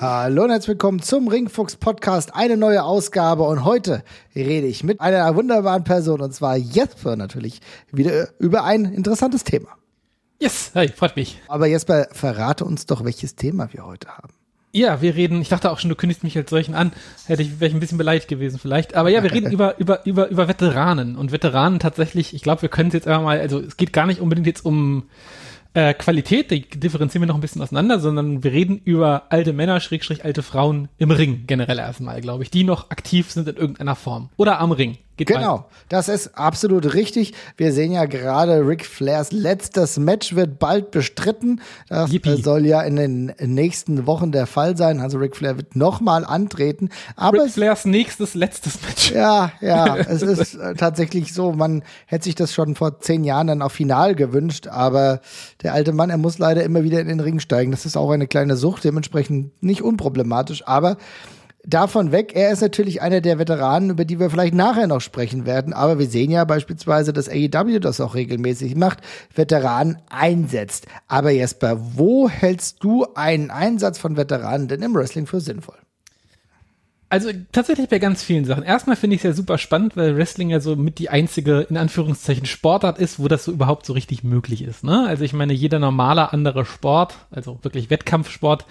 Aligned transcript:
Hallo 0.00 0.44
und 0.44 0.50
herzlich 0.50 0.68
willkommen 0.68 1.02
zum 1.02 1.28
Ringfuchs 1.28 1.76
Podcast, 1.76 2.34
eine 2.34 2.56
neue 2.56 2.84
Ausgabe 2.84 3.42
und 3.42 3.66
heute 3.66 4.02
rede 4.34 4.66
ich 4.66 4.82
mit 4.82 4.98
einer 4.98 5.36
wunderbaren 5.36 5.84
Person 5.84 6.22
und 6.22 6.32
zwar 6.32 6.56
Jesper 6.56 7.16
natürlich 7.16 7.60
wieder 7.92 8.30
über 8.38 8.64
ein 8.64 8.86
interessantes 8.86 9.44
Thema. 9.44 9.68
Yes, 10.38 10.70
hey, 10.72 10.88
freut 10.88 11.16
mich. 11.16 11.38
Aber 11.48 11.66
Jesper, 11.66 12.08
verrate 12.12 12.64
uns 12.64 12.86
doch, 12.86 13.04
welches 13.04 13.36
Thema 13.36 13.74
wir 13.74 13.84
heute 13.84 14.08
haben. 14.08 14.30
Ja, 14.72 15.02
wir 15.02 15.16
reden, 15.16 15.42
ich 15.42 15.50
dachte 15.50 15.70
auch 15.70 15.78
schon, 15.78 15.90
du 15.90 15.96
kündigst 15.96 16.24
mich 16.24 16.34
als 16.34 16.48
solchen 16.48 16.74
an, 16.74 16.92
hätte 17.26 17.42
ich, 17.42 17.60
wäre 17.60 17.68
ich 17.68 17.74
ein 17.74 17.80
bisschen 17.80 17.98
beleidigt 17.98 18.28
gewesen 18.28 18.58
vielleicht. 18.58 18.94
Aber 18.94 19.10
ja, 19.10 19.22
wir 19.22 19.32
reden 19.32 19.50
über, 19.52 19.78
über, 19.78 20.06
über, 20.06 20.28
über 20.28 20.48
Veteranen 20.48 21.14
und 21.14 21.30
Veteranen 21.30 21.78
tatsächlich, 21.78 22.32
ich 22.32 22.40
glaube, 22.40 22.62
wir 22.62 22.70
können 22.70 22.88
es 22.88 22.94
jetzt 22.94 23.06
einfach 23.06 23.22
mal, 23.22 23.38
also 23.38 23.60
es 23.60 23.76
geht 23.76 23.92
gar 23.92 24.06
nicht 24.06 24.22
unbedingt 24.22 24.46
jetzt 24.46 24.64
um 24.64 25.10
äh, 25.74 25.94
Qualität, 25.94 26.50
die 26.50 26.62
differenzieren 26.62 27.22
wir 27.22 27.26
noch 27.26 27.36
ein 27.36 27.40
bisschen 27.40 27.62
auseinander, 27.62 28.00
sondern 28.00 28.42
wir 28.42 28.52
reden 28.52 28.80
über 28.84 29.24
alte 29.30 29.52
Männer, 29.52 29.80
Schrägstrich 29.80 30.24
alte 30.24 30.42
Frauen 30.42 30.88
im 30.98 31.10
Ring 31.10 31.44
generell 31.46 31.78
erstmal, 31.78 32.20
glaube 32.20 32.42
ich, 32.42 32.50
die 32.50 32.64
noch 32.64 32.90
aktiv 32.90 33.30
sind 33.30 33.48
in 33.48 33.56
irgendeiner 33.56 33.94
Form. 33.94 34.30
Oder 34.36 34.60
am 34.60 34.72
Ring. 34.72 34.98
Geht 35.20 35.36
Genau, 35.36 35.66
das 35.90 36.08
ist 36.08 36.38
absolut 36.38 36.94
richtig. 36.94 37.34
Wir 37.58 37.74
sehen 37.74 37.92
ja 37.92 38.06
gerade 38.06 38.66
Ric 38.66 38.86
Flairs 38.86 39.32
letztes 39.32 39.98
Match 39.98 40.34
wird 40.34 40.58
bald 40.58 40.92
bestritten. 40.92 41.60
Das 41.90 42.10
Yippie. 42.10 42.30
äh, 42.30 42.36
soll 42.42 42.64
ja 42.64 42.80
in 42.80 42.96
den 42.96 43.34
nächsten 43.38 44.06
Wochen 44.06 44.32
der 44.32 44.46
Fall 44.46 44.78
sein. 44.78 44.98
Also 44.98 45.18
Ric 45.18 45.36
Flair 45.36 45.58
wird 45.58 45.76
nochmal 45.76 46.24
antreten. 46.24 46.88
Aber 47.16 47.44
Ric 47.44 47.50
Flairs 47.50 47.84
nächstes, 47.84 48.34
letztes 48.34 48.80
Match. 48.80 49.12
Ja, 49.12 49.52
ja, 49.60 49.94
es 49.98 50.22
ist 50.22 50.54
äh, 50.54 50.74
tatsächlich 50.74 51.34
so, 51.34 51.52
man 51.52 51.82
hätte 52.06 52.24
sich 52.24 52.34
das 52.34 52.54
schon 52.54 52.74
vor 52.74 53.00
zehn 53.00 53.22
Jahren 53.22 53.48
dann 53.48 53.60
auch 53.60 53.72
final 53.72 54.14
gewünscht, 54.14 54.68
aber 54.68 55.20
der 55.62 55.74
alte 55.74 55.92
Mann, 55.92 56.08
er 56.08 56.16
muss 56.16 56.38
leider 56.38 56.64
immer 56.64 56.82
wieder 56.82 56.98
in 56.98 57.08
den 57.08 57.20
Ring 57.20 57.40
steigen. 57.40 57.72
Das 57.72 57.84
ist 57.84 57.98
auch 57.98 58.10
eine 58.10 58.26
kleine 58.26 58.56
Sucht, 58.56 58.84
dementsprechend 58.84 59.62
nicht 59.62 59.82
unproblematisch, 59.82 60.66
aber 60.66 60.96
davon 61.64 62.12
weg, 62.12 62.32
er 62.34 62.52
ist 62.52 62.62
natürlich 62.62 63.02
einer 63.02 63.20
der 63.20 63.38
Veteranen, 63.38 63.90
über 63.90 64.04
die 64.04 64.18
wir 64.18 64.30
vielleicht 64.30 64.54
nachher 64.54 64.86
noch 64.86 65.00
sprechen 65.00 65.46
werden, 65.46 65.72
aber 65.72 65.98
wir 65.98 66.06
sehen 66.06 66.30
ja 66.30 66.44
beispielsweise, 66.44 67.12
dass 67.12 67.28
AEW 67.28 67.80
das 67.80 68.00
auch 68.00 68.14
regelmäßig 68.14 68.76
macht, 68.76 69.00
Veteranen 69.34 69.98
einsetzt. 70.08 70.86
Aber 71.08 71.30
Jesper, 71.30 71.78
wo 71.96 72.28
hältst 72.28 72.82
du 72.82 73.06
einen 73.14 73.50
Einsatz 73.50 73.98
von 73.98 74.16
Veteranen 74.16 74.68
denn 74.68 74.82
im 74.82 74.94
Wrestling 74.94 75.26
für 75.26 75.40
sinnvoll? 75.40 75.78
Also 77.12 77.30
tatsächlich 77.50 77.88
bei 77.88 77.98
ganz 77.98 78.22
vielen 78.22 78.44
Sachen. 78.44 78.62
Erstmal 78.62 78.94
finde 78.94 79.16
ich 79.16 79.20
es 79.20 79.24
ja 79.24 79.32
super 79.32 79.58
spannend, 79.58 79.96
weil 79.96 80.16
Wrestling 80.16 80.48
ja 80.48 80.60
so 80.60 80.76
mit 80.76 81.00
die 81.00 81.10
einzige, 81.10 81.66
in 81.68 81.76
Anführungszeichen, 81.76 82.46
Sportart 82.46 83.00
ist, 83.00 83.18
wo 83.18 83.26
das 83.26 83.44
so 83.44 83.50
überhaupt 83.50 83.84
so 83.84 83.94
richtig 83.94 84.22
möglich 84.22 84.62
ist. 84.62 84.84
Ne? 84.84 85.06
Also 85.08 85.24
ich 85.24 85.32
meine, 85.32 85.52
jeder 85.52 85.80
normale 85.80 86.32
andere 86.32 86.64
Sport, 86.64 87.16
also 87.32 87.58
wirklich 87.62 87.90
Wettkampfsport, 87.90 88.64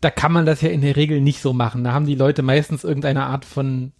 da 0.00 0.10
kann 0.10 0.32
man 0.32 0.46
das 0.46 0.60
ja 0.60 0.68
in 0.68 0.80
der 0.80 0.96
Regel 0.96 1.20
nicht 1.20 1.40
so 1.40 1.52
machen. 1.52 1.84
Da 1.84 1.92
haben 1.92 2.06
die 2.06 2.14
Leute 2.14 2.42
meistens 2.42 2.84
irgendeine 2.84 3.24
Art 3.24 3.44
von 3.44 3.92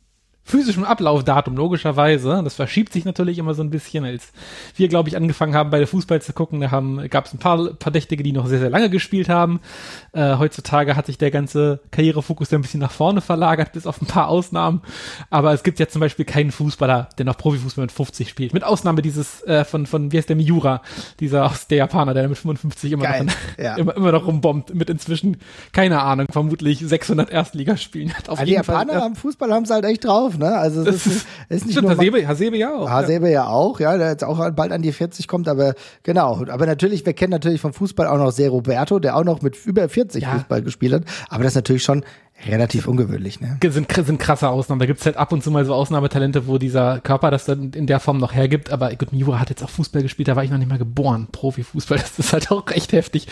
physischem 0.48 0.84
Ablaufdatum, 0.84 1.56
logischerweise. 1.56 2.40
Das 2.42 2.54
verschiebt 2.54 2.92
sich 2.92 3.04
natürlich 3.04 3.38
immer 3.38 3.54
so 3.54 3.62
ein 3.62 3.70
bisschen. 3.70 4.04
Als 4.04 4.32
wir, 4.76 4.88
glaube 4.88 5.08
ich, 5.08 5.16
angefangen 5.16 5.54
haben, 5.54 5.70
bei 5.70 5.78
der 5.78 5.86
Fußball 5.86 6.22
zu 6.22 6.32
gucken, 6.32 6.60
da 6.60 6.70
haben, 6.70 7.08
gab 7.10 7.26
es 7.26 7.34
ein 7.34 7.38
paar 7.38 7.70
Verdächtige, 7.78 8.22
die 8.22 8.32
noch 8.32 8.46
sehr, 8.46 8.58
sehr 8.58 8.70
lange 8.70 8.88
gespielt 8.88 9.28
haben. 9.28 9.60
Äh, 10.12 10.36
heutzutage 10.38 10.96
hat 10.96 11.06
sich 11.06 11.18
der 11.18 11.30
ganze 11.30 11.80
Karrierefokus 11.90 12.52
ein 12.52 12.62
bisschen 12.62 12.80
nach 12.80 12.90
vorne 12.90 13.20
verlagert, 13.20 13.72
bis 13.72 13.86
auf 13.86 14.00
ein 14.00 14.06
paar 14.06 14.28
Ausnahmen. 14.28 14.80
Aber 15.30 15.52
es 15.52 15.62
gibt 15.62 15.78
ja 15.78 15.88
zum 15.88 16.00
Beispiel 16.00 16.24
keinen 16.24 16.50
Fußballer, 16.50 17.10
der 17.18 17.26
noch 17.26 17.36
Profifußball 17.36 17.82
mit 17.82 17.92
50 17.92 18.28
spielt. 18.28 18.54
Mit 18.54 18.64
Ausnahme 18.64 19.02
dieses 19.02 19.42
äh, 19.44 19.64
von, 19.64 19.86
von, 19.86 20.12
wie 20.12 20.16
heißt 20.16 20.28
der, 20.28 20.36
Miura, 20.36 20.82
dieser 21.20 21.44
aus 21.46 21.66
der 21.66 21.78
Japaner, 21.78 22.14
der 22.14 22.28
mit 22.28 22.38
55 22.38 22.92
immer, 22.92 23.04
Geil, 23.04 23.24
noch, 23.24 23.34
ja. 23.58 23.76
immer, 23.76 23.94
immer 23.96 24.12
noch 24.12 24.26
rumbombt, 24.26 24.74
mit 24.74 24.88
inzwischen, 24.88 25.36
keine 25.72 26.02
Ahnung, 26.02 26.26
vermutlich 26.30 26.80
600 26.80 27.30
Erstligaspielen 27.30 28.14
hat. 28.14 28.28
Auf 28.28 28.38
Also 28.38 28.44
die 28.44 28.52
jeden 28.52 28.64
Fall, 28.64 28.76
Japaner 28.76 29.00
ja. 29.00 29.06
am 29.06 29.16
Fußball 29.16 29.52
haben 29.52 29.64
es 29.64 29.70
halt 29.70 29.84
echt 29.84 30.04
drauf, 30.04 30.37
ne? 30.38 30.56
Also 30.56 30.82
es 30.82 31.06
ist, 31.06 31.26
ist, 31.48 31.66
nicht 31.66 31.72
stimmt, 31.72 31.88
nur 31.88 31.96
Hasebe, 31.96 32.26
Hasebe 32.26 32.56
ja 32.56 32.74
auch. 32.74 32.86
ja. 32.86 32.90
Hasebe 32.90 33.30
ja 33.30 33.46
auch, 33.46 33.80
ja, 33.80 33.96
der 33.96 34.10
jetzt 34.10 34.24
auch 34.24 34.50
bald 34.52 34.72
an 34.72 34.82
die 34.82 34.92
40 34.92 35.28
kommt, 35.28 35.48
aber 35.48 35.74
genau. 36.02 36.44
Aber 36.48 36.66
natürlich, 36.66 37.04
wir 37.04 37.12
kennen 37.12 37.30
natürlich 37.30 37.60
vom 37.60 37.72
Fußball 37.72 38.06
auch 38.06 38.18
noch 38.18 38.30
sehr 38.30 38.50
Roberto, 38.50 38.98
der 38.98 39.16
auch 39.16 39.24
noch 39.24 39.42
mit 39.42 39.56
über 39.66 39.88
40 39.88 40.22
Ja. 40.22 40.32
Fußball 40.32 40.62
gespielt 40.62 40.92
hat. 40.92 41.02
Aber 41.28 41.42
das 41.42 41.52
ist 41.52 41.56
natürlich 41.56 41.82
schon 41.82 42.04
relativ 42.46 42.86
ungewöhnlich, 42.86 43.40
ne? 43.40 43.58
sind, 43.68 43.90
sind 43.92 44.20
krasse 44.20 44.48
Ausnahmen. 44.48 44.78
Da 44.78 44.86
gibt's 44.86 45.04
halt 45.04 45.16
ab 45.16 45.32
und 45.32 45.42
zu 45.42 45.50
mal 45.50 45.64
so 45.64 45.74
Ausnahmetalente, 45.74 46.46
wo 46.46 46.58
dieser 46.58 47.00
Körper 47.00 47.30
das 47.30 47.44
dann 47.44 47.72
in 47.72 47.86
der 47.86 47.98
Form 48.00 48.18
noch 48.18 48.32
hergibt. 48.34 48.70
Aber 48.70 48.94
gut, 48.94 49.12
Miura 49.12 49.40
hat 49.40 49.50
jetzt 49.50 49.62
auch 49.62 49.70
Fußball 49.70 50.02
gespielt, 50.02 50.28
da 50.28 50.36
war 50.36 50.44
ich 50.44 50.50
noch 50.50 50.58
nicht 50.58 50.68
mal 50.68 50.78
geboren. 50.78 51.26
Profifußball, 51.32 51.98
das 51.98 52.18
ist 52.18 52.32
halt 52.32 52.50
auch 52.50 52.68
recht 52.70 52.92
heftig. 52.92 53.26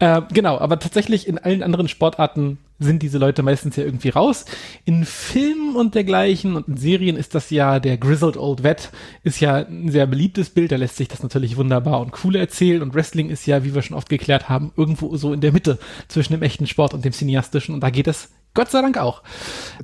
Äh, 0.00 0.22
genau, 0.32 0.58
aber 0.58 0.78
tatsächlich 0.78 1.28
in 1.28 1.38
allen 1.38 1.62
anderen 1.62 1.88
Sportarten 1.88 2.58
sind 2.80 3.02
diese 3.02 3.18
Leute 3.18 3.42
meistens 3.42 3.76
ja 3.76 3.84
irgendwie 3.84 4.08
raus. 4.08 4.46
In 4.84 5.04
Filmen 5.04 5.76
und 5.76 5.94
dergleichen 5.94 6.56
und 6.56 6.66
in 6.66 6.76
Serien 6.76 7.16
ist 7.16 7.34
das 7.34 7.50
ja 7.50 7.78
der 7.78 7.98
Grizzled 7.98 8.36
Old 8.36 8.62
Vet, 8.62 8.90
ist 9.22 9.40
ja 9.40 9.56
ein 9.56 9.90
sehr 9.90 10.06
beliebtes 10.06 10.50
Bild, 10.50 10.72
da 10.72 10.76
lässt 10.76 10.96
sich 10.96 11.08
das 11.08 11.22
natürlich 11.22 11.56
wunderbar 11.56 12.00
und 12.00 12.12
cool 12.24 12.36
erzählen. 12.36 12.82
Und 12.82 12.94
Wrestling 12.94 13.30
ist 13.30 13.46
ja, 13.46 13.64
wie 13.64 13.74
wir 13.74 13.82
schon 13.82 13.96
oft 13.96 14.08
geklärt 14.08 14.48
haben, 14.48 14.72
irgendwo 14.76 15.16
so 15.16 15.32
in 15.32 15.40
der 15.40 15.52
Mitte 15.52 15.78
zwischen 16.08 16.32
dem 16.32 16.42
echten 16.42 16.66
Sport 16.66 16.94
und 16.94 17.04
dem 17.04 17.12
cineastischen. 17.12 17.74
Und 17.74 17.82
da 17.82 17.90
geht 17.90 18.08
es 18.08 18.30
Gott 18.52 18.70
sei 18.70 18.82
Dank 18.82 18.98
auch. 18.98 19.22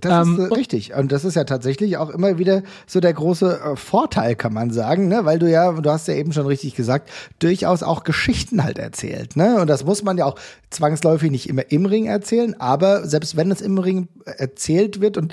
Das 0.01 0.27
Ähm, 0.27 0.39
ist 0.41 0.51
äh, 0.51 0.55
richtig. 0.55 0.95
Und 0.95 1.13
das 1.13 1.25
ist 1.25 1.37
ja 1.37 1.45
tatsächlich 1.45 1.97
auch 1.99 2.11
immer 2.11 2.37
wieder 2.39 2.63
so 2.87 2.99
der 2.99 3.13
große 3.13 3.61
äh, 3.61 3.77
Vorteil, 3.77 4.35
kann 4.35 4.53
man 4.53 4.71
sagen, 4.71 5.07
ne? 5.09 5.25
Weil 5.25 5.39
du 5.39 5.49
ja, 5.49 5.73
du 5.73 5.91
hast 5.91 6.09
ja 6.09 6.15
eben 6.15 6.33
schon 6.33 6.47
richtig 6.47 6.75
gesagt, 6.75 7.11
durchaus 7.39 7.83
auch 7.83 8.03
Geschichten 8.03 8.65
halt 8.65 8.79
erzählt, 8.79 9.37
ne? 9.37 9.61
Und 9.61 9.69
das 9.69 9.85
muss 9.85 10.03
man 10.03 10.19
ja 10.19 10.25
auch 10.25 10.37
zwangsläufig 10.71 11.31
nicht 11.31 11.49
immer 11.49 11.71
im 11.71 11.87
Ring 11.87 12.07
erzählen, 12.07 12.61
aber 12.61 13.07
selbst 13.07 13.37
wenn 13.37 13.51
es 13.53 13.61
im 13.61 13.79
Ring 13.79 14.09
erzählt 14.25 15.01
wird 15.01 15.17
und 15.17 15.33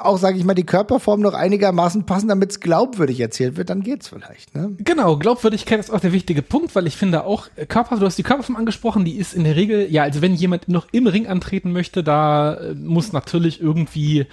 auch, 0.00 0.18
sage 0.18 0.38
ich 0.38 0.44
mal, 0.44 0.54
die 0.54 0.66
Körperform 0.66 1.20
noch 1.20 1.34
einigermaßen 1.34 2.04
passen, 2.04 2.28
damit 2.28 2.50
es 2.50 2.60
glaubwürdig 2.60 3.20
erzählt 3.20 3.56
wird, 3.56 3.70
dann 3.70 3.82
geht's 3.82 4.08
vielleicht, 4.08 4.54
ne? 4.54 4.74
Genau, 4.78 5.16
Glaubwürdigkeit 5.16 5.80
ist 5.80 5.90
auch 5.90 6.00
der 6.00 6.12
wichtige 6.12 6.42
Punkt, 6.42 6.74
weil 6.74 6.86
ich 6.86 6.96
finde 6.96 7.24
auch, 7.24 7.48
äh, 7.56 7.66
Körper, 7.66 7.96
du 7.96 8.06
hast 8.06 8.18
die 8.18 8.22
Körperform 8.22 8.56
angesprochen, 8.56 9.04
die 9.04 9.16
ist 9.16 9.34
in 9.34 9.44
der 9.44 9.56
Regel, 9.56 9.90
ja, 9.90 10.02
also 10.02 10.22
wenn 10.22 10.34
jemand 10.34 10.68
noch 10.68 10.86
im 10.92 11.06
Ring 11.06 11.26
antreten 11.26 11.72
möchte, 11.72 12.02
da 12.02 12.54
äh, 12.54 12.74
muss 12.74 13.12
natürlich 13.12 13.60
irgendwie, 13.60 14.26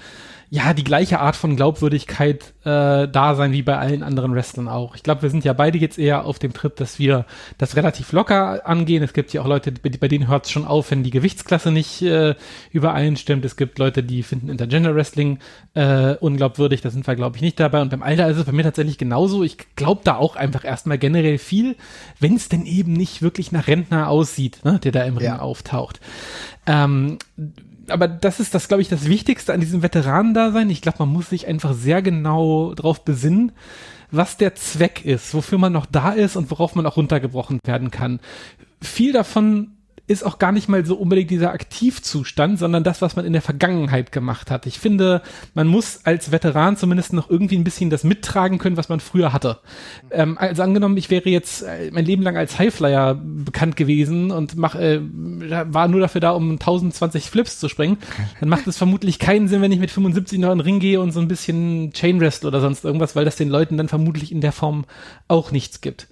ja, 0.50 0.74
die 0.74 0.84
gleiche 0.84 1.20
Art 1.20 1.36
von 1.36 1.56
Glaubwürdigkeit 1.56 2.54
äh, 2.64 3.08
da 3.08 3.36
sein 3.36 3.52
wie 3.52 3.62
bei 3.64 3.78
allen 3.78 4.04
anderen 4.04 4.34
Wrestlern 4.36 4.68
auch. 4.68 4.96
Ich 4.96 5.04
glaube, 5.04 5.24
wir 5.24 5.30
sind 5.30 5.44
ja 5.44 5.54
beide 5.54 5.78
jetzt 5.78 5.98
eher 5.98 6.26
auf 6.26 6.40
dem 6.40 6.54
Trip, 6.54 6.76
dass 6.76 7.00
wir 7.00 7.26
das 7.58 7.76
relativ 7.76 8.12
locker 8.12 8.66
angehen. 8.68 9.04
Es 9.04 9.14
gibt 9.14 9.34
ja 9.34 9.42
auch 9.42 9.48
Leute, 9.48 9.72
bei 9.72 10.08
denen 10.08 10.28
hört 10.28 10.46
es 10.46 10.52
schon 10.52 10.66
auf, 10.66 10.92
wenn 10.92 11.04
die 11.04 11.10
Gewichtsklasse 11.10 11.72
nicht 11.72 12.02
äh, 12.04 12.36
übereinstimmt. 12.72 13.44
Es 13.44 13.56
gibt 13.58 13.80
Leute, 13.80 14.04
die 14.04 14.24
finden 14.24 14.50
Intergender 14.50 14.96
Wrestling 14.96 15.40
äh, 15.74 16.14
unglaubwürdig. 16.16 16.82
Da 16.82 16.90
sind 16.92 17.08
wir, 17.08 17.16
glaube 17.16 17.36
ich, 17.38 17.42
nicht 17.42 17.60
dabei. 17.60 17.82
Und 17.82 17.90
beim 17.90 18.04
Alter 18.04 18.28
ist 18.30 18.38
es 18.38 18.46
bei 18.46 18.52
mir 18.52 18.64
tatsächlich 18.64 18.98
genauso. 18.98 19.44
Ich 19.44 19.58
glaube 19.76 20.02
da 20.04 20.16
auch 20.16 20.36
einfach 20.36 20.64
erstmal 20.64 20.98
generell 20.98 21.38
viel, 21.38 21.76
wenn 22.20 22.36
es 22.36 22.50
denn 22.50 22.66
eben 22.66 22.94
nicht 22.94 23.22
wirklich 23.22 23.52
nach 23.52 23.68
Rentner 23.68 24.10
aussieht, 24.10 24.64
ne, 24.64 24.80
der 24.80 24.92
da 24.92 25.04
im 25.04 25.18
Ring 25.18 25.26
Ja. 25.28 25.40
auftaucht. 25.40 26.00
Ähm, 26.68 27.18
aber 27.90 28.08
das 28.08 28.40
ist 28.40 28.54
das, 28.56 28.68
glaube 28.68 28.82
ich, 28.82 28.90
das 28.90 29.08
Wichtigste 29.08 29.54
an 29.54 29.60
diesem 29.60 29.82
Veteranendasein. 29.82 30.70
Ich 30.70 30.82
glaube, 30.82 31.00
man 31.00 31.10
muss 31.10 31.30
sich 31.30 31.48
einfach 31.48 31.74
sehr 31.74 32.02
genau 32.02 32.74
drauf 32.74 33.04
besinnen, 33.04 33.52
was 34.12 34.38
der 34.38 34.56
Zweck 34.56 35.06
ist, 35.06 35.34
wofür 35.34 35.58
man 35.58 35.74
noch 35.74 35.86
da 35.86 36.12
ist 36.12 36.36
und 36.36 36.52
worauf 36.52 36.76
man 36.76 36.86
auch 36.86 36.98
runtergebrochen 36.98 37.60
werden 37.66 37.92
kann. 37.92 38.20
Viel 38.82 39.14
davon 39.14 39.75
ist 40.08 40.24
auch 40.24 40.38
gar 40.38 40.52
nicht 40.52 40.70
mal 40.70 40.86
so 40.86 40.96
unbedingt 40.96 41.32
dieser 41.32 41.52
Aktivzustand, 41.52 42.60
sondern 42.60 42.84
das, 42.84 43.02
was 43.02 43.16
man 43.16 43.26
in 43.26 43.34
der 43.34 43.42
Vergangenheit 43.42 44.12
gemacht 44.12 44.52
hat. 44.52 44.68
Ich 44.68 44.78
finde, 44.78 45.24
man 45.56 45.68
muss 45.68 46.02
als 46.04 46.32
Veteran 46.32 46.78
zumindest 46.78 47.14
noch 47.14 47.30
irgendwie 47.30 47.58
ein 47.58 47.64
bisschen 47.64 47.90
das 47.90 48.04
mittragen 48.04 48.60
können, 48.60 48.78
was 48.78 48.88
man 48.88 49.00
früher 49.00 49.34
hatte. 49.34 49.60
Ähm, 50.12 50.38
also 50.38 50.62
angenommen, 50.62 50.98
ich 50.98 51.10
wäre 51.10 51.30
jetzt 51.30 51.64
äh, 51.64 51.90
mein 51.92 52.06
Leben 52.06 52.22
lang 52.22 52.38
als 52.38 52.60
Highflyer 52.60 53.16
bekannt 53.16 53.78
gewesen 53.78 54.30
und 54.30 54.56
mach, 54.56 54.76
äh, 54.76 55.00
war 55.02 55.88
nur 55.88 56.02
dafür 56.02 56.22
da, 56.22 56.32
um 56.32 56.52
1020 56.52 57.30
Flips 57.32 57.60
zu 57.60 57.68
springen, 57.68 57.98
dann 58.40 58.50
macht 58.50 58.68
es 58.68 58.78
vermutlich 58.78 59.18
keinen 59.18 59.48
Sinn, 59.48 59.62
wenn 59.62 59.72
ich 59.72 59.80
mit 59.80 59.90
75 59.90 60.38
noch 60.38 60.52
in 60.52 60.60
den 60.60 60.66
Ring 60.66 60.80
gehe 60.80 61.02
und 61.02 61.14
so 61.14 61.20
ein 61.20 61.28
bisschen 61.28 61.94
Chain 61.94 62.20
Wrestle 62.20 62.48
oder 62.48 62.62
sonst 62.62 62.86
irgendwas, 62.86 63.16
weil 63.16 63.26
das 63.26 63.38
den 63.38 63.50
Leuten 63.50 63.78
dann 63.78 63.88
vermutlich 63.88 64.32
in 64.32 64.42
der 64.42 64.52
Form 64.52 64.86
auch 65.28 65.52
nichts 65.52 65.82
gibt. 65.82 66.08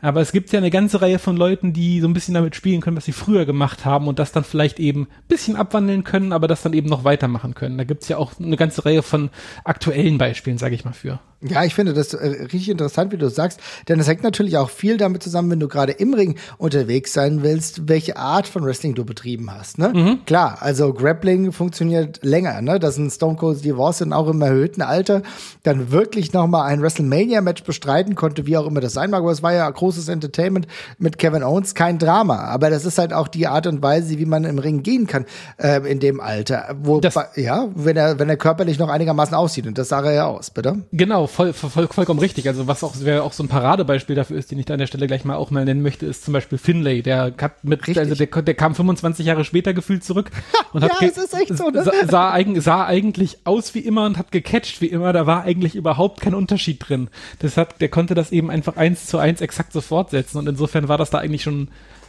Aber 0.00 0.20
es 0.20 0.32
gibt 0.32 0.52
ja 0.52 0.58
eine 0.58 0.70
ganze 0.70 1.00
Reihe 1.00 1.18
von 1.18 1.36
Leuten, 1.36 1.72
die 1.72 2.00
so 2.00 2.06
ein 2.06 2.12
bisschen 2.12 2.34
damit 2.34 2.54
spielen 2.54 2.80
können, 2.80 2.96
was 2.96 3.04
sie 3.04 3.12
früher 3.12 3.46
gemacht 3.46 3.84
haben 3.84 4.06
und 4.06 4.18
das 4.18 4.32
dann 4.32 4.44
vielleicht 4.44 4.78
eben 4.78 5.02
ein 5.02 5.28
bisschen 5.28 5.56
abwandeln 5.56 6.04
können, 6.04 6.32
aber 6.32 6.46
das 6.46 6.62
dann 6.62 6.72
eben 6.72 6.88
noch 6.88 7.04
weitermachen 7.04 7.54
können. 7.54 7.78
Da 7.78 7.84
gibt's 7.84 8.08
ja 8.08 8.16
auch 8.16 8.32
eine 8.38 8.56
ganze 8.56 8.84
Reihe 8.84 9.02
von 9.02 9.30
aktuellen 9.64 10.18
Beispielen, 10.18 10.58
sage 10.58 10.74
ich 10.74 10.84
mal 10.84 10.92
für. 10.92 11.18
Ja, 11.40 11.62
ich 11.62 11.72
finde 11.72 11.94
das 11.94 12.14
äh, 12.14 12.26
richtig 12.26 12.68
interessant, 12.68 13.12
wie 13.12 13.16
du 13.16 13.30
sagst, 13.30 13.60
denn 13.86 14.00
es 14.00 14.08
hängt 14.08 14.24
natürlich 14.24 14.56
auch 14.56 14.70
viel 14.70 14.96
damit 14.96 15.22
zusammen, 15.22 15.52
wenn 15.52 15.60
du 15.60 15.68
gerade 15.68 15.92
im 15.92 16.12
Ring 16.12 16.36
unterwegs 16.58 17.12
sein 17.12 17.44
willst, 17.44 17.88
welche 17.88 18.16
Art 18.16 18.48
von 18.48 18.64
Wrestling 18.64 18.96
du 18.96 19.04
betrieben 19.04 19.48
hast. 19.52 19.78
Ne? 19.78 19.92
Mhm. 19.94 20.24
Klar, 20.26 20.58
also 20.60 20.92
Grappling 20.92 21.52
funktioniert 21.52 22.18
länger, 22.24 22.60
ne? 22.60 22.80
dass 22.80 22.96
ein 22.96 23.08
Stone 23.08 23.36
Cold 23.36 23.60
Steve 23.60 23.78
Austin 23.78 24.12
auch 24.12 24.26
im 24.26 24.42
erhöhten 24.42 24.82
Alter 24.82 25.22
dann 25.62 25.92
wirklich 25.92 26.32
noch 26.32 26.48
mal 26.48 26.64
ein 26.64 26.82
WrestleMania-Match 26.82 27.62
bestreiten 27.62 28.16
konnte, 28.16 28.46
wie 28.46 28.56
auch 28.56 28.66
immer 28.66 28.80
das 28.80 28.94
sein 28.94 29.10
mag. 29.10 29.20
Aber 29.20 29.30
es 29.30 29.42
war 29.42 29.52
ja 29.52 29.70
großes 29.70 30.08
Entertainment 30.08 30.66
mit 30.98 31.18
Kevin 31.18 31.44
Owens, 31.44 31.76
kein 31.76 32.00
Drama. 32.00 32.46
Aber 32.46 32.68
das 32.68 32.84
ist 32.84 32.98
halt 32.98 33.12
auch 33.12 33.28
die 33.28 33.46
Art 33.46 33.68
und 33.68 33.80
Weise, 33.80 34.18
wie 34.18 34.26
man 34.26 34.42
im 34.42 34.58
Ring 34.58 34.82
gehen 34.82 35.06
kann 35.06 35.24
äh, 35.58 35.88
in 35.88 36.00
dem 36.00 36.20
Alter. 36.20 36.74
Wo, 36.82 36.98
das, 36.98 37.16
ja, 37.36 37.68
wenn 37.76 37.96
er, 37.96 38.18
wenn 38.18 38.28
er 38.28 38.36
körperlich 38.36 38.80
noch 38.80 38.88
einigermaßen 38.88 39.36
aussieht. 39.36 39.68
Und 39.68 39.78
das 39.78 39.90
sah 39.90 40.02
er 40.02 40.12
ja 40.12 40.26
aus, 40.26 40.50
bitte? 40.50 40.82
Genau, 40.90 41.27
voll, 41.28 41.52
voll, 41.52 41.88
vollkommen 41.88 42.20
richtig. 42.20 42.48
Also 42.48 42.66
was 42.66 42.82
auch, 42.82 42.94
wer 43.00 43.24
auch 43.24 43.32
so 43.32 43.42
ein 43.42 43.48
Paradebeispiel 43.48 44.16
dafür 44.16 44.38
ist, 44.38 44.50
den 44.50 44.58
ich 44.58 44.66
da 44.66 44.74
an 44.74 44.80
der 44.80 44.86
Stelle 44.86 45.06
gleich 45.06 45.24
mal 45.24 45.36
auch 45.36 45.50
mal 45.50 45.64
nennen 45.64 45.82
möchte, 45.82 46.06
ist 46.06 46.24
zum 46.24 46.32
Beispiel 46.32 46.58
Finlay. 46.58 47.02
Der 47.02 47.34
hat 47.40 47.64
mit, 47.64 47.86
richtig. 47.86 47.98
also 47.98 48.14
der, 48.14 48.26
der 48.42 48.54
kam 48.54 48.74
25 48.74 49.26
Jahre 49.26 49.44
später 49.44 49.74
gefühlt 49.74 50.04
zurück 50.04 50.30
und 50.72 50.82
hat 50.82 50.92
ja, 51.00 51.10
so, 51.10 51.70
ne? 51.70 51.84
sah, 51.84 51.92
sah, 52.08 52.30
eigentlich, 52.30 52.64
sah 52.64 52.86
eigentlich 52.86 53.38
aus 53.44 53.74
wie 53.74 53.80
immer 53.80 54.06
und 54.06 54.18
hat 54.18 54.32
gecatcht 54.32 54.80
wie 54.80 54.86
immer. 54.86 55.12
Da 55.12 55.26
war 55.26 55.44
eigentlich 55.44 55.74
überhaupt 55.74 56.20
kein 56.20 56.34
Unterschied 56.34 56.88
drin. 56.88 57.08
Deshalb, 57.42 57.78
der 57.78 57.88
konnte 57.88 58.14
das 58.14 58.32
eben 58.32 58.50
einfach 58.50 58.76
eins 58.76 59.06
zu 59.06 59.18
eins 59.18 59.40
exakt 59.40 59.72
so 59.72 59.80
fortsetzen 59.80 60.38
und 60.38 60.48
insofern 60.48 60.88
war 60.88 60.98
das 60.98 61.10
da 61.10 61.18
eigentlich 61.18 61.42
schon 61.42 61.68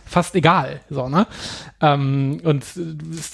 fast 0.10 0.36
egal. 0.36 0.82
So, 0.90 1.08
ne? 1.08 1.28
Ähm, 1.82 2.42
und 2.44 2.66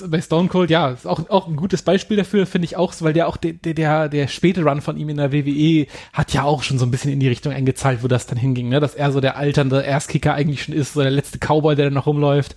bei 0.10 0.22
Stone 0.22 0.50
Cold, 0.50 0.70
ja, 0.70 0.90
ist 0.90 1.08
auch, 1.08 1.30
auch 1.30 1.48
ein 1.48 1.56
gutes 1.56 1.82
Beispiel 1.82 2.18
dafür, 2.18 2.46
finde 2.46 2.66
ich 2.66 2.76
auch, 2.76 2.94
weil 3.00 3.14
der 3.14 3.28
auch 3.28 3.38
der, 3.38 3.54
der, 3.54 4.10
der 4.10 4.28
späte 4.28 4.64
Run 4.64 4.82
von 4.82 4.98
ihm 4.98 5.10
in 5.10 5.18
der 5.18 5.32
WWE 5.32 5.88
hat 6.14 6.34
ja 6.34 6.44
auch 6.44 6.64
schon 6.64 6.78
so 6.78 6.86
ein 6.86 6.92
bisschen 6.92 7.12
in 7.12 7.20
die 7.20 7.28
Richtung 7.28 7.54
eingezahlt, 7.54 8.04
wo 8.04 8.08
das 8.08 8.28
dann 8.28 8.38
hinging, 8.38 8.70
ne? 8.70 8.80
Dass 8.80 8.96
er 8.96 9.12
so 9.12 9.22
der 9.22 9.38
alternde 9.38 9.82
Erstkicker 9.82 10.34
eigentlich 10.34 10.64
schon 10.64 10.76
ist, 10.76 10.94
so 10.94 11.02
der 11.02 11.12
letzte 11.12 11.40
Cowboy, 11.40 11.76
der 11.76 11.86
dann 11.86 11.94
noch 11.94 12.08
rumläuft. 12.08 12.56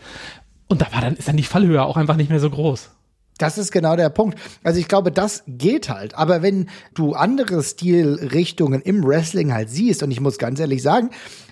Und 0.67 0.83
da 0.83 0.93
war 0.93 1.01
dann, 1.01 1.15
ist 1.15 1.29
dann 1.29 1.37
die 1.37 1.45
Fallhöhe 1.45 1.83
auch 1.83 1.97
einfach 1.97 2.17
nicht 2.17 2.31
mehr 2.31 2.41
so 2.41 2.51
groß. 2.51 2.91
Das 3.39 3.57
ist 3.57 3.73
genau 3.73 3.97
der 3.97 4.11
Punkt. 4.11 4.39
Also 4.63 4.81
ich 4.81 4.89
glaube, 4.89 5.13
das 5.13 5.45
geht 5.47 5.89
halt. 5.89 6.17
Aber 6.17 6.43
wenn 6.43 6.69
du 6.95 7.15
andere 7.15 7.63
Stilrichtungen 7.63 8.83
im 8.83 9.05
Wrestling 9.05 9.53
halt 9.55 9.71
siehst, 9.71 10.03
und 10.03 10.11
ich 10.11 10.21
muss 10.21 10.39
ganz 10.39 10.61
ehrlich 10.61 10.83
sagen, 10.83 11.11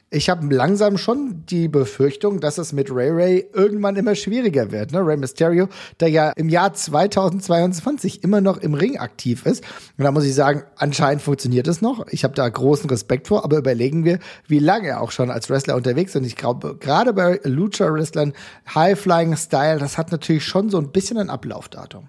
ich 0.09 0.31
habe 0.31 0.55
langsam 0.55 0.99
schon 0.99 1.45
die 1.47 1.67
Befürchtung, 1.67 2.39
dass 2.39 2.59
es 2.59 2.73
mit 2.73 2.93
Ray 2.93 3.11
Ray 3.11 3.47
irgendwann 3.53 3.97
immer 3.97 4.15
schwieriger 4.15 4.71
wird. 4.71 4.93
Ne? 4.93 5.05
Ray 5.05 5.17
Mysterio, 5.17 5.69
der 5.99 6.09
ja 6.09 6.31
im 6.37 6.49
Jahr 6.49 6.73
2022 6.73 8.23
immer 8.23 8.41
noch 8.41 8.59
im 8.59 8.75
Ring 8.75 8.99
aktiv 8.99 9.45
ist. 9.45 9.65
Und 9.99 10.05
da 10.05 10.13
muss 10.13 10.25
ich 10.25 10.35
sagen, 10.35 10.63
anscheinend 10.77 11.23
funktioniert 11.23 11.67
es 11.67 11.83
noch. 11.83 12.07
Ich 12.11 12.23
habe 12.23 12.35
da 12.35 12.49
großen 12.49 12.89
Respekt 12.89 13.27
vor, 13.27 13.43
aber 13.43 13.59
überlegen 13.59 14.05
wir, 14.05 14.21
wie 14.47 14.61
lange 14.61 14.89
er 14.89 15.01
auch 15.01 15.11
schon 15.11 15.29
als 15.29 15.51
Wrestler 15.51 15.75
unterwegs 15.75 16.13
ist. 16.13 16.21
Und 16.21 16.25
ich 16.25 16.37
glaube, 16.37 16.77
gerade 16.79 17.13
bei 17.13 17.41
Lucha-Wrestlern, 17.43 18.33
High-Flying-Style, 18.75 19.81
das 19.81 19.99
hat 19.99 20.13
natürlich 20.13 20.45
schon 20.45 20.71
so 20.71 20.79
ein 20.79 20.93
bisschen 20.93 21.19
ein 21.19 21.31
Ablaufdatum. 21.77 22.09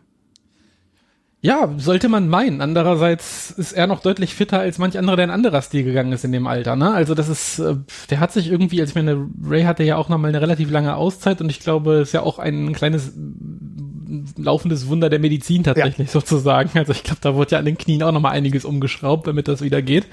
Ja, 1.39 1.71
sollte 1.77 2.09
man 2.09 2.29
meinen. 2.29 2.61
Andererseits 2.61 3.51
ist 3.51 3.71
er 3.71 3.85
noch 3.85 4.01
deutlich 4.01 4.33
fitter 4.33 4.59
als 4.59 4.79
manch 4.79 4.97
anderer, 4.97 5.17
der 5.17 5.25
in 5.25 5.31
anderer 5.31 5.61
Stil 5.61 5.83
gegangen 5.83 6.11
ist 6.11 6.25
in 6.25 6.31
dem 6.31 6.47
Alter. 6.47 6.75
Ne? 6.75 6.91
Also 6.91 7.13
das 7.13 7.29
ist, 7.29 7.59
äh, 7.59 7.75
der 8.09 8.19
hat 8.19 8.33
sich 8.33 8.49
irgendwie, 8.49 8.81
als 8.81 8.89
ich 8.89 8.95
meine, 8.95 9.29
Ray 9.43 9.63
hatte 9.63 9.83
ja 9.83 9.97
auch 9.97 10.09
noch 10.09 10.17
mal 10.17 10.29
eine 10.29 10.41
relativ 10.41 10.71
lange 10.71 10.95
Auszeit 10.95 11.39
und 11.39 11.51
ich 11.51 11.59
glaube, 11.59 11.97
ist 11.97 12.13
ja 12.13 12.23
auch 12.23 12.39
ein 12.39 12.73
kleines 12.73 13.13
laufendes 14.37 14.87
Wunder 14.87 15.09
der 15.09 15.19
Medizin 15.19 15.63
tatsächlich 15.63 16.07
ja. 16.07 16.11
sozusagen. 16.13 16.77
Also 16.77 16.91
ich 16.91 17.03
glaube, 17.03 17.19
da 17.21 17.35
wurde 17.35 17.51
ja 17.51 17.59
an 17.59 17.65
den 17.65 17.77
Knien 17.77 18.03
auch 18.03 18.11
noch 18.11 18.21
mal 18.21 18.31
einiges 18.31 18.65
umgeschraubt, 18.65 19.27
damit 19.27 19.47
das 19.47 19.61
wieder 19.61 19.81
geht. 19.81 20.05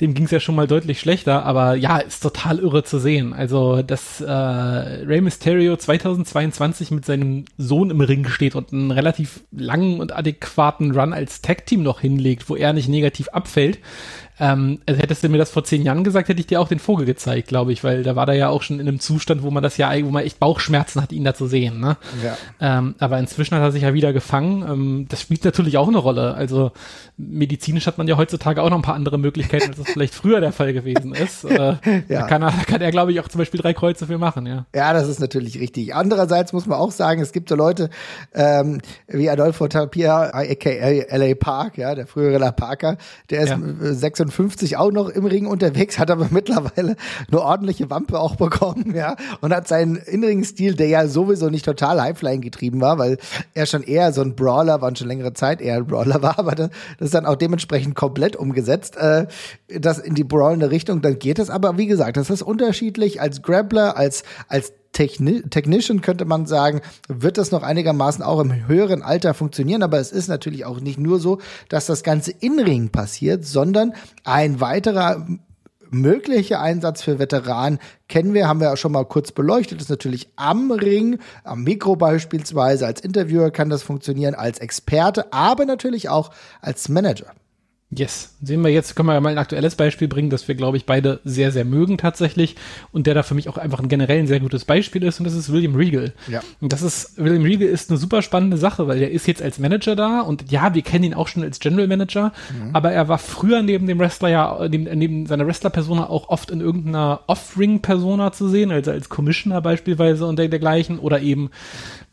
Dem 0.00 0.14
ging 0.14 0.24
es 0.24 0.30
ja 0.30 0.40
schon 0.40 0.54
mal 0.54 0.66
deutlich 0.66 0.98
schlechter, 0.98 1.44
aber 1.44 1.74
ja, 1.74 1.98
ist 1.98 2.22
total 2.22 2.58
irre 2.58 2.82
zu 2.82 2.98
sehen. 2.98 3.32
Also, 3.32 3.82
dass 3.82 4.20
äh, 4.20 4.32
Rey 4.32 5.20
Mysterio 5.20 5.76
2022 5.76 6.90
mit 6.90 7.04
seinem 7.04 7.44
Sohn 7.56 7.90
im 7.90 8.00
Ring 8.00 8.26
steht 8.26 8.56
und 8.56 8.72
einen 8.72 8.90
relativ 8.90 9.44
langen 9.52 10.00
und 10.00 10.12
adäquaten 10.16 10.98
Run 10.98 11.12
als 11.12 11.40
Tag-Team 11.42 11.82
noch 11.82 12.00
hinlegt, 12.00 12.48
wo 12.48 12.56
er 12.56 12.72
nicht 12.72 12.88
negativ 12.88 13.28
abfällt, 13.28 13.78
ähm, 14.40 14.80
also 14.86 15.00
hättest 15.00 15.22
du 15.22 15.28
mir 15.28 15.38
das 15.38 15.50
vor 15.50 15.64
zehn 15.64 15.82
Jahren 15.82 16.04
gesagt, 16.04 16.28
hätte 16.28 16.40
ich 16.40 16.46
dir 16.46 16.60
auch 16.60 16.68
den 16.68 16.78
Vogel 16.78 17.04
gezeigt, 17.04 17.48
glaube 17.48 17.72
ich, 17.72 17.84
weil 17.84 18.02
da 18.02 18.16
war 18.16 18.26
da 18.26 18.32
ja 18.32 18.48
auch 18.48 18.62
schon 18.62 18.80
in 18.80 18.88
einem 18.88 18.98
Zustand, 18.98 19.42
wo 19.42 19.50
man 19.50 19.62
das 19.62 19.76
ja, 19.76 19.92
wo 20.04 20.10
man 20.10 20.24
echt 20.24 20.38
Bauchschmerzen 20.38 21.02
hat, 21.02 21.12
ihn 21.12 21.24
da 21.24 21.34
zu 21.34 21.46
sehen. 21.46 21.80
Ne? 21.80 21.96
Ja. 22.24 22.36
Ähm, 22.60 22.94
aber 22.98 23.18
inzwischen 23.18 23.54
hat 23.54 23.62
er 23.62 23.72
sich 23.72 23.82
ja 23.82 23.92
wieder 23.92 24.12
gefangen. 24.12 24.62
Ähm, 24.62 25.06
das 25.08 25.20
spielt 25.20 25.44
natürlich 25.44 25.76
auch 25.76 25.88
eine 25.88 25.98
Rolle. 25.98 26.34
Also 26.34 26.72
medizinisch 27.18 27.86
hat 27.86 27.98
man 27.98 28.08
ja 28.08 28.16
heutzutage 28.16 28.62
auch 28.62 28.70
noch 28.70 28.78
ein 28.78 28.82
paar 28.82 28.94
andere 28.94 29.18
Möglichkeiten, 29.18 29.68
als 29.68 29.78
das 29.78 29.90
vielleicht 29.90 30.14
früher 30.14 30.40
der 30.40 30.52
Fall 30.52 30.72
gewesen 30.72 31.14
ist. 31.14 31.44
Äh, 31.44 31.76
ja. 32.08 32.20
Da 32.20 32.22
kann 32.22 32.42
er, 32.42 32.52
kann 32.66 32.80
er, 32.80 32.90
glaube 32.90 33.12
ich, 33.12 33.20
auch 33.20 33.28
zum 33.28 33.38
Beispiel 33.38 33.60
drei 33.60 33.74
Kreuze 33.74 34.06
für 34.06 34.18
machen, 34.18 34.46
ja. 34.46 34.66
Ja, 34.74 34.92
das 34.94 35.08
ist 35.08 35.20
natürlich 35.20 35.60
richtig. 35.60 35.94
Andererseits 35.94 36.52
muss 36.52 36.66
man 36.66 36.78
auch 36.78 36.90
sagen, 36.90 37.20
es 37.20 37.32
gibt 37.32 37.50
so 37.50 37.54
Leute 37.54 37.90
ähm, 38.34 38.80
wie 39.08 39.28
Adolfo 39.28 39.68
Tapia, 39.68 40.30
aka 40.32 40.70
LA 41.16 41.34
Park, 41.34 41.76
ja, 41.76 41.94
der 41.94 42.06
frühere 42.06 42.38
La 42.38 42.50
Parker, 42.50 42.96
der 43.30 43.42
ist 43.42 43.50
ja. 43.50 43.58
56 44.22 44.76
auch 44.76 44.92
noch 44.92 45.08
im 45.08 45.26
Ring 45.26 45.46
unterwegs, 45.46 45.98
hat 45.98 46.10
aber 46.10 46.28
mittlerweile 46.30 46.96
eine 47.30 47.40
ordentliche 47.40 47.90
Wampe 47.90 48.18
auch 48.18 48.36
bekommen, 48.36 48.94
ja, 48.94 49.16
und 49.40 49.54
hat 49.54 49.68
seinen 49.68 49.96
Innenring-Stil, 49.96 50.74
der 50.74 50.88
ja 50.88 51.06
sowieso 51.06 51.50
nicht 51.50 51.64
total 51.64 52.00
Highflying 52.00 52.40
getrieben 52.40 52.80
war, 52.80 52.98
weil 52.98 53.18
er 53.54 53.66
schon 53.66 53.82
eher 53.82 54.12
so 54.12 54.22
ein 54.22 54.34
Brawler 54.34 54.80
war 54.80 54.88
und 54.88 54.98
schon 54.98 55.08
längere 55.08 55.32
Zeit 55.32 55.60
eher 55.60 55.76
ein 55.76 55.86
Brawler 55.86 56.22
war, 56.22 56.38
aber 56.38 56.54
das, 56.54 56.70
ist 56.98 57.14
dann 57.14 57.26
auch 57.26 57.36
dementsprechend 57.36 57.94
komplett 57.94 58.36
umgesetzt, 58.36 58.96
äh, 58.96 59.26
das 59.68 59.98
in 59.98 60.14
die 60.14 60.24
brawlende 60.24 60.70
Richtung, 60.70 61.02
dann 61.02 61.18
geht 61.18 61.38
es. 61.38 61.50
Aber 61.50 61.78
wie 61.78 61.86
gesagt, 61.86 62.16
das 62.16 62.30
ist 62.30 62.42
unterschiedlich 62.42 63.20
als 63.20 63.42
Grappler, 63.42 63.96
als, 63.96 64.22
als 64.48 64.72
Techni 64.92 65.42
Technician 65.42 66.00
könnte 66.02 66.24
man 66.24 66.46
sagen, 66.46 66.80
wird 67.08 67.38
das 67.38 67.50
noch 67.50 67.62
einigermaßen 67.62 68.22
auch 68.22 68.40
im 68.40 68.66
höheren 68.66 69.02
Alter 69.02 69.34
funktionieren. 69.34 69.82
Aber 69.82 69.98
es 69.98 70.12
ist 70.12 70.28
natürlich 70.28 70.64
auch 70.64 70.80
nicht 70.80 70.98
nur 70.98 71.18
so, 71.18 71.38
dass 71.68 71.86
das 71.86 72.02
Ganze 72.02 72.30
in 72.30 72.60
Ring 72.60 72.90
passiert, 72.90 73.44
sondern 73.44 73.94
ein 74.24 74.60
weiterer 74.60 75.26
möglicher 75.92 76.60
Einsatz 76.60 77.02
für 77.02 77.18
Veteranen 77.18 77.78
kennen 78.08 78.34
wir, 78.34 78.48
haben 78.48 78.60
wir 78.60 78.68
ja 78.68 78.76
schon 78.76 78.92
mal 78.92 79.04
kurz 79.04 79.30
beleuchtet, 79.32 79.80
ist 79.80 79.90
natürlich 79.90 80.28
am 80.36 80.70
Ring, 80.70 81.18
am 81.44 81.64
Mikro 81.64 81.96
beispielsweise, 81.96 82.86
als 82.86 83.02
Interviewer 83.02 83.50
kann 83.50 83.68
das 83.68 83.82
funktionieren, 83.82 84.34
als 84.34 84.58
Experte, 84.58 85.32
aber 85.32 85.66
natürlich 85.66 86.08
auch 86.08 86.30
als 86.60 86.88
Manager. 86.88 87.32
Yes. 87.94 88.34
Sehen 88.40 88.62
wir 88.62 88.70
jetzt, 88.70 88.96
können 88.96 89.08
wir 89.08 89.20
mal 89.20 89.28
ein 89.28 89.38
aktuelles 89.38 89.74
Beispiel 89.74 90.08
bringen, 90.08 90.30
das 90.30 90.48
wir, 90.48 90.54
glaube 90.54 90.78
ich, 90.78 90.86
beide 90.86 91.20
sehr, 91.24 91.52
sehr 91.52 91.66
mögen 91.66 91.98
tatsächlich 91.98 92.56
und 92.90 93.06
der 93.06 93.12
da 93.12 93.22
für 93.22 93.34
mich 93.34 93.50
auch 93.50 93.58
einfach 93.58 93.80
ein 93.80 93.88
generell 93.88 94.18
ein 94.18 94.26
sehr 94.26 94.40
gutes 94.40 94.64
Beispiel 94.64 95.02
ist 95.02 95.20
und 95.20 95.24
das 95.24 95.34
ist 95.34 95.52
William 95.52 95.74
Regal. 95.74 96.14
Ja. 96.26 96.40
Und 96.62 96.72
das 96.72 96.80
ist, 96.80 97.18
William 97.18 97.42
Regal 97.42 97.68
ist 97.68 97.90
eine 97.90 97.98
super 97.98 98.22
spannende 98.22 98.56
Sache, 98.56 98.88
weil 98.88 98.98
der 98.98 99.10
ist 99.10 99.26
jetzt 99.26 99.42
als 99.42 99.58
Manager 99.58 99.94
da 99.94 100.20
und 100.20 100.50
ja, 100.50 100.74
wir 100.74 100.80
kennen 100.80 101.04
ihn 101.04 101.14
auch 101.14 101.28
schon 101.28 101.42
als 101.42 101.60
General 101.60 101.86
Manager, 101.86 102.32
mhm. 102.50 102.70
aber 102.74 102.92
er 102.92 103.08
war 103.08 103.18
früher 103.18 103.62
neben 103.62 103.86
dem 103.86 103.98
Wrestler 103.98 104.30
ja, 104.30 104.66
neben, 104.70 104.84
neben 104.98 105.26
seiner 105.26 105.46
Wrestler-Persona 105.46 106.08
auch 106.08 106.30
oft 106.30 106.50
in 106.50 106.62
irgendeiner 106.62 107.20
Off-Ring-Persona 107.26 108.32
zu 108.32 108.48
sehen, 108.48 108.70
also 108.70 108.90
als 108.90 109.10
Commissioner 109.10 109.60
beispielsweise 109.60 110.26
und 110.26 110.36
dergleichen 110.36 110.98
oder 110.98 111.20
eben 111.20 111.50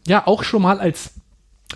ja 0.06 0.28
auch 0.28 0.44
schon 0.44 0.62
mal 0.62 0.80
als 0.80 1.14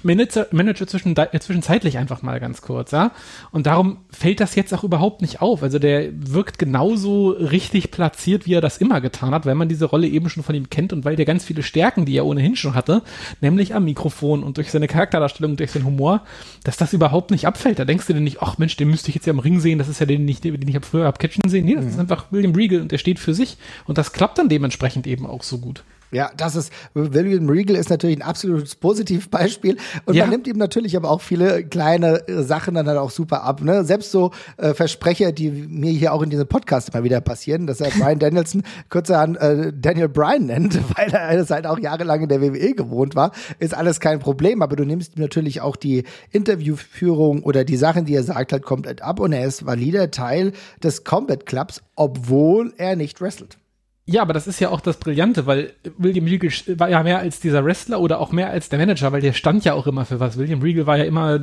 Manager, 0.02 0.48
Manager 0.52 0.88
zwischen, 0.88 1.16
äh, 1.16 1.40
zwischenzeitlich 1.40 1.98
einfach 1.98 2.24
mal 2.24 2.40
ganz 2.40 2.62
kurz, 2.62 2.92
ja. 2.92 3.12
Und 3.52 3.68
darum 3.68 3.98
fällt 4.10 4.40
das 4.40 4.56
jetzt 4.56 4.74
auch 4.74 4.84
überhaupt 4.84 5.22
nicht 5.22 5.42
auf. 5.42 5.62
Also 5.62 5.78
der 5.78 6.10
wirkt 6.14 6.58
genauso 6.58 7.30
richtig 7.30 7.92
platziert, 7.92 8.46
wie 8.48 8.56
er 8.56 8.62
das 8.62 8.80
immer 8.80 9.02
getan 9.02 9.34
hat, 9.34 9.46
weil 9.46 9.56
man 9.56 9.70
diese 9.70 9.86
Rolle 9.86 10.08
eben 10.08 10.30
schon 10.30 10.44
von 10.44 10.56
ihm 10.56 10.70
kennt 10.70 10.94
und 10.94 11.06
weil 11.06 11.16
der 11.16 11.26
ganz 11.26 11.46
viele 11.46 11.62
Stärken, 11.62 12.06
die 12.06 12.18
er 12.18 12.26
ohnehin 12.26 12.56
schon 12.56 12.74
hatte, 12.74 13.04
nämlich 13.40 13.76
am 13.76 13.86
Mikrofon 13.86 14.44
und 14.44 14.58
durch 14.58 14.72
seine 14.72 14.88
Charakterdarstellung, 14.88 15.58
durch 15.58 15.72
seinen 15.72 15.86
Humor, 15.86 16.24
dass 16.64 16.76
das 16.78 16.94
überhaupt 16.94 17.30
nicht 17.30 17.46
abfällt. 17.46 17.78
Da 17.78 17.86
denkst 17.86 18.08
du 18.08 18.14
dir 18.14 18.20
nicht, 18.20 18.42
ach 18.42 18.58
Mensch, 18.58 18.76
den 18.76 18.90
müsste 18.90 19.10
ich 19.10 19.16
jetzt 19.16 19.28
ja 19.28 19.32
am 19.32 19.40
Ring 19.40 19.60
sehen, 19.60 19.78
das 19.78 19.90
ist 19.90 20.00
ja 20.00 20.08
den, 20.08 20.26
den 20.26 20.68
ich 20.68 20.76
hab 20.76 20.86
früher 20.86 21.06
hab 21.06 21.20
catchen 21.20 21.48
sehen. 21.48 21.66
Nee, 21.66 21.76
das 21.76 21.86
mhm. 21.86 21.92
ist 21.92 22.00
einfach 22.00 22.26
William 22.32 22.56
Regal 22.56 22.82
und 22.82 22.92
der 22.92 22.98
steht 22.98 23.20
für 23.20 23.34
sich. 23.34 23.58
Und 23.86 23.98
das 24.00 24.12
klappt 24.12 24.40
dann 24.40 24.50
dementsprechend 24.50 25.06
eben 25.06 25.28
auch 25.28 25.44
so 25.44 25.60
gut. 25.60 25.84
Ja, 26.14 26.32
das 26.38 26.56
ist, 26.56 26.72
William 26.94 27.50
Regal 27.50 27.76
ist 27.76 27.90
natürlich 27.90 28.18
ein 28.18 28.22
absolutes 28.22 28.76
Positivbeispiel 28.76 29.78
und 30.06 30.14
ja. 30.14 30.24
man 30.24 30.32
nimmt 30.32 30.48
ihm 30.48 30.58
natürlich 30.58 30.96
aber 30.96 31.10
auch 31.10 31.22
viele 31.22 31.64
kleine 31.64 32.28
äh, 32.28 32.44
Sachen 32.44 32.76
dann 32.76 32.88
halt 32.88 33.00
auch 33.00 33.10
super 33.10 33.44
ab, 33.44 33.62
ne? 33.62 33.84
Selbst 33.84 34.12
so 34.12 34.32
äh, 34.58 34.76
Versprecher, 34.76 35.32
die 35.32 35.50
mir 35.50 35.92
hier 35.92 36.14
auch 36.14 36.22
in 36.22 36.30
diesem 36.30 36.48
Podcast 36.48 36.94
immer 36.94 37.04
wieder 37.04 37.20
passieren, 37.20 37.66
dass 37.66 37.82
er 37.82 37.90
Brian 37.90 38.20
Danielson 38.20 38.62
kurzerhand 38.90 39.38
äh, 39.38 39.74
Daniel 39.76 40.08
Bryan 40.08 40.46
nennt, 40.46 40.80
weil 40.98 41.12
er 41.12 41.32
es 41.32 41.50
halt 41.50 41.66
auch 41.66 41.80
jahrelang 41.80 42.22
in 42.22 42.30
der 42.30 42.42
WWE 42.42 42.76
gewohnt 42.76 43.16
war, 43.16 43.32
ist 43.58 43.74
alles 43.74 44.00
kein 44.00 44.20
Problem, 44.20 44.62
aber 44.62 44.76
du 44.76 44.86
nimmst 44.86 45.18
ihm 45.18 45.22
natürlich 45.22 45.62
auch 45.62 45.76
die 45.76 46.04
Interviewführung 46.32 47.42
oder 47.44 47.64
die 47.64 47.78
Sachen, 47.78 48.06
die 48.06 48.14
er 48.14 48.24
sagt, 48.24 48.54
halt 48.54 48.64
komplett 48.64 49.02
ab 49.02 49.20
und 49.20 49.34
er 49.34 49.46
ist 49.46 49.66
valider 49.66 50.12
Teil 50.12 50.54
des 50.84 51.04
Combat 51.04 51.46
Clubs, 51.46 51.82
obwohl 51.96 52.74
er 52.78 52.96
nicht 52.96 53.20
wrestelt. 53.20 53.58
Ja, 54.06 54.22
aber 54.22 54.34
das 54.34 54.48
ist 54.48 54.60
ja 54.60 54.68
auch 54.68 54.82
das 54.82 54.98
Brillante, 54.98 55.46
weil 55.46 55.72
William 55.98 56.26
Regal 56.26 56.52
war 56.78 56.90
ja 56.90 57.02
mehr 57.04 57.20
als 57.20 57.40
dieser 57.40 57.64
Wrestler 57.64 58.02
oder 58.02 58.20
auch 58.20 58.34
mehr 58.34 58.50
als 58.50 58.68
der 58.68 58.78
Manager, 58.78 59.14
weil 59.14 59.22
der 59.22 59.32
stand 59.32 59.64
ja 59.64 59.76
auch 59.76 59.88
immer 59.88 60.04
für 60.04 60.20
was. 60.20 60.38
William 60.38 60.62
Regal 60.62 60.86
war 60.86 60.98
ja 60.98 61.06
immer, 61.06 61.40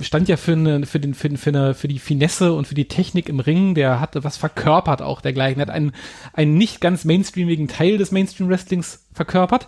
stand 0.00 0.28
ja 0.28 0.36
für, 0.36 0.52
eine, 0.52 0.86
für, 0.86 1.00
den, 1.00 1.14
für, 1.14 1.36
für, 1.36 1.50
eine, 1.50 1.74
für 1.74 1.88
die 1.88 1.98
Finesse 1.98 2.52
und 2.52 2.68
für 2.68 2.76
die 2.76 2.86
Technik 2.86 3.28
im 3.28 3.40
Ring. 3.40 3.74
Der 3.74 3.98
hatte 3.98 4.22
was 4.22 4.36
verkörpert 4.36 5.02
auch 5.02 5.22
dergleichen. 5.22 5.58
Er 5.58 5.66
hat 5.66 5.74
einen, 5.74 5.90
einen 6.32 6.56
nicht 6.56 6.80
ganz 6.80 7.04
mainstreamigen 7.04 7.66
Teil 7.66 7.98
des 7.98 8.12
Mainstream-Wrestlings 8.12 9.06
verkörpert 9.12 9.66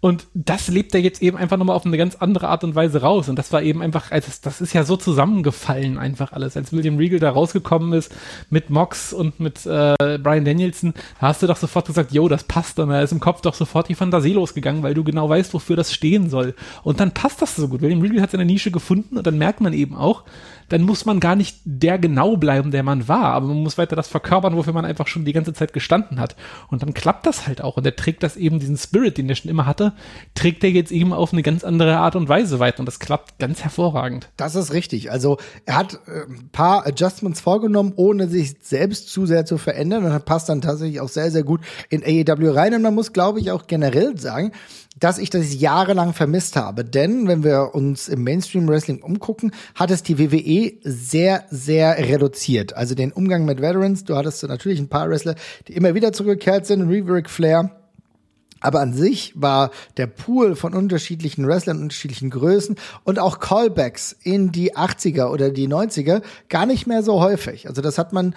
und 0.00 0.28
das 0.32 0.68
lebt 0.68 0.94
er 0.94 1.00
jetzt 1.00 1.22
eben 1.22 1.36
einfach 1.36 1.56
nochmal 1.56 1.74
auf 1.74 1.84
eine 1.84 1.96
ganz 1.96 2.14
andere 2.14 2.48
Art 2.48 2.62
und 2.62 2.76
Weise 2.76 3.00
raus. 3.02 3.28
Und 3.28 3.36
das 3.36 3.52
war 3.52 3.62
eben 3.62 3.82
einfach, 3.82 4.12
also 4.12 4.30
das 4.42 4.60
ist 4.60 4.72
ja 4.72 4.84
so 4.84 4.96
zusammengefallen 4.96 5.98
einfach 5.98 6.32
alles. 6.32 6.56
Als 6.56 6.72
William 6.72 6.98
Regal 6.98 7.18
da 7.18 7.30
rausgekommen 7.30 7.92
ist 7.92 8.14
mit 8.48 8.70
Mox 8.70 9.12
und 9.12 9.40
mit 9.40 9.66
äh, 9.66 9.96
Brian 10.22 10.44
Danielson, 10.44 10.94
da 11.20 11.28
hast 11.28 11.42
du 11.42 11.48
doch 11.48 11.56
sofort 11.56 11.88
gesagt, 11.88 12.12
yo, 12.12 12.28
das 12.28 12.44
passt. 12.44 12.78
Und 12.78 12.90
da 12.90 13.00
ist 13.02 13.10
im 13.10 13.18
Kopf 13.18 13.40
doch 13.40 13.54
sofort 13.54 13.88
die 13.88 13.96
Fantasie 13.96 14.34
losgegangen, 14.34 14.84
weil 14.84 14.94
du 14.94 15.02
genau 15.02 15.28
weißt, 15.28 15.52
wofür 15.52 15.74
das 15.74 15.92
stehen 15.92 16.30
soll. 16.30 16.54
Und 16.84 17.00
dann 17.00 17.12
passt 17.12 17.42
das 17.42 17.56
so 17.56 17.66
gut. 17.66 17.80
William 17.80 18.00
Regal 18.00 18.22
hat 18.22 18.30
seine 18.30 18.44
Nische 18.44 18.70
gefunden 18.70 19.16
und 19.18 19.26
dann 19.26 19.36
merkt 19.36 19.60
man 19.60 19.72
eben 19.72 19.96
auch, 19.96 20.22
dann 20.68 20.82
muss 20.82 21.04
man 21.04 21.20
gar 21.20 21.36
nicht 21.36 21.58
der 21.64 21.98
genau 21.98 22.36
bleiben, 22.36 22.70
der 22.70 22.82
man 22.82 23.08
war, 23.08 23.32
aber 23.32 23.48
man 23.48 23.62
muss 23.62 23.78
weiter 23.78 23.96
das 23.96 24.08
verkörpern, 24.08 24.56
wofür 24.56 24.72
man 24.72 24.84
einfach 24.84 25.06
schon 25.06 25.24
die 25.24 25.32
ganze 25.32 25.52
Zeit 25.52 25.72
gestanden 25.72 26.20
hat. 26.20 26.36
Und 26.68 26.82
dann 26.82 26.94
klappt 26.94 27.26
das 27.26 27.46
halt 27.46 27.62
auch. 27.62 27.76
Und 27.76 27.86
er 27.86 27.96
trägt 27.96 28.22
das 28.22 28.36
eben, 28.36 28.60
diesen 28.60 28.76
Spirit, 28.76 29.18
den 29.18 29.28
er 29.28 29.34
schon 29.34 29.50
immer 29.50 29.66
hatte, 29.66 29.92
trägt 30.34 30.62
er 30.64 30.70
jetzt 30.70 30.92
eben 30.92 31.12
auf 31.12 31.32
eine 31.32 31.42
ganz 31.42 31.64
andere 31.64 31.98
Art 31.98 32.16
und 32.16 32.28
Weise 32.28 32.58
weiter. 32.58 32.80
Und 32.80 32.86
das 32.86 32.98
klappt 32.98 33.38
ganz 33.38 33.62
hervorragend. 33.62 34.28
Das 34.36 34.54
ist 34.54 34.72
richtig. 34.72 35.10
Also 35.10 35.38
er 35.64 35.76
hat 35.76 36.00
äh, 36.06 36.24
ein 36.28 36.50
paar 36.52 36.86
Adjustments 36.86 37.40
vorgenommen, 37.40 37.92
ohne 37.96 38.28
sich 38.28 38.56
selbst 38.60 39.10
zu 39.10 39.26
sehr 39.26 39.44
zu 39.44 39.58
verändern. 39.58 40.04
Und 40.04 40.24
passt 40.24 40.48
dann 40.48 40.60
tatsächlich 40.60 41.00
auch 41.00 41.08
sehr, 41.08 41.30
sehr 41.30 41.44
gut 41.44 41.60
in 41.88 42.02
AEW 42.02 42.50
rein. 42.50 42.74
Und 42.74 42.82
man 42.82 42.94
muss, 42.94 43.12
glaube 43.12 43.40
ich, 43.40 43.50
auch 43.50 43.66
generell 43.66 44.18
sagen, 44.18 44.52
dass 44.98 45.18
ich 45.18 45.30
das 45.30 45.60
jahrelang 45.60 46.12
vermisst 46.12 46.56
habe. 46.56 46.84
Denn 46.84 47.28
wenn 47.28 47.44
wir 47.44 47.74
uns 47.74 48.08
im 48.08 48.24
Mainstream 48.24 48.68
Wrestling 48.68 49.02
umgucken, 49.02 49.52
hat 49.74 49.90
es 49.90 50.02
die 50.02 50.18
WWE 50.18 50.72
sehr, 50.82 51.44
sehr 51.50 51.98
reduziert. 51.98 52.74
Also 52.74 52.94
den 52.94 53.12
Umgang 53.12 53.44
mit 53.44 53.60
Veterans. 53.60 54.04
Du 54.04 54.16
hattest 54.16 54.42
natürlich 54.44 54.80
ein 54.80 54.88
paar 54.88 55.08
Wrestler, 55.08 55.34
die 55.66 55.74
immer 55.74 55.94
wieder 55.94 56.12
zurückgekehrt 56.12 56.66
sind. 56.66 56.88
Rick 56.88 57.30
Flair. 57.30 57.70
Aber 58.60 58.80
an 58.80 58.92
sich 58.92 59.32
war 59.40 59.70
der 59.96 60.08
Pool 60.08 60.56
von 60.56 60.74
unterschiedlichen 60.74 61.46
Wrestlern, 61.46 61.80
unterschiedlichen 61.80 62.30
Größen 62.30 62.76
und 63.04 63.20
auch 63.20 63.38
Callbacks 63.38 64.16
in 64.22 64.50
die 64.50 64.74
80er 64.74 65.30
oder 65.30 65.50
die 65.50 65.68
90er 65.68 66.22
gar 66.48 66.66
nicht 66.66 66.86
mehr 66.86 67.02
so 67.04 67.20
häufig. 67.20 67.68
Also 67.68 67.82
das 67.82 67.98
hat 67.98 68.12
man 68.12 68.34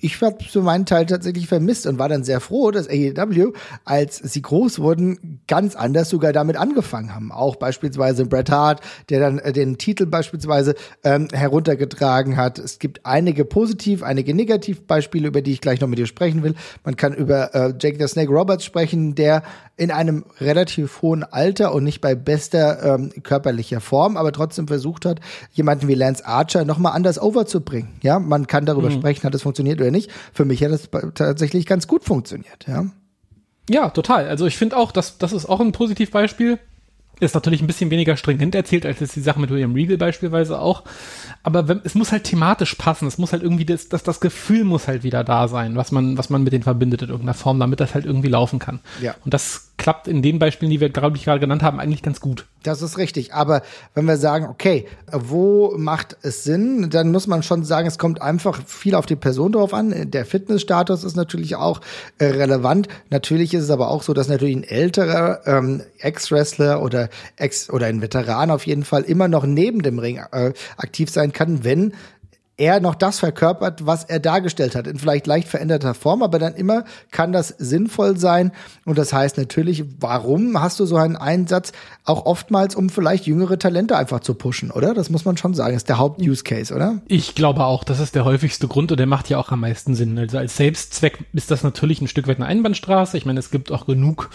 ich 0.00 0.20
habe 0.20 0.42
für 0.42 0.62
meinen 0.62 0.86
Teil 0.86 1.06
tatsächlich 1.06 1.46
vermisst 1.46 1.86
und 1.86 1.98
war 1.98 2.08
dann 2.08 2.24
sehr 2.24 2.40
froh, 2.40 2.70
dass 2.70 2.88
AEW, 2.88 3.52
als 3.84 4.18
sie 4.18 4.42
groß 4.42 4.78
wurden, 4.78 5.40
ganz 5.48 5.74
anders 5.74 6.10
sogar 6.10 6.32
damit 6.32 6.56
angefangen 6.56 7.14
haben. 7.14 7.32
Auch 7.32 7.56
beispielsweise 7.56 8.26
Bret 8.26 8.50
Hart, 8.50 8.80
der 9.08 9.20
dann 9.20 9.38
äh, 9.38 9.52
den 9.52 9.78
Titel 9.78 10.06
beispielsweise 10.06 10.74
ähm, 11.04 11.28
heruntergetragen 11.32 12.36
hat. 12.36 12.58
Es 12.58 12.78
gibt 12.78 13.04
einige 13.04 13.44
positiv, 13.44 14.02
einige 14.02 14.34
negativ 14.34 14.86
Beispiele, 14.86 15.28
über 15.28 15.42
die 15.42 15.52
ich 15.52 15.60
gleich 15.60 15.80
noch 15.80 15.88
mit 15.88 15.98
dir 15.98 16.06
sprechen 16.06 16.42
will. 16.42 16.54
Man 16.84 16.96
kann 16.96 17.14
über 17.14 17.54
äh, 17.54 17.74
Jake 17.78 17.98
the 17.98 18.08
Snake 18.08 18.30
Roberts 18.30 18.64
sprechen, 18.64 19.14
der 19.14 19.42
in 19.82 19.90
einem 19.90 20.24
relativ 20.40 21.02
hohen 21.02 21.24
Alter 21.24 21.74
und 21.74 21.82
nicht 21.82 22.00
bei 22.00 22.14
bester 22.14 22.94
ähm, 22.94 23.10
körperlicher 23.24 23.80
Form, 23.80 24.16
aber 24.16 24.30
trotzdem 24.30 24.68
versucht 24.68 25.04
hat, 25.04 25.18
jemanden 25.50 25.88
wie 25.88 25.94
Lance 25.94 26.24
Archer 26.24 26.64
nochmal 26.64 26.92
anders 26.92 27.20
overzubringen. 27.20 27.88
Ja, 28.00 28.20
man 28.20 28.46
kann 28.46 28.64
darüber 28.64 28.90
mhm. 28.90 28.94
sprechen, 28.94 29.24
hat 29.24 29.34
es 29.34 29.42
funktioniert 29.42 29.80
oder 29.80 29.90
nicht. 29.90 30.08
Für 30.32 30.44
mich 30.44 30.62
hat 30.62 30.70
es 30.70 30.88
tatsächlich 31.14 31.66
ganz 31.66 31.88
gut 31.88 32.04
funktioniert, 32.04 32.64
ja. 32.68 32.86
Ja, 33.68 33.90
total. 33.90 34.28
Also 34.28 34.46
ich 34.46 34.56
finde 34.56 34.76
auch, 34.76 34.92
dass 34.92 35.18
das 35.18 35.32
ist 35.32 35.46
auch 35.46 35.58
ein 35.58 35.72
Positivbeispiel. 35.72 36.60
Ist 37.20 37.34
natürlich 37.34 37.60
ein 37.60 37.68
bisschen 37.68 37.90
weniger 37.90 38.16
stringent 38.16 38.54
erzählt, 38.54 38.84
als 38.84 38.98
jetzt 38.98 39.14
die 39.14 39.20
Sache 39.20 39.38
mit 39.38 39.50
William 39.50 39.74
Regal 39.74 39.96
beispielsweise 39.96 40.58
auch. 40.58 40.82
Aber 41.44 41.68
wenn, 41.68 41.80
es 41.84 41.94
muss 41.94 42.10
halt 42.10 42.24
thematisch 42.24 42.74
passen. 42.74 43.06
Es 43.06 43.18
muss 43.18 43.32
halt 43.32 43.44
irgendwie 43.44 43.64
das, 43.64 43.88
das, 43.88 44.02
das 44.02 44.18
Gefühl 44.18 44.64
muss 44.64 44.88
halt 44.88 45.04
wieder 45.04 45.22
da 45.22 45.46
sein, 45.46 45.76
was 45.76 45.92
man, 45.92 46.18
was 46.18 46.30
man 46.30 46.42
mit 46.42 46.52
denen 46.52 46.64
verbindet 46.64 47.02
in 47.02 47.08
irgendeiner 47.10 47.34
Form, 47.34 47.60
damit 47.60 47.78
das 47.78 47.94
halt 47.94 48.06
irgendwie 48.06 48.28
laufen 48.28 48.58
kann. 48.58 48.80
Ja. 49.00 49.14
Und 49.24 49.34
das 49.34 49.71
klappt 49.82 50.06
in 50.06 50.22
den 50.22 50.38
Beispielen, 50.38 50.70
die 50.70 50.80
wir, 50.80 50.90
glaube 50.90 51.16
ich, 51.16 51.24
gerade 51.24 51.40
genannt 51.40 51.64
haben, 51.64 51.80
eigentlich 51.80 52.04
ganz 52.04 52.20
gut. 52.20 52.46
Das 52.62 52.82
ist 52.82 52.98
richtig. 52.98 53.34
Aber 53.34 53.62
wenn 53.94 54.04
wir 54.04 54.16
sagen, 54.16 54.46
okay, 54.46 54.86
wo 55.10 55.74
macht 55.76 56.16
es 56.22 56.44
Sinn, 56.44 56.88
dann 56.88 57.10
muss 57.10 57.26
man 57.26 57.42
schon 57.42 57.64
sagen, 57.64 57.88
es 57.88 57.98
kommt 57.98 58.22
einfach 58.22 58.64
viel 58.64 58.94
auf 58.94 59.06
die 59.06 59.16
Person 59.16 59.50
drauf 59.50 59.74
an. 59.74 60.08
Der 60.12 60.24
Fitnessstatus 60.24 61.02
ist 61.02 61.16
natürlich 61.16 61.56
auch 61.56 61.80
äh, 62.18 62.26
relevant. 62.26 62.86
Natürlich 63.10 63.54
ist 63.54 63.64
es 63.64 63.70
aber 63.70 63.90
auch 63.90 64.04
so, 64.04 64.14
dass 64.14 64.28
natürlich 64.28 64.54
ein 64.54 64.62
älterer 64.64 65.40
ähm, 65.46 65.82
Ex-Wrestler 65.98 66.80
oder 66.80 67.08
Ex 67.36 67.68
oder 67.68 67.86
ein 67.86 68.00
Veteran 68.00 68.52
auf 68.52 68.64
jeden 68.64 68.84
Fall 68.84 69.02
immer 69.02 69.26
noch 69.26 69.44
neben 69.44 69.82
dem 69.82 69.98
Ring 69.98 70.20
äh, 70.30 70.52
aktiv 70.76 71.10
sein 71.10 71.32
kann, 71.32 71.64
wenn 71.64 71.92
er 72.58 72.80
noch 72.80 72.94
das 72.94 73.18
verkörpert, 73.18 73.86
was 73.86 74.04
er 74.04 74.20
dargestellt 74.20 74.74
hat, 74.74 74.86
in 74.86 74.98
vielleicht 74.98 75.26
leicht 75.26 75.48
veränderter 75.48 75.94
Form, 75.94 76.22
aber 76.22 76.38
dann 76.38 76.54
immer 76.54 76.84
kann 77.10 77.32
das 77.32 77.48
sinnvoll 77.48 78.18
sein. 78.18 78.52
Und 78.84 78.98
das 78.98 79.12
heißt 79.12 79.38
natürlich, 79.38 79.84
warum 80.00 80.60
hast 80.60 80.78
du 80.78 80.84
so 80.84 80.96
einen 80.96 81.16
Einsatz? 81.16 81.72
Auch 82.04 82.26
oftmals, 82.26 82.74
um 82.74 82.90
vielleicht 82.90 83.26
jüngere 83.26 83.58
Talente 83.58 83.96
einfach 83.96 84.20
zu 84.20 84.34
pushen, 84.34 84.70
oder? 84.70 84.92
Das 84.92 85.08
muss 85.08 85.24
man 85.24 85.36
schon 85.36 85.54
sagen. 85.54 85.72
Das 85.72 85.82
ist 85.82 85.88
der 85.88 85.98
Haupt-Use-Case, 85.98 86.74
oder? 86.74 87.00
Ich 87.06 87.34
glaube 87.34 87.64
auch, 87.64 87.84
das 87.84 88.00
ist 88.00 88.14
der 88.14 88.24
häufigste 88.24 88.68
Grund 88.68 88.90
und 88.90 88.98
der 88.98 89.06
macht 89.06 89.30
ja 89.30 89.38
auch 89.38 89.50
am 89.50 89.60
meisten 89.60 89.94
Sinn. 89.94 90.18
Also 90.18 90.38
als 90.38 90.56
Selbstzweck 90.56 91.24
ist 91.32 91.50
das 91.50 91.62
natürlich 91.62 92.02
ein 92.02 92.08
Stück 92.08 92.28
weit 92.28 92.36
eine 92.36 92.46
Einbahnstraße. 92.46 93.16
Ich 93.16 93.24
meine, 93.24 93.40
es 93.40 93.50
gibt 93.50 93.72
auch 93.72 93.86
genug 93.86 94.30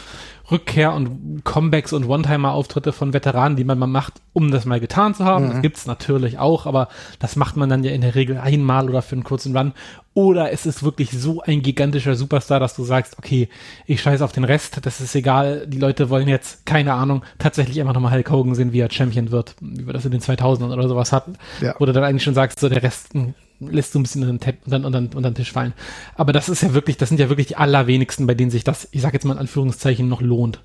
Rückkehr 0.50 0.94
und 0.94 1.44
Comebacks 1.44 1.92
und 1.92 2.08
One-Timer-Auftritte 2.08 2.94
von 2.94 3.14
Veteranen, 3.14 3.58
die 3.58 3.64
man 3.64 3.78
mal 3.78 3.88
macht, 3.88 4.14
um 4.34 4.52
das 4.52 4.66
mal 4.66 4.80
getan 4.80 5.14
zu 5.14 5.26
haben. 5.26 5.46
Mhm. 5.46 5.52
Das 5.52 5.62
gibt's 5.62 5.86
natürlich 5.86 6.40
auch, 6.40 6.66
aber 6.66 6.88
das 7.20 7.36
macht 7.36 7.58
man 7.58 7.70
dann 7.70 7.84
ja 7.84 7.92
in 7.92 8.02
der 8.02 8.16
Regel 8.16 8.38
einmal 8.38 8.90
oder 8.90 9.02
für 9.02 9.16
einen 9.16 9.24
kurzen 9.24 9.56
Run. 9.56 9.74
Oder 10.14 10.52
es 10.52 10.66
ist 10.66 10.84
wirklich 10.84 11.12
so 11.12 11.42
ein 11.42 11.62
gigantischer 11.62 12.16
Superstar, 12.16 12.60
dass 12.60 12.76
du 12.76 12.84
sagst, 12.84 13.18
okay, 13.20 13.50
ich 13.86 14.02
scheiße 14.02 14.24
auf 14.24 14.32
den 14.32 14.46
Rest, 14.46 14.80
das 14.82 15.02
ist 15.02 15.14
egal, 15.16 15.68
die 15.68 15.80
Leute 15.80 16.10
wollen 16.10 16.28
jetzt, 16.28 16.66
keine 16.66 16.94
Ahnung, 16.94 17.24
tatsächlich 17.38 17.80
einfach 17.80 17.94
nochmal 17.94 18.14
Hulk 18.14 18.32
Hogan 18.32 18.56
sehen, 18.56 18.74
wie 18.74 18.80
er 18.80 18.90
Champion 18.90 19.32
wird, 19.32 19.56
wie 19.60 19.86
wir 19.86 19.94
das 19.94 20.06
in 20.06 20.12
den 20.12 20.22
2000ern 20.22 20.74
oder 20.74 20.88
sowas 20.88 21.12
hatten. 21.12 21.34
Ja. 21.62 21.76
Wo 21.78 21.86
du 21.86 21.94
dann 21.94 22.04
eigentlich 22.04 22.24
schon 22.24 22.34
sagst, 22.34 22.60
so 22.60 22.70
der 22.70 22.82
Rest 22.82 23.14
hm, 23.14 23.36
lässt 23.60 23.94
so 23.94 24.00
ein 24.00 24.04
bisschen 24.04 24.28
unter 24.30 24.52
den, 24.52 24.58
unter, 24.66 24.86
unter, 24.88 25.18
unter 25.18 25.30
den 25.32 25.36
Tisch 25.36 25.52
fallen. 25.52 25.74
Aber 26.16 26.34
das 26.34 26.50
ist 26.50 26.64
ja 26.64 26.74
wirklich, 26.74 26.98
das 26.98 27.10
sind 27.10 27.20
ja 27.20 27.30
wirklich 27.30 27.48
die 27.48 27.56
allerwenigsten, 27.56 28.28
bei 28.28 28.36
denen 28.36 28.52
sich 28.52 28.64
das, 28.64 28.88
ich 28.92 29.02
sag 29.02 29.14
jetzt 29.14 29.26
mal 29.26 29.34
in 29.34 29.40
Anführungszeichen, 29.40 30.08
noch 30.08 30.22
lohnt. 30.22 30.64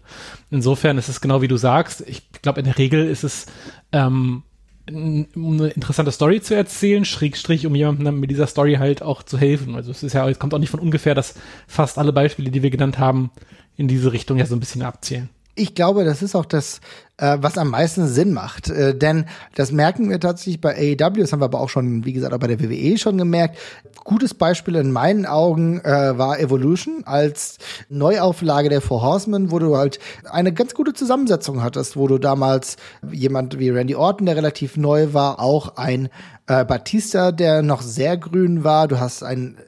Insofern 0.50 0.98
ist 0.98 1.08
es 1.08 1.20
genau 1.20 1.42
wie 1.42 1.48
du 1.48 1.56
sagst. 1.56 2.02
Ich 2.06 2.22
glaube, 2.42 2.60
in 2.60 2.66
der 2.66 2.78
Regel 2.78 3.08
ist 3.08 3.24
es, 3.24 3.46
ähm, 3.92 4.42
um 4.90 5.52
eine 5.60 5.68
interessante 5.68 6.12
Story 6.12 6.40
zu 6.40 6.54
erzählen, 6.54 7.04
schräg 7.04 7.36
Strich, 7.36 7.66
um 7.66 7.74
jemandem 7.74 8.18
mit 8.18 8.30
dieser 8.30 8.46
Story 8.46 8.74
halt 8.74 9.02
auch 9.02 9.22
zu 9.22 9.38
helfen. 9.38 9.76
Also 9.76 9.90
es 9.90 10.02
ist 10.02 10.12
ja, 10.12 10.28
es 10.28 10.38
kommt 10.38 10.54
auch 10.54 10.58
nicht 10.58 10.70
von 10.70 10.80
ungefähr, 10.80 11.14
dass 11.14 11.34
fast 11.66 11.98
alle 11.98 12.12
Beispiele, 12.12 12.50
die 12.50 12.62
wir 12.62 12.70
genannt 12.70 12.98
haben, 12.98 13.30
in 13.76 13.88
diese 13.88 14.12
Richtung 14.12 14.38
ja 14.38 14.46
so 14.46 14.56
ein 14.56 14.60
bisschen 14.60 14.82
abzählen 14.82 15.30
ich 15.54 15.74
glaube, 15.74 16.04
das 16.04 16.22
ist 16.22 16.34
auch 16.34 16.46
das, 16.46 16.80
äh, 17.18 17.36
was 17.40 17.58
am 17.58 17.68
meisten 17.68 18.06
Sinn 18.08 18.32
macht. 18.32 18.70
Äh, 18.70 18.96
denn 18.96 19.26
das 19.54 19.70
merken 19.70 20.08
wir 20.08 20.18
tatsächlich 20.18 20.60
bei 20.60 20.74
AEW, 20.74 21.20
das 21.20 21.32
haben 21.32 21.40
wir 21.40 21.46
aber 21.46 21.60
auch 21.60 21.68
schon, 21.68 22.04
wie 22.04 22.14
gesagt, 22.14 22.32
auch 22.32 22.38
bei 22.38 22.46
der 22.46 22.60
WWE 22.60 22.96
schon 22.96 23.18
gemerkt. 23.18 23.58
Gutes 24.04 24.32
Beispiel 24.34 24.76
in 24.76 24.92
meinen 24.92 25.26
Augen 25.26 25.80
äh, 25.80 26.16
war 26.16 26.40
Evolution 26.40 27.02
als 27.04 27.58
Neuauflage 27.90 28.70
der 28.70 28.80
Four 28.80 29.02
Horsemen, 29.02 29.50
wo 29.50 29.58
du 29.58 29.76
halt 29.76 29.98
eine 30.30 30.52
ganz 30.52 30.74
gute 30.74 30.94
Zusammensetzung 30.94 31.62
hattest, 31.62 31.96
wo 31.96 32.08
du 32.08 32.18
damals 32.18 32.76
jemand 33.10 33.58
wie 33.58 33.70
Randy 33.70 33.94
Orton, 33.94 34.26
der 34.26 34.36
relativ 34.36 34.76
neu 34.76 35.12
war, 35.12 35.38
auch 35.38 35.76
ein 35.76 36.08
äh, 36.46 36.64
Batista, 36.64 37.30
der 37.30 37.62
noch 37.62 37.82
sehr 37.82 38.16
grün 38.16 38.64
war. 38.64 38.88
Du 38.88 38.98
hast 38.98 39.22
einen 39.22 39.58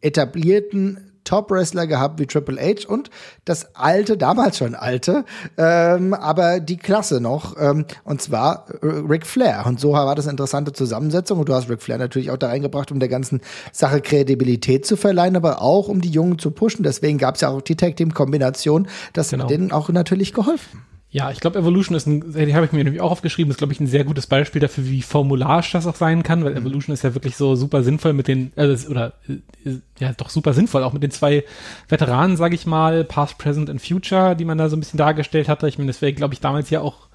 etablierten 0.00 1.07
Top-Wrestler 1.28 1.86
gehabt 1.86 2.18
wie 2.18 2.26
Triple 2.26 2.58
H 2.58 2.88
und 2.88 3.10
das 3.44 3.74
alte, 3.74 4.16
damals 4.16 4.56
schon 4.58 4.74
alte, 4.74 5.24
ähm, 5.58 6.14
aber 6.14 6.60
die 6.60 6.78
Klasse 6.78 7.20
noch, 7.20 7.54
ähm, 7.60 7.84
und 8.04 8.22
zwar 8.22 8.64
äh, 8.82 8.86
Ric 8.86 9.26
Flair. 9.26 9.64
Und 9.66 9.78
so 9.78 9.92
war 9.92 10.14
das 10.14 10.26
eine 10.26 10.32
interessante 10.32 10.72
Zusammensetzung. 10.72 11.38
Und 11.38 11.48
du 11.48 11.54
hast 11.54 11.68
Ric 11.68 11.82
Flair 11.82 11.98
natürlich 11.98 12.30
auch 12.30 12.36
da 12.38 12.48
reingebracht, 12.48 12.90
um 12.90 12.98
der 12.98 13.08
ganzen 13.08 13.40
Sache 13.72 14.00
Kredibilität 14.00 14.86
zu 14.86 14.96
verleihen, 14.96 15.36
aber 15.36 15.60
auch 15.60 15.88
um 15.88 16.00
die 16.00 16.10
Jungen 16.10 16.38
zu 16.38 16.50
pushen. 16.50 16.82
Deswegen 16.82 17.18
gab 17.18 17.34
es 17.34 17.42
ja 17.42 17.50
auch 17.50 17.60
die 17.60 17.76
Tag-Team-Kombination. 17.76 18.88
Das 19.12 19.30
genau. 19.30 19.44
hat 19.44 19.50
denen 19.50 19.70
auch 19.70 19.90
natürlich 19.90 20.32
geholfen. 20.32 20.87
Ja, 21.10 21.30
ich 21.30 21.40
glaube, 21.40 21.58
Evolution 21.58 21.96
ist 21.96 22.06
ein, 22.06 22.34
die 22.34 22.54
habe 22.54 22.66
ich 22.66 22.72
mir 22.72 22.84
nämlich 22.84 23.00
auch 23.00 23.10
aufgeschrieben, 23.10 23.50
ist, 23.50 23.56
glaube 23.56 23.72
ich, 23.72 23.80
ein 23.80 23.86
sehr 23.86 24.04
gutes 24.04 24.26
Beispiel 24.26 24.60
dafür, 24.60 24.84
wie 24.84 25.00
formularisch 25.00 25.72
das 25.72 25.86
auch 25.86 25.96
sein 25.96 26.22
kann, 26.22 26.44
weil 26.44 26.50
mhm. 26.50 26.58
Evolution 26.58 26.92
ist 26.92 27.02
ja 27.02 27.14
wirklich 27.14 27.34
so 27.34 27.56
super 27.56 27.82
sinnvoll 27.82 28.12
mit 28.12 28.28
den, 28.28 28.52
äh, 28.56 28.76
oder 28.90 29.14
äh, 29.26 29.78
ja, 29.98 30.12
doch 30.12 30.28
super 30.28 30.52
sinnvoll, 30.52 30.82
auch 30.82 30.92
mit 30.92 31.02
den 31.02 31.10
zwei 31.10 31.44
Veteranen, 31.88 32.36
sage 32.36 32.54
ich 32.54 32.66
mal, 32.66 33.04
Past, 33.04 33.38
Present 33.38 33.70
and 33.70 33.80
Future, 33.80 34.36
die 34.36 34.44
man 34.44 34.58
da 34.58 34.68
so 34.68 34.76
ein 34.76 34.80
bisschen 34.80 34.98
dargestellt 34.98 35.48
hatte. 35.48 35.66
Ich 35.66 35.78
meine, 35.78 35.90
das 35.90 36.02
wäre, 36.02 36.12
glaube 36.12 36.34
ich, 36.34 36.40
damals 36.40 36.68
ja 36.68 36.82
auch 36.82 37.08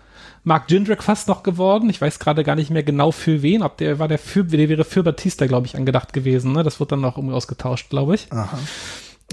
Mark 0.44 0.70
Jindrak 0.72 1.04
fast 1.04 1.28
noch 1.28 1.44
geworden. 1.44 1.90
Ich 1.90 2.02
weiß 2.02 2.18
gerade 2.18 2.44
gar 2.44 2.56
nicht 2.56 2.72
mehr 2.72 2.84
genau 2.84 3.12
für 3.12 3.44
wen, 3.44 3.62
ob 3.62 3.78
der 3.78 4.00
war 4.00 4.08
der 4.08 4.20
für, 4.20 4.44
der 4.44 4.70
wäre 4.70 4.84
für 4.84 5.04
Batista, 5.04 5.46
glaube 5.46 5.68
ich, 5.68 5.76
angedacht 5.76 6.14
gewesen. 6.14 6.52
Ne? 6.52 6.64
Das 6.64 6.80
wird 6.80 6.92
dann 6.92 7.02
noch 7.02 7.18
irgendwie 7.18 7.36
ausgetauscht, 7.36 7.90
glaube 7.90 8.16
ich. 8.16 8.32
Aha. 8.32 8.58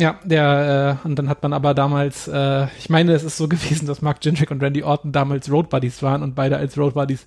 Ja, 0.00 0.18
der, 0.24 0.98
äh, 1.04 1.06
und 1.06 1.18
dann 1.18 1.28
hat 1.28 1.42
man 1.42 1.52
aber 1.52 1.74
damals, 1.74 2.26
äh, 2.26 2.66
ich 2.78 2.88
meine, 2.88 3.12
es 3.12 3.22
ist 3.22 3.36
so 3.36 3.48
gewesen, 3.48 3.86
dass 3.86 4.00
Mark 4.00 4.24
Jindrak 4.24 4.50
und 4.50 4.62
Randy 4.62 4.82
Orton 4.82 5.12
damals 5.12 5.50
Road 5.50 5.68
Buddies 5.68 6.02
waren 6.02 6.22
und 6.22 6.34
beide 6.34 6.56
als 6.56 6.78
Road 6.78 6.94
Buddies 6.94 7.26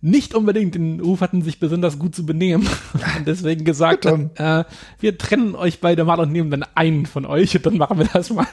nicht 0.00 0.32
unbedingt 0.36 0.76
den 0.76 1.00
Ruf 1.00 1.22
hatten, 1.22 1.42
sich 1.42 1.58
besonders 1.58 1.98
gut 1.98 2.14
zu 2.14 2.24
benehmen 2.24 2.68
und 3.18 3.26
deswegen 3.26 3.64
gesagt 3.64 4.06
haben, 4.06 4.30
äh, 4.36 4.62
wir 5.00 5.18
trennen 5.18 5.56
euch 5.56 5.80
beide 5.80 6.04
mal 6.04 6.20
und 6.20 6.30
nehmen 6.30 6.52
dann 6.52 6.64
einen 6.76 7.04
von 7.04 7.26
euch 7.26 7.56
und 7.56 7.66
dann 7.66 7.78
machen 7.78 7.98
wir 7.98 8.06
das 8.12 8.30
mal. 8.30 8.46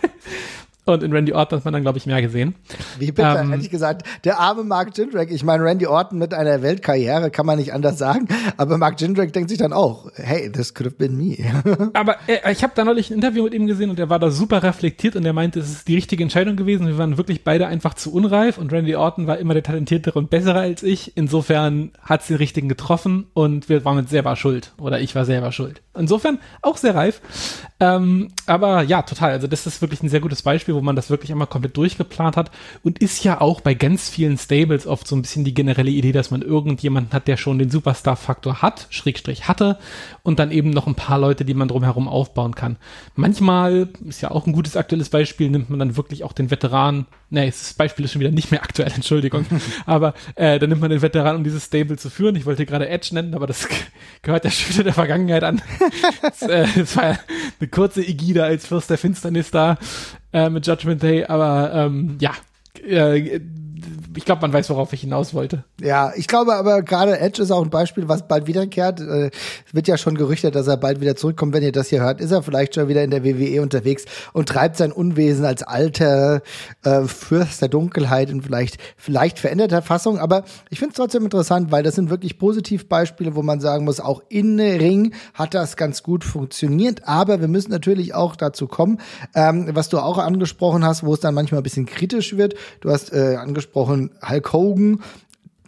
Und 0.85 1.01
in 1.01 1.11
Randy 1.11 1.33
Orton 1.33 1.57
hat 1.57 1.65
man 1.65 1.73
dann, 1.73 1.81
glaube 1.81 1.97
ich, 1.97 2.05
mehr 2.05 2.21
gesehen. 2.21 2.53
Wie 2.99 3.11
bitte, 3.11 3.27
ähm, 3.27 3.49
hätte 3.51 3.63
ich 3.63 3.71
gesagt. 3.71 4.05
Der 4.23 4.39
arme 4.39 4.63
Mark 4.63 4.95
Jindrak. 4.95 5.31
Ich 5.31 5.43
meine, 5.43 5.63
Randy 5.63 5.87
Orton 5.87 6.19
mit 6.19 6.33
einer 6.33 6.61
Weltkarriere 6.61 7.31
kann 7.31 7.47
man 7.47 7.57
nicht 7.57 7.73
anders 7.73 7.97
sagen. 7.97 8.27
Aber 8.57 8.77
Mark 8.77 9.01
Jindrak 9.01 9.33
denkt 9.33 9.49
sich 9.49 9.57
dann 9.57 9.73
auch, 9.73 10.11
hey, 10.13 10.51
this 10.51 10.75
could 10.75 10.85
have 10.85 10.97
been 10.97 11.17
me. 11.17 11.37
aber 11.93 12.17
äh, 12.27 12.51
ich 12.51 12.61
habe 12.61 12.73
da 12.75 12.85
neulich 12.85 13.09
ein 13.09 13.15
Interview 13.15 13.43
mit 13.43 13.55
ihm 13.55 13.65
gesehen 13.65 13.89
und 13.89 13.99
er 13.99 14.09
war 14.09 14.19
da 14.19 14.29
super 14.29 14.61
reflektiert 14.61 15.15
und 15.15 15.25
er 15.25 15.33
meinte, 15.33 15.59
es 15.59 15.71
ist 15.71 15.87
die 15.87 15.95
richtige 15.95 16.21
Entscheidung 16.21 16.55
gewesen. 16.55 16.85
Wir 16.85 16.99
waren 16.99 17.17
wirklich 17.17 17.43
beide 17.43 17.65
einfach 17.65 17.95
zu 17.95 18.13
unreif 18.13 18.59
und 18.59 18.71
Randy 18.71 18.95
Orton 18.95 19.25
war 19.25 19.39
immer 19.39 19.55
der 19.55 19.63
talentiertere 19.63 20.19
und 20.19 20.29
bessere 20.29 20.59
als 20.59 20.83
ich. 20.83 21.17
Insofern 21.17 21.91
hat 22.01 22.21
sie 22.21 22.33
den 22.33 22.37
richtigen 22.37 22.69
getroffen 22.69 23.25
und 23.33 23.69
wir 23.69 23.83
waren 23.85 23.95
mit 23.95 24.09
selber 24.09 24.35
schuld. 24.35 24.73
Oder 24.79 24.99
ich 24.99 25.15
war 25.15 25.25
selber 25.25 25.51
schuld. 25.51 25.81
Insofern 25.97 26.39
auch 26.61 26.77
sehr 26.77 26.93
reif. 26.93 27.21
Ähm, 27.79 28.29
aber 28.45 28.83
ja, 28.83 29.01
total. 29.01 29.31
Also 29.31 29.47
das 29.47 29.65
ist 29.65 29.81
wirklich 29.81 30.03
ein 30.03 30.09
sehr 30.09 30.19
gutes 30.19 30.43
Beispiel, 30.43 30.74
wo 30.75 30.81
man 30.81 30.95
das 30.95 31.09
wirklich 31.09 31.31
einmal 31.31 31.47
komplett 31.47 31.77
durchgeplant 31.77 32.37
hat 32.37 32.51
und 32.83 32.99
ist 32.99 33.23
ja 33.23 33.41
auch 33.41 33.61
bei 33.61 33.73
ganz 33.73 34.09
vielen 34.09 34.37
Stables 34.37 34.85
oft 34.85 35.07
so 35.07 35.15
ein 35.15 35.21
bisschen 35.21 35.43
die 35.43 35.53
generelle 35.53 35.91
Idee, 35.91 36.11
dass 36.11 36.31
man 36.31 36.41
irgendjemanden 36.41 37.13
hat, 37.13 37.27
der 37.27 37.37
schon 37.37 37.59
den 37.59 37.69
Superstar-Faktor 37.69 38.61
hat, 38.61 38.87
Schrägstrich 38.89 39.47
hatte 39.47 39.77
und 40.23 40.39
dann 40.39 40.51
eben 40.51 40.69
noch 40.69 40.87
ein 40.87 40.95
paar 40.95 41.19
Leute, 41.19 41.45
die 41.45 41.53
man 41.53 41.67
drumherum 41.67 42.07
aufbauen 42.07 42.55
kann. 42.55 42.77
Manchmal, 43.15 43.89
ist 44.07 44.21
ja 44.21 44.31
auch 44.31 44.45
ein 44.45 44.53
gutes 44.53 44.77
aktuelles 44.77 45.09
Beispiel, 45.09 45.49
nimmt 45.49 45.69
man 45.69 45.79
dann 45.79 45.97
wirklich 45.97 46.23
auch 46.23 46.33
den 46.33 46.51
Veteran, 46.51 47.05
nee, 47.29 47.45
das 47.47 47.73
Beispiel 47.73 48.05
ist 48.05 48.11
schon 48.11 48.21
wieder 48.21 48.31
nicht 48.31 48.51
mehr 48.51 48.63
aktuell, 48.63 48.91
Entschuldigung, 48.95 49.45
aber 49.85 50.13
äh, 50.35 50.59
dann 50.59 50.69
nimmt 50.69 50.81
man 50.81 50.89
den 50.89 51.01
Veteran, 51.01 51.35
um 51.35 51.43
dieses 51.43 51.65
Stable 51.65 51.97
zu 51.97 52.09
führen. 52.09 52.35
Ich 52.35 52.45
wollte 52.45 52.65
gerade 52.65 52.87
Edge 52.89 53.09
nennen, 53.13 53.33
aber 53.33 53.47
das 53.47 53.67
gehört 54.21 54.45
ja 54.45 54.51
schon 54.51 54.73
wieder 54.73 54.83
der 54.85 54.93
Vergangenheit 54.93 55.43
an. 55.43 55.61
das, 56.21 56.41
äh, 56.41 56.67
das 56.75 56.95
war 56.95 57.11
ja 57.11 57.19
eine 57.59 57.69
kurze 57.69 58.01
Ägide 58.05 58.43
als 58.43 58.67
Fürst 58.67 58.89
der 58.89 58.97
Finsternis 58.97 59.51
da 59.51 59.77
äh, 60.35 60.49
mit 60.49 60.67
Judgment 60.67 61.01
Day, 61.01 61.23
aber 61.23 61.71
ähm, 61.73 62.17
ja, 62.19 62.31
äh, 62.85 63.39
ich 64.15 64.25
glaube, 64.25 64.41
man 64.41 64.53
weiß, 64.53 64.69
worauf 64.69 64.93
ich 64.93 65.01
hinaus 65.01 65.33
wollte. 65.33 65.63
Ja, 65.81 66.13
ich 66.15 66.27
glaube 66.27 66.55
aber 66.55 66.81
gerade 66.81 67.19
Edge 67.19 67.41
ist 67.41 67.51
auch 67.51 67.63
ein 67.63 67.69
Beispiel, 67.69 68.07
was 68.07 68.27
bald 68.27 68.47
wiederkehrt. 68.47 68.99
Äh, 68.99 69.31
es 69.67 69.73
wird 69.73 69.87
ja 69.87 69.97
schon 69.97 70.15
gerüchtet, 70.15 70.55
dass 70.55 70.67
er 70.67 70.77
bald 70.77 71.01
wieder 71.01 71.15
zurückkommt. 71.15 71.53
Wenn 71.53 71.63
ihr 71.63 71.71
das 71.71 71.89
hier 71.89 72.01
hört, 72.01 72.21
ist 72.21 72.31
er 72.31 72.43
vielleicht 72.43 72.75
schon 72.75 72.87
wieder 72.87 73.03
in 73.03 73.11
der 73.11 73.23
WWE 73.23 73.61
unterwegs 73.61 74.05
und 74.33 74.49
treibt 74.49 74.77
sein 74.77 74.91
Unwesen 74.91 75.45
als 75.45 75.63
alter 75.63 76.41
äh, 76.83 77.01
Fürst 77.03 77.61
der 77.61 77.69
Dunkelheit 77.69 78.29
in 78.29 78.41
vielleicht, 78.41 78.77
vielleicht 78.97 79.39
veränderter 79.39 79.81
Fassung. 79.81 80.19
Aber 80.19 80.43
ich 80.69 80.79
finde 80.79 80.91
es 80.91 80.97
trotzdem 80.97 81.23
interessant, 81.23 81.71
weil 81.71 81.83
das 81.83 81.95
sind 81.95 82.09
wirklich 82.09 82.37
Positivbeispiele, 82.37 83.35
wo 83.35 83.41
man 83.41 83.59
sagen 83.59 83.85
muss, 83.85 83.99
auch 83.99 84.21
in 84.29 84.59
Ring 84.59 85.13
hat 85.33 85.53
das 85.53 85.77
ganz 85.77 86.03
gut 86.03 86.23
funktioniert. 86.23 87.07
Aber 87.07 87.41
wir 87.41 87.47
müssen 87.47 87.71
natürlich 87.71 88.13
auch 88.13 88.35
dazu 88.35 88.67
kommen, 88.67 88.99
ähm, 89.33 89.69
was 89.73 89.89
du 89.89 89.99
auch 89.99 90.17
angesprochen 90.17 90.85
hast, 90.85 91.03
wo 91.03 91.13
es 91.13 91.19
dann 91.19 91.33
manchmal 91.33 91.61
ein 91.61 91.63
bisschen 91.63 91.85
kritisch 91.85 92.37
wird. 92.37 92.55
Du 92.81 92.89
hast 92.89 93.13
äh, 93.13 93.35
angesprochen, 93.35 93.64
Hulk 93.73 94.53
Hogan, 94.53 95.01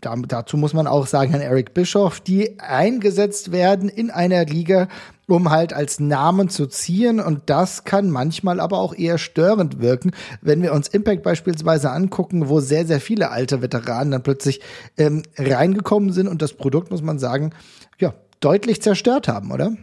da, 0.02 0.16
dazu 0.16 0.58
muss 0.58 0.74
man 0.74 0.88
auch 0.88 1.08
sagen, 1.08 1.32
Herrn 1.32 1.42
Eric 1.42 1.74
Bischoff, 1.74 2.20
die 2.20 2.60
eingesetzt 2.60 3.52
werden 3.52 3.90
in 3.90 4.12
einer 4.12 4.46
Liga, 4.46 4.88
um 5.28 5.50
halt 5.50 5.74
als 5.74 6.00
Namen 6.00 6.50
zu 6.50 6.68
ziehen. 6.68 7.20
Und 7.20 7.44
das 7.48 7.84
kann 7.84 8.10
manchmal 8.10 8.60
aber 8.60 8.80
auch 8.80 8.94
eher 8.94 9.18
störend 9.18 9.82
wirken, 9.82 10.12
wenn 10.42 10.62
wir 10.62 10.74
uns 10.74 10.88
Impact 10.88 11.24
beispielsweise 11.24 11.92
angucken, 11.92 12.50
wo 12.50 12.60
sehr, 12.60 12.86
sehr 12.86 13.02
viele 13.02 13.32
alte 13.32 13.62
Veteranen 13.62 14.12
dann 14.12 14.24
plötzlich 14.24 14.62
ähm, 14.98 15.24
reingekommen 15.38 16.12
sind 16.12 16.28
und 16.28 16.42
das 16.42 16.54
Produkt, 16.54 16.92
muss 16.92 17.02
man 17.02 17.20
sagen, 17.20 17.52
ja, 18.00 18.14
deutlich 18.40 18.82
zerstört 18.82 19.28
haben, 19.28 19.52
oder? 19.52 19.74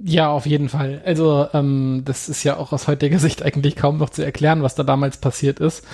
Ja, 0.00 0.30
auf 0.30 0.46
jeden 0.46 0.68
Fall. 0.68 1.02
Also 1.04 1.48
ähm, 1.52 2.02
das 2.04 2.28
ist 2.28 2.44
ja 2.44 2.56
auch 2.56 2.72
aus 2.72 2.86
heutiger 2.86 3.18
Sicht 3.18 3.42
eigentlich 3.42 3.74
kaum 3.74 3.98
noch 3.98 4.10
zu 4.10 4.24
erklären, 4.24 4.62
was 4.62 4.76
da 4.76 4.84
damals 4.84 5.16
passiert 5.16 5.58
ist. 5.58 5.84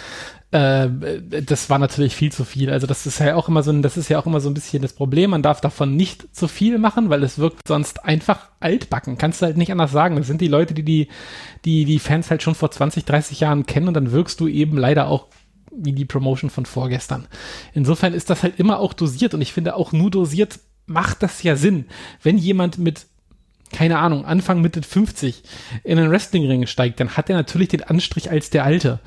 Äh, 0.55 1.43
das 1.43 1.69
war 1.69 1.81
natürlich 1.81 2.15
viel 2.15 2.31
zu 2.31 2.45
viel. 2.45 2.71
Also 2.71 2.87
das 2.87 3.07
ist 3.07 3.19
ja 3.19 3.35
auch 3.35 3.49
immer 3.49 3.65
so 3.65 3.73
ein, 3.73 3.83
das 3.83 3.97
ist 3.97 4.09
ja 4.09 4.21
auch 4.21 4.27
immer 4.27 4.39
so 4.41 4.49
ein 4.49 4.55
bisschen 4.55 4.83
das 4.83 4.93
Problem. 4.93 5.31
Man 5.31 5.43
darf 5.43 5.61
davon 5.61 5.97
nicht 5.97 6.33
zu 6.35 6.47
viel 6.47 6.79
machen, 6.79 7.11
weil 7.11 7.25
es 7.25 7.41
wirkt 7.41 7.67
sonst 7.67 8.05
einfach 8.05 8.51
altbacken. 8.61 9.19
Kannst 9.19 9.43
du 9.43 9.47
halt 9.47 9.57
nicht 9.57 9.73
anders 9.73 9.91
sagen. 9.91 10.15
Das 10.15 10.29
sind 10.29 10.41
die 10.41 10.47
Leute, 10.47 10.73
die 10.73 10.85
die, 10.85 11.09
die, 11.65 11.85
die 11.85 11.99
Fans 11.99 12.31
halt 12.31 12.45
schon 12.45 12.55
vor 12.55 12.71
20, 12.71 13.05
30 13.05 13.41
Jahren 13.41 13.67
kennen 13.67 13.89
und 13.89 13.95
dann 13.95 14.13
wirkst 14.13 14.39
du 14.39 14.47
eben 14.47 14.79
leider 14.79 15.09
auch 15.09 15.27
wie 15.77 15.93
die 15.93 16.05
Promotion 16.05 16.51
von 16.51 16.67
vorgestern. 16.67 17.27
Insofern 17.73 18.15
ist 18.15 18.31
das 18.31 18.45
halt 18.45 18.61
immer 18.61 18.79
auch 18.79 18.93
dosiert 18.93 19.35
und 19.35 19.41
ich 19.41 19.53
finde 19.53 19.75
auch 19.75 19.91
nur 19.91 20.13
dosiert 20.13 20.61
macht 20.87 21.25
das 21.25 21.43
ja 21.43 21.57
Sinn. 21.57 21.87
Wenn 22.23 22.39
jemand 22.39 22.79
mit 22.79 23.07
keine 23.75 23.99
Ahnung, 23.99 24.25
Anfang 24.25 24.61
Mitte 24.61 24.83
50 24.83 25.43
in 25.83 25.99
einen 25.99 26.11
Wrestlingring 26.11 26.67
steigt, 26.67 27.01
dann 27.01 27.17
hat 27.17 27.29
er 27.29 27.37
natürlich 27.37 27.69
den 27.69 27.83
Anstrich 27.83 28.31
als 28.31 28.49
der 28.49 28.65
Alte. 28.65 29.01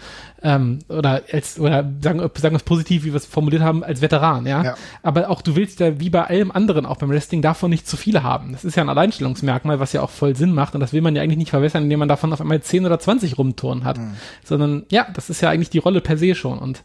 Ähm, 0.43 0.79
oder 0.89 1.23
als, 1.31 1.57
oder 1.57 1.89
sagen, 2.01 2.19
sagen 2.19 2.53
wir 2.53 2.57
es 2.57 2.63
positiv, 2.63 3.05
wie 3.05 3.13
wir 3.13 3.15
es 3.15 3.25
formuliert 3.25 3.63
haben, 3.63 3.83
als 3.83 4.01
Veteran, 4.01 4.45
ja? 4.45 4.63
ja? 4.63 4.75
Aber 5.03 5.29
auch 5.29 5.41
du 5.41 5.55
willst 5.55 5.79
ja 5.79 6.01
wie 6.01 6.09
bei 6.09 6.25
allem 6.25 6.51
anderen, 6.51 6.85
auch 6.85 6.97
beim 6.97 7.09
Wrestling, 7.09 7.41
davon 7.41 7.69
nicht 7.69 7.87
zu 7.87 7.95
viele 7.95 8.23
haben. 8.23 8.51
Das 8.51 8.65
ist 8.65 8.75
ja 8.75 8.83
ein 8.83 8.89
Alleinstellungsmerkmal, 8.89 9.79
was 9.79 9.93
ja 9.93 10.01
auch 10.01 10.09
voll 10.09 10.35
Sinn 10.35 10.53
macht. 10.53 10.75
Und 10.75 10.81
das 10.81 10.91
will 10.91 11.01
man 11.01 11.15
ja 11.15 11.21
eigentlich 11.21 11.37
nicht 11.37 11.51
verwässern, 11.51 11.83
indem 11.83 11.99
man 11.99 12.09
davon 12.09 12.33
auf 12.33 12.41
einmal 12.41 12.61
10 12.61 12.85
oder 12.85 12.99
20 12.99 13.37
rumtouren 13.37 13.85
hat. 13.85 13.97
Mhm. 13.97 14.15
Sondern 14.43 14.85
ja, 14.91 15.07
das 15.13 15.29
ist 15.29 15.39
ja 15.39 15.49
eigentlich 15.49 15.69
die 15.69 15.79
Rolle 15.79 16.01
per 16.01 16.17
se 16.17 16.35
schon. 16.35 16.59
Und 16.59 16.83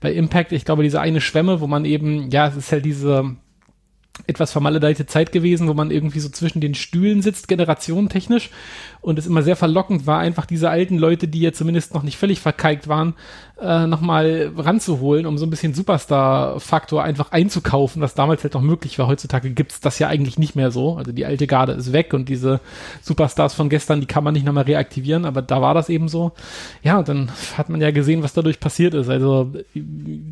bei 0.00 0.12
Impact, 0.12 0.50
ich 0.50 0.64
glaube, 0.64 0.82
diese 0.82 1.00
eine 1.00 1.20
Schwemme, 1.20 1.60
wo 1.60 1.68
man 1.68 1.84
eben, 1.84 2.30
ja, 2.30 2.48
es 2.48 2.56
ist 2.56 2.72
halt 2.72 2.84
diese, 2.84 3.36
etwas 4.26 4.52
vermaledeite 4.52 5.06
Zeit 5.06 5.32
gewesen, 5.32 5.68
wo 5.68 5.74
man 5.74 5.90
irgendwie 5.90 6.20
so 6.20 6.28
zwischen 6.28 6.60
den 6.60 6.74
Stühlen 6.74 7.22
sitzt, 7.22 7.48
generationentechnisch. 7.48 8.50
Und 9.02 9.18
es 9.18 9.26
immer 9.26 9.42
sehr 9.42 9.56
verlockend 9.56 10.06
war, 10.06 10.18
einfach 10.18 10.46
diese 10.46 10.68
alten 10.68 10.98
Leute, 10.98 11.26
die 11.26 11.40
ja 11.40 11.52
zumindest 11.52 11.94
noch 11.94 12.02
nicht 12.02 12.18
völlig 12.18 12.40
verkalkt 12.40 12.86
waren, 12.88 13.14
äh, 13.60 13.86
nochmal 13.86 14.52
ranzuholen, 14.56 15.26
um 15.26 15.36
so 15.38 15.46
ein 15.46 15.50
bisschen 15.50 15.74
Superstar-Faktor 15.74 17.02
einfach 17.02 17.30
einzukaufen, 17.30 18.00
was 18.00 18.14
damals 18.14 18.42
halt 18.42 18.54
noch 18.54 18.62
möglich 18.62 18.98
war. 18.98 19.06
Heutzutage 19.06 19.50
gibt's 19.50 19.80
das 19.80 19.98
ja 19.98 20.08
eigentlich 20.08 20.38
nicht 20.38 20.56
mehr 20.56 20.70
so. 20.70 20.96
Also 20.96 21.12
die 21.12 21.26
alte 21.26 21.46
Garde 21.46 21.72
ist 21.72 21.92
weg 21.92 22.14
und 22.14 22.28
diese 22.28 22.60
Superstars 23.02 23.54
von 23.54 23.68
gestern, 23.68 24.00
die 24.00 24.06
kann 24.06 24.24
man 24.24 24.34
nicht 24.34 24.46
nochmal 24.46 24.64
reaktivieren, 24.64 25.24
aber 25.24 25.42
da 25.42 25.60
war 25.60 25.74
das 25.74 25.88
eben 25.88 26.08
so. 26.08 26.32
Ja, 26.82 26.98
und 26.98 27.08
dann 27.08 27.30
hat 27.56 27.68
man 27.68 27.80
ja 27.80 27.90
gesehen, 27.90 28.22
was 28.22 28.32
dadurch 28.32 28.60
passiert 28.60 28.94
ist. 28.94 29.08
Also 29.08 29.52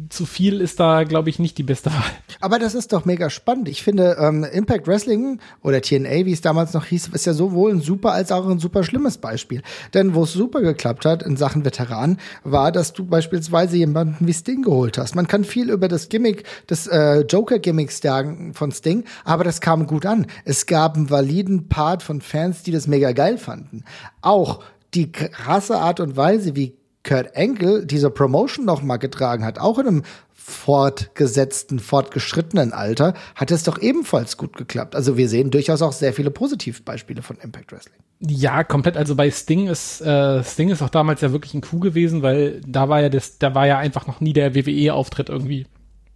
zu 0.09 0.27
viel 0.27 0.61
ist 0.61 0.81
da, 0.81 1.05
glaube 1.05 1.29
ich, 1.29 1.39
nicht 1.39 1.59
die 1.59 1.63
beste 1.63 1.91
Wahl. 1.91 2.03
Aber 2.41 2.59
das 2.59 2.75
ist 2.75 2.93
doch 2.93 3.05
mega 3.05 3.29
spannend. 3.31 3.69
Ich 3.69 3.83
finde, 3.83 4.17
ähm, 4.21 4.45
Impact 4.45 4.87
Wrestling 4.87 5.39
oder 5.63 5.83
TNA, 5.83 6.25
wie 6.25 6.33
es 6.33 6.41
damals 6.41 6.73
noch 6.73 6.87
hieß, 6.87 7.09
ist 7.09 7.27
ja 7.27 7.35
sowohl 7.35 7.73
ein 7.73 7.81
super 7.81 8.13
als 8.13 8.33
auch 8.33 8.49
ein 8.49 8.58
super 8.59 8.85
schlimmes 8.85 9.19
Beispiel. 9.19 9.63
Denn 9.93 10.15
wo 10.15 10.25
es 10.25 10.33
super 10.33 10.63
geklappt 10.63 11.05
hat 11.05 11.23
in 11.23 11.37
Sachen 11.37 11.65
Veteran, 11.65 12.17
war, 12.43 12.73
dass 12.73 12.95
du 12.95 13.05
bei 13.05 13.19
beispielsweise 13.19 13.77
jemanden 13.77 14.29
wie 14.29 14.33
Sting 14.33 14.63
geholt 14.63 14.97
hast. 14.97 15.17
Man 15.17 15.27
kann 15.27 15.43
viel 15.43 15.71
über 15.71 15.89
das 15.89 16.09
Gimmick, 16.09 16.45
das 16.69 16.87
äh, 16.87 17.23
Joker-Gimmicks 17.23 18.01
sagen 18.01 18.55
von 18.55 18.71
Sting, 18.71 19.03
aber 19.25 19.43
das 19.43 19.61
kam 19.61 19.89
gut 19.89 20.07
an. 20.07 20.27
Es 20.45 20.67
gab 20.67 20.95
einen 20.95 21.11
validen 21.11 21.69
Part 21.69 22.05
von 22.05 22.21
Fans, 22.21 22.63
die 22.63 22.71
das 22.71 22.87
mega 22.87 23.11
geil 23.11 23.37
fanden. 23.37 23.83
Auch 24.21 24.63
die 24.95 25.11
krasse 25.11 25.79
Art 25.79 25.99
und 25.99 26.17
Weise, 26.17 26.55
wie 26.55 26.77
Kurt 27.03 27.37
Angle 27.37 27.87
diese 27.87 28.11
Promotion 28.11 28.65
noch 28.65 28.83
mal 28.83 28.99
getragen 28.99 29.45
hat, 29.45 29.59
auch 29.59 29.81
in 29.81 29.89
einem 29.89 30.03
fortgesetzten, 30.49 31.79
fortgeschrittenen 31.79 32.73
Alter, 32.73 33.15
hat 33.35 33.51
es 33.51 33.65
doch 33.65 33.79
ebenfalls 33.81 34.37
gut 34.37 34.57
geklappt. 34.57 34.97
Also 34.97 35.17
wir 35.17 35.29
sehen 35.29 35.51
durchaus 35.51 35.83
auch 35.83 35.93
sehr 35.93 36.13
viele 36.13 36.31
Positivbeispiele 36.31 37.23
von 37.23 37.37
Impact 37.39 37.73
Wrestling. 37.73 37.99
Ja, 38.21 38.65
komplett. 38.65 38.97
Also 38.97 39.15
bei 39.15 39.31
Sting 39.31 39.69
ist 39.69 40.01
äh, 40.01 40.43
Sting 40.43 40.71
ist 40.71 40.83
auch 40.83 40.89
damals 40.89 41.21
ja 41.21 41.33
wirklich 41.33 41.55
ein 41.55 41.61
Coup 41.61 41.81
gewesen, 41.81 42.23
weil 42.23 42.61
da 42.67 42.89
war 42.89 43.01
ja 43.01 43.09
das, 43.09 43.39
da 43.39 43.55
war 43.55 43.67
ja 43.67 43.79
einfach 43.79 44.07
noch 44.07 44.21
nie 44.21 44.33
der 44.33 44.55
WWE-Auftritt 44.55 45.29
irgendwie 45.29 45.67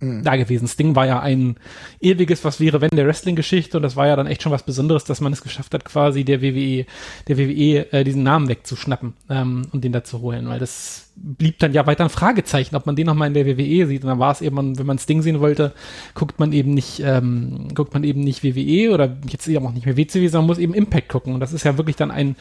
mhm. 0.03 0.23
da 0.23 0.37
gewesen. 0.37 0.69
Sting 0.69 0.95
war 0.95 1.07
ja 1.07 1.21
ein 1.21 1.57
ewiges, 2.01 2.45
was 2.45 2.61
wäre, 2.61 2.81
wenn 2.81 2.91
der 2.91 3.07
Wrestling-Geschichte 3.07 3.77
und 3.79 3.83
das 3.83 3.97
war 3.97 4.07
ja 4.07 4.17
dann 4.17 4.27
echt 4.27 4.43
schon 4.43 4.53
was 4.53 4.65
Besonderes, 4.65 5.05
dass 5.05 5.21
man 5.21 5.33
es 5.33 5.43
geschafft 5.43 5.73
hat, 5.73 5.85
quasi 5.85 6.25
der 6.25 6.43
WWE, 6.43 6.85
der 7.29 7.39
WWE 7.39 7.93
äh, 7.93 8.05
diesen 8.05 8.23
Namen 8.23 8.49
wegzuschnappen 8.49 9.15
ähm, 9.31 9.69
und 9.73 9.85
den 9.85 9.93
da 9.93 10.05
zu 10.05 10.21
holen, 10.21 10.49
weil 10.49 10.59
das 10.59 11.13
blieb 11.15 11.59
dann 11.59 11.73
ja 11.73 11.87
weiter 11.87 12.05
ein 12.05 12.11
Fragezeichen, 12.11 12.75
ob 12.75 12.87
man 12.87 12.97
den 12.97 13.07
nochmal 13.07 13.29
in 13.29 13.35
der 13.35 13.47
WWE 13.47 13.87
sieht. 13.87 14.03
Und 14.03 14.09
dann 14.09 14.19
war 14.19 14.33
es 14.33 14.41
eben, 14.41 14.79
wenn 14.79 14.87
man 14.87 14.97
das 14.97 15.07
Ding 15.07 15.23
sehen 15.23 15.41
wollte, 15.41 15.73
guckt 16.15 16.41
man 16.41 16.53
eben 16.53 16.73
nicht, 16.73 17.01
ähm, 17.05 17.69
guckt 17.75 17.93
man 17.93 18.03
eben 18.05 18.21
nicht 18.21 18.43
WWE 18.43 18.93
oder 18.93 19.17
jetzt 19.29 19.47
eben 19.47 19.67
auch 19.67 19.73
nicht 19.73 19.87
mehr 19.87 19.97
WCW, 19.97 20.27
sondern 20.29 20.47
muss 20.47 20.59
eben 20.59 20.75
Impact 20.75 21.09
gucken. 21.09 21.35
Und 21.35 21.41
das 21.41 21.53
ist 21.53 21.65
ja 21.65 21.77
wirklich 21.77 21.97
dann 21.97 22.11
ein 22.11 22.37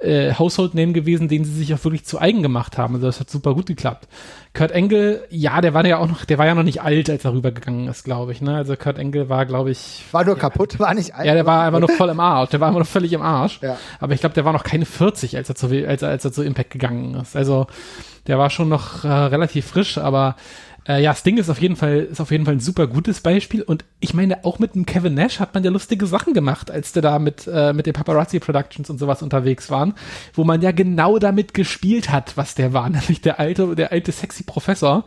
äh, 0.00 0.34
Household 0.34 0.74
Name 0.74 0.92
gewesen, 0.92 1.28
den 1.28 1.44
sie 1.44 1.52
sich 1.52 1.72
auch 1.74 1.82
wirklich 1.84 2.04
zu 2.04 2.20
eigen 2.20 2.42
gemacht 2.42 2.78
haben. 2.78 2.94
Also 2.94 3.06
das 3.06 3.20
hat 3.20 3.30
super 3.30 3.54
gut 3.54 3.66
geklappt. 3.66 4.06
Kurt 4.52 4.72
Engel, 4.72 5.24
ja, 5.30 5.60
der 5.60 5.74
war 5.74 5.86
ja 5.86 5.98
auch 5.98 6.08
noch, 6.08 6.24
der 6.24 6.36
war 6.38 6.46
ja 6.46 6.56
noch 6.56 6.64
nicht 6.64 6.82
alt, 6.82 7.08
als 7.08 7.24
er 7.24 7.32
rübergegangen 7.32 7.86
ist, 7.86 8.04
glaube 8.04 8.32
ich. 8.32 8.40
Ne? 8.40 8.56
Also 8.56 8.74
Kurt 8.74 8.98
Engel 8.98 9.28
war, 9.28 9.46
glaube 9.46 9.70
ich. 9.70 10.04
War 10.10 10.24
nur 10.24 10.34
ja, 10.34 10.40
kaputt, 10.40 10.80
war 10.80 10.92
nicht 10.92 11.14
alt. 11.14 11.26
Ja, 11.26 11.34
der 11.34 11.46
war 11.46 11.62
einfach 11.62 11.78
nur 11.78 11.88
voll 11.88 12.08
im 12.08 12.18
Arsch. 12.18 12.50
Der 12.50 12.60
war 12.60 12.68
immer 12.68 12.80
noch 12.80 12.86
völlig 12.86 13.12
im 13.12 13.22
Arsch. 13.22 13.60
Ja. 13.62 13.78
Aber 14.00 14.12
ich 14.12 14.20
glaube, 14.20 14.34
der 14.34 14.44
war 14.44 14.52
noch 14.52 14.64
keine 14.64 14.86
40, 14.86 15.36
als 15.36 15.48
er 15.48 15.54
zu, 15.54 15.68
als 15.86 16.02
er, 16.02 16.08
als 16.08 16.24
er 16.24 16.32
zu 16.32 16.42
Impact 16.42 16.70
gegangen 16.70 17.14
ist. 17.14 17.36
Also 17.36 17.68
der 18.26 18.38
war 18.38 18.50
schon 18.50 18.68
noch 18.68 19.04
äh, 19.04 19.08
relativ 19.08 19.66
frisch, 19.66 19.98
aber 19.98 20.34
äh, 20.90 21.02
ja, 21.02 21.14
Sting 21.14 21.36
ist 21.38 21.48
auf 21.48 21.60
jeden 21.60 21.76
Fall, 21.76 22.00
ist 22.00 22.20
auf 22.20 22.32
jeden 22.32 22.44
Fall 22.44 22.54
ein 22.54 22.60
super 22.60 22.88
gutes 22.88 23.20
Beispiel. 23.20 23.62
Und 23.62 23.84
ich 24.00 24.12
meine, 24.12 24.44
auch 24.44 24.58
mit 24.58 24.74
dem 24.74 24.86
Kevin 24.86 25.14
Nash 25.14 25.38
hat 25.38 25.54
man 25.54 25.62
ja 25.62 25.70
lustige 25.70 26.06
Sachen 26.06 26.34
gemacht, 26.34 26.70
als 26.70 26.92
der 26.92 27.02
da 27.02 27.18
mit, 27.20 27.48
äh, 27.52 27.72
mit 27.72 27.86
den 27.86 27.92
Paparazzi 27.92 28.40
Productions 28.40 28.90
und 28.90 28.98
sowas 28.98 29.22
unterwegs 29.22 29.70
waren, 29.70 29.94
wo 30.34 30.42
man 30.42 30.62
ja 30.62 30.72
genau 30.72 31.18
damit 31.18 31.54
gespielt 31.54 32.10
hat, 32.10 32.36
was 32.36 32.56
der 32.56 32.72
war. 32.72 32.88
Nämlich 32.90 33.20
der 33.20 33.38
alte, 33.38 33.76
der 33.76 33.92
alte 33.92 34.10
sexy 34.10 34.42
Professor, 34.42 35.04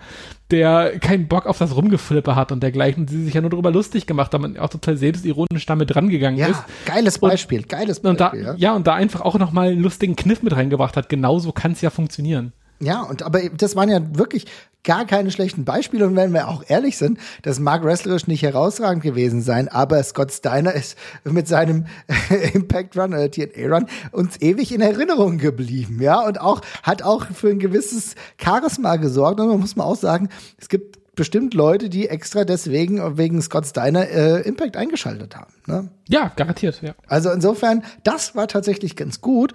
der 0.51 0.99
keinen 0.99 1.27
Bock 1.27 1.47
auf 1.47 1.57
das 1.57 1.75
Rumgeflippe 1.75 2.35
hat 2.35 2.53
und 2.53 2.63
dergleichen, 2.63 3.05
die 3.05 3.25
sich 3.25 3.33
ja 3.33 3.41
nur 3.41 3.49
darüber 3.49 3.71
lustig 3.71 4.07
gemacht 4.07 4.33
haben 4.33 4.45
und 4.45 4.59
auch 4.59 4.69
total 4.69 4.95
selbstironisch 4.95 5.65
damit 5.65 5.93
rangegangen 5.95 6.39
ja, 6.39 6.47
ist. 6.47 6.63
geiles 6.85 7.19
Beispiel, 7.19 7.59
und, 7.59 7.69
geiles 7.69 7.99
Beispiel. 7.99 8.09
Und 8.11 8.21
da, 8.21 8.33
ja. 8.33 8.55
ja, 8.55 8.75
und 8.75 8.87
da 8.87 8.93
einfach 8.93 9.21
auch 9.21 9.37
nochmal 9.37 9.69
einen 9.69 9.81
lustigen 9.81 10.15
Kniff 10.15 10.43
mit 10.43 10.55
reingebracht 10.55 10.95
hat. 10.95 11.09
Genauso 11.09 11.51
kann 11.51 11.73
es 11.73 11.81
ja 11.81 11.89
funktionieren. 11.89 12.53
Ja, 12.83 13.01
und 13.01 13.23
aber 13.23 13.41
das 13.49 13.75
waren 13.75 13.89
ja 13.89 14.01
wirklich 14.17 14.45
gar 14.83 15.05
keine 15.05 15.31
schlechten 15.31 15.65
Beispiele. 15.65 16.05
Und 16.05 16.15
wenn 16.15 16.33
wir 16.33 16.49
auch 16.49 16.63
ehrlich 16.67 16.97
sind, 16.97 17.17
das 17.41 17.59
mag 17.59 17.83
wrestlerisch 17.83 18.27
nicht 18.27 18.43
herausragend 18.43 19.01
gewesen 19.01 19.41
sein, 19.41 19.69
aber 19.69 20.03
Scott 20.03 20.31
Steiner 20.31 20.73
ist 20.73 20.97
mit 21.23 21.47
seinem 21.47 21.85
Impact 22.53 22.97
Run 22.97 23.13
oder 23.13 23.31
TNA 23.31 23.73
Run 23.73 23.87
uns 24.11 24.41
ewig 24.41 24.73
in 24.73 24.81
Erinnerung 24.81 25.37
geblieben. 25.37 26.01
Ja, 26.01 26.21
und 26.25 26.39
auch 26.39 26.61
hat 26.83 27.01
auch 27.01 27.27
für 27.27 27.49
ein 27.49 27.59
gewisses 27.59 28.15
Charisma 28.37 28.97
gesorgt. 28.97 29.39
Und 29.39 29.47
man 29.47 29.59
muss 29.59 29.75
man 29.75 29.87
auch 29.87 29.95
sagen, 29.95 30.29
es 30.57 30.69
gibt 30.69 30.99
bestimmt 31.15 31.53
Leute, 31.53 31.89
die 31.89 32.09
extra 32.09 32.43
deswegen 32.43 33.17
wegen 33.17 33.41
Scott 33.41 33.67
Steiner 33.67 34.09
äh, 34.09 34.41
Impact 34.41 34.75
eingeschaltet 34.75 35.35
haben. 35.35 35.53
Ne? 35.67 35.89
Ja, 36.09 36.31
garantiert, 36.35 36.81
ja. 36.81 36.95
Also 37.07 37.31
insofern, 37.31 37.83
das 38.03 38.35
war 38.35 38.47
tatsächlich 38.47 38.95
ganz 38.95 39.21
gut 39.21 39.53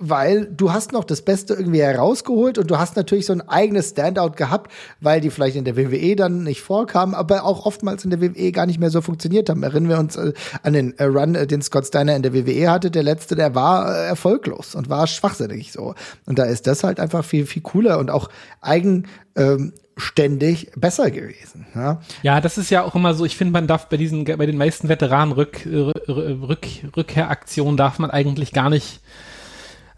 weil 0.00 0.46
du 0.46 0.72
hast 0.72 0.92
noch 0.92 1.04
das 1.04 1.22
Beste 1.22 1.54
irgendwie 1.54 1.82
herausgeholt 1.82 2.56
und 2.56 2.70
du 2.70 2.78
hast 2.78 2.96
natürlich 2.96 3.26
so 3.26 3.34
ein 3.34 3.46
eigenes 3.46 3.90
Standout 3.90 4.32
gehabt, 4.34 4.72
weil 5.00 5.20
die 5.20 5.28
vielleicht 5.30 5.56
in 5.56 5.64
der 5.64 5.76
WWE 5.76 6.16
dann 6.16 6.42
nicht 6.42 6.62
vorkamen, 6.62 7.14
aber 7.14 7.44
auch 7.44 7.66
oftmals 7.66 8.02
in 8.04 8.10
der 8.10 8.20
WWE 8.22 8.50
gar 8.50 8.64
nicht 8.64 8.80
mehr 8.80 8.90
so 8.90 9.02
funktioniert 9.02 9.50
haben. 9.50 9.62
Erinnern 9.62 9.90
wir 9.90 9.98
uns 9.98 10.16
äh, 10.16 10.32
an 10.62 10.72
den 10.72 10.98
äh, 10.98 11.04
Run, 11.04 11.34
äh, 11.34 11.46
den 11.46 11.60
Scott 11.60 11.86
Steiner 11.86 12.16
in 12.16 12.22
der 12.22 12.32
WWE 12.32 12.70
hatte. 12.70 12.90
Der 12.90 13.02
letzte, 13.02 13.36
der 13.36 13.54
war 13.54 13.94
äh, 13.94 14.06
erfolglos 14.06 14.74
und 14.74 14.88
war 14.88 15.06
schwachsinnig 15.06 15.70
so. 15.70 15.94
Und 16.24 16.38
da 16.38 16.44
ist 16.44 16.66
das 16.66 16.82
halt 16.82 16.98
einfach 16.98 17.22
viel, 17.22 17.44
viel 17.44 17.62
cooler 17.62 17.98
und 17.98 18.10
auch 18.10 18.30
eigen, 18.62 19.06
ähm, 19.36 19.74
ständig 19.98 20.70
besser 20.76 21.10
gewesen. 21.10 21.66
Ja? 21.74 22.00
ja, 22.22 22.40
das 22.40 22.56
ist 22.56 22.70
ja 22.70 22.82
auch 22.82 22.94
immer 22.94 23.12
so, 23.12 23.26
ich 23.26 23.36
finde, 23.36 23.52
man 23.52 23.66
darf 23.66 23.90
bei 23.90 23.98
diesen, 23.98 24.24
bei 24.24 24.46
den 24.46 24.56
meisten 24.56 24.88
Veteranen 24.88 25.32
Rück, 25.32 25.66
Rück, 25.66 26.66
Rückkehraktionen 26.96 27.76
darf 27.76 27.98
man 27.98 28.10
eigentlich 28.10 28.52
gar 28.52 28.70
nicht 28.70 29.00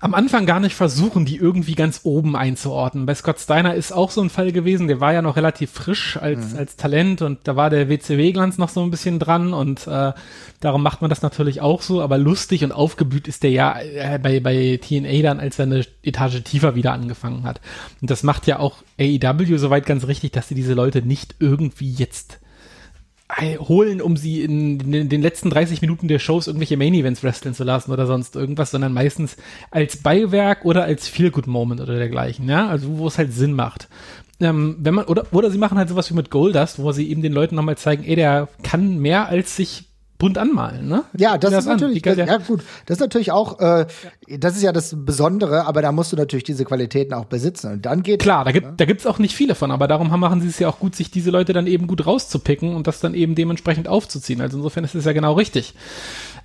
am 0.02 0.14
Anfang 0.14 0.46
gar 0.46 0.58
nicht 0.58 0.74
versuchen, 0.74 1.24
die 1.24 1.36
irgendwie 1.36 1.76
ganz 1.76 2.00
oben 2.02 2.34
einzuordnen. 2.34 3.06
Bei 3.06 3.14
Scott 3.14 3.38
Steiner 3.38 3.76
ist 3.76 3.92
auch 3.92 4.10
so 4.10 4.20
ein 4.20 4.30
Fall 4.30 4.50
gewesen, 4.50 4.88
der 4.88 5.00
war 5.00 5.12
ja 5.12 5.22
noch 5.22 5.36
relativ 5.36 5.70
frisch 5.70 6.16
als, 6.16 6.54
mhm. 6.54 6.58
als 6.58 6.74
Talent 6.74 7.22
und 7.22 7.38
da 7.44 7.54
war 7.54 7.70
der 7.70 7.88
WCW-Glanz 7.88 8.58
noch 8.58 8.68
so 8.68 8.82
ein 8.82 8.90
bisschen 8.90 9.20
dran 9.20 9.54
und 9.54 9.86
äh, 9.86 10.12
darum 10.58 10.82
macht 10.82 11.02
man 11.02 11.08
das 11.08 11.22
natürlich 11.22 11.60
auch 11.60 11.82
so, 11.82 12.02
aber 12.02 12.18
lustig 12.18 12.64
und 12.64 12.72
aufgeblüht 12.72 13.28
ist 13.28 13.44
der 13.44 13.52
ja 13.52 13.80
äh, 13.80 14.18
bei, 14.20 14.40
bei 14.40 14.80
TNA 14.82 15.22
dann, 15.22 15.38
als 15.38 15.60
er 15.60 15.66
eine 15.66 15.86
Etage 16.02 16.42
tiefer 16.42 16.74
wieder 16.74 16.92
angefangen 16.92 17.44
hat. 17.44 17.60
Und 18.00 18.10
das 18.10 18.24
macht 18.24 18.48
ja 18.48 18.58
auch 18.58 18.78
AEW 18.98 19.56
soweit 19.56 19.86
ganz 19.86 20.08
richtig, 20.08 20.32
dass 20.32 20.48
sie 20.48 20.56
diese 20.56 20.74
Leute 20.74 21.02
nicht 21.02 21.36
irgendwie 21.38 21.92
jetzt 21.92 22.40
holen, 23.40 24.00
um 24.00 24.16
sie 24.16 24.42
in, 24.42 25.08
den 25.08 25.22
letzten 25.22 25.50
30 25.50 25.80
Minuten 25.80 26.08
der 26.08 26.18
Shows 26.18 26.46
irgendwelche 26.46 26.76
Main 26.76 26.94
Events 26.94 27.22
wresteln 27.22 27.54
zu 27.54 27.64
lassen 27.64 27.92
oder 27.92 28.06
sonst 28.06 28.36
irgendwas, 28.36 28.70
sondern 28.70 28.92
meistens 28.92 29.36
als 29.70 29.96
Beiwerk 29.96 30.64
oder 30.64 30.84
als 30.84 31.08
Feel-Good-Moment 31.08 31.80
oder 31.80 31.96
dergleichen, 31.96 32.48
ja, 32.48 32.68
also 32.68 32.98
wo 32.98 33.06
es 33.06 33.18
halt 33.18 33.32
Sinn 33.32 33.54
macht. 33.54 33.88
Ähm, 34.40 34.76
wenn 34.80 34.94
man, 34.94 35.04
oder, 35.06 35.26
oder 35.32 35.50
sie 35.50 35.58
machen 35.58 35.78
halt 35.78 35.88
sowas 35.88 36.10
wie 36.10 36.14
mit 36.14 36.30
Goldust, 36.30 36.78
wo 36.78 36.92
sie 36.92 37.08
eben 37.10 37.22
den 37.22 37.32
Leuten 37.32 37.54
nochmal 37.54 37.78
zeigen, 37.78 38.04
ey, 38.04 38.16
der 38.16 38.48
kann 38.62 38.98
mehr 38.98 39.28
als 39.28 39.56
sich 39.56 39.84
bunt 40.22 40.38
anmalen, 40.38 40.86
ne? 40.86 41.02
Ja, 41.18 41.36
das, 41.36 41.50
das 41.50 41.64
ist 41.64 41.68
natürlich, 41.68 42.00
das, 42.00 42.16
ja 42.16 42.36
gut, 42.36 42.62
das 42.86 42.98
ist 42.98 43.00
natürlich 43.00 43.32
auch, 43.32 43.58
äh, 43.58 43.86
das 44.28 44.54
ist 44.54 44.62
ja 44.62 44.70
das 44.70 44.94
Besondere, 44.96 45.66
aber 45.66 45.82
da 45.82 45.90
musst 45.90 46.12
du 46.12 46.16
natürlich 46.16 46.44
diese 46.44 46.64
Qualitäten 46.64 47.12
auch 47.12 47.24
besitzen 47.24 47.72
und 47.72 47.86
dann 47.86 48.04
geht 48.04 48.22
Klar, 48.22 48.44
da 48.44 48.52
gibt 48.52 48.66
ne? 48.68 48.74
da 48.76 48.84
gibt's 48.84 49.04
auch 49.04 49.18
nicht 49.18 49.34
viele 49.34 49.56
von, 49.56 49.72
aber 49.72 49.88
darum 49.88 50.08
machen 50.20 50.40
sie 50.40 50.46
es 50.46 50.60
ja 50.60 50.68
auch 50.68 50.78
gut, 50.78 50.94
sich 50.94 51.10
diese 51.10 51.32
Leute 51.32 51.52
dann 51.52 51.66
eben 51.66 51.88
gut 51.88 52.06
rauszupicken 52.06 52.76
und 52.76 52.86
das 52.86 53.00
dann 53.00 53.14
eben 53.14 53.34
dementsprechend 53.34 53.88
aufzuziehen. 53.88 54.40
Also 54.40 54.58
insofern 54.58 54.84
ist 54.84 54.94
es 54.94 55.04
ja 55.04 55.12
genau 55.12 55.32
richtig. 55.32 55.74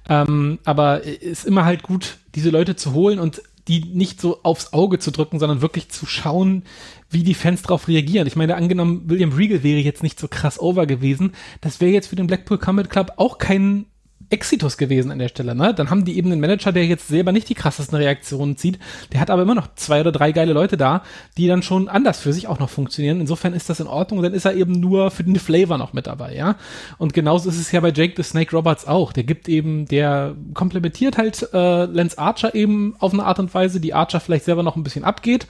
Ähm, 0.10 0.58
aber 0.66 1.04
ist 1.04 1.46
immer 1.46 1.64
halt 1.64 1.84
gut, 1.84 2.18
diese 2.34 2.50
Leute 2.50 2.76
zu 2.76 2.94
holen 2.94 3.20
und 3.20 3.44
die 3.68 3.82
nicht 3.82 4.22
so 4.22 4.44
aufs 4.44 4.74
Auge 4.74 5.00
zu 5.00 5.12
drücken, 5.12 5.40
sondern 5.40 5.62
wirklich 5.62 5.90
zu 5.90 6.06
schauen, 6.06 6.64
wie 7.10 7.24
die 7.24 7.34
Fans 7.34 7.62
darauf 7.62 7.88
reagieren. 7.88 8.28
Ich 8.28 8.36
meine, 8.36 8.56
angenommen, 8.56 9.04
William 9.06 9.32
Regal 9.32 9.64
wäre 9.64 9.80
jetzt 9.80 10.04
nicht 10.04 10.20
so 10.20 10.28
krass 10.28 10.60
over 10.60 10.86
gewesen, 10.86 11.34
das 11.62 11.82
wäre 11.82 11.92
jetzt 11.92 12.08
für 12.08 12.16
den 12.16 12.28
Blackpool 12.28 12.58
Combat 12.58 12.90
Club 12.90 13.14
auch 13.18 13.38
kein 13.38 13.86
Exitus 14.30 14.78
gewesen 14.78 15.12
an 15.12 15.20
der 15.20 15.30
Stelle, 15.30 15.56
ne? 15.56 15.74
Dann 15.74 15.90
haben 15.90 16.04
die 16.04 16.18
eben 16.18 16.32
einen 16.32 16.42
Manager, 16.42 16.72
der 16.72 16.86
jetzt 16.86 17.08
selber 17.08 17.32
nicht 17.32 17.48
die 17.48 17.54
krassesten 17.54 17.98
Reaktionen 17.98 18.58
zieht. 18.58 18.78
Der 19.14 19.22
hat 19.22 19.30
aber 19.30 19.42
immer 19.42 19.56
noch 19.56 19.68
zwei 19.76 20.02
oder 20.02 20.12
drei 20.12 20.32
geile 20.32 20.54
Leute 20.54 20.76
da, 20.76 21.04
die 21.38 21.48
dann 21.48 21.62
schon 21.62 21.88
anders 21.88 22.20
für 22.20 22.34
sich 22.34 22.48
auch 22.48 22.60
noch 22.60 22.70
funktionieren. 22.70 23.22
Insofern 23.22 23.54
ist 23.54 23.70
das 23.70 23.80
in 23.80 23.88
Ordnung. 23.88 24.22
Dann 24.22 24.34
ist 24.34 24.46
er 24.46 24.56
eben 24.56 24.74
nur 24.74 25.12
für 25.12 25.24
den 25.24 25.38
Flavor 25.38 25.78
noch 25.78 25.94
mit 25.94 26.08
dabei, 26.08 26.36
ja? 26.36 26.56
Und 26.98 27.14
genauso 27.14 27.50
ist 27.50 27.60
es 27.60 27.72
ja 27.72 27.80
bei 27.80 27.92
Jake 27.92 28.14
the 28.18 28.24
Snake 28.24 28.56
Roberts 28.56 28.86
auch. 28.86 29.14
Der 29.14 29.24
gibt 29.24 29.48
eben, 29.48 29.86
der 29.86 30.36
komplementiert 30.54 31.18
halt 31.18 31.48
äh, 31.54 31.86
Lance 31.86 32.18
Archer 32.18 32.54
eben 32.54 32.96
auf 33.00 33.14
eine 33.14 33.24
Art 33.24 33.40
und 33.40 33.54
Weise, 33.54 33.80
die 33.80 33.94
Archer 33.94 34.20
vielleicht 34.20 34.46
selber 34.46 34.64
noch 34.64 34.76
ein 34.76 34.84
bisschen 34.84 35.04
abgeht 35.04 35.48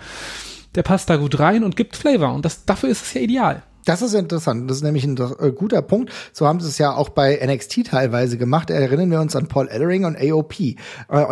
der 0.76 0.84
passt 0.84 1.10
da 1.10 1.16
gut 1.16 1.40
rein 1.40 1.63
und 1.63 1.76
gibt 1.76 1.96
Flavor. 1.96 2.34
Und 2.34 2.46
das, 2.46 2.66
dafür 2.66 2.90
ist 2.90 3.02
es 3.02 3.13
ja 3.13 3.22
ideal. 3.22 3.63
Das 3.88 4.02
ist 4.02 4.13
interessant. 4.13 4.69
Das 4.69 4.78
ist 4.78 4.84
nämlich 4.84 5.06
ein 5.06 5.17
äh, 5.17 5.52
guter 5.54 5.82
Punkt. 5.82 6.12
So 6.34 6.45
haben 6.45 6.60
sie 6.60 6.67
es 6.67 6.78
ja 6.78 6.93
auch 6.93 7.08
bei 7.08 7.39
NXT 7.41 7.88
teilweise 7.88 8.38
gemacht. 8.38 8.69
Erinnern 8.69 9.10
wir 9.10 9.21
uns 9.21 9.34
an 9.34 9.47
Paul 9.47 9.69
Ellering 9.69 10.04
und 10.04 10.17
AOP. 10.19 10.60
Äh, 10.60 10.76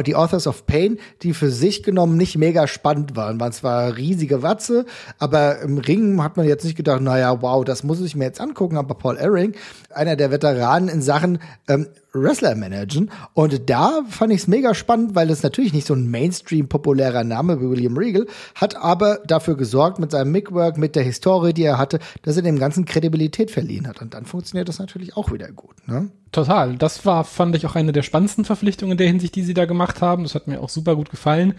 die 0.05 0.15
Authors 0.15 0.47
of 0.47 0.65
Pain, 0.65 0.97
die 1.21 1.33
für 1.33 1.49
sich 1.49 1.83
genommen 1.83 2.15
nicht 2.15 2.37
mega 2.37 2.65
spannend 2.67 3.17
waren. 3.17 3.41
Waren 3.41 3.51
zwar 3.51 3.97
riesige 3.97 4.41
Watze, 4.41 4.85
aber 5.19 5.59
im 5.59 5.79
Ring 5.79 6.23
hat 6.23 6.37
man 6.37 6.47
jetzt 6.47 6.63
nicht 6.63 6.77
gedacht, 6.77 7.01
naja, 7.01 7.41
wow, 7.41 7.65
das 7.65 7.83
muss 7.83 7.99
ich 7.99 8.15
mir 8.15 8.23
jetzt 8.23 8.39
angucken. 8.39 8.77
Aber 8.77 8.95
Paul 8.95 9.17
Ellering, 9.17 9.53
einer 9.89 10.15
der 10.15 10.31
Veteranen 10.31 10.87
in 10.87 11.01
Sachen 11.01 11.39
ähm, 11.67 11.87
Wrestler 12.15 12.55
managen. 12.55 13.11
Und 13.33 13.69
da 13.69 14.01
fand 14.09 14.33
ich 14.33 14.41
es 14.41 14.47
mega 14.47 14.73
spannend, 14.73 15.15
weil 15.15 15.29
es 15.29 15.43
natürlich 15.43 15.73
nicht 15.73 15.87
so 15.87 15.93
ein 15.93 16.09
Mainstream-populärer 16.09 17.23
Name 17.23 17.61
wie 17.61 17.69
William 17.69 17.97
Regal, 17.97 18.25
hat 18.55 18.75
aber 18.75 19.19
dafür 19.25 19.57
gesorgt 19.57 19.99
mit 19.99 20.11
seinem 20.11 20.31
Mickwork, 20.31 20.77
mit 20.77 20.95
der 20.95 21.03
Historie, 21.03 21.53
die 21.53 21.63
er 21.63 21.77
hatte, 21.77 21.99
dass 22.23 22.37
er 22.37 22.43
dem 22.43 22.59
Ganzen 22.59 22.85
Kredibilität 22.85 23.51
verliehen 23.51 23.87
hat. 23.87 24.01
Und 24.01 24.13
dann 24.13 24.25
funktioniert 24.25 24.69
das 24.69 24.79
natürlich 24.79 25.15
auch 25.15 25.31
wieder 25.31 25.51
gut. 25.51 25.75
Ne? 25.87 26.09
Total. 26.31 26.75
Das 26.77 27.05
war, 27.05 27.23
fand 27.23 27.55
ich, 27.55 27.65
auch 27.65 27.75
eine 27.75 27.91
der 27.91 28.03
spannendsten 28.03 28.45
Verpflichtungen 28.45 28.93
in 28.93 28.97
der 28.97 29.07
Hinsicht, 29.07 29.35
die 29.35 29.43
sie 29.43 29.53
da 29.53 29.65
gemacht 29.65 30.01
haben. 30.01 30.23
Das 30.23 30.35
hat 30.35 30.47
mir 30.47 30.61
auch 30.61 30.69
super 30.69 30.95
gut 30.95 31.09
gefallen. 31.09 31.53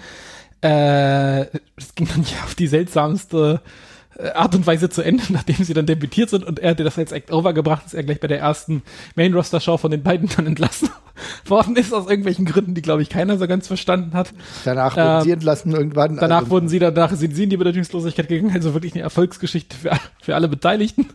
Äh, 0.62 1.42
es 1.77 1.95
ging 1.95 2.09
dann 2.09 2.23
ja 2.23 2.45
auf 2.45 2.55
die 2.55 2.66
seltsamste 2.66 3.61
Art 4.35 4.55
und 4.55 4.66
Weise 4.66 4.88
zu 4.88 5.02
Ende, 5.02 5.24
nachdem 5.31 5.57
sie 5.57 5.74
dann 5.74 5.87
debütiert 5.87 6.31
sind 6.31 6.44
und 6.44 6.59
er 6.59 6.70
hat 6.70 6.81
das 6.81 6.98
als 6.98 7.12
Act 7.12 7.33
Over 7.33 7.52
gebracht, 7.52 7.87
ist 7.87 7.94
er 7.94 8.02
gleich 8.02 8.20
bei 8.20 8.29
der 8.29 8.38
ersten 8.38 8.83
Main 9.14 9.35
Roster 9.35 9.61
Show 9.61 9.76
von 9.76 9.90
den 9.90 10.02
beiden 10.02 10.29
dann 10.35 10.46
entlassen 10.46 10.90
worden 11.46 11.76
ist 11.76 11.92
aus 11.92 12.09
irgendwelchen 12.09 12.44
Gründen, 12.44 12.74
die 12.74 12.83
glaube 12.83 13.02
ich 13.02 13.09
keiner 13.09 13.38
so 13.38 13.46
ganz 13.46 13.66
verstanden 13.66 14.14
hat. 14.14 14.33
Danach 14.64 14.96
wurden 14.96 15.18
ähm, 15.18 15.22
sie 15.22 15.31
entlassen 15.33 15.72
irgendwann. 15.72 16.16
Danach 16.16 16.38
also, 16.40 16.50
wurden 16.50 16.68
sie 16.68 16.79
danach 16.79 17.12
sind 17.12 17.35
sie 17.35 17.44
in 17.44 17.50
die 17.50 17.57
Bedeutungslosigkeit 17.57 18.29
gegangen, 18.29 18.55
also 18.55 18.74
wirklich 18.74 18.94
eine 18.94 19.02
Erfolgsgeschichte 19.02 19.76
für, 19.76 19.90
für 20.22 20.35
alle 20.35 20.48
Beteiligten. 20.48 21.09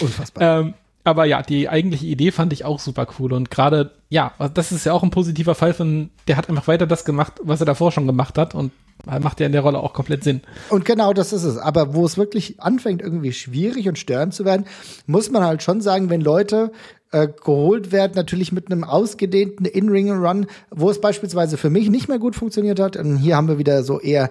Unfassbar. 0.00 0.60
Ähm, 0.60 0.74
aber 1.04 1.24
ja, 1.24 1.40
die 1.40 1.68
eigentliche 1.68 2.06
Idee 2.06 2.32
fand 2.32 2.52
ich 2.52 2.64
auch 2.64 2.80
super 2.80 3.06
cool 3.18 3.32
und 3.32 3.48
gerade, 3.50 3.92
ja, 4.08 4.32
das 4.54 4.72
ist 4.72 4.86
ja 4.86 4.92
auch 4.92 5.04
ein 5.04 5.10
positiver 5.10 5.54
Fall 5.54 5.72
von, 5.72 6.10
der 6.26 6.36
hat 6.36 6.48
einfach 6.48 6.66
weiter 6.66 6.86
das 6.88 7.04
gemacht, 7.04 7.34
was 7.44 7.60
er 7.60 7.66
davor 7.66 7.92
schon 7.92 8.08
gemacht 8.08 8.36
hat 8.38 8.56
und 8.56 8.72
macht 9.06 9.40
ja 9.40 9.46
in 9.46 9.52
der 9.52 9.62
Rolle 9.62 9.78
auch 9.78 9.92
komplett 9.92 10.24
Sinn. 10.24 10.42
Und 10.68 10.84
genau 10.84 11.12
das 11.12 11.32
ist 11.32 11.44
es. 11.44 11.56
Aber 11.56 11.94
wo 11.94 12.04
es 12.04 12.18
wirklich 12.18 12.60
anfängt, 12.60 13.02
irgendwie 13.02 13.32
schwierig 13.32 13.88
und 13.88 13.98
störend 13.98 14.34
zu 14.34 14.44
werden, 14.44 14.66
muss 15.06 15.30
man 15.30 15.44
halt 15.44 15.62
schon 15.62 15.80
sagen, 15.80 16.10
wenn 16.10 16.20
Leute 16.20 16.72
äh, 17.12 17.28
geholt 17.28 17.92
werden, 17.92 18.12
natürlich 18.16 18.52
mit 18.52 18.70
einem 18.70 18.84
ausgedehnten 18.84 19.64
In-Ring-Run, 19.64 20.46
wo 20.70 20.90
es 20.90 21.00
beispielsweise 21.00 21.56
für 21.56 21.70
mich 21.70 21.88
nicht 21.88 22.08
mehr 22.08 22.18
gut 22.18 22.34
funktioniert 22.34 22.80
hat. 22.80 22.96
Und 22.96 23.16
hier 23.16 23.36
haben 23.36 23.48
wir 23.48 23.58
wieder 23.58 23.82
so 23.84 24.00
eher 24.00 24.30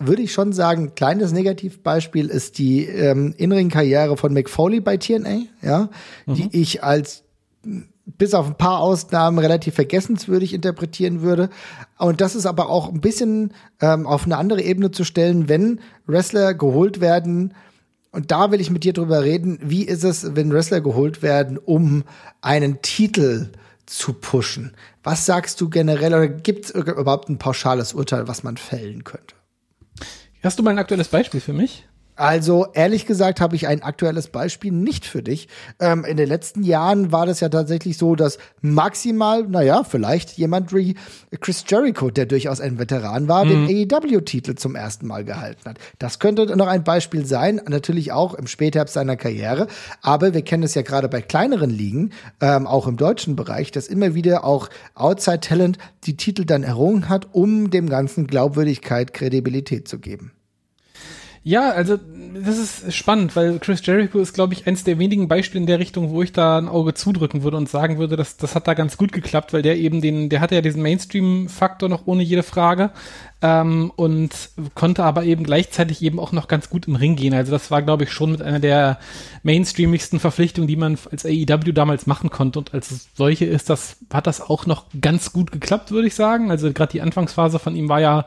würde 0.00 0.22
ich 0.22 0.32
schon 0.32 0.52
sagen, 0.52 0.94
kleines 0.94 1.30
Negativbeispiel 1.32 2.28
ist 2.28 2.58
die 2.58 2.86
ähm, 2.86 3.34
In-Ring-Karriere 3.36 4.16
von 4.16 4.32
Mick 4.32 4.48
Foley 4.48 4.80
bei 4.80 4.96
TNA, 4.96 5.42
ja, 5.62 5.90
mhm. 6.24 6.34
die 6.34 6.48
ich 6.52 6.82
als 6.82 7.22
bis 8.06 8.34
auf 8.34 8.46
ein 8.46 8.56
paar 8.56 8.80
Ausnahmen 8.80 9.38
relativ 9.38 9.74
vergessenswürdig 9.74 10.54
interpretieren 10.54 11.22
würde. 11.22 11.50
Und 11.98 12.20
das 12.20 12.34
ist 12.34 12.46
aber 12.46 12.68
auch 12.68 12.88
ein 12.88 13.00
bisschen 13.00 13.52
ähm, 13.80 14.06
auf 14.06 14.24
eine 14.24 14.36
andere 14.36 14.62
Ebene 14.62 14.90
zu 14.90 15.04
stellen, 15.04 15.48
wenn 15.48 15.80
Wrestler 16.06 16.54
geholt 16.54 17.00
werden, 17.00 17.54
und 18.12 18.30
da 18.32 18.50
will 18.50 18.60
ich 18.60 18.70
mit 18.70 18.84
dir 18.84 18.92
drüber 18.92 19.22
reden, 19.22 19.58
wie 19.62 19.84
ist 19.84 20.02
es, 20.02 20.34
wenn 20.34 20.52
Wrestler 20.52 20.80
geholt 20.80 21.22
werden, 21.22 21.58
um 21.58 22.04
einen 22.40 22.82
Titel 22.82 23.50
zu 23.86 24.14
pushen? 24.14 24.74
Was 25.02 25.26
sagst 25.26 25.60
du 25.60 25.68
generell 25.68 26.14
oder 26.14 26.28
gibt 26.28 26.64
es 26.64 26.70
überhaupt 26.72 27.28
ein 27.28 27.38
pauschales 27.38 27.92
Urteil, 27.92 28.26
was 28.26 28.42
man 28.42 28.56
fällen 28.56 29.04
könnte? 29.04 29.36
Hast 30.42 30.58
du 30.58 30.62
mal 30.62 30.70
ein 30.70 30.78
aktuelles 30.78 31.08
Beispiel 31.08 31.40
für 31.40 31.52
mich? 31.52 31.86
Also 32.20 32.66
ehrlich 32.74 33.06
gesagt 33.06 33.40
habe 33.40 33.56
ich 33.56 33.66
ein 33.66 33.82
aktuelles 33.82 34.28
Beispiel 34.28 34.72
nicht 34.72 35.06
für 35.06 35.22
dich. 35.22 35.48
Ähm, 35.80 36.04
in 36.04 36.18
den 36.18 36.28
letzten 36.28 36.62
Jahren 36.62 37.12
war 37.12 37.24
das 37.24 37.40
ja 37.40 37.48
tatsächlich 37.48 37.96
so, 37.96 38.14
dass 38.14 38.36
maximal, 38.60 39.44
naja, 39.44 39.84
vielleicht 39.84 40.36
jemand 40.36 40.74
wie 40.74 40.96
Chris 41.40 41.64
Jericho, 41.66 42.10
der 42.10 42.26
durchaus 42.26 42.60
ein 42.60 42.78
Veteran 42.78 43.26
war, 43.26 43.46
mhm. 43.46 43.66
den 43.68 43.90
AEW-Titel 43.90 44.54
zum 44.56 44.76
ersten 44.76 45.06
Mal 45.06 45.24
gehalten 45.24 45.66
hat. 45.66 45.78
Das 45.98 46.18
könnte 46.18 46.54
noch 46.58 46.66
ein 46.66 46.84
Beispiel 46.84 47.24
sein, 47.24 47.58
natürlich 47.66 48.12
auch 48.12 48.34
im 48.34 48.46
Spätherbst 48.46 48.92
seiner 48.92 49.16
Karriere. 49.16 49.66
Aber 50.02 50.34
wir 50.34 50.42
kennen 50.42 50.64
es 50.64 50.74
ja 50.74 50.82
gerade 50.82 51.08
bei 51.08 51.22
kleineren 51.22 51.70
Ligen, 51.70 52.10
ähm, 52.42 52.66
auch 52.66 52.86
im 52.86 52.98
deutschen 52.98 53.34
Bereich, 53.34 53.72
dass 53.72 53.86
immer 53.86 54.14
wieder 54.14 54.44
auch 54.44 54.68
Outside 54.94 55.40
Talent 55.40 55.78
die 56.04 56.18
Titel 56.18 56.44
dann 56.44 56.64
errungen 56.64 57.08
hat, 57.08 57.28
um 57.32 57.70
dem 57.70 57.88
Ganzen 57.88 58.26
Glaubwürdigkeit, 58.26 59.14
Kredibilität 59.14 59.88
zu 59.88 59.98
geben. 59.98 60.32
Ja, 61.42 61.70
also 61.70 61.98
das 62.34 62.58
ist 62.58 62.94
spannend, 62.94 63.34
weil 63.34 63.58
Chris 63.60 63.84
Jericho 63.84 64.18
ist, 64.18 64.34
glaube 64.34 64.52
ich, 64.52 64.66
eins 64.66 64.84
der 64.84 64.98
wenigen 64.98 65.26
Beispiele 65.26 65.62
in 65.62 65.66
der 65.66 65.78
Richtung, 65.78 66.10
wo 66.10 66.22
ich 66.22 66.32
da 66.32 66.58
ein 66.58 66.68
Auge 66.68 66.92
zudrücken 66.92 67.42
würde 67.42 67.56
und 67.56 67.66
sagen 67.66 67.96
würde, 67.96 68.16
dass 68.16 68.36
das 68.36 68.54
hat 68.54 68.68
da 68.68 68.74
ganz 68.74 68.98
gut 68.98 69.10
geklappt, 69.10 69.54
weil 69.54 69.62
der 69.62 69.78
eben 69.78 70.02
den, 70.02 70.28
der 70.28 70.40
hatte 70.40 70.54
ja 70.54 70.60
diesen 70.60 70.82
Mainstream-Faktor 70.82 71.88
noch 71.88 72.06
ohne 72.06 72.22
jede 72.22 72.42
Frage 72.42 72.90
ähm, 73.40 73.90
und 73.96 74.50
konnte 74.74 75.02
aber 75.02 75.24
eben 75.24 75.42
gleichzeitig 75.44 76.02
eben 76.02 76.20
auch 76.20 76.32
noch 76.32 76.46
ganz 76.46 76.68
gut 76.68 76.86
im 76.86 76.94
Ring 76.94 77.16
gehen. 77.16 77.32
Also 77.32 77.52
das 77.52 77.70
war, 77.70 77.80
glaube 77.80 78.04
ich, 78.04 78.12
schon 78.12 78.32
mit 78.32 78.42
einer 78.42 78.60
der 78.60 78.98
mainstreamigsten 79.42 80.20
Verpflichtungen, 80.20 80.68
die 80.68 80.76
man 80.76 80.98
als 81.10 81.24
AEW 81.24 81.72
damals 81.72 82.06
machen 82.06 82.28
konnte 82.28 82.58
und 82.58 82.74
als 82.74 83.08
solche 83.14 83.46
ist 83.46 83.70
das, 83.70 83.96
hat 84.12 84.26
das 84.26 84.42
auch 84.42 84.66
noch 84.66 84.84
ganz 85.00 85.32
gut 85.32 85.52
geklappt, 85.52 85.90
würde 85.90 86.08
ich 86.08 86.14
sagen. 86.14 86.50
Also 86.50 86.70
gerade 86.70 86.92
die 86.92 87.00
Anfangsphase 87.00 87.58
von 87.58 87.74
ihm 87.76 87.88
war 87.88 88.02
ja 88.02 88.26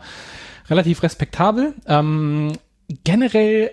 relativ 0.68 1.04
respektabel. 1.04 1.76
Ähm, 1.86 2.54
generell, 3.04 3.72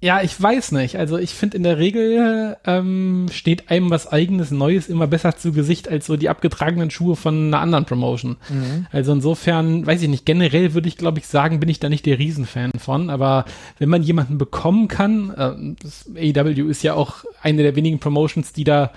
ja, 0.00 0.20
ich 0.20 0.40
weiß 0.40 0.72
nicht. 0.72 0.96
Also 0.96 1.16
ich 1.16 1.34
finde 1.34 1.56
in 1.56 1.62
der 1.62 1.78
Regel 1.78 2.56
ähm, 2.66 3.26
steht 3.32 3.70
einem 3.70 3.90
was 3.90 4.06
eigenes 4.12 4.50
Neues 4.50 4.88
immer 4.88 5.06
besser 5.06 5.36
zu 5.36 5.52
Gesicht 5.52 5.88
als 5.88 6.06
so 6.06 6.16
die 6.16 6.28
abgetragenen 6.28 6.90
Schuhe 6.90 7.16
von 7.16 7.46
einer 7.46 7.60
anderen 7.60 7.86
Promotion. 7.86 8.36
Mhm. 8.48 8.86
Also 8.92 9.12
insofern, 9.12 9.86
weiß 9.86 10.02
ich 10.02 10.08
nicht, 10.08 10.26
generell 10.26 10.74
würde 10.74 10.88
ich, 10.88 10.98
glaube 10.98 11.18
ich, 11.18 11.26
sagen, 11.26 11.60
bin 11.60 11.68
ich 11.68 11.80
da 11.80 11.88
nicht 11.88 12.04
der 12.04 12.18
Riesenfan 12.18 12.72
von. 12.78 13.08
Aber 13.08 13.46
wenn 13.78 13.88
man 13.88 14.02
jemanden 14.02 14.38
bekommen 14.38 14.88
kann, 14.88 15.30
äh, 15.30 15.76
das 15.82 16.10
AEW 16.14 16.68
ist 16.68 16.82
ja 16.82 16.94
auch 16.94 17.24
eine 17.42 17.62
der 17.62 17.74
wenigen 17.74 17.98
Promotions, 17.98 18.52
die 18.52 18.64
da 18.64 18.92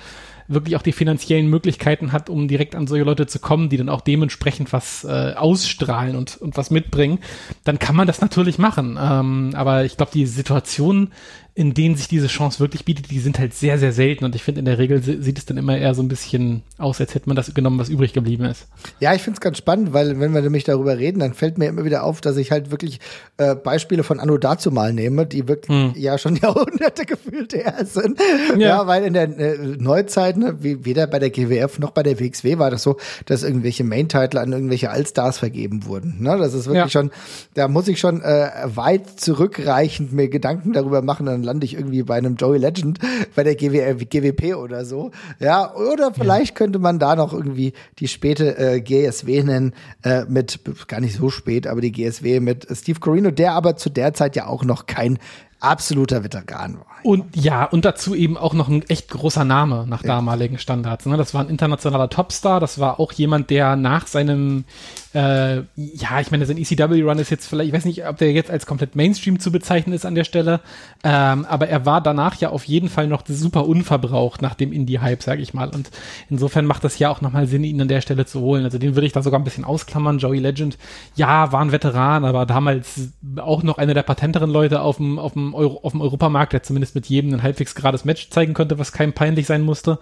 wirklich 0.49 0.75
auch 0.75 0.81
die 0.81 0.91
finanziellen 0.91 1.47
Möglichkeiten 1.47 2.11
hat, 2.11 2.29
um 2.29 2.47
direkt 2.47 2.75
an 2.75 2.87
solche 2.87 3.05
Leute 3.05 3.27
zu 3.27 3.39
kommen, 3.39 3.69
die 3.69 3.77
dann 3.77 3.87
auch 3.87 4.01
dementsprechend 4.01 4.73
was 4.73 5.03
äh, 5.03 5.33
ausstrahlen 5.35 6.15
und, 6.15 6.37
und 6.37 6.57
was 6.57 6.71
mitbringen, 6.71 7.19
dann 7.63 7.79
kann 7.79 7.95
man 7.95 8.07
das 8.07 8.19
natürlich 8.19 8.57
machen. 8.57 8.97
Ähm, 9.01 9.51
aber 9.53 9.85
ich 9.85 9.95
glaube, 9.95 10.11
die 10.11 10.25
Situation 10.25 11.11
in 11.59 11.73
denen 11.73 11.97
sich 11.97 12.07
diese 12.07 12.27
Chance 12.27 12.61
wirklich 12.61 12.85
bietet, 12.85 13.11
die 13.11 13.19
sind 13.19 13.37
halt 13.37 13.53
sehr, 13.53 13.77
sehr 13.77 13.91
selten. 13.91 14.23
Und 14.23 14.33
ich 14.33 14.43
finde, 14.43 14.59
in 14.59 14.65
der 14.65 14.77
Regel 14.77 15.03
sieht 15.03 15.37
es 15.37 15.45
dann 15.45 15.57
immer 15.57 15.77
eher 15.77 15.93
so 15.93 16.01
ein 16.01 16.07
bisschen 16.07 16.63
aus, 16.77 17.01
als 17.01 17.13
hätte 17.13 17.27
man 17.27 17.35
das 17.35 17.53
genommen, 17.53 17.77
was 17.77 17.89
übrig 17.89 18.13
geblieben 18.13 18.45
ist. 18.45 18.65
Ja, 19.01 19.13
ich 19.13 19.21
finde 19.21 19.35
es 19.35 19.41
ganz 19.41 19.57
spannend, 19.57 19.91
weil 19.91 20.17
wenn 20.21 20.33
wir 20.33 20.41
nämlich 20.41 20.63
darüber 20.63 20.97
reden, 20.97 21.19
dann 21.19 21.33
fällt 21.33 21.57
mir 21.57 21.67
immer 21.67 21.83
wieder 21.83 22.03
auf, 22.03 22.21
dass 22.21 22.37
ich 22.37 22.51
halt 22.51 22.71
wirklich 22.71 23.01
äh, 23.35 23.55
Beispiele 23.55 24.03
von 24.03 24.21
Anno 24.21 24.37
dazu 24.37 24.71
mal 24.71 24.93
nehme, 24.93 25.25
die 25.25 25.49
wirklich 25.49 25.75
hm. 25.75 25.93
ja 25.97 26.17
schon 26.17 26.35
Jahrhunderte 26.41 27.05
gefühlt 27.05 27.51
her 27.51 27.83
sind. 27.83 28.17
Ja, 28.51 28.67
ja 28.67 28.87
weil 28.87 29.03
in 29.03 29.11
der 29.11 29.23
äh, 29.37 29.57
Neuzeit, 29.77 30.37
ne, 30.37 30.55
wie, 30.61 30.85
weder 30.85 31.07
bei 31.07 31.19
der 31.19 31.29
GWF 31.29 31.77
noch 31.77 31.91
bei 31.91 32.03
der 32.03 32.21
WXW 32.21 32.57
war 32.57 32.71
das 32.71 32.83
so, 32.83 32.95
dass 33.25 33.43
irgendwelche 33.43 33.83
Main-Title 33.83 34.39
an 34.39 34.53
irgendwelche 34.53 34.91
Allstars 34.91 35.37
vergeben 35.37 35.85
wurden. 35.85 36.21
Ne? 36.21 36.37
Das 36.37 36.53
ist 36.53 36.67
wirklich 36.67 36.93
ja. 36.93 37.01
schon, 37.01 37.11
da 37.55 37.67
muss 37.67 37.89
ich 37.89 37.99
schon 37.99 38.21
äh, 38.21 38.49
weit 38.63 39.19
zurückreichend 39.19 40.13
mir 40.13 40.29
Gedanken 40.29 40.71
darüber 40.71 41.01
machen, 41.01 41.25
dann 41.25 41.48
lande 41.49 41.65
ich 41.65 41.73
irgendwie 41.73 42.03
bei 42.03 42.15
einem 42.15 42.35
Joey 42.35 42.59
Legend 42.59 42.99
bei 43.35 43.43
der 43.43 43.55
GW, 43.55 44.05
GWP 44.05 44.55
oder 44.55 44.85
so. 44.85 45.11
Ja, 45.39 45.73
oder 45.73 46.13
vielleicht 46.13 46.51
ja. 46.51 46.55
könnte 46.55 46.77
man 46.77 46.99
da 46.99 47.15
noch 47.15 47.33
irgendwie 47.33 47.73
die 47.97 48.07
späte 48.07 48.57
äh, 48.57 48.81
GSW 48.81 49.43
nennen, 49.43 49.73
äh, 50.03 50.25
mit, 50.25 50.59
gar 50.87 50.99
nicht 51.01 51.15
so 51.15 51.29
spät, 51.29 51.65
aber 51.65 51.81
die 51.81 51.91
GSW 51.91 52.39
mit 52.39 52.67
Steve 52.71 52.99
Corino, 52.99 53.31
der 53.31 53.53
aber 53.53 53.75
zu 53.77 53.89
der 53.89 54.13
Zeit 54.13 54.35
ja 54.35 54.45
auch 54.45 54.63
noch 54.63 54.85
kein 54.85 55.17
absoluter 55.59 56.23
Veteran 56.23 56.75
war. 56.75 56.85
Und 57.03 57.35
ja, 57.35 57.65
und 57.65 57.85
dazu 57.85 58.13
eben 58.13 58.37
auch 58.37 58.53
noch 58.53 58.67
ein 58.67 58.83
echt 58.89 59.09
großer 59.09 59.45
Name 59.45 59.85
nach 59.87 60.03
ja. 60.03 60.15
damaligen 60.15 60.57
Standards. 60.57 61.05
Ne? 61.05 61.17
Das 61.17 61.33
war 61.33 61.41
ein 61.41 61.49
internationaler 61.49 62.09
Topstar, 62.09 62.59
das 62.59 62.79
war 62.79 62.99
auch 62.99 63.11
jemand, 63.13 63.49
der 63.49 63.75
nach 63.75 64.07
seinem 64.07 64.65
äh, 65.13 65.57
ja, 65.75 66.19
ich 66.19 66.29
meine, 66.29 66.45
sein 66.45 66.57
ECW-Run 66.57 67.17
ist 67.17 67.31
jetzt 67.31 67.47
vielleicht, 67.47 67.69
ich 67.69 67.73
weiß 67.73 67.85
nicht, 67.85 68.05
ob 68.05 68.17
der 68.17 68.31
jetzt 68.31 68.51
als 68.51 68.67
komplett 68.67 68.95
Mainstream 68.95 69.39
zu 69.39 69.51
bezeichnen 69.51 69.93
ist 69.93 70.05
an 70.05 70.13
der 70.13 70.23
Stelle, 70.23 70.59
ähm, 71.03 71.45
aber 71.45 71.67
er 71.67 71.85
war 71.87 72.01
danach 72.01 72.35
ja 72.35 72.49
auf 72.49 72.65
jeden 72.65 72.89
Fall 72.89 73.07
noch 73.07 73.23
super 73.27 73.65
unverbraucht 73.65 74.43
nach 74.43 74.53
dem 74.53 74.71
Indie-Hype, 74.71 75.23
sag 75.23 75.39
ich 75.39 75.53
mal. 75.53 75.69
Und 75.69 75.89
insofern 76.29 76.65
macht 76.65 76.83
das 76.83 76.99
ja 76.99 77.09
auch 77.09 77.21
nochmal 77.21 77.47
Sinn, 77.47 77.63
ihn 77.63 77.81
an 77.81 77.87
der 77.87 78.01
Stelle 78.01 78.25
zu 78.25 78.39
holen. 78.41 78.63
Also 78.65 78.77
den 78.77 78.95
würde 78.95 79.07
ich 79.07 79.13
da 79.13 79.23
sogar 79.23 79.39
ein 79.39 79.43
bisschen 79.43 79.65
ausklammern. 79.65 80.19
Joey 80.19 80.39
Legend, 80.39 80.77
ja, 81.15 81.51
war 81.51 81.61
ein 81.61 81.71
Veteran, 81.71 82.23
aber 82.23 82.45
damals 82.45 83.09
auch 83.37 83.63
noch 83.63 83.79
einer 83.79 83.95
der 83.95 84.03
patenteren 84.03 84.51
Leute 84.51 84.81
auf 84.81 84.97
dem, 84.97 85.17
auf 85.17 85.33
dem, 85.33 85.48
Euro, 85.53 85.79
auf 85.83 85.91
dem 85.91 86.01
Europamarkt, 86.01 86.53
der 86.53 86.63
zumindest 86.63 86.95
mit 86.95 87.07
jedem 87.07 87.33
ein 87.33 87.43
halbwegs 87.43 87.75
gerades 87.75 88.05
Match 88.05 88.29
zeigen 88.29 88.53
konnte, 88.53 88.79
was 88.79 88.91
keinem 88.91 89.13
peinlich 89.13 89.47
sein 89.47 89.61
musste. 89.61 89.99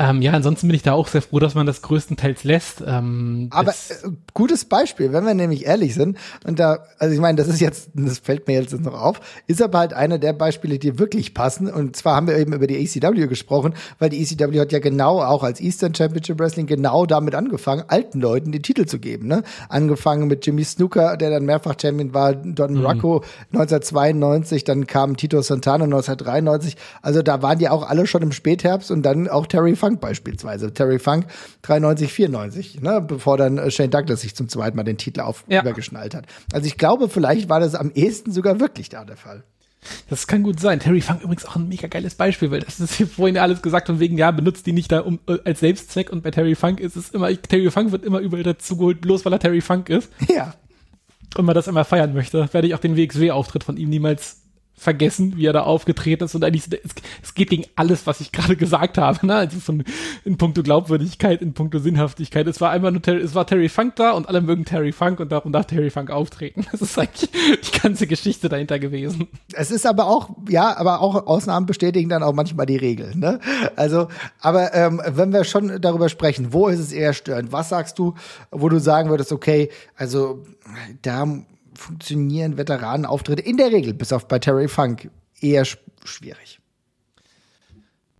Ähm, 0.00 0.22
ja, 0.22 0.32
ansonsten 0.32 0.68
bin 0.68 0.76
ich 0.76 0.84
da 0.84 0.92
auch 0.92 1.08
sehr 1.08 1.22
froh, 1.22 1.40
dass 1.40 1.56
man 1.56 1.66
das 1.66 1.82
größtenteils 1.82 2.44
lässt. 2.44 2.84
Ähm, 2.86 3.48
Aber 3.50 3.72
äh, 3.72 4.08
gutes 4.32 4.64
Beispiel, 4.64 5.12
wenn 5.12 5.24
wir 5.24 5.34
nämlich 5.34 5.66
ehrlich 5.66 5.94
sind. 5.94 6.16
Und 6.46 6.60
da, 6.60 6.84
also 7.00 7.12
ich 7.12 7.20
meine, 7.20 7.36
das 7.36 7.48
ist 7.48 7.60
jetzt, 7.60 7.90
das 7.94 8.18
fällt 8.18 8.46
mir 8.46 8.60
jetzt 8.60 8.78
noch 8.80 8.94
auf, 8.94 9.20
ist 9.48 9.60
aber 9.60 9.78
halt 9.80 9.94
einer 9.94 10.18
der 10.18 10.34
Beispiele, 10.34 10.78
die 10.78 11.00
wirklich 11.00 11.34
passen. 11.34 11.68
Und 11.68 11.96
zwar 11.96 12.14
haben 12.14 12.28
wir 12.28 12.38
eben 12.38 12.52
über 12.52 12.68
die 12.68 12.76
ECW 12.76 13.26
gesprochen, 13.26 13.74
weil 13.98 14.10
die 14.10 14.22
ECW 14.22 14.60
hat 14.60 14.70
ja 14.70 14.78
genau 14.78 15.20
auch 15.20 15.42
als 15.42 15.60
Eastern 15.60 15.92
Championship 15.92 16.38
Wrestling 16.38 16.66
genau 16.66 17.04
damit 17.04 17.34
angefangen, 17.34 17.82
alten 17.88 18.20
Leuten 18.20 18.52
die 18.52 18.62
Titel 18.62 18.86
zu 18.86 19.00
geben. 19.00 19.26
Ne? 19.26 19.42
Angefangen 19.68 20.28
mit 20.28 20.46
Jimmy 20.46 20.62
Snooker, 20.62 21.16
der 21.16 21.30
dann 21.30 21.44
mehrfach 21.44 21.74
Champion 21.80 22.14
war, 22.14 22.34
Don 22.34 22.74
mhm. 22.74 22.86
Rocco 22.86 23.24
1992, 23.52 24.62
dann 24.62 24.86
kam 24.86 25.16
Tito 25.16 25.42
Santana 25.42 25.84
1993. 25.84 26.76
Also 27.02 27.22
da 27.22 27.42
waren 27.42 27.58
die 27.58 27.68
auch 27.68 27.88
alle 27.88 28.06
schon 28.06 28.22
im 28.22 28.30
Spätherbst 28.30 28.92
und 28.92 29.02
dann 29.02 29.26
auch 29.26 29.46
Terry 29.48 29.74
Funk 29.74 29.87
Funk 29.88 30.00
beispielsweise. 30.00 30.72
Terry 30.72 30.98
Funk 30.98 31.26
93, 31.62 32.12
94, 32.12 32.80
ne, 32.82 33.00
bevor 33.00 33.36
dann 33.36 33.58
äh, 33.58 33.70
Shane 33.70 33.90
Douglas 33.90 34.20
sich 34.20 34.34
zum 34.34 34.48
zweiten 34.48 34.76
Mal 34.76 34.84
den 34.84 34.98
Titel 34.98 35.20
auf 35.20 35.44
ja. 35.48 35.62
übergeschnallt 35.62 36.14
hat. 36.14 36.26
Also 36.52 36.66
ich 36.66 36.76
glaube, 36.76 37.08
vielleicht 37.08 37.48
war 37.48 37.60
das 37.60 37.74
am 37.74 37.90
ehesten 37.92 38.32
sogar 38.32 38.60
wirklich 38.60 38.88
da 38.88 39.04
der 39.04 39.16
Fall. 39.16 39.44
Das 40.10 40.26
kann 40.26 40.42
gut 40.42 40.60
sein. 40.60 40.80
Terry 40.80 41.00
Funk 41.00 41.22
übrigens 41.22 41.46
auch 41.46 41.56
ein 41.56 41.68
mega 41.68 41.86
geiles 41.86 42.16
Beispiel, 42.16 42.50
weil 42.50 42.60
das 42.60 42.80
ist 42.80 42.94
hier 42.94 43.06
vorhin 43.06 43.38
alles 43.38 43.62
gesagt 43.62 43.86
von 43.86 44.00
wegen, 44.00 44.18
ja, 44.18 44.30
benutzt 44.30 44.66
die 44.66 44.72
nicht 44.72 44.92
da 44.92 45.00
um, 45.00 45.20
äh, 45.28 45.38
als 45.44 45.60
Selbstzweck 45.60 46.10
und 46.10 46.22
bei 46.22 46.30
Terry 46.30 46.54
Funk 46.54 46.80
ist 46.80 46.96
es 46.96 47.10
immer, 47.10 47.30
Terry 47.40 47.70
Funk 47.70 47.92
wird 47.92 48.04
immer 48.04 48.18
überall 48.18 48.42
dazu 48.42 48.76
geholt, 48.76 49.00
bloß 49.00 49.24
weil 49.24 49.32
er 49.32 49.38
Terry 49.38 49.60
Funk 49.60 49.88
ist. 49.88 50.10
Ja. 50.28 50.54
Und 51.36 51.44
man 51.44 51.54
das 51.54 51.68
immer 51.68 51.84
feiern 51.84 52.14
möchte, 52.14 52.52
werde 52.52 52.66
ich 52.66 52.74
auch 52.74 52.80
den 52.80 52.96
WXW-Auftritt 52.96 53.62
von 53.62 53.76
ihm 53.76 53.90
niemals 53.90 54.42
vergessen, 54.78 55.36
wie 55.36 55.46
er 55.46 55.52
da 55.52 55.62
aufgetreten 55.62 56.24
ist 56.24 56.34
und 56.34 56.44
eigentlich 56.44 56.66
es, 56.70 56.94
es 57.22 57.34
geht 57.34 57.50
gegen 57.50 57.64
alles, 57.74 58.06
was 58.06 58.20
ich 58.20 58.32
gerade 58.32 58.56
gesagt 58.56 58.96
habe, 58.96 59.26
ne? 59.26 59.34
Also 59.34 59.58
von 59.58 59.84
in 60.24 60.38
puncto 60.38 60.62
Glaubwürdigkeit, 60.62 61.42
in 61.42 61.52
puncto 61.52 61.78
Sinnhaftigkeit. 61.80 62.46
Es 62.46 62.60
war 62.60 62.70
einfach 62.70 62.90
nur 62.90 63.02
Terry, 63.02 63.20
es 63.20 63.34
war 63.34 63.46
Terry 63.46 63.68
Funk 63.68 63.96
da 63.96 64.12
und 64.12 64.28
alle 64.28 64.40
mögen 64.40 64.64
Terry 64.64 64.92
Funk 64.92 65.20
und 65.20 65.32
darum 65.32 65.52
darf 65.52 65.66
Terry 65.66 65.90
Funk 65.90 66.10
auftreten. 66.10 66.64
Das 66.78 66.82
ist 66.82 66.98
eigentlich 66.98 67.30
die 67.30 67.78
ganze 67.80 68.06
Geschichte 68.06 68.48
dahinter 68.48 68.78
gewesen. 68.78 69.26
Es 69.52 69.70
ist 69.70 69.86
aber 69.86 70.06
auch, 70.06 70.30
ja, 70.48 70.76
aber 70.76 71.00
auch 71.00 71.26
Ausnahmen 71.26 71.66
bestätigen 71.66 72.08
dann 72.08 72.22
auch 72.22 72.34
manchmal 72.34 72.66
die 72.66 72.76
Regeln, 72.76 73.18
ne? 73.18 73.40
Also, 73.74 74.08
aber 74.40 74.74
ähm, 74.74 75.02
wenn 75.06 75.32
wir 75.32 75.42
schon 75.44 75.80
darüber 75.80 76.08
sprechen, 76.08 76.52
wo 76.52 76.68
ist 76.68 76.78
es 76.78 76.92
eher 76.92 77.14
störend? 77.14 77.50
Was 77.50 77.70
sagst 77.70 77.98
du, 77.98 78.14
wo 78.50 78.68
du 78.68 78.78
sagen 78.78 79.10
würdest, 79.10 79.32
okay, 79.32 79.70
also 79.96 80.44
da 81.02 81.26
funktionieren 81.78 82.56
Veteranenauftritte 82.56 83.42
in 83.42 83.56
der 83.56 83.72
Regel, 83.72 83.94
bis 83.94 84.12
auf 84.12 84.28
bei 84.28 84.38
Terry 84.38 84.68
Funk, 84.68 85.10
eher 85.40 85.64
schwierig. 86.04 86.60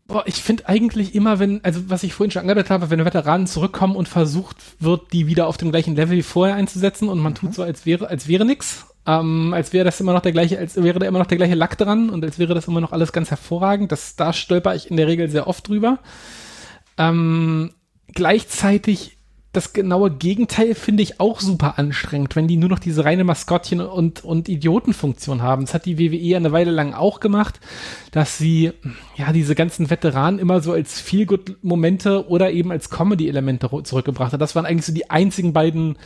Boah, 0.07 0.23
ich 0.27 0.37
finde 0.37 0.67
eigentlich 0.67 1.15
immer, 1.15 1.39
wenn, 1.39 1.63
also 1.65 1.91
was 1.91 2.03
ich 2.03 2.15
vorhin 2.15 2.31
schon 2.31 2.41
angedeutet 2.41 2.71
habe, 2.71 2.89
wenn 2.89 3.05
Veteranen 3.05 3.47
zurückkommen 3.47 3.95
und 3.95 4.09
versucht 4.09 4.57
wird, 4.81 5.13
die 5.13 5.27
wieder 5.27 5.47
auf 5.47 5.59
dem 5.59 5.71
gleichen 5.71 5.97
Level 5.97 6.17
wie 6.17 6.23
vorher 6.23 6.57
einzusetzen 6.57 7.11
und 7.11 7.19
man 7.19 7.33
mhm. 7.33 7.37
tut 7.37 7.55
so, 7.55 7.63
als 7.63 7.85
wäre, 7.85 8.09
als 8.09 8.27
wäre 8.27 8.47
nix, 8.47 8.87
ähm, 9.07 9.53
als 9.53 9.75
wäre 9.75 9.85
das 9.85 10.01
immer 10.01 10.15
noch 10.15 10.23
der 10.23 10.33
gleiche, 10.33 10.59
als 10.59 10.83
wäre 10.83 10.99
da 10.99 11.07
immer 11.07 11.19
noch 11.19 11.27
der 11.27 11.37
gleiche 11.37 11.55
Lack 11.55 11.77
dran 11.77 12.09
und 12.09 12.25
als 12.25 12.39
wäre 12.39 12.55
das 12.55 12.69
immer 12.69 12.81
noch 12.81 12.93
alles 12.93 13.13
ganz 13.13 13.29
hervorragend. 13.29 13.93
Das, 13.93 14.17
da 14.17 14.33
stolper 14.33 14.75
ich 14.75 14.91
in 14.91 14.97
der 14.97 15.09
Regel 15.09 15.29
sehr 15.29 15.47
oft 15.47 15.69
drüber. 15.69 15.99
Ähm, 16.97 17.75
gleichzeitig 18.15 19.18
das 19.53 19.73
genaue 19.73 20.11
Gegenteil 20.11 20.75
finde 20.75 21.03
ich 21.03 21.21
auch 21.21 21.41
super 21.41 21.79
anstrengend, 21.79 22.37
wenn 22.37 22.49
die 22.49 22.59
nur 22.59 22.69
noch 22.69 22.79
diese 22.79 23.05
reine 23.05 23.25
Maskottchen- 23.25 23.81
und, 23.81 24.23
und 24.23 24.49
Idiotenfunktion 24.49 25.43
haben. 25.43 25.65
Das 25.65 25.73
hat 25.73 25.87
die 25.87 25.99
WWE 25.99 26.37
eine 26.37 26.53
Weile 26.53 26.71
lang 26.71 26.93
auch 26.93 27.19
gemacht, 27.19 27.59
dass 28.11 28.37
sie 28.37 28.73
ja 29.17 29.33
diese 29.33 29.55
ganzen 29.55 29.89
Veteranen 29.89 30.39
immer 30.39 30.61
so 30.61 30.73
als 30.73 31.01
Feel-Good-Momente 31.01 32.29
oder 32.29 32.51
eben 32.51 32.71
als 32.71 32.91
Comedy-Elemente 32.91 33.71
zurückgebracht 33.85 34.35
hat. 34.35 34.41
Das 34.41 34.55
waren 34.55 34.67
eigentlich 34.67 34.87
so 34.87 34.93
die 34.93 35.09
einzigen 35.09 35.55
beiden 35.55 35.97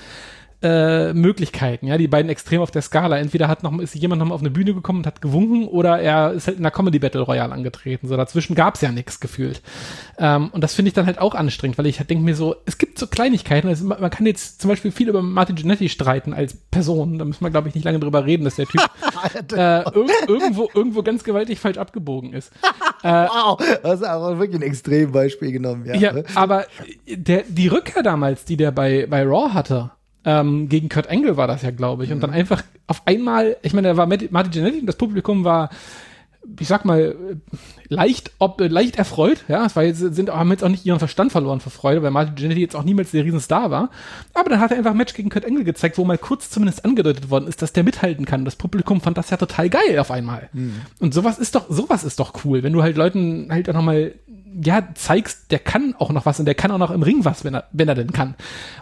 äh, 0.63 1.13
Möglichkeiten, 1.13 1.87
ja, 1.87 1.99
die 1.99 2.09
beiden 2.09 2.31
extrem 2.31 2.61
auf 2.61 2.71
der 2.71 2.83
Skala. 2.83 3.19
Entweder 3.19 3.49
hat 3.49 3.63
noch, 3.63 3.77
ist 3.79 3.95
jemand 3.95 4.21
noch 4.21 4.29
mal 4.29 4.35
auf 4.35 4.41
eine 4.41 4.51
Bühne 4.51 4.75
gekommen 4.75 5.01
und 5.01 5.07
hat 5.07 5.21
gewunken 5.21 5.67
oder 5.67 6.01
er 6.01 6.33
ist 6.33 6.47
halt 6.47 6.59
in 6.59 6.65
einer 6.65 6.71
Comedy 6.71 6.99
Battle 6.99 7.23
Royale 7.23 7.53
angetreten. 7.53 8.09
So 8.09 8.17
dazwischen 8.17 8.55
gab's 8.55 8.81
ja 8.81 8.93
nichts 8.93 9.21
gefühlt. 9.21 9.63
Ähm, 10.19 10.51
und 10.53 10.63
das 10.63 10.75
finde 10.75 10.89
ich 10.89 10.95
dann 10.95 11.07
halt 11.07 11.19
auch 11.19 11.35
anstrengend, 11.35 11.79
weil 11.79 11.87
ich 11.87 11.99
halt 11.99 12.11
denke 12.11 12.25
mir 12.25 12.35
so, 12.35 12.57
es 12.65 12.79
gibt 12.79 12.99
so 12.99 13.07
Kleinigkeiten. 13.07 13.69
Also 13.69 13.85
man, 13.85 14.01
man, 14.01 14.11
kann 14.11 14.27
jetzt 14.27 14.61
zum 14.61 14.69
Beispiel 14.69 14.93
viel 14.93 15.09
über 15.09 15.23
Martin 15.23 15.57
Genetti 15.57 15.89
streiten 15.89 16.33
als 16.33 16.55
Person. 16.55 17.19
Da 17.19 17.25
müssen 17.25 17.45
wir, 17.45 17.51
glaube 17.51 17.69
ich, 17.69 17.75
nicht 17.75 17.85
lange 17.85 17.99
drüber 17.99 18.25
reden, 18.25 18.45
dass 18.45 18.57
der 18.57 18.67
Typ 18.67 18.81
äh, 19.53 19.81
ir 19.81 20.29
irgendwo, 20.29 20.69
irgendwo 20.75 21.03
ganz 21.03 21.25
gewaltig 21.25 21.59
falsch 21.59 21.79
abgebogen 21.79 22.33
ist. 22.33 22.53
Äh, 23.05 23.27
wow, 23.27 23.61
das 23.83 24.01
ist 24.01 24.07
aber 24.07 24.39
wirklich 24.39 24.61
ein 24.61 24.63
Extrembeispiel 24.63 25.51
genommen, 25.51 25.87
ja. 25.87 25.97
Ja, 25.97 26.15
aber 26.37 26.67
der, 27.09 27.43
die 27.49 27.67
Rückkehr 27.67 28.05
damals, 28.05 28.45
die 28.45 28.57
der 28.57 28.71
bei, 28.71 29.09
bei 29.11 29.25
Raw 29.25 29.53
hatte, 29.53 29.91
ähm, 30.25 30.69
gegen 30.69 30.89
Kurt 30.89 31.07
Engel 31.07 31.37
war 31.37 31.47
das 31.47 31.63
ja, 31.63 31.71
glaube 31.71 32.05
ich. 32.05 32.13
Und 32.13 32.21
dann 32.21 32.31
mhm. 32.31 32.37
einfach 32.37 32.63
auf 32.87 33.03
einmal, 33.07 33.57
ich 33.63 33.73
meine, 33.73 33.89
da 33.89 33.97
war 33.97 34.07
Martin 34.07 34.51
Genetti 34.51 34.81
und 34.81 34.87
das 34.87 34.97
Publikum 34.97 35.45
war, 35.45 35.71
ich 36.59 36.69
sag 36.69 36.85
mal, 36.85 37.15
leicht, 37.89 38.33
ob, 38.39 38.61
leicht 38.61 38.97
erfreut, 38.97 39.45
ja, 39.49 39.67
weil 39.75 39.95
sie 39.95 40.13
sind, 40.13 40.31
haben 40.31 40.51
jetzt 40.51 40.65
auch 40.65 40.69
nicht 40.69 40.85
ihren 40.85 40.99
Verstand 40.99 41.33
verloren 41.33 41.61
vor 41.61 41.71
Freude, 41.73 42.03
weil 42.03 42.11
Martin 42.11 42.35
Genetti 42.35 42.61
jetzt 42.61 42.75
auch 42.75 42.85
niemals 42.85 43.13
der 43.13 43.25
Riesenstar 43.25 43.71
war. 43.71 43.91
Aber 44.35 44.51
dann 44.51 44.61
hat 44.61 44.71
er 44.71 44.79
einfach 44.79 44.91
ein 44.91 44.97
Match 44.97 45.15
gegen 45.15 45.31
Kurt 45.31 45.45
Engel 45.45 45.65
gezeigt, 45.65 45.99
wo 45.99 46.05
mal 46.05 46.19
kurz 46.19 46.51
zumindest 46.51 46.85
angedeutet 46.85 47.31
worden 47.31 47.47
ist, 47.47 47.63
dass 47.63 47.73
der 47.73 47.85
mithalten 47.85 48.25
kann. 48.25 48.45
Das 48.45 48.57
Publikum 48.57 49.01
fand 49.01 49.19
das 49.19 49.31
ja 49.31 49.37
total 49.37 49.71
geil 49.71 49.99
auf 49.99 50.11
einmal. 50.11 50.49
Mhm. 50.53 50.81
Und 50.99 51.15
sowas 51.15 51.39
ist 51.39 51.55
doch, 51.55 51.67
sowas 51.69 52.05
ist 52.05 52.19
doch 52.19 52.45
cool, 52.45 52.63
wenn 52.63 52.73
du 52.73 52.83
halt 52.83 52.97
Leuten 52.97 53.49
halt 53.51 53.69
auch 53.69 53.75
nochmal 53.75 54.15
ja, 54.61 54.89
zeigst, 54.95 55.51
der 55.51 55.59
kann 55.59 55.95
auch 55.99 56.11
noch 56.11 56.27
was 56.27 56.39
und 56.39 56.47
der 56.47 56.55
kann 56.55 56.71
auch 56.71 56.79
noch 56.79 56.91
im 56.91 57.03
Ring 57.03 57.25
was, 57.25 57.45
wenn 57.45 57.55
er, 57.55 57.69
wenn 57.73 57.89
er 57.89 57.95
denn 57.95 58.13
kann. 58.13 58.35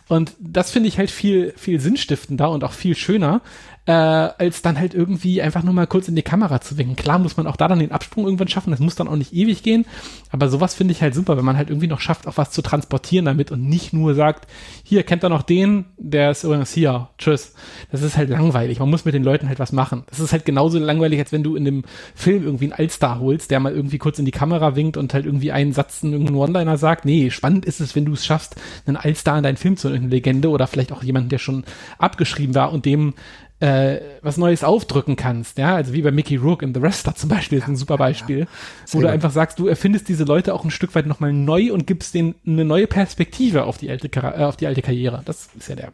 Und 0.09 0.33
das 0.41 0.71
finde 0.71 0.89
ich 0.89 0.99
halt 0.99 1.11
viel, 1.11 1.53
viel 1.57 1.81
sinnstiftender 1.81 2.51
und 2.51 2.65
auch 2.65 2.73
viel 2.73 2.97
schöner, 2.97 3.41
äh, 3.87 3.93
als 3.93 4.63
dann 4.63 4.79
halt 4.79 4.95
irgendwie 4.95 5.41
einfach 5.41 5.63
nur 5.63 5.73
mal 5.73 5.87
kurz 5.87 6.07
in 6.09 6.15
die 6.15 6.23
Kamera 6.23 6.61
zu 6.61 6.77
winken. 6.77 6.97
Klar 6.97 7.19
muss 7.19 7.37
man 7.37 7.47
auch 7.47 7.57
da 7.57 7.67
dann 7.67 7.79
den 7.79 7.93
Absprung 7.93 8.25
irgendwann 8.25 8.49
schaffen, 8.49 8.71
das 8.71 8.81
muss 8.81 8.95
dann 8.95 9.09
auch 9.09 9.17
nicht 9.17 9.33
ewig 9.33 9.63
gehen, 9.63 9.87
aber 10.31 10.49
sowas 10.49 10.75
finde 10.75 10.93
ich 10.93 11.03
halt 11.03 11.15
super, 11.15 11.37
wenn 11.37 11.45
man 11.45 11.57
halt 11.57 11.71
irgendwie 11.71 11.87
noch 11.87 12.01
schafft, 12.01 12.27
auch 12.27 12.37
was 12.37 12.51
zu 12.51 12.63
transportieren 12.63 13.25
damit 13.25 13.51
und 13.51 13.69
nicht 13.69 13.93
nur 13.93 14.15
sagt, 14.15 14.47
hier, 14.85 15.03
kennt 15.03 15.25
ihr 15.25 15.29
noch 15.29 15.43
den, 15.43 15.87
der 15.97 16.31
ist 16.31 16.45
übrigens 16.45 16.73
hier, 16.73 17.09
tschüss. 17.19 17.55
Das 17.91 18.03
ist 18.03 18.17
halt 18.17 18.29
langweilig, 18.29 18.79
man 18.79 18.91
muss 18.91 19.05
mit 19.05 19.15
den 19.15 19.25
Leuten 19.25 19.49
halt 19.49 19.59
was 19.59 19.73
machen. 19.73 20.05
Das 20.11 20.21
ist 20.21 20.33
halt 20.33 20.45
genauso 20.45 20.79
langweilig, 20.79 21.19
als 21.19 21.33
wenn 21.33 21.43
du 21.43 21.57
in 21.57 21.65
dem 21.65 21.85
Film 22.15 22.45
irgendwie 22.45 22.67
einen 22.67 22.75
Allstar 22.75 23.19
holst, 23.19 23.51
der 23.51 23.61
mal 23.61 23.73
irgendwie 23.73 23.99
kurz 23.99 24.19
in 24.19 24.25
die 24.25 24.31
Kamera 24.31 24.77
winkt 24.77 24.97
und 24.97 25.15
halt 25.15 25.25
irgendwie 25.25 25.53
einen 25.53 25.73
Satz, 25.73 26.05
einen 26.05 26.35
One-Liner 26.35 26.77
sagt. 26.77 27.05
Nee, 27.05 27.31
spannend 27.31 27.65
ist 27.65 27.81
es, 27.81 27.97
wenn 27.97 28.05
du 28.05 28.13
es 28.13 28.27
schaffst, 28.27 28.57
einen 28.87 28.97
Allstar 28.97 29.39
in 29.39 29.45
deinen 29.45 29.57
Film 29.57 29.77
zu 29.77 29.89
irgendeine 29.89 30.15
Legende 30.15 30.51
oder 30.51 30.67
vielleicht 30.67 30.93
auch 30.93 31.03
jemanden, 31.03 31.31
der 31.31 31.39
schon 31.39 31.65
abgeschrieben 31.99 32.55
war 32.55 32.73
und 32.73 32.85
dem 32.85 33.15
äh, 33.61 34.01
was 34.23 34.39
Neues 34.39 34.65
aufdrücken 34.65 35.17
kannst, 35.17 35.59
ja, 35.59 35.77
also 35.77 35.93
wie 35.93 36.01
bei 36.01 36.11
Mickey 36.11 36.37
Rourke 36.37 36.65
in 36.65 36.75
The 36.75 36.81
Wrestler 36.81 37.15
zum 37.15 37.29
Beispiel, 37.29 37.59
ist 37.59 37.69
ein 37.69 37.77
super 37.77 37.99
Beispiel, 37.99 38.47
wo 38.91 39.01
du 39.01 39.09
einfach 39.09 39.31
sagst, 39.31 39.59
du 39.59 39.67
erfindest 39.67 40.09
diese 40.09 40.25
Leute 40.25 40.55
auch 40.55 40.65
ein 40.65 40.71
Stück 40.71 40.95
weit 40.95 41.07
nochmal 41.07 41.33
neu 41.35 41.73
und 41.73 41.87
gibst 41.87 42.15
denen 42.15 42.35
eine 42.47 42.65
neue 42.65 42.87
Perspektive 42.87 43.65
auf 43.65 43.77
die 43.77 43.91
alte, 43.91 44.09
äh, 44.09 44.45
auf 44.45 44.57
die 44.57 44.67
alte 44.67 44.81
Karriere. 44.81 45.23
Das 45.27 45.51
ist 45.57 45.69
ja 45.69 45.77
der, 45.77 45.93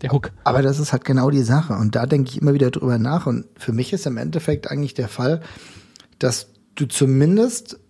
der 0.00 0.12
Hook. 0.12 0.30
Aber 0.44 0.62
das 0.62 0.78
ist 0.78 0.92
halt 0.92 1.04
genau 1.04 1.30
die 1.30 1.42
Sache 1.42 1.74
und 1.74 1.96
da 1.96 2.06
denke 2.06 2.30
ich 2.30 2.40
immer 2.40 2.54
wieder 2.54 2.70
drüber 2.70 2.98
nach 2.98 3.26
und 3.26 3.46
für 3.58 3.72
mich 3.72 3.92
ist 3.92 4.06
im 4.06 4.16
Endeffekt 4.16 4.70
eigentlich 4.70 4.94
der 4.94 5.08
Fall, 5.08 5.40
dass 6.20 6.52
du 6.76 6.86
zumindest, 6.86 7.80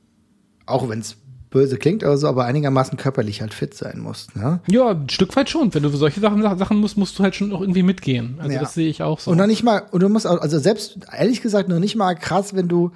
auch 0.64 0.88
wenn 0.88 1.00
es 1.00 1.18
böse 1.56 1.78
klingt, 1.78 2.04
aber 2.04 2.18
so, 2.18 2.28
aber 2.28 2.44
einigermaßen 2.44 2.98
körperlich 2.98 3.40
halt 3.40 3.54
fit 3.54 3.72
sein 3.72 3.98
musst. 3.98 4.36
Ne? 4.36 4.60
Ja, 4.66 4.90
ein 4.90 5.08
Stück 5.08 5.34
weit 5.36 5.48
schon. 5.48 5.72
Wenn 5.72 5.82
du 5.82 5.90
für 5.90 5.96
solche 5.96 6.20
Sachen, 6.20 6.42
Sachen 6.58 6.76
musst, 6.76 6.98
musst 6.98 7.18
du 7.18 7.22
halt 7.22 7.34
schon 7.34 7.48
noch 7.48 7.62
irgendwie 7.62 7.82
mitgehen. 7.82 8.36
Also 8.38 8.52
ja. 8.52 8.60
das 8.60 8.74
sehe 8.74 8.88
ich 8.88 9.02
auch 9.02 9.18
so. 9.18 9.30
Und 9.30 9.38
noch 9.38 9.46
nicht 9.46 9.62
mal, 9.62 9.82
und 9.90 10.02
du 10.02 10.08
musst 10.10 10.26
auch, 10.26 10.40
also 10.40 10.58
selbst, 10.58 10.98
ehrlich 11.16 11.40
gesagt, 11.40 11.70
noch 11.70 11.78
nicht 11.78 11.96
mal 11.96 12.14
krass, 12.14 12.54
wenn 12.54 12.68
du 12.68 12.92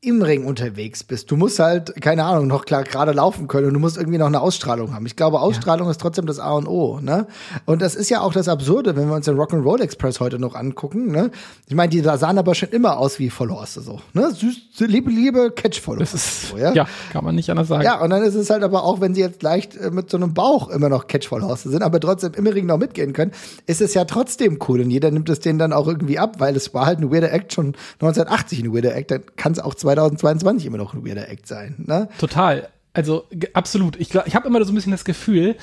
im 0.00 0.22
Ring 0.22 0.44
unterwegs 0.44 1.02
bist. 1.02 1.28
Du 1.28 1.36
musst 1.36 1.58
halt, 1.58 2.00
keine 2.00 2.22
Ahnung, 2.22 2.46
noch 2.46 2.64
klar 2.64 2.84
gerade 2.84 3.10
laufen 3.10 3.48
können 3.48 3.66
und 3.66 3.74
du 3.74 3.80
musst 3.80 3.96
irgendwie 3.96 4.18
noch 4.18 4.28
eine 4.28 4.40
Ausstrahlung 4.40 4.94
haben. 4.94 5.04
Ich 5.06 5.16
glaube, 5.16 5.40
Ausstrahlung 5.40 5.88
ja. 5.88 5.90
ist 5.90 6.00
trotzdem 6.00 6.24
das 6.24 6.38
A 6.38 6.52
und 6.52 6.68
O, 6.68 7.00
ne? 7.00 7.26
Und 7.64 7.82
das 7.82 7.96
ist 7.96 8.08
ja 8.08 8.20
auch 8.20 8.32
das 8.32 8.46
Absurde, 8.46 8.94
wenn 8.94 9.08
wir 9.08 9.16
uns 9.16 9.24
den 9.24 9.36
Rock'n'Roll 9.36 9.80
Express 9.80 10.20
heute 10.20 10.38
noch 10.38 10.54
angucken, 10.54 11.10
ne? 11.10 11.32
Ich 11.66 11.74
meine, 11.74 11.90
die 11.90 12.00
sahen 12.00 12.38
aber 12.38 12.54
schon 12.54 12.68
immer 12.68 12.98
aus 12.98 13.18
wie 13.18 13.28
Vollhorste 13.28 13.80
so, 13.80 14.00
ne? 14.12 14.30
Süß, 14.30 14.86
liebe, 14.86 15.10
liebe 15.10 15.50
catch 15.50 15.82
Das 15.98 16.14
ist, 16.14 16.50
so, 16.50 16.58
ja? 16.58 16.72
ja, 16.74 16.86
kann 17.12 17.24
man 17.24 17.34
nicht 17.34 17.50
anders 17.50 17.66
sagen. 17.66 17.82
Ja, 17.82 18.00
und 18.00 18.10
dann 18.10 18.22
ist 18.22 18.36
es 18.36 18.50
halt 18.50 18.62
aber 18.62 18.84
auch, 18.84 19.00
wenn 19.00 19.16
sie 19.16 19.20
jetzt 19.20 19.42
leicht 19.42 19.76
äh, 19.76 19.90
mit 19.90 20.10
so 20.10 20.16
einem 20.16 20.32
Bauch 20.32 20.68
immer 20.68 20.88
noch 20.88 21.08
catch 21.08 21.26
Vollhorste 21.26 21.70
sind, 21.70 21.82
aber 21.82 21.98
trotzdem 21.98 22.34
im 22.34 22.46
Ring 22.46 22.66
noch 22.66 22.78
mitgehen 22.78 23.12
können, 23.12 23.32
ist 23.66 23.80
es 23.80 23.94
ja 23.94 24.04
trotzdem 24.04 24.60
cool 24.68 24.80
und 24.80 24.90
jeder 24.90 25.10
nimmt 25.10 25.28
es 25.28 25.40
denen 25.40 25.58
dann 25.58 25.72
auch 25.72 25.88
irgendwie 25.88 26.20
ab, 26.20 26.36
weil 26.38 26.54
es 26.54 26.72
war 26.72 26.86
halt 26.86 27.00
ein 27.00 27.12
weirder 27.12 27.32
Act 27.32 27.52
schon 27.52 27.74
1980 27.94 28.60
ein 28.60 28.72
weirder 28.72 28.94
Act, 28.94 29.10
dann 29.10 29.22
kann 29.34 29.50
es 29.50 29.58
auch 29.58 29.74
2022 29.94 30.66
immer 30.66 30.78
noch 30.78 30.94
ein 30.94 31.06
weirder 31.06 31.28
Act 31.28 31.46
sein. 31.46 31.74
Ne? 31.78 32.08
Total. 32.18 32.68
Also 32.98 33.26
absolut. 33.52 33.94
Ich, 34.00 34.12
ich 34.12 34.34
habe 34.34 34.48
immer 34.48 34.64
so 34.64 34.72
ein 34.72 34.74
bisschen 34.74 34.90
das 34.90 35.04
Gefühl, 35.04 35.54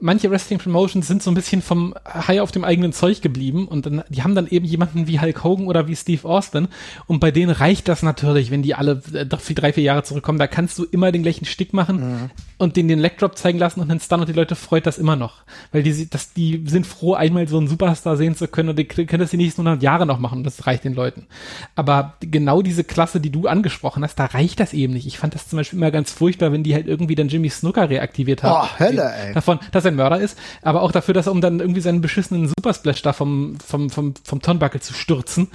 manche 0.00 0.30
Wrestling 0.30 0.60
Promotions 0.60 1.08
sind 1.08 1.24
so 1.24 1.30
ein 1.32 1.34
bisschen 1.34 1.60
vom 1.60 1.92
High 2.06 2.38
auf 2.38 2.52
dem 2.52 2.62
eigenen 2.62 2.92
Zeug 2.92 3.20
geblieben 3.20 3.66
und 3.66 3.84
dann, 3.84 4.04
die 4.10 4.22
haben 4.22 4.36
dann 4.36 4.46
eben 4.46 4.64
jemanden 4.64 5.08
wie 5.08 5.18
Hulk 5.18 5.42
Hogan 5.42 5.66
oder 5.66 5.88
wie 5.88 5.96
Steve 5.96 6.28
Austin 6.28 6.68
und 7.08 7.18
bei 7.18 7.32
denen 7.32 7.50
reicht 7.50 7.88
das 7.88 8.04
natürlich, 8.04 8.52
wenn 8.52 8.62
die 8.62 8.76
alle 8.76 9.02
äh, 9.12 9.26
drei, 9.26 9.72
vier 9.72 9.82
Jahre 9.82 10.04
zurückkommen, 10.04 10.38
da 10.38 10.46
kannst 10.46 10.78
du 10.78 10.84
immer 10.84 11.10
den 11.10 11.24
gleichen 11.24 11.46
Stick 11.46 11.72
machen 11.72 11.96
mhm. 11.96 12.30
und 12.58 12.76
den 12.76 12.86
den 12.86 13.00
Leg 13.00 13.18
Drop 13.18 13.36
zeigen 13.36 13.58
lassen 13.58 13.80
und 13.80 13.88
den 13.88 13.98
Stun 13.98 14.20
und 14.20 14.28
die 14.28 14.34
Leute 14.34 14.54
freut 14.54 14.86
das 14.86 14.96
immer 14.96 15.16
noch, 15.16 15.42
weil 15.72 15.82
die, 15.82 16.08
das, 16.08 16.32
die 16.32 16.62
sind 16.66 16.86
froh, 16.86 17.14
einmal 17.14 17.48
so 17.48 17.58
einen 17.58 17.66
Superstar 17.66 18.16
sehen 18.16 18.36
zu 18.36 18.46
können 18.46 18.68
und 18.68 18.78
die 18.78 18.84
können 18.84 19.20
das 19.20 19.30
die 19.30 19.36
nächsten 19.36 19.62
100 19.62 19.82
Jahre 19.82 20.06
noch 20.06 20.20
machen 20.20 20.38
und 20.38 20.44
das 20.44 20.64
reicht 20.64 20.84
den 20.84 20.94
Leuten. 20.94 21.26
Aber 21.74 22.14
genau 22.20 22.62
diese 22.62 22.84
Klasse, 22.84 23.18
die 23.18 23.30
du 23.30 23.48
angesprochen 23.48 24.04
hast, 24.04 24.14
da 24.16 24.26
reicht 24.26 24.60
das 24.60 24.72
eben 24.74 24.92
nicht. 24.92 25.08
Ich 25.08 25.18
fand 25.18 25.34
das 25.34 25.48
zum 25.48 25.56
Beispiel 25.56 25.78
immer 25.78 25.90
ganz 25.90 26.12
furchtbar, 26.12 26.52
wenn 26.52 26.62
die 26.62 26.74
halt 26.74 26.83
irgendwie 26.86 27.14
dann 27.14 27.28
Jimmy 27.28 27.48
Snooker 27.48 27.88
reaktiviert 27.88 28.42
haben. 28.42 28.68
Oh, 28.68 28.78
Hölle, 28.78 29.12
ey. 29.14 29.34
Davon, 29.34 29.58
dass 29.72 29.84
er 29.84 29.92
ein 29.92 29.96
Mörder 29.96 30.20
ist, 30.20 30.38
aber 30.62 30.82
auch 30.82 30.92
dafür, 30.92 31.14
dass 31.14 31.26
er 31.26 31.32
um 31.32 31.40
dann 31.40 31.60
irgendwie 31.60 31.80
seinen 31.80 32.00
beschissenen 32.00 32.48
Supersplash 32.48 33.02
da 33.02 33.12
vom, 33.12 33.58
vom, 33.64 33.90
vom, 33.90 34.14
vom 34.22 34.42
Turnbuckle 34.42 34.80
zu 34.80 34.94
stürzen. 34.94 35.48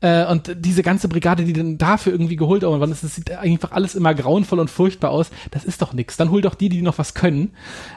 Äh, 0.00 0.26
und 0.26 0.54
diese 0.58 0.82
ganze 0.82 1.08
Brigade, 1.08 1.44
die 1.44 1.52
dann 1.52 1.78
dafür 1.78 2.12
irgendwie 2.12 2.36
geholt 2.36 2.62
worden 2.62 2.90
das 2.90 3.14
sieht 3.14 3.30
einfach 3.30 3.72
alles 3.72 3.94
immer 3.94 4.14
grauenvoll 4.14 4.60
und 4.60 4.70
furchtbar 4.70 5.10
aus. 5.10 5.30
Das 5.50 5.64
ist 5.64 5.82
doch 5.82 5.92
nix. 5.92 6.16
Dann 6.16 6.30
hol 6.30 6.40
doch 6.40 6.54
die, 6.54 6.68
die 6.68 6.82
noch 6.82 6.98
was 6.98 7.14
können 7.14 7.54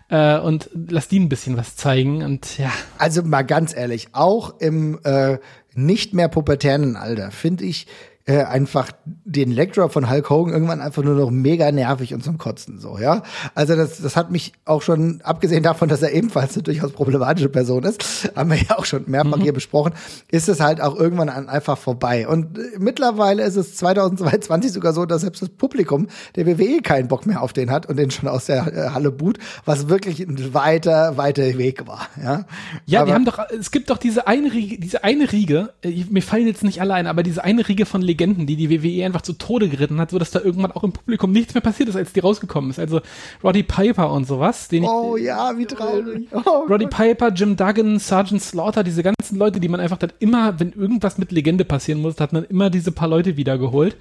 äh, 0.10 0.38
und 0.38 0.70
lass 0.74 1.08
die 1.08 1.20
ein 1.20 1.30
bisschen 1.30 1.58
was 1.58 1.76
zeigen 1.76 2.24
und 2.24 2.58
ja. 2.58 2.72
Also 2.98 3.24
mal 3.24 3.44
ganz 3.44 3.76
ehrlich, 3.76 4.10
auch 4.14 4.60
im 4.60 5.00
äh, 5.04 5.38
nicht 5.74 6.14
mehr 6.14 6.30
pubertären 6.30 6.96
Alter 6.96 7.32
finde 7.32 7.66
ich 7.66 7.88
äh, 8.28 8.44
einfach 8.44 8.92
den 9.06 9.52
Lecturer 9.52 9.90
von 9.90 10.10
Hulk 10.10 10.32
Hogan 10.32 10.52
irgendwann 10.52 10.82
einfach 10.82 11.04
nur 11.04 11.14
noch 11.14 11.30
mega 11.30 11.72
nervig 11.72 12.12
und 12.14 12.24
zum 12.24 12.40
Kotzen 12.40 12.80
so, 12.80 12.98
ja. 12.98 13.22
Also 13.54 13.76
das, 13.76 14.02
das 14.02 14.16
hat 14.16 14.32
mich 14.32 14.54
auch 14.66 14.82
schon, 14.82 15.22
abgesehen 15.24 15.62
davon, 15.62 15.90
dass 15.90 16.02
er 16.02 16.12
ebenfalls 16.12 16.56
eine 16.56 16.64
durchaus 16.64 16.92
problematische 16.92 17.50
Person 17.50 17.84
ist, 17.84 18.32
haben 18.36 18.50
wir 18.50 18.58
ja 18.58 18.80
auch 18.80 18.86
schon 18.86 19.04
mehrfach 19.06 19.38
mhm. 19.38 19.44
hier 19.44 19.54
besprochen, 19.54 19.94
ist 20.32 20.50
es 20.50 20.60
halt 20.60 20.82
auch 20.82 20.96
irgendwann 20.96 21.30
einfach 21.30 21.78
vorbei. 21.78 22.28
Und 22.28 22.58
äh, 22.58 22.80
mittlerweile 22.80 23.44
ist 23.44 23.58
es 23.58 23.76
2022 23.76 24.72
sogar 24.72 24.94
so, 24.94 25.06
dass 25.06 25.22
selbst 25.22 25.44
das 25.44 25.50
Publikum 25.50 26.08
der 26.36 26.48
WWE 26.48 26.82
keinen 26.82 27.08
Bock 27.08 27.28
mehr 27.28 27.44
auf 27.44 27.54
den 27.54 27.70
hat 27.70 27.86
und 27.86 27.98
den 27.98 28.10
schon 28.10 28.28
aus 28.28 28.46
der 28.46 28.74
äh, 28.74 28.90
Halle 28.90 29.12
boot, 29.12 29.38
was 29.66 29.88
wirklich 29.88 30.20
ein 30.20 30.56
weiter, 30.56 31.16
weiter 31.18 31.44
Weg 31.60 31.86
war, 31.86 32.08
ja. 32.22 32.46
Ja, 32.88 33.02
aber, 33.02 33.10
die 33.10 33.14
haben 33.14 33.26
doch, 33.26 33.38
es 33.60 33.70
gibt 33.70 33.92
doch 33.92 33.98
diese 33.98 34.26
eine 34.26 34.52
Riege, 34.52 34.80
diese 34.80 35.04
eine 35.04 35.32
Riege, 35.32 35.74
äh, 35.84 36.06
mir 36.10 36.24
fallen 36.24 36.48
jetzt 36.48 36.64
nicht 36.64 36.82
alle 36.82 36.96
ein, 36.96 37.06
aber 37.06 37.22
diese 37.22 37.44
eine 37.44 37.68
Riege 37.68 37.86
von 37.86 38.02
Legenden, 38.16 38.48
die 38.48 38.56
die 38.56 38.70
WWE 38.72 39.06
einfach 39.06 39.22
zu 39.22 39.34
Tode 39.34 39.68
geritten 39.68 40.00
hat, 40.00 40.12
so 40.12 40.20
dass 40.20 40.32
da 40.32 40.40
irgendwann 40.40 40.72
auch 40.72 40.84
im 40.84 40.94
Publikum 40.94 41.32
nichts 41.32 41.54
mehr 41.54 41.62
passiert 41.62 41.90
ist, 41.90 41.96
als 41.96 42.14
die 42.14 42.22
rausgekommen 42.22 42.70
ist. 42.70 42.80
Also 42.80 43.02
Roddy 43.44 43.64
Piper 43.64 44.12
und 44.12 44.26
sowas. 44.26 44.70
Den 44.70 44.86
oh 44.86 45.18
ich, 45.18 45.26
ja, 45.26 45.58
wie 45.58 45.66
traurig. 45.66 46.28
Oh, 46.32 46.66
Roddy 46.70 46.88
Piper, 46.88 47.30
Jim 47.30 47.58
Duggan, 47.58 48.00
Sergeant 48.00 48.42
Slaughter, 48.42 48.84
diese 48.84 49.04
ganzen 49.04 49.38
Leute, 49.38 49.60
die 49.60 49.68
man 49.68 49.80
einfach 49.80 49.98
dann 49.98 50.14
immer, 50.20 50.60
wenn 50.60 50.72
irgendwas 50.72 51.18
mit 51.18 51.32
Legende 51.32 51.66
passieren 51.66 52.02
muss, 52.02 52.20
hat 52.20 52.32
man 52.32 52.46
immer 52.46 52.70
diese 52.70 52.92
paar 52.92 53.10
Leute 53.10 53.36
wiedergeholt. 53.38 53.98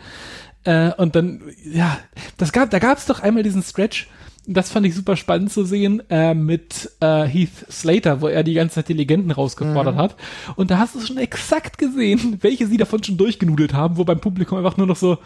Äh, 0.65 0.93
und 0.95 1.17
dann, 1.17 1.43
ja, 1.65 1.99
das 2.39 2.53
gab, 2.53 2.71
da 2.71 2.79
gab 2.79 2.99
es 2.99 3.07
doch 3.07 3.21
einmal 3.21 3.43
diesen 3.43 3.63
Stretch, 3.63 4.09
das 4.47 4.71
fand 4.71 4.87
ich 4.87 4.95
super 4.95 5.17
spannend 5.17 5.53
zu 5.53 5.65
sehen 5.65 6.03
äh, 6.11 6.35
mit 6.35 6.91
äh, 7.01 7.25
Heath 7.25 7.67
Slater, 7.71 8.21
wo 8.21 8.29
er 8.29 8.43
die 8.43 8.55
ganze 8.55 8.77
Zeit 8.77 8.89
die 8.89 8.95
Legenden 8.95 9.31
rausgefordert 9.31 9.95
mhm. 9.95 10.01
hat. 10.01 10.17
Und 10.57 10.71
da 10.71 10.79
hast 10.79 10.95
du 10.95 11.01
schon 11.01 11.17
exakt 11.17 11.79
gesehen, 11.79 12.39
welche 12.43 12.67
sie 12.67 12.77
davon 12.77 13.03
schon 13.03 13.17
durchgenudelt 13.17 13.73
haben, 13.73 13.97
wo 13.97 14.05
beim 14.05 14.21
Publikum 14.21 14.59
einfach 14.59 14.77
nur 14.77 14.87
noch 14.87 14.97
so, 14.97 15.19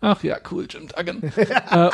Ach 0.00 0.22
ja, 0.22 0.36
cool, 0.50 0.66
Jim 0.68 0.88
Duggan. 0.88 1.22
äh, 1.22 1.90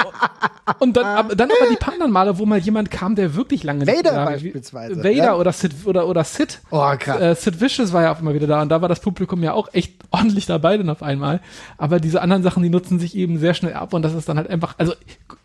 und 0.80 0.96
dann, 0.96 1.04
ab, 1.04 1.32
dann 1.36 1.50
aber 1.50 1.70
die 1.70 1.76
paar 1.76 1.94
anderen 1.94 2.10
Male, 2.10 2.38
wo 2.38 2.46
mal 2.46 2.58
jemand 2.58 2.90
kam, 2.90 3.14
der 3.14 3.34
wirklich 3.36 3.62
lange 3.62 3.86
Vader 3.86 3.92
nicht 3.92 4.06
da 4.06 4.16
war. 4.16 4.26
beispielsweise, 4.26 4.96
Vader 4.98 5.12
ja. 5.12 5.36
oder 5.36 5.52
Sid 5.52 5.72
oder 5.84 6.08
oder 6.08 6.24
Sid. 6.24 6.60
Oh, 6.70 6.92
krass. 6.98 7.20
Äh, 7.20 7.34
Sid 7.36 7.60
Vicious 7.60 7.92
war 7.92 8.02
ja 8.02 8.12
auch 8.12 8.20
immer 8.20 8.34
wieder 8.34 8.48
da 8.48 8.60
und 8.60 8.70
da 8.70 8.82
war 8.82 8.88
das 8.88 9.00
Publikum 9.00 9.42
ja 9.42 9.52
auch 9.52 9.72
echt 9.72 9.94
ordentlich 10.10 10.46
dabei 10.46 10.76
dann 10.76 10.90
auf 10.90 11.02
einmal. 11.02 11.40
Aber 11.78 12.00
diese 12.00 12.20
anderen 12.20 12.42
Sachen, 12.42 12.62
die 12.62 12.70
nutzen 12.70 12.98
sich 12.98 13.16
eben 13.16 13.38
sehr 13.38 13.54
schnell 13.54 13.74
ab 13.74 13.94
und 13.94 14.02
das 14.02 14.14
ist 14.14 14.28
dann 14.28 14.36
halt 14.36 14.50
einfach, 14.50 14.74
also 14.78 14.94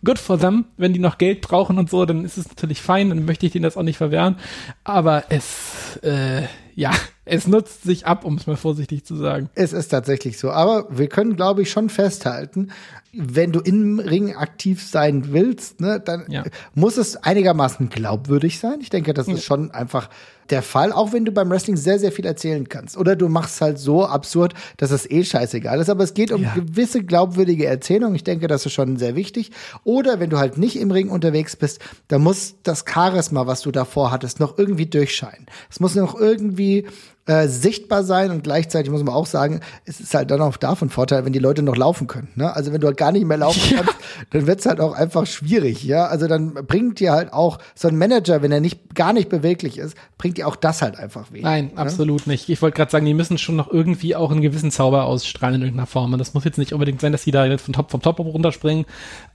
good 0.03 0.17
for 0.17 0.39
them, 0.39 0.65
wenn 0.77 0.93
die 0.93 0.99
noch 0.99 1.19
Geld 1.19 1.41
brauchen 1.41 1.77
und 1.77 1.89
so, 1.89 2.05
dann 2.05 2.25
ist 2.25 2.37
es 2.37 2.47
natürlich 2.49 2.81
fein, 2.81 3.09
dann 3.09 3.25
möchte 3.25 3.45
ich 3.45 3.51
denen 3.51 3.63
das 3.63 3.77
auch 3.77 3.83
nicht 3.83 3.97
verwehren. 3.97 4.37
Aber 4.83 5.25
es, 5.29 5.97
äh, 6.03 6.43
ja, 6.75 6.91
es 7.28 7.47
nutzt 7.47 7.84
sich 7.84 8.05
ab, 8.05 8.25
um 8.25 8.36
es 8.36 8.47
mal 8.47 8.55
vorsichtig 8.57 9.05
zu 9.05 9.15
sagen. 9.15 9.49
Es 9.55 9.73
ist 9.73 9.89
tatsächlich 9.89 10.38
so. 10.38 10.51
Aber 10.51 10.88
wir 10.89 11.07
können, 11.07 11.36
glaube 11.36 11.61
ich, 11.61 11.69
schon 11.71 11.89
festhalten, 11.89 12.69
wenn 13.13 13.51
du 13.51 13.59
im 13.61 13.99
Ring 13.99 14.36
aktiv 14.36 14.84
sein 14.84 15.32
willst, 15.32 15.82
ne, 15.82 15.99
dann 16.03 16.25
Ja. 16.28 16.43
muss 16.75 16.97
es 16.97 17.15
einigermaßen 17.17 17.89
glaubwürdig 17.89 18.59
sein. 18.59 18.75
Ich 18.82 18.89
denke, 18.89 19.13
das 19.13 19.28
ist 19.28 19.43
schon 19.43 19.71
einfach 19.71 20.09
der 20.49 20.61
Fall, 20.61 20.91
auch 20.93 21.11
wenn 21.13 21.25
du 21.25 21.32
beim 21.32 21.49
Wrestling 21.49 21.75
sehr, 21.78 21.99
sehr 21.99 22.11
viel 22.11 22.25
erzählen 22.25 22.69
kannst. 22.69 22.95
Oder 22.95 23.15
du 23.15 23.28
machst 23.28 23.59
halt 23.59 23.80
so 23.80 24.05
absurd, 24.05 24.53
dass 24.78 24.91
es 24.91 25.09
eh 25.09 25.23
scheißegal 25.23 25.80
ist. 25.82 25.89
Aber 25.89 26.03
es 26.03 26.13
geht 26.13 26.32
um 26.32 26.43
Ja. 26.43 26.53
gewisse 26.53 27.03
glaubwürdige 27.03 27.65
Erzählung. 27.65 28.13
Ich 28.15 28.23
denke, 28.23 28.47
das 28.47 28.65
ist 28.65 28.73
schon 28.73 28.97
sehr 28.97 29.15
wichtig. 29.15 29.51
Oder 29.84 30.19
wenn 30.19 30.30
du 30.30 30.38
halt 30.38 30.57
nicht 30.57 30.78
im 30.80 30.91
Ring 30.91 31.09
unterwegs 31.09 31.55
bist, 31.55 31.80
dann 32.07 32.21
muss 32.21 32.55
das 32.63 32.86
Charisma, 32.88 33.47
was 33.47 33.61
du 33.61 33.71
davor 33.71 34.11
hattest, 34.11 34.39
noch 34.39 34.57
irgendwie 34.57 34.86
durchscheinen. 34.86 35.47
Es 35.69 35.80
muss 35.80 35.95
noch 35.95 36.17
irgendwie 36.19 36.86
äh, 37.28 37.47
sichtbar 37.47 38.03
sein 38.03 38.32
und 38.32 38.43
gleichzeitig 38.43 38.91
muss 38.91 39.03
man 39.03 39.13
auch 39.13 39.25
sagen, 39.25 39.59
es 39.86 39.99
ist 39.99 40.13
halt 40.13 40.32
dann 40.32 40.41
auch 40.41 40.57
davon 40.57 40.89
Vorteil, 40.89 41.25
wenn 41.25 41.34
die 41.34 41.39
Leute 41.39 41.61
noch 41.61 41.75
laufen 41.75 42.07
können. 42.07 42.30
Ne? 42.36 42.53
Also 42.55 42.71
wenn 42.73 42.82
du 42.82 42.88
halt 42.88 42.97
gar 42.97 43.11
nicht 43.11 43.25
mehr 43.25 43.38
laufen 43.38 43.61
Ja. 43.71 43.78
kannst, 43.84 43.95
dann 44.32 44.47
wird's 44.47 44.65
halt 44.65 44.80
auch 44.80 44.93
einfach 44.93 45.25
schwierig. 45.25 45.84
Ja, 45.84 46.05
also 46.07 46.28
dann 46.28 46.53
bringt 46.53 46.99
dir 46.99 47.11
halt 47.11 47.34
auch 47.34 47.59
so 47.75 47.88
ein 47.88 47.97
Manager, 47.97 48.41
wenn 48.41 48.51
er 48.51 48.61
nicht 48.61 48.95
gar 48.95 49.13
nicht 49.13 49.30
beweglich 49.30 49.78
ist, 49.78 49.95
bringt 50.17 50.38
dir 50.38 50.47
auch 50.47 50.55
das 50.55 50.82
halt 50.82 50.97
einfach 50.97 51.32
weh. 51.32 51.41
Nein, 51.41 51.71
absolut 51.75 52.28
nicht. 52.28 52.49
Ich 52.49 52.61
wollte 52.61 52.78
gerade 52.78 52.91
sagen, 52.91 53.05
die 53.05 53.13
müssen 53.13 53.38
schon 53.38 53.55
noch 53.55 53.71
irgendwie 53.71 54.15
auch 54.15 54.32
einen 54.32 54.41
gewissen 54.41 54.71
Zauber 54.71 55.05
ausstrahlen 55.05 55.55
in 55.55 55.61
irgendeiner 55.61 55.88
Form. 55.88 56.13
Und 56.13 56.19
das 56.19 56.34
muss 56.34 56.45
jetzt 56.45 56.57
nicht 56.57 56.73
unbedingt 56.73 57.01
sein, 57.01 57.11
dass 57.11 57.23
die 57.23 57.32
da 57.32 57.45
jetzt 57.45 57.63
von 57.63 57.73
Top 57.73 57.91
vom 57.91 58.01
Top 58.01 58.19
runterspringen, 58.19 58.86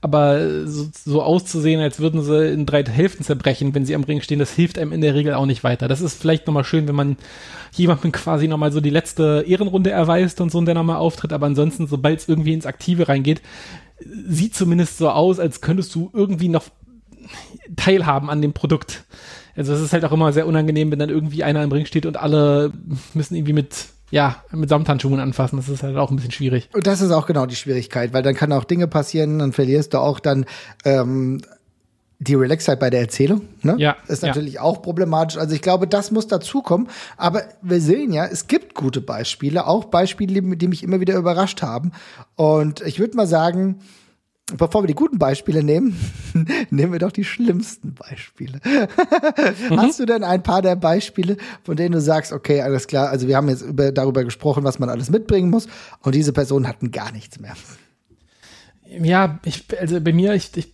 aber 0.01 0.67
so, 0.67 0.87
so 0.93 1.21
auszusehen, 1.21 1.79
als 1.81 1.99
würden 1.99 2.21
sie 2.23 2.51
in 2.51 2.65
drei 2.65 2.83
Hälften 2.83 3.23
zerbrechen, 3.23 3.73
wenn 3.75 3.85
sie 3.85 3.95
am 3.95 4.03
Ring 4.03 4.21
stehen, 4.21 4.39
das 4.39 4.51
hilft 4.51 4.77
einem 4.79 4.91
in 4.91 5.01
der 5.01 5.13
Regel 5.13 5.33
auch 5.33 5.45
nicht 5.45 5.63
weiter. 5.63 5.87
Das 5.87 6.01
ist 6.01 6.19
vielleicht 6.19 6.47
nochmal 6.47 6.63
schön, 6.63 6.87
wenn 6.87 6.95
man 6.95 7.17
jemandem 7.83 8.11
quasi 8.11 8.47
nochmal 8.47 8.71
so 8.71 8.81
die 8.81 8.89
letzte 8.89 9.45
Ehrenrunde 9.47 9.91
erweist 9.91 10.41
und 10.41 10.51
so 10.51 10.57
und 10.57 10.65
der 10.65 10.75
nochmal 10.75 10.97
auftritt, 10.97 11.33
aber 11.33 11.45
ansonsten, 11.45 11.87
sobald 11.87 12.19
es 12.19 12.27
irgendwie 12.27 12.53
ins 12.53 12.65
Aktive 12.65 13.07
reingeht, 13.07 13.41
sieht 14.27 14.55
zumindest 14.55 14.97
so 14.97 15.09
aus, 15.09 15.39
als 15.39 15.61
könntest 15.61 15.93
du 15.95 16.09
irgendwie 16.13 16.49
noch 16.49 16.65
teilhaben 17.75 18.29
an 18.29 18.41
dem 18.41 18.53
Produkt. 18.53 19.05
Also 19.55 19.73
es 19.73 19.81
ist 19.81 19.93
halt 19.93 20.03
auch 20.05 20.11
immer 20.11 20.33
sehr 20.33 20.47
unangenehm, 20.47 20.91
wenn 20.91 20.99
dann 20.99 21.09
irgendwie 21.09 21.43
einer 21.43 21.63
im 21.63 21.71
Ring 21.71 21.85
steht 21.85 22.05
und 22.05 22.17
alle 22.17 22.73
müssen 23.13 23.35
irgendwie 23.35 23.53
mit, 23.53 23.85
ja, 24.09 24.43
mit 24.51 24.69
Samthandschuhen 24.69 25.19
anfassen. 25.19 25.57
Das 25.57 25.69
ist 25.69 25.83
halt 25.83 25.95
auch 25.95 26.09
ein 26.09 26.15
bisschen 26.15 26.31
schwierig. 26.31 26.69
Und 26.73 26.87
das 26.87 27.01
ist 27.01 27.11
auch 27.11 27.27
genau 27.27 27.45
die 27.45 27.55
Schwierigkeit, 27.55 28.13
weil 28.13 28.23
dann 28.23 28.35
kann 28.35 28.51
auch 28.51 28.63
Dinge 28.63 28.87
passieren, 28.87 29.39
dann 29.39 29.53
verlierst 29.53 29.93
du 29.93 29.99
auch 29.99 30.19
dann 30.19 30.45
ähm, 30.85 31.41
die 32.23 32.35
Relaxheit 32.35 32.79
bei 32.79 32.89
der 32.89 33.01
Erzählung. 33.01 33.41
Ne? 33.61 33.75
Ja, 33.77 33.97
Ist 34.07 34.23
ja. 34.23 34.29
natürlich 34.29 34.59
auch 34.59 34.81
problematisch. 34.81 35.37
Also 35.37 35.55
ich 35.55 35.61
glaube, 35.61 35.87
das 35.87 36.11
muss 36.11 36.27
dazukommen. 36.27 36.87
Aber 37.17 37.43
wir 37.61 37.81
sehen 37.81 38.13
ja, 38.13 38.25
es 38.25 38.47
gibt 38.47 38.75
gute 38.75 39.01
Beispiele, 39.01 39.67
auch 39.67 39.85
Beispiele, 39.85 40.41
die 40.55 40.67
mich 40.67 40.83
immer 40.83 40.99
wieder 40.99 41.15
überrascht 41.15 41.61
haben. 41.61 41.91
Und 42.35 42.81
ich 42.81 42.99
würde 42.99 43.15
mal 43.15 43.27
sagen, 43.27 43.79
bevor 44.57 44.83
wir 44.83 44.87
die 44.87 44.95
guten 44.95 45.17
Beispiele 45.17 45.63
nehmen, 45.63 45.97
nehmen 46.69 46.91
wir 46.91 46.99
doch 46.99 47.11
die 47.11 47.23
schlimmsten 47.23 47.93
Beispiele. 47.93 48.59
Hast 49.69 49.99
du 49.99 50.05
denn 50.05 50.23
ein 50.23 50.43
paar 50.43 50.61
der 50.61 50.75
Beispiele, 50.75 51.37
von 51.63 51.75
denen 51.75 51.93
du 51.93 52.01
sagst, 52.01 52.31
okay, 52.31 52.61
alles 52.61 52.87
klar, 52.87 53.09
also 53.09 53.27
wir 53.27 53.37
haben 53.37 53.49
jetzt 53.49 53.61
über, 53.61 53.91
darüber 53.91 54.23
gesprochen, 54.23 54.63
was 54.63 54.79
man 54.79 54.89
alles 54.89 55.09
mitbringen 55.09 55.49
muss 55.49 55.67
und 56.01 56.15
diese 56.15 56.33
Personen 56.33 56.67
hatten 56.67 56.91
gar 56.91 57.11
nichts 57.11 57.39
mehr. 57.39 57.55
Ja, 59.01 59.39
ich, 59.43 59.65
also 59.79 59.99
bei 60.01 60.13
mir, 60.13 60.33
ich, 60.33 60.55
ich 60.55 60.71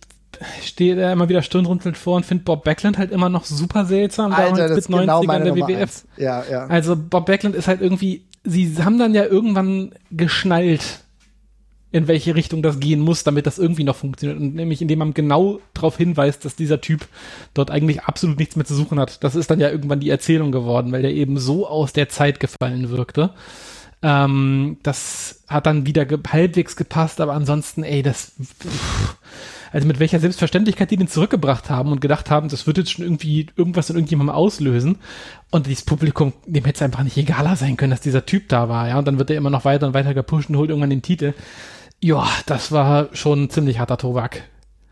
stehe 0.62 0.96
da 0.96 1.12
immer 1.12 1.28
wieder 1.28 1.42
stirnrunzelnd 1.42 1.96
vor 1.96 2.16
und 2.16 2.26
finde 2.26 2.44
Bob 2.44 2.64
Backlund 2.64 2.98
halt 2.98 3.10
immer 3.10 3.28
noch 3.28 3.44
super 3.44 3.84
seltsam. 3.84 4.32
Alter, 4.32 4.68
das 4.68 4.78
ist 4.78 4.86
genau 4.88 5.22
meine 5.22 5.44
der 5.44 5.54
Nummer 5.54 5.68
WWF. 5.68 5.80
eins. 5.80 6.06
Ja, 6.16 6.44
ja. 6.50 6.66
Also 6.66 6.96
Bob 6.96 7.26
Backlund 7.26 7.54
ist 7.54 7.68
halt 7.68 7.80
irgendwie, 7.80 8.24
sie 8.44 8.76
haben 8.82 8.98
dann 8.98 9.14
ja 9.14 9.24
irgendwann 9.24 9.92
geschnallt, 10.10 11.00
in 11.92 12.06
welche 12.06 12.36
Richtung 12.36 12.62
das 12.62 12.78
gehen 12.78 13.00
muss, 13.00 13.24
damit 13.24 13.46
das 13.46 13.58
irgendwie 13.58 13.82
noch 13.82 13.96
funktioniert. 13.96 14.38
Und 14.40 14.54
nämlich 14.54 14.80
indem 14.80 15.00
man 15.00 15.14
genau 15.14 15.58
darauf 15.74 15.96
hinweist, 15.96 16.44
dass 16.44 16.54
dieser 16.54 16.80
Typ 16.80 17.06
dort 17.52 17.70
eigentlich 17.70 18.02
absolut 18.02 18.38
nichts 18.38 18.54
mehr 18.54 18.64
zu 18.64 18.74
suchen 18.74 19.00
hat. 19.00 19.24
Das 19.24 19.34
ist 19.34 19.50
dann 19.50 19.58
ja 19.58 19.70
irgendwann 19.70 20.00
die 20.00 20.10
Erzählung 20.10 20.52
geworden, 20.52 20.92
weil 20.92 21.02
der 21.02 21.12
eben 21.12 21.38
so 21.38 21.66
aus 21.66 21.92
der 21.92 22.08
Zeit 22.08 22.38
gefallen 22.38 22.90
wirkte. 22.90 23.30
Ähm, 24.02 24.78
das 24.82 25.42
hat 25.48 25.66
dann 25.66 25.84
wieder 25.84 26.06
ge 26.06 26.18
halbwegs 26.28 26.76
gepasst, 26.76 27.20
aber 27.20 27.32
ansonsten, 27.32 27.82
ey, 27.82 28.02
das. 28.02 28.32
Pff, 28.40 29.16
also 29.72 29.86
mit 29.86 30.00
welcher 30.00 30.18
Selbstverständlichkeit 30.20 30.90
die 30.90 30.96
den 30.96 31.08
zurückgebracht 31.08 31.70
haben 31.70 31.92
und 31.92 32.00
gedacht 32.00 32.30
haben, 32.30 32.48
das 32.48 32.66
wird 32.66 32.78
jetzt 32.78 32.90
schon 32.92 33.04
irgendwie 33.04 33.46
irgendwas 33.56 33.90
in 33.90 33.96
irgendjemandem 33.96 34.34
auslösen. 34.34 34.98
Und 35.50 35.66
dieses 35.66 35.84
Publikum, 35.84 36.32
dem 36.46 36.64
hätte 36.64 36.76
es 36.76 36.82
einfach 36.82 37.02
nicht 37.02 37.16
egaler 37.16 37.56
sein 37.56 37.76
können, 37.76 37.90
dass 37.90 38.00
dieser 38.00 38.26
Typ 38.26 38.48
da 38.48 38.68
war, 38.68 38.88
ja. 38.88 38.98
Und 38.98 39.06
dann 39.06 39.18
wird 39.18 39.30
er 39.30 39.36
immer 39.36 39.50
noch 39.50 39.64
weiter 39.64 39.86
und 39.86 39.94
weiter 39.94 40.14
gepusht 40.14 40.48
und 40.48 40.56
holt 40.56 40.70
irgendwann 40.70 40.90
den 40.90 41.02
Titel. 41.02 41.34
Ja, 42.02 42.26
das 42.46 42.72
war 42.72 43.08
schon 43.12 43.44
ein 43.44 43.50
ziemlich 43.50 43.78
harter 43.78 43.98
Tobak. 43.98 44.42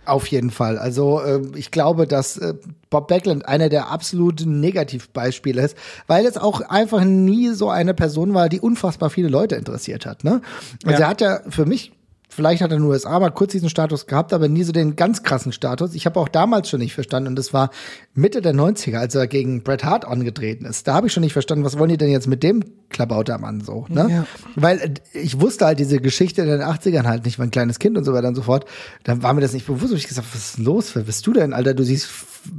Auf 0.05 0.27
jeden 0.29 0.51
Fall. 0.51 0.79
Also 0.79 1.21
äh, 1.21 1.43
ich 1.55 1.71
glaube, 1.71 2.07
dass 2.07 2.39
äh, 2.39 2.55
Bob 2.89 3.09
Backlund 3.09 3.47
einer 3.47 3.69
der 3.69 3.91
absoluten 3.91 4.59
Negativbeispiele 4.59 5.61
ist, 5.61 5.77
weil 6.07 6.25
es 6.25 6.39
auch 6.39 6.63
einfach 6.63 7.05
nie 7.05 7.51
so 7.51 7.69
eine 7.69 7.93
Person 7.93 8.33
war, 8.33 8.49
die 8.49 8.59
unfassbar 8.61 9.11
viele 9.11 9.29
Leute 9.29 9.57
interessiert 9.57 10.07
hat. 10.07 10.25
Ne? 10.25 10.41
Also 10.87 11.01
Ja. 11.01 11.07
er 11.07 11.11
hat 11.11 11.21
ja 11.21 11.41
für 11.51 11.67
mich 11.67 11.93
Vielleicht 12.31 12.63
hat 12.63 12.71
er 12.71 12.77
in 12.77 12.83
den 12.83 12.91
USA 12.91 13.19
mal 13.19 13.31
kurz 13.31 13.53
diesen 13.53 13.71
Status 13.71 14.07
gehabt, 14.07 14.33
aber 14.33 14.49
nie 14.49 14.63
so 14.63 14.73
den 14.73 14.97
ganz 14.97 15.23
krassen 15.23 15.51
Status. 15.51 15.95
Ich 15.95 16.05
habe 16.05 16.21
auch 16.21 16.29
damals 16.29 16.69
schon 16.69 16.81
nicht 16.81 16.95
verstanden, 16.95 17.29
und 17.29 17.37
das 17.37 17.55
war 17.55 17.71
Mitte 18.15 18.43
der 18.43 18.55
90er, 18.55 18.99
als 18.99 19.15
er 19.15 19.27
gegen 19.27 19.63
Bret 19.63 19.83
Hart 19.83 20.05
angetreten 20.05 20.67
ist. 20.67 20.87
Da 20.87 20.95
habe 20.95 21.07
ich 21.07 21.13
schon 21.13 21.23
nicht 21.23 21.33
verstanden, 21.33 21.65
was 21.65 21.79
wollen 21.79 21.89
die 21.89 21.97
denn 21.97 22.11
jetzt 22.11 22.27
mit 22.27 22.43
dem 22.43 22.63
Klabautermann 22.91 23.63
so, 23.63 23.87
ne? 23.89 24.09
Ja. 24.11 24.27
Weil 24.57 24.79
äh, 24.79 25.19
ich 25.19 25.41
wusste 25.41 25.65
halt 25.67 25.79
diese 25.79 26.01
Geschichte 26.01 26.43
in 26.43 26.49
den 26.49 26.61
80ern 26.61 27.05
halt 27.05 27.25
nicht, 27.25 27.39
war 27.39 27.47
ein 27.47 27.51
kleines 27.51 27.79
Kind 27.79 27.97
und 27.97 28.05
so 28.05 28.13
weiter 28.13 28.29
und 28.29 28.35
so 28.35 28.43
fort. 28.43 28.67
Dann 29.05 29.23
war 29.23 29.33
mir 29.33 29.41
das 29.41 29.55
nicht 29.55 29.67
bewusst. 29.67 29.93
Und 29.93 29.99
ich 29.99 30.07
gesagt, 30.07 30.29
was 30.33 30.51
ist 30.51 30.59
los? 30.59 30.95
Wer 30.95 31.05
bist 31.05 31.27
du 31.27 31.33
denn, 31.33 31.53
Alter? 31.55 31.75
Du 31.75 31.83
siehst 31.83 32.09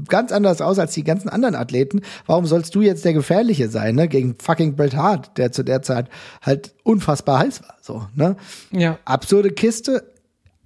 ganz 0.08 0.32
anders 0.32 0.62
aus 0.62 0.80
als 0.80 0.94
die 0.94 1.04
ganzen 1.04 1.30
anderen 1.30 1.56
Athleten. 1.56 2.02
Warum 2.26 2.46
sollst 2.46 2.76
du 2.76 2.82
jetzt 2.82 3.06
der 3.06 3.14
Gefährliche 3.14 3.70
sein, 3.70 3.96
ne? 3.96 4.08
Gegen 4.08 4.36
fucking 4.40 4.76
Bret 4.76 4.96
Hart, 4.96 5.38
der 5.38 5.52
zu 5.52 5.64
der 5.64 5.82
Zeit 5.82 6.10
halt 6.42 6.74
unfassbar 6.84 7.40
heiß 7.40 7.62
war, 7.64 7.76
so, 7.82 8.08
ne? 8.16 8.36
Ja. 8.72 9.00
Absurde 9.06 9.52
Kiste. 9.52 10.12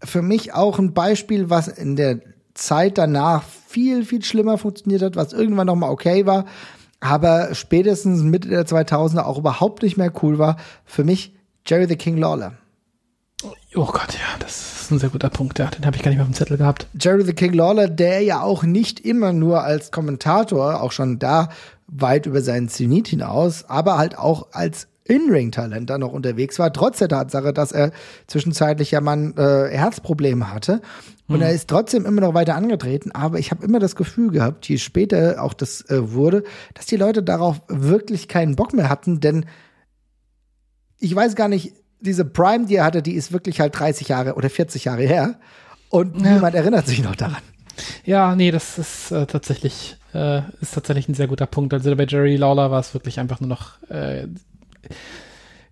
Für 0.04 0.22
mich 0.22 0.54
auch 0.54 0.80
ein 0.80 0.94
Beispiel, 0.94 1.50
was 1.50 1.70
in 1.70 1.96
der 1.96 2.20
Zeit 2.54 2.98
danach 2.98 3.44
viel, 3.68 4.06
viel 4.06 4.24
schlimmer 4.24 4.58
funktioniert 4.58 5.02
hat, 5.02 5.16
was 5.16 5.34
irgendwann 5.34 5.68
noch 5.68 5.76
mal 5.76 5.90
okay 5.90 6.26
war, 6.26 6.46
aber 7.00 7.54
spätestens 7.54 8.22
Mitte 8.22 8.50
der 8.50 8.66
2000er 8.66 9.24
auch 9.24 9.38
überhaupt 9.38 9.84
nicht 9.84 9.98
mehr 9.98 10.12
cool 10.22 10.38
war. 10.40 10.58
Für 10.86 11.04
mich 11.04 11.36
Jerry 11.66 11.88
the 11.88 11.96
King 11.96 12.18
Lawler. 12.18 12.54
Oh 13.76 13.86
Gott, 13.86 14.14
ja, 14.14 14.38
das 14.40 14.84
ist 14.84 14.92
ein 14.92 15.00
sehr 15.00 15.10
guter 15.10 15.30
Punkt. 15.30 15.60
Ja, 15.60 15.68
den 15.68 15.86
habe 15.86 15.96
ich 15.96 16.04
gar 16.04 16.10
nicht 16.10 16.18
mehr 16.18 16.26
auf 16.26 16.32
dem 16.32 16.36
Zettel 16.36 16.58
gehabt. 16.58 16.88
Jerry 17.00 17.24
the 17.24 17.34
King 17.34 17.54
Lawler, 17.54 17.88
der 17.88 18.22
ja 18.22 18.42
auch 18.42 18.64
nicht 18.64 19.00
immer 19.00 19.34
nur 19.34 19.64
als 19.64 19.92
Kommentator, 19.92 20.82
auch 20.82 20.92
schon 20.92 21.20
da 21.20 21.50
weit 21.88 22.26
über 22.26 22.42
seinen 22.42 22.70
Zenit 22.70 23.08
hinaus, 23.08 23.66
aber 23.68 23.98
halt 23.98 24.18
auch 24.18 24.48
als 24.52 24.88
In-Ring-Talent 25.06 25.90
da 25.90 25.98
noch 25.98 26.14
unterwegs 26.14 26.60
war, 26.60 26.72
trotz 26.72 27.00
der 27.00 27.10
Tatsache, 27.10 27.52
dass 27.52 27.72
er 27.72 27.92
zwischenzeitlich 28.28 28.92
ja 28.92 29.02
mal 29.02 29.18
ein 29.18 29.38
äh, 29.38 29.70
Herzproblem 29.70 30.54
hatte. 30.54 30.82
Und 31.28 31.42
er 31.42 31.52
ist 31.52 31.70
trotzdem 31.70 32.06
immer 32.06 32.22
noch 32.22 32.34
weiter 32.34 32.56
angetreten, 32.56 33.12
aber 33.12 33.40
ich 33.40 33.50
habe 33.50 33.66
immer 33.66 33.80
das 33.80 33.96
Gefühl 33.96 34.30
gehabt, 34.30 34.68
je 34.68 34.78
später 34.78 35.42
auch 35.42 35.54
das 35.54 35.82
äh, 35.90 36.12
wurde, 36.14 36.44
dass 36.76 36.86
die 36.86 36.98
Leute 36.98 37.24
darauf 37.24 37.62
wirklich 37.68 38.28
keinen 38.28 38.56
Bock 38.56 38.74
mehr 38.74 38.90
hatten, 38.90 39.20
denn 39.20 39.46
ich 41.00 41.16
weiß 41.16 41.36
gar 41.36 41.48
nicht, 41.48 41.74
diese 42.04 42.26
Prime, 42.26 42.66
die 42.68 42.76
er 42.76 42.86
hatte, 42.86 43.02
die 43.02 43.14
ist 43.14 43.32
wirklich 43.32 43.60
halt 43.60 43.78
30 43.78 44.08
Jahre 44.10 44.36
oder 44.36 44.50
40 44.50 44.86
Jahre 44.86 45.04
her. 45.04 45.40
Und 45.90 46.22
Ja. 46.22 46.34
niemand 46.36 46.56
erinnert 46.56 46.88
sich 46.88 47.02
noch 47.04 47.16
daran. 47.16 47.42
Ja, 48.06 48.36
nee, 48.36 48.52
das 48.52 48.78
ist 48.78 49.12
äh, 49.12 49.26
tatsächlich 49.26 49.98
äh, 50.14 50.42
ist 50.62 50.76
tatsächlich 50.76 51.10
ein 51.10 51.16
sehr 51.16 51.28
guter 51.28 51.48
Punkt. 51.48 51.74
Also 51.74 51.96
bei 51.96 52.06
Jerry 52.06 52.36
Lawler 52.36 52.70
war 52.70 52.80
es 52.80 52.94
wirklich 52.94 53.20
einfach 53.20 53.40
nur 53.40 53.50
noch 53.50 53.82
äh, 53.90 54.28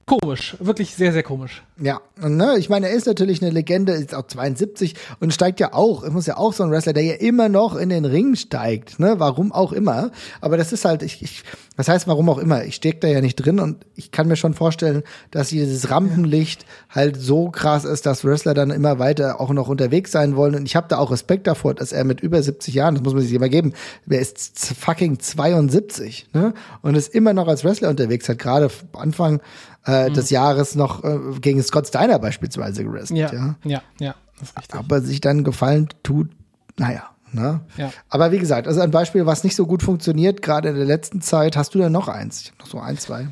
komisch, 0.06 0.56
wirklich 0.60 0.96
sehr 0.96 1.14
sehr 1.14 1.24
komisch. 1.24 1.64
Ja, 1.80 2.02
ne, 2.22 2.58
ich 2.58 2.70
meine, 2.70 2.90
er 2.90 2.94
ist 2.94 3.08
natürlich 3.08 3.42
eine 3.42 3.52
Legende, 3.52 3.94
ist 3.94 4.14
auch 4.14 4.28
72 4.28 4.96
und 5.20 5.34
steigt 5.34 5.60
ja 5.60 5.74
auch, 5.74 6.04
er 6.04 6.12
muss 6.12 6.28
ja 6.28 6.38
auch 6.38 6.54
so 6.54 6.64
ein 6.64 6.72
Wrestler, 6.72 6.94
der 6.94 7.04
ja 7.04 7.16
immer 7.16 7.50
noch 7.50 7.76
in 7.76 7.90
den 7.90 8.06
Ring 8.06 8.36
steigt, 8.36 9.00
ne, 9.00 9.16
warum 9.18 9.52
auch 9.52 9.72
immer. 9.72 10.12
Aber 10.42 10.58
das 10.58 10.74
ist 10.74 10.86
halt, 10.86 11.02
ich, 11.02 11.22
ich 11.24 11.44
was 11.78 11.88
heißt 11.88 12.08
warum 12.08 12.30
auch 12.30 12.38
immer, 12.38 12.64
ich 12.66 12.76
steck 12.76 13.02
da 13.02 13.08
ja 13.08 13.22
nicht 13.22 13.38
drin 13.38 13.60
und 13.60 13.86
ich 13.96 14.12
kann 14.12 14.28
mir 14.28 14.36
schon 14.36 14.54
vorstellen, 14.54 15.04
dass 15.32 15.50
dieses 15.50 15.90
Rampenlicht 15.90 16.66
halt 16.90 17.18
so 17.18 17.50
krass 17.50 17.86
ist, 17.86 18.06
dass 18.06 18.24
Wrestler 18.24 18.54
dann 18.54 18.70
immer 18.70 19.00
weiter 19.00 19.42
auch 19.42 19.52
noch 19.52 19.68
unterwegs 19.68 20.12
sein 20.12 20.36
wollen 20.36 20.54
und 20.54 20.66
ich 20.66 20.76
habe 20.76 20.88
da 20.90 20.98
auch 20.98 21.10
Respekt 21.10 21.48
davor, 21.48 21.74
dass 21.74 21.92
er 21.92 22.04
mit 22.04 22.22
über 22.22 22.44
70 22.44 22.74
Jahren, 22.74 22.96
das 22.96 23.04
muss 23.04 23.14
man 23.14 23.24
sich 23.24 23.34
immer 23.34 23.50
geben, 23.50 23.74
wer 24.06 24.20
ist 24.20 24.76
fucking 24.76 25.20
72, 25.20 26.28
ne, 26.34 26.54
und 26.84 26.96
ist 26.96 27.16
immer 27.16 27.34
noch 27.34 27.48
als 27.48 27.64
Wrestler 27.64 27.90
unterwegs, 27.90 28.30
hat 28.30 28.38
gerade 28.38 28.70
Anfang 28.94 29.42
äh, 29.86 30.10
mhm. 30.10 30.14
des 30.14 30.30
Jahres 30.30 30.76
noch 30.76 31.04
äh, 31.04 31.20
gegen 31.40 31.62
Scott 31.64 31.88
Steiner 31.88 32.20
beispielsweise 32.20 32.84
gewrestelt. 32.84 33.32
Ja, 33.32 33.34
ja, 33.34 33.56
ja, 33.64 33.82
ja 34.00 34.16
das 34.40 34.50
ist 34.50 34.58
richtig. 34.58 34.80
Aber 34.80 35.02
sich 35.02 35.22
dann 35.22 35.44
gefallen 35.44 35.90
tut, 36.04 36.30
naja. 36.78 37.04
Ne? 37.34 37.62
Ja. 37.78 37.92
Aber 38.10 38.34
wie 38.34 38.40
gesagt, 38.40 38.68
also 38.68 38.82
ein 38.82 38.92
Beispiel, 38.92 39.26
was 39.26 39.46
nicht 39.46 39.56
so 39.56 39.66
gut 39.66 39.84
funktioniert, 39.84 40.42
gerade 40.42 40.70
in 40.70 40.76
der 40.76 40.86
letzten 40.86 41.22
Zeit. 41.22 41.56
Hast 41.56 41.74
du 41.74 41.80
da 41.80 41.90
noch 41.90 42.10
eins? 42.10 42.42
Ich 42.42 42.48
habe 42.50 42.58
noch 42.60 42.68
so 42.68 42.80
ein, 42.80 42.98
zwei. 42.98 43.28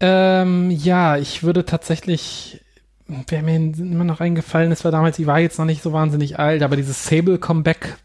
Ähm, 0.00 0.70
ja, 0.70 1.18
ich 1.18 1.42
würde 1.42 1.66
tatsächlich, 1.66 2.64
wäre 3.06 3.42
mir 3.42 3.56
immer 3.56 4.04
noch 4.04 4.20
eingefallen, 4.20 4.72
es 4.72 4.84
war 4.84 4.90
damals, 4.90 5.16
die 5.16 5.26
war 5.26 5.38
jetzt 5.38 5.58
noch 5.58 5.66
nicht 5.66 5.82
so 5.82 5.92
wahnsinnig 5.92 6.38
alt, 6.38 6.62
aber 6.62 6.76
dieses 6.76 7.04
Sable-Comeback 7.04 7.96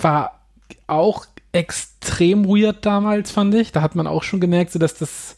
war 0.00 0.40
auch 0.86 1.26
extrem 1.52 2.46
weird 2.46 2.84
damals, 2.84 3.30
fand 3.30 3.54
ich. 3.54 3.72
Da 3.72 3.82
hat 3.82 3.94
man 3.94 4.06
auch 4.06 4.22
schon 4.22 4.40
gemerkt, 4.40 4.72
so 4.72 4.78
dass 4.78 4.94
das 4.94 5.36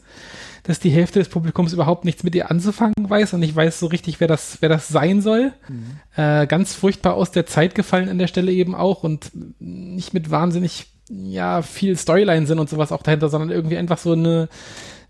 dass 0.63 0.79
die 0.79 0.89
Hälfte 0.89 1.19
des 1.19 1.29
Publikums 1.29 1.73
überhaupt 1.73 2.05
nichts 2.05 2.23
mit 2.23 2.35
ihr 2.35 2.51
anzufangen 2.51 2.93
weiß 2.97 3.33
und 3.33 3.43
ich 3.43 3.55
weiß 3.55 3.79
so 3.79 3.87
richtig, 3.87 4.19
wer 4.19 4.27
das, 4.27 4.57
wer 4.61 4.69
das 4.69 4.87
sein 4.87 5.21
soll. 5.21 5.53
Mhm. 5.67 5.99
Äh, 6.15 6.47
ganz 6.47 6.73
furchtbar 6.73 7.15
aus 7.15 7.31
der 7.31 7.45
Zeit 7.45 7.75
gefallen 7.75 8.09
an 8.09 8.19
der 8.19 8.27
Stelle 8.27 8.51
eben 8.51 8.75
auch 8.75 9.03
und 9.03 9.31
nicht 9.59 10.13
mit 10.13 10.31
wahnsinnig, 10.31 10.87
ja, 11.09 11.61
viel 11.61 11.97
Storyline-Sinn 11.97 12.59
und 12.59 12.69
sowas 12.69 12.91
auch 12.91 13.01
dahinter, 13.01 13.29
sondern 13.29 13.49
irgendwie 13.49 13.77
einfach 13.77 13.97
so 13.97 14.13
eine, 14.13 14.49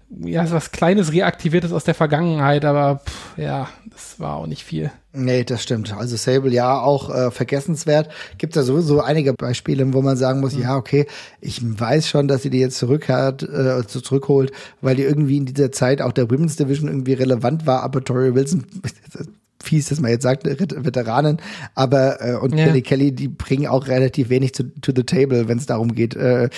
ja, 0.09 0.45
so 0.47 0.55
was 0.55 0.71
Kleines 0.71 1.13
reaktiviertes 1.13 1.71
aus 1.71 1.83
der 1.83 1.93
Vergangenheit, 1.93 2.65
aber 2.65 3.01
pff, 3.05 3.37
ja, 3.37 3.69
das 3.91 4.19
war 4.19 4.35
auch 4.35 4.47
nicht 4.47 4.63
viel. 4.63 4.91
Nee, 5.13 5.43
das 5.43 5.61
stimmt. 5.61 5.93
Also 5.95 6.15
Sable 6.15 6.51
ja 6.51 6.79
auch 6.79 7.13
äh, 7.13 7.31
vergessenswert. 7.31 8.09
Gibt 8.37 8.55
ja 8.55 8.63
sowieso 8.63 9.01
einige 9.01 9.33
Beispiele, 9.33 9.91
wo 9.93 10.01
man 10.01 10.17
sagen 10.17 10.39
muss, 10.39 10.55
mhm. 10.55 10.63
ja, 10.63 10.75
okay, 10.77 11.05
ich 11.41 11.61
weiß 11.63 12.07
schon, 12.07 12.27
dass 12.27 12.43
sie 12.43 12.49
die 12.49 12.59
jetzt 12.59 12.77
zurückhat, 12.77 13.43
äh, 13.43 13.85
zurückholt, 13.85 14.51
weil 14.81 14.95
die 14.95 15.03
irgendwie 15.03 15.37
in 15.37 15.45
dieser 15.45 15.71
Zeit 15.71 16.01
auch 16.01 16.11
der 16.11 16.29
Women's 16.29 16.55
Division 16.55 16.89
irgendwie 16.89 17.13
relevant 17.13 17.67
war, 17.67 17.83
aber 17.83 18.03
Tori 18.03 18.33
Wilson 18.33 18.65
fies, 19.61 19.89
dass 19.89 19.99
man 19.99 20.11
jetzt 20.11 20.23
sagt, 20.23 20.45
Veteranen, 20.45 21.37
aber 21.75 22.21
äh, 22.21 22.35
und 22.35 22.55
ja. 22.55 22.65
Kelly 22.65 22.81
Kelly, 22.81 23.11
die 23.11 23.27
bringen 23.27 23.67
auch 23.67 23.87
relativ 23.87 24.29
wenig 24.29 24.53
zu, 24.53 24.63
to 24.81 24.91
the 24.95 25.03
table, 25.03 25.47
wenn 25.47 25.57
es 25.57 25.65
darum 25.65 25.93
geht, 25.93 26.15
äh, 26.15 26.49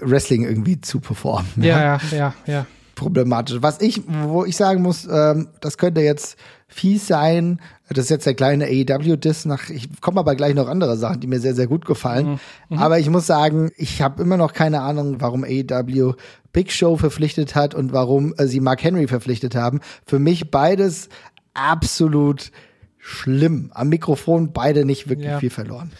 Wrestling 0.00 0.44
irgendwie 0.44 0.80
zu 0.80 1.00
performen. 1.00 1.48
Ja, 1.56 1.82
ja, 1.82 2.00
ja, 2.12 2.34
ja 2.46 2.66
problematisch. 2.96 3.58
Was 3.60 3.80
ich, 3.80 4.02
wo 4.08 4.44
ich 4.44 4.56
sagen 4.56 4.82
muss, 4.82 5.06
ähm, 5.08 5.48
das 5.60 5.78
könnte 5.78 6.00
jetzt 6.00 6.36
fies 6.66 7.06
sein. 7.06 7.60
Das 7.88 8.06
ist 8.06 8.10
jetzt 8.10 8.26
der 8.26 8.34
kleine 8.34 8.64
AEW-Diss 8.64 9.44
nach, 9.44 9.70
ich 9.70 10.00
komme 10.00 10.18
aber 10.18 10.34
gleich 10.34 10.54
noch 10.54 10.66
andere 10.66 10.96
Sachen, 10.96 11.20
die 11.20 11.28
mir 11.28 11.38
sehr, 11.38 11.54
sehr 11.54 11.68
gut 11.68 11.84
gefallen. 11.84 12.26
Mhm. 12.26 12.38
mhm. 12.70 12.78
Aber 12.78 12.98
ich 12.98 13.08
muss 13.08 13.26
sagen, 13.26 13.70
ich 13.76 14.02
habe 14.02 14.20
immer 14.20 14.36
noch 14.36 14.52
keine 14.52 14.80
Ahnung, 14.80 15.20
warum 15.20 15.44
AEW 15.44 16.14
Big 16.52 16.72
Show 16.72 16.96
verpflichtet 16.96 17.54
hat 17.54 17.74
und 17.74 17.92
warum 17.92 18.34
äh, 18.38 18.46
sie 18.46 18.60
Mark 18.60 18.82
Henry 18.82 19.06
verpflichtet 19.06 19.54
haben. 19.54 19.80
Für 20.04 20.18
mich 20.18 20.50
beides 20.50 21.08
absolut 21.54 22.50
schlimm. 22.98 23.70
Am 23.72 23.88
Mikrofon 23.88 24.52
beide 24.52 24.84
nicht 24.84 25.08
wirklich 25.08 25.28
ja. 25.28 25.38
viel 25.38 25.50
verloren. 25.50 25.92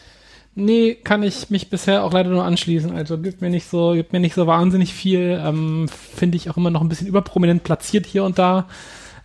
Nee, 0.59 0.95
kann 0.95 1.23
ich 1.23 1.51
mich 1.51 1.69
bisher 1.69 2.03
auch 2.03 2.15
leider 2.15 2.31
nur 2.31 2.43
anschließen. 2.43 2.91
Also 2.97 3.19
gibt 3.19 3.43
mir 3.43 3.51
nicht 3.51 3.69
so, 3.69 3.93
gibt 3.93 4.15
mir 4.15 4.21
nicht 4.21 4.35
so 4.35 4.47
wahnsinnig 4.47 4.95
viel. 4.95 5.39
Ähm, 5.45 5.87
Finde 5.89 6.37
ich 6.37 6.49
auch 6.49 6.57
immer 6.57 6.71
noch 6.71 6.81
ein 6.81 6.89
bisschen 6.89 7.07
überprominent 7.07 7.63
platziert 7.63 8.07
hier 8.07 8.25
und 8.25 8.39
da. 8.39 8.67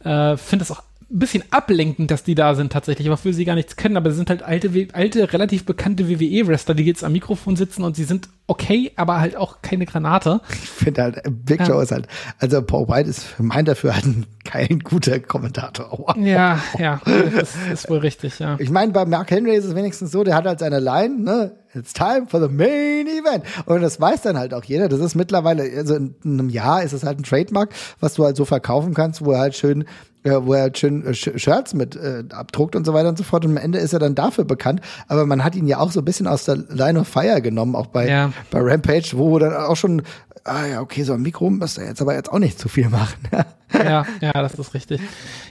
Äh, 0.03 0.36
Finde 0.36 0.63
es 0.63 0.71
auch 0.71 0.84
bisschen 1.20 1.43
ablenkend, 1.51 2.12
dass 2.12 2.24
die 2.24 2.36
da 2.36 2.55
sind 2.55 2.72
tatsächlich, 2.72 3.09
wofür 3.09 3.34
sie 3.34 3.45
gar 3.45 3.55
nichts 3.55 3.76
können, 3.76 3.97
aber 3.97 4.12
sie 4.12 4.18
sind 4.18 4.30
halt 4.30 4.43
alte, 4.43 4.72
alte 4.93 5.32
relativ 5.34 5.66
bekannte 5.66 6.09
WWE-Wrestler, 6.09 6.76
die 6.76 6.84
jetzt 6.84 7.03
am 7.03 7.12
Mikrofon 7.12 7.55
sitzen 7.55 7.84
und 7.84 7.95
sie 7.95 8.03
sind 8.03 8.30
okay, 8.47 8.91
aber 8.95 9.20
halt 9.20 9.36
auch 9.36 9.62
keine 9.62 9.86
Granate. 9.86 10.41
Ich 10.51 10.70
finde 10.70 11.03
halt, 11.03 11.22
Big 11.45 11.66
Show 11.66 11.74
ja. 11.74 11.82
ist 11.82 11.91
halt, 11.91 12.07
also 12.39 12.62
Paul 12.62 12.88
White 12.88 13.09
ist 13.09 13.24
für 13.24 13.43
mein 13.43 13.66
Dafür 13.66 13.95
halt 13.95 14.05
kein 14.43 14.80
guter 14.80 15.20
Kommentator. 15.20 15.89
Wow. 15.91 16.16
Ja, 16.18 16.59
ja, 16.78 17.01
das 17.05 17.55
ist, 17.55 17.72
ist 17.72 17.89
wohl 17.89 17.99
richtig, 17.99 18.39
ja. 18.39 18.55
Ich 18.59 18.70
meine, 18.70 18.91
bei 18.91 19.05
Mark 19.05 19.32
Henry 19.32 19.55
ist 19.55 19.66
es 19.66 19.76
wenigstens 19.76 20.12
so, 20.12 20.24
der 20.24 20.36
hat 20.36 20.45
halt 20.45 20.59
seine 20.59 20.80
Line, 20.80 21.20
ne, 21.20 21.51
It's 21.74 21.93
time 21.93 22.28
for 22.28 22.41
the 22.41 22.53
main 22.53 23.07
event. 23.07 23.45
Und 23.66 23.82
das 23.82 23.99
weiß 23.99 24.24
dann 24.24 24.38
halt 24.38 24.53
auch 24.53 24.64
jeder. 24.66 24.89
Das 24.89 24.99
ist 24.99 25.16
mittlerweile, 25.16 25.64
also 25.78 25.95
in 25.95 26.16
einem 26.26 26.49
Jahr 26.49 26.84
ist 26.84 26.91
es 26.91 27.03
halt 27.03 27.20
ein 27.20 27.24
Trademark, 27.24 27.70
was 28.01 28.16
du 28.16 28.26
halt 28.26 28.36
so 28.36 28.43
verkaufen 28.43 28.93
kannst, 28.93 29.24
wo 29.24 29.32
er 29.32 29.39
halt 29.39 29.55
schön 29.55 29.86
äh, 30.24 30.32
wo 30.41 30.53
er 30.53 30.72
schön 30.76 31.05
äh, 31.05 31.13
Shirts 31.13 31.74
mit 31.74 31.95
äh, 31.95 32.24
abdruckt 32.32 32.76
und 32.76 32.86
so 32.86 32.93
weiter 32.93 33.09
und 33.09 33.17
so 33.17 33.24
fort. 33.24 33.45
Und 33.45 33.51
am 33.51 33.57
Ende 33.57 33.80
ist 33.80 33.93
er 33.93 33.99
dann 33.99 34.15
dafür 34.15 34.43
bekannt. 34.43 34.82
Aber 35.07 35.26
man 35.26 35.43
hat 35.43 35.55
ihn 35.55 35.67
ja 35.67 35.80
auch 35.80 35.91
so 35.91 36.01
ein 36.01 36.05
bisschen 36.05 36.28
aus 36.28 36.45
der 36.45 36.57
Line 36.69 36.99
of 36.99 37.07
Fire 37.07 37.41
genommen, 37.41 37.76
auch 37.76 37.88
bei, 37.88 38.07
ja. 38.07 38.32
bei 38.49 38.59
Rampage, 38.61 39.11
wo 39.13 39.39
dann 39.39 39.53
auch 39.53 39.76
schon, 39.76 40.03
ah 40.43 40.65
ja, 40.65 40.82
okay, 40.82 41.03
so 41.03 41.13
ein 41.13 41.22
Mikro 41.22 41.49
müsste 41.49 41.82
er 41.82 41.88
jetzt 41.88 42.01
aber 42.01 42.13
jetzt 42.13 42.32
auch 42.32 42.39
nicht 42.39 42.59
zu 42.59 42.69
viel 42.69 42.89
machen. 42.89 43.19
ja, 43.74 44.05
ja, 44.22 44.32
das 44.34 44.55
ist 44.55 44.74
richtig. 44.74 45.01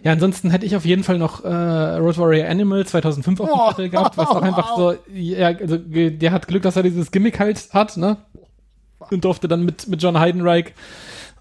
Ja, 0.03 0.13
ansonsten 0.13 0.51
hätte 0.51 0.67
ich 0.67 0.77
auf 0.77 0.85
jeden 0.85 1.05
Fall 1.05 1.19
noch 1.19 1.45
äh, 1.45 1.49
Road 1.49 2.19
Warrior 2.19 2.49
Animal 2.49 2.87
2005 2.87 3.41
auf 3.41 3.49
dem 3.49 3.69
Zettel 3.71 3.87
oh, 3.87 3.91
gehabt, 3.91 4.17
was 4.17 4.29
auch 4.29 4.43
einfach 4.43 4.77
so, 4.77 4.95
ja, 5.13 5.49
also 5.49 5.79
der 5.79 6.33
hat 6.33 6.49
Glück, 6.49 6.63
dass 6.63 6.77
er 6.77 6.83
dieses 6.83 7.11
Gimmick 7.11 7.39
halt 7.39 7.69
hat, 7.73 7.97
ne? 7.97 8.19
Und 9.11 9.25
durfte 9.25 9.49
dann 9.49 9.65
mit, 9.65 9.89
mit 9.89 10.03
John 10.03 10.19
Heidenreich 10.21 10.75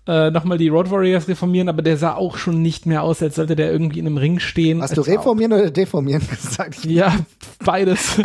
äh, 0.10 0.32
nochmal 0.32 0.57
die 0.57 0.70
Road 0.70 0.89
Warriors 0.89 1.28
reformieren, 1.28 1.70
aber 1.70 1.84
der 1.84 1.95
sah 1.95 2.16
auch 2.16 2.36
schon 2.36 2.64
nicht 2.64 2.88
mehr 2.88 3.03
aus, 3.03 3.22
als 3.22 3.36
sollte 3.36 3.55
der 3.55 3.72
irgendwie 3.72 3.99
in 3.99 4.07
einem 4.07 4.18
Ring 4.18 4.39
stehen. 4.39 4.82
Hast 4.82 4.97
du 4.97 5.01
reformieren 5.01 5.53
oder 5.53 5.70
deformieren 5.70 6.24
gesagt? 6.30 6.84
Ja, 6.84 7.16
beides. 7.64 8.20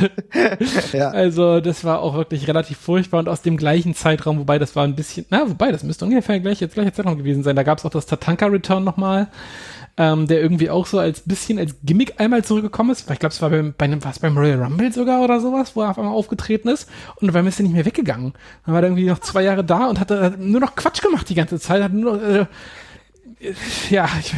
ja. 0.94 1.10
Also 1.10 1.60
das 1.60 1.84
war 1.84 2.00
auch 2.00 2.14
wirklich 2.14 2.48
relativ 2.48 2.78
furchtbar 2.78 3.20
und 3.20 3.28
aus 3.28 3.42
dem 3.42 3.58
gleichen 3.58 3.94
Zeitraum, 3.94 4.38
wobei 4.38 4.58
das 4.58 4.74
war 4.74 4.84
ein 4.84 4.96
bisschen, 4.96 5.26
na, 5.28 5.46
wobei, 5.46 5.70
das 5.70 5.82
müsste 5.82 6.06
ungefähr 6.06 6.40
gleich, 6.40 6.60
jetzt 6.60 6.72
gleiche 6.74 6.94
Zeitraum 6.94 7.18
gewesen 7.18 7.42
sein. 7.42 7.56
Da 7.56 7.62
gab 7.62 7.76
es 7.76 7.84
auch 7.84 7.90
das 7.90 8.06
Tatanka 8.06 8.46
Return 8.46 8.82
nochmal 8.82 9.28
ähm, 9.96 10.26
der 10.26 10.40
irgendwie 10.40 10.70
auch 10.70 10.86
so 10.86 10.98
als 10.98 11.20
bisschen 11.20 11.58
als 11.58 11.76
Gimmick 11.82 12.14
einmal 12.18 12.44
zurückgekommen 12.44 12.90
ist. 12.90 13.10
Ich 13.10 13.18
glaube, 13.18 13.32
es 13.32 13.42
war 13.42 13.50
beim, 13.50 13.74
bei 13.76 13.84
einem, 13.84 14.02
was 14.04 14.18
beim 14.18 14.36
Royal 14.36 14.62
Rumble 14.62 14.92
sogar 14.92 15.22
oder 15.22 15.40
sowas, 15.40 15.76
wo 15.76 15.82
er 15.82 15.90
auf 15.90 15.98
einmal 15.98 16.14
aufgetreten 16.14 16.68
ist. 16.68 16.88
Und 17.16 17.32
dann 17.32 17.46
ist 17.46 17.60
er 17.60 17.64
nicht 17.64 17.74
mehr 17.74 17.84
weggegangen. 17.84 18.32
Dann 18.64 18.74
war 18.74 18.82
er 18.82 18.88
irgendwie 18.88 19.06
noch 19.06 19.18
zwei 19.18 19.42
Jahre 19.42 19.64
da 19.64 19.86
und 19.88 20.00
hat, 20.00 20.10
hat 20.10 20.38
nur 20.38 20.60
noch 20.60 20.74
Quatsch 20.76 21.02
gemacht 21.02 21.28
die 21.28 21.34
ganze 21.34 21.60
Zeit. 21.60 21.82
Hat 21.82 21.92
nur 21.92 22.16
noch, 22.16 22.22
äh, 22.22 22.46
ja, 23.90 24.08
ich, 24.20 24.34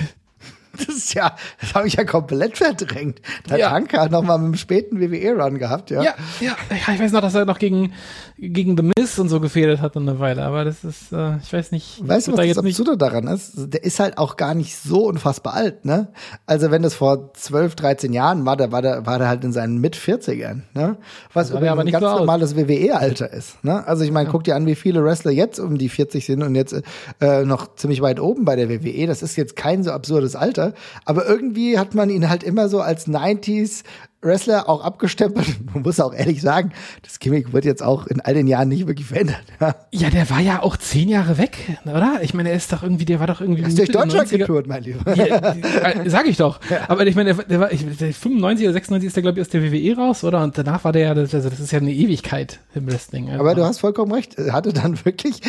Das 0.77 0.89
ist 0.89 1.15
ja, 1.15 1.37
das 1.61 1.75
habe 1.75 1.87
ich 1.87 1.95
ja 1.95 2.05
komplett 2.05 2.59
verdrängt. 2.59 3.21
Der 3.49 3.59
ja. 3.59 3.71
Tanker 3.71 4.01
hat 4.01 4.11
noch 4.11 4.23
mal 4.23 4.39
mit 4.39 4.47
einem 4.47 4.57
späten 4.57 5.01
WWE-Run 5.01 5.59
gehabt, 5.59 5.91
ja. 5.91 6.03
Ja, 6.03 6.15
ja. 6.41 6.57
Ich 6.71 6.99
weiß 6.99 7.13
noch, 7.13 7.21
dass 7.21 7.35
er 7.35 7.45
noch 7.45 7.59
gegen, 7.59 7.93
gegen 8.37 8.77
The 8.77 8.83
Miz 8.83 9.19
und 9.19 9.29
so 9.29 9.39
gefädelt 9.39 9.81
hat 9.81 9.97
eine 9.97 10.19
Weile, 10.19 10.43
aber 10.43 10.65
das 10.65 10.83
ist, 10.83 11.13
äh, 11.13 11.37
ich 11.37 11.53
weiß 11.53 11.71
nicht. 11.71 12.07
Weißt 12.07 12.27
du, 12.27 12.33
was 12.33 12.41
da 12.41 12.47
das 12.47 12.59
Absurde 12.59 12.97
daran 12.97 13.29
ist? 13.29 13.53
Der 13.73 13.85
ist 13.85 14.01
halt 14.01 14.19
auch 14.19 14.37
gar 14.37 14.55
nicht 14.55 14.77
so 14.77 15.07
unfassbar 15.07 15.55
alt, 15.55 15.85
ne? 15.85 16.09
Also 16.45 16.73
wenn 16.73 16.83
das 16.83 16.95
vor 16.95 17.33
12, 17.35 17.77
13 17.77 18.13
Jahren 18.13 18.45
war, 18.45 18.57
da 18.57 18.73
war 18.73 18.83
der, 18.83 19.07
war 19.07 19.19
der 19.19 19.29
halt 19.29 19.45
in 19.45 19.53
seinen 19.53 19.81
Mit-40ern, 19.81 20.63
ne? 20.75 20.97
Was 21.33 21.51
übrigens 21.51 21.71
aber 21.71 21.83
ein 21.83 21.93
ganz 21.93 22.05
so 22.05 22.19
normales 22.19 22.57
WWE-Alter 22.57 23.33
ist, 23.33 23.63
ne? 23.63 23.87
Also 23.87 24.03
ich 24.03 24.11
meine, 24.11 24.27
ja. 24.27 24.33
guck 24.33 24.43
dir 24.43 24.57
an, 24.57 24.67
wie 24.67 24.75
viele 24.75 25.05
Wrestler 25.05 25.31
jetzt 25.31 25.61
um 25.61 25.79
die 25.79 25.89
40 25.89 26.27
sind 26.27 26.43
und 26.43 26.57
jetzt 26.57 26.75
äh, 27.21 27.45
noch 27.45 27.77
ziemlich 27.77 28.01
weit 28.01 28.19
oben 28.19 28.45
bei 28.45 28.57
der 28.57 28.69
WWE. 28.69 29.07
Das 29.07 29.23
ist 29.23 29.37
jetzt 29.37 29.55
kein 29.55 29.85
so 29.85 29.93
absurdes 29.93 30.35
Alter. 30.35 30.75
Aber 31.05 31.27
irgendwie 31.27 31.79
hat 31.79 31.95
man 31.95 32.11
ihn 32.11 32.29
halt 32.29 32.43
immer 32.43 32.69
so 32.69 32.81
als 32.81 33.07
90s 33.07 33.85
Wrestler 34.25 34.69
auch 34.69 34.83
abgestempelt. 34.83 35.57
Man 35.75 35.83
muss 35.83 36.01
auch 36.01 36.15
ehrlich 36.15 36.41
sagen, 36.41 36.73
das 37.03 37.19
Gimmick 37.19 37.53
wird 37.53 37.65
jetzt 37.65 37.83
auch 37.83 38.07
in 38.07 38.21
all 38.21 38.35
den 38.35 38.47
Jahren 38.47 38.69
nicht 38.69 38.87
wirklich 38.87 39.07
verändert. 39.07 39.43
Ja, 39.61 39.75
ja 39.91 40.11
der 40.11 40.29
war 40.31 40.41
ja 40.41 40.63
auch 40.63 40.77
zehn 40.77 41.09
Jahre 41.09 41.39
weg, 41.39 41.57
oder? 41.85 42.19
Ich 42.23 42.35
meine, 42.35 42.51
er 42.51 42.57
ist 42.57 42.73
doch 42.73 42.83
irgendwie, 42.83 43.05
der 43.05 43.21
war 43.21 43.27
doch 43.27 43.41
irgendwie. 43.41 43.63
Er 43.63 43.69
ist 43.69 43.79
durch 43.79 43.91
Deutschland 43.91 44.29
getourt, 44.31 44.67
mein 44.67 44.83
Lieber. 44.83 45.15
Ja, 45.15 45.55
äh, 45.55 46.09
sag 46.11 46.27
ich 46.27 46.37
doch. 46.37 46.61
Ja. 46.71 46.81
Aber 46.89 47.07
ich 47.07 47.15
meine, 47.15 47.35
der, 47.35 47.45
der 47.45 47.61
war, 47.61 47.73
ich, 47.73 47.85
der 47.85 48.13
95 48.13 48.67
oder 48.67 48.73
96 48.73 49.07
ist 49.07 49.17
der, 49.17 49.23
glaube 49.23 49.39
ich, 49.39 49.43
aus 49.43 49.51
der 49.51 49.63
WWE 49.63 49.97
raus, 49.97 50.25
oder? 50.25 50.43
Und 50.43 50.57
danach 50.57 50.83
war 50.83 50.93
der 50.93 51.03
ja, 51.03 51.13
also 51.13 51.51
das 51.51 51.61
ist 51.61 51.73
ja 51.73 51.79
eine 51.79 51.93
Ewigkeit 51.93 52.59
im 52.75 52.87
Wrestling. 52.87 53.29
Also. 53.29 53.41
Aber 53.41 53.55
du 53.55 53.65
hast 53.65 53.81
vollkommen 53.81 54.11
recht. 54.13 54.39
Er 54.39 54.55
hatte 54.55 54.73
dann 54.73 54.99
wirklich 55.05 55.41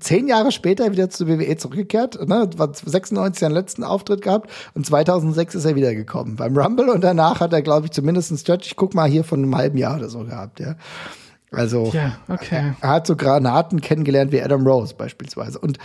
zehn 0.00 0.28
Jahre 0.28 0.50
später 0.50 0.90
wieder 0.90 1.10
zur 1.10 1.28
WWE 1.28 1.56
zurückgekehrt, 1.56 2.26
ne? 2.26 2.48
War 2.56 2.72
96 2.72 3.38
seinen 3.38 3.52
letzten 3.52 3.84
Auftritt 3.84 4.22
gehabt 4.22 4.50
und 4.74 4.86
2006 4.86 5.54
ist 5.54 5.64
er 5.66 5.76
wiedergekommen 5.76 6.36
beim 6.36 6.56
Rumble 6.56 6.88
und 6.88 7.04
danach 7.04 7.40
hat 7.40 7.52
er, 7.52 7.62
glaube 7.62 7.86
ich, 7.86 7.92
zum 7.92 8.05
mindestens 8.06 8.40
Stretch, 8.40 8.66
ich 8.68 8.76
guck 8.76 8.94
mal 8.94 9.08
hier 9.08 9.24
von 9.24 9.42
einem 9.42 9.56
halben 9.56 9.76
Jahr 9.76 9.96
oder 9.96 10.08
so 10.08 10.24
gehabt, 10.24 10.60
ja. 10.60 10.76
Also 11.52 11.90
ja, 11.92 12.18
okay. 12.28 12.56
er, 12.56 12.76
er 12.80 12.88
hat 12.88 13.06
so 13.06 13.16
Granaten 13.16 13.80
kennengelernt 13.80 14.32
wie 14.32 14.42
Adam 14.42 14.66
Rose 14.66 14.94
beispielsweise. 14.94 15.58
Und 15.58 15.78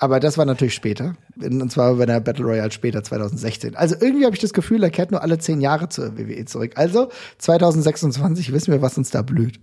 Aber 0.00 0.20
das 0.20 0.38
war 0.38 0.44
natürlich 0.44 0.74
später. 0.74 1.16
Und 1.42 1.72
zwar 1.72 1.94
bei 1.96 2.06
der 2.06 2.20
Battle 2.20 2.44
Royale 2.44 2.70
später, 2.70 3.02
2016. 3.02 3.74
Also 3.74 3.96
irgendwie 4.00 4.24
habe 4.24 4.34
ich 4.36 4.40
das 4.40 4.52
Gefühl, 4.52 4.82
er 4.84 4.90
kehrt 4.90 5.10
nur 5.10 5.22
alle 5.22 5.38
zehn 5.38 5.60
Jahre 5.60 5.88
zur 5.88 6.16
WWE 6.16 6.44
zurück. 6.44 6.72
Also 6.76 7.08
2026 7.38 8.52
wissen 8.52 8.72
wir, 8.72 8.80
was 8.80 8.96
uns 8.96 9.10
da 9.10 9.22
blüht. 9.22 9.58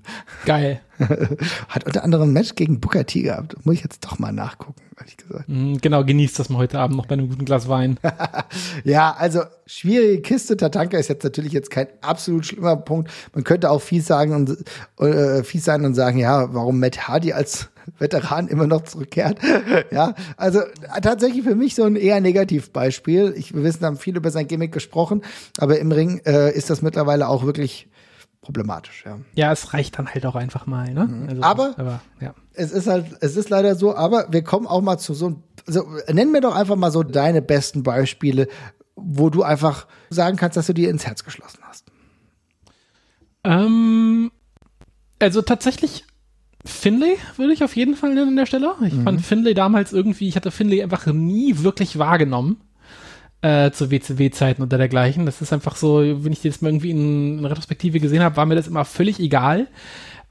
Geil. 0.45 0.81
Hat 1.69 1.85
unter 1.85 2.03
anderem 2.03 2.29
ein 2.29 2.33
Match 2.33 2.55
gegen 2.55 2.81
Booker 2.81 3.05
T 3.05 3.21
gehabt. 3.21 3.55
Muss 3.65 3.75
ich 3.75 3.83
jetzt 3.83 4.03
doch 4.03 4.19
mal 4.19 4.33
nachgucken, 4.33 4.75
ehrlich 4.99 5.15
gesagt. 5.17 5.45
Mm, 5.47 5.75
Genau, 5.81 6.03
genießt 6.03 6.37
das 6.37 6.49
mal 6.49 6.57
heute 6.57 6.79
Abend 6.79 6.97
noch 6.97 7.05
bei 7.05 7.13
einem 7.13 7.29
guten 7.29 7.45
Glas 7.45 7.69
Wein. 7.69 7.97
Ja, 8.83 9.15
also 9.17 9.41
schwierige 9.65 10.21
Kiste. 10.21 10.57
Tatanka 10.57 10.97
ist 10.97 11.07
jetzt 11.09 11.23
natürlich 11.23 11.53
jetzt 11.53 11.71
kein 11.71 11.87
absolut 12.01 12.45
schlimmer 12.45 12.75
Punkt. 12.75 13.09
Man 13.33 13.43
könnte 13.43 13.69
auch 13.71 13.81
fies 13.81 14.05
sagen 14.05 14.33
und 14.33 14.57
äh, 14.99 15.43
fies 15.43 15.63
sein 15.65 15.85
und 15.85 15.95
sagen, 15.95 16.17
ja, 16.17 16.53
warum 16.53 16.79
Matt 16.79 17.07
Hardy 17.07 17.33
als 17.33 17.69
Veteran 17.99 18.47
immer 18.47 18.67
noch 18.67 18.83
zurückkehrt. 18.83 19.39
ja, 19.91 20.13
also 20.37 20.59
äh, 20.61 21.01
tatsächlich 21.01 21.43
für 21.43 21.55
mich 21.55 21.75
so 21.75 21.83
ein 21.83 21.95
eher 21.95 22.19
Negativbeispiel. 22.21 23.33
Ich, 23.37 23.53
wir 23.53 23.63
wissen, 23.63 23.85
haben 23.85 23.97
viel 23.97 24.15
über 24.17 24.31
sein 24.31 24.47
Gimmick 24.47 24.71
gesprochen, 24.71 25.21
aber 25.57 25.79
im 25.79 25.91
Ring 25.91 26.19
äh, 26.25 26.51
ist 26.55 26.69
das 26.69 26.81
mittlerweile 26.81 27.27
auch 27.27 27.43
wirklich 27.45 27.87
problematisch. 28.41 29.03
Ja. 29.05 29.17
Ja, 29.33 29.51
es 29.51 29.73
reicht 29.73 29.97
dann 29.97 30.07
halt 30.07 30.25
auch 30.25 30.35
einfach 30.35 30.65
mal, 30.67 30.93
ne? 30.93 31.01
Also, 31.27 31.35
Mhm. 31.37 31.43
Aber- 31.43 31.73
aber 31.77 32.01
ja. 32.21 32.33
Es 32.53 32.71
ist 32.71 32.87
halt, 32.87 33.05
es 33.21 33.35
ist 33.35 33.49
leider 33.49 33.75
so, 33.75 33.95
aber 33.95 34.27
wir 34.31 34.43
kommen 34.43 34.65
auch 34.67 34.81
mal 34.81 34.97
zu 34.97 35.13
so, 35.13 35.41
so 35.65 35.85
nenn 36.11 36.31
mir 36.31 36.41
doch 36.41 36.55
einfach 36.55 36.75
mal 36.75 36.91
so 36.91 37.03
deine 37.03 37.41
besten 37.41 37.83
Beispiele, 37.83 38.47
wo 38.95 39.29
du 39.29 39.43
einfach 39.43 39.87
sagen 40.09 40.37
kannst, 40.37 40.55
dass 40.57 40.67
du 40.67 40.73
dir 40.73 40.89
ins 40.89 41.05
Herz 41.05 41.23
geschlossen 41.25 41.59
hast. 41.63 41.85
Ähm, 43.43 44.31
also 45.19 45.41
tatsächlich 45.41 46.05
Finlay 46.65 47.17
würde 47.37 47.53
ich 47.53 47.63
auf 47.63 47.75
jeden 47.75 47.95
Fall 47.95 48.13
nennen 48.13 48.29
an 48.29 48.35
der 48.35 48.45
Stelle. 48.45 48.73
Ich 48.85 48.93
fand 48.93 49.21
Finlay 49.21 49.53
damals 49.53 49.93
irgendwie, 49.93 50.27
ich 50.27 50.35
hatte 50.35 50.51
Finlay 50.51 50.81
einfach 50.81 51.05
nie 51.07 51.59
wirklich 51.59 51.99
wahrgenommen 51.99 52.57
äh, 53.41 53.69
zu 53.71 53.91
WCW-Zeiten 53.91 54.63
oder 54.63 54.77
dergleichen. 54.77 55.27
Das 55.27 55.41
ist 55.41 55.53
einfach 55.53 55.75
so, 55.75 55.99
wenn 55.99 56.33
ich 56.33 56.41
das 56.41 56.61
mal 56.61 56.69
irgendwie 56.69 56.89
in, 56.89 57.39
in 57.39 57.45
Retrospektive 57.45 57.99
gesehen 57.99 58.23
habe, 58.23 58.37
war 58.37 58.47
mir 58.47 58.55
das 58.55 58.67
immer 58.67 58.85
völlig 58.85 59.19
egal. 59.19 59.67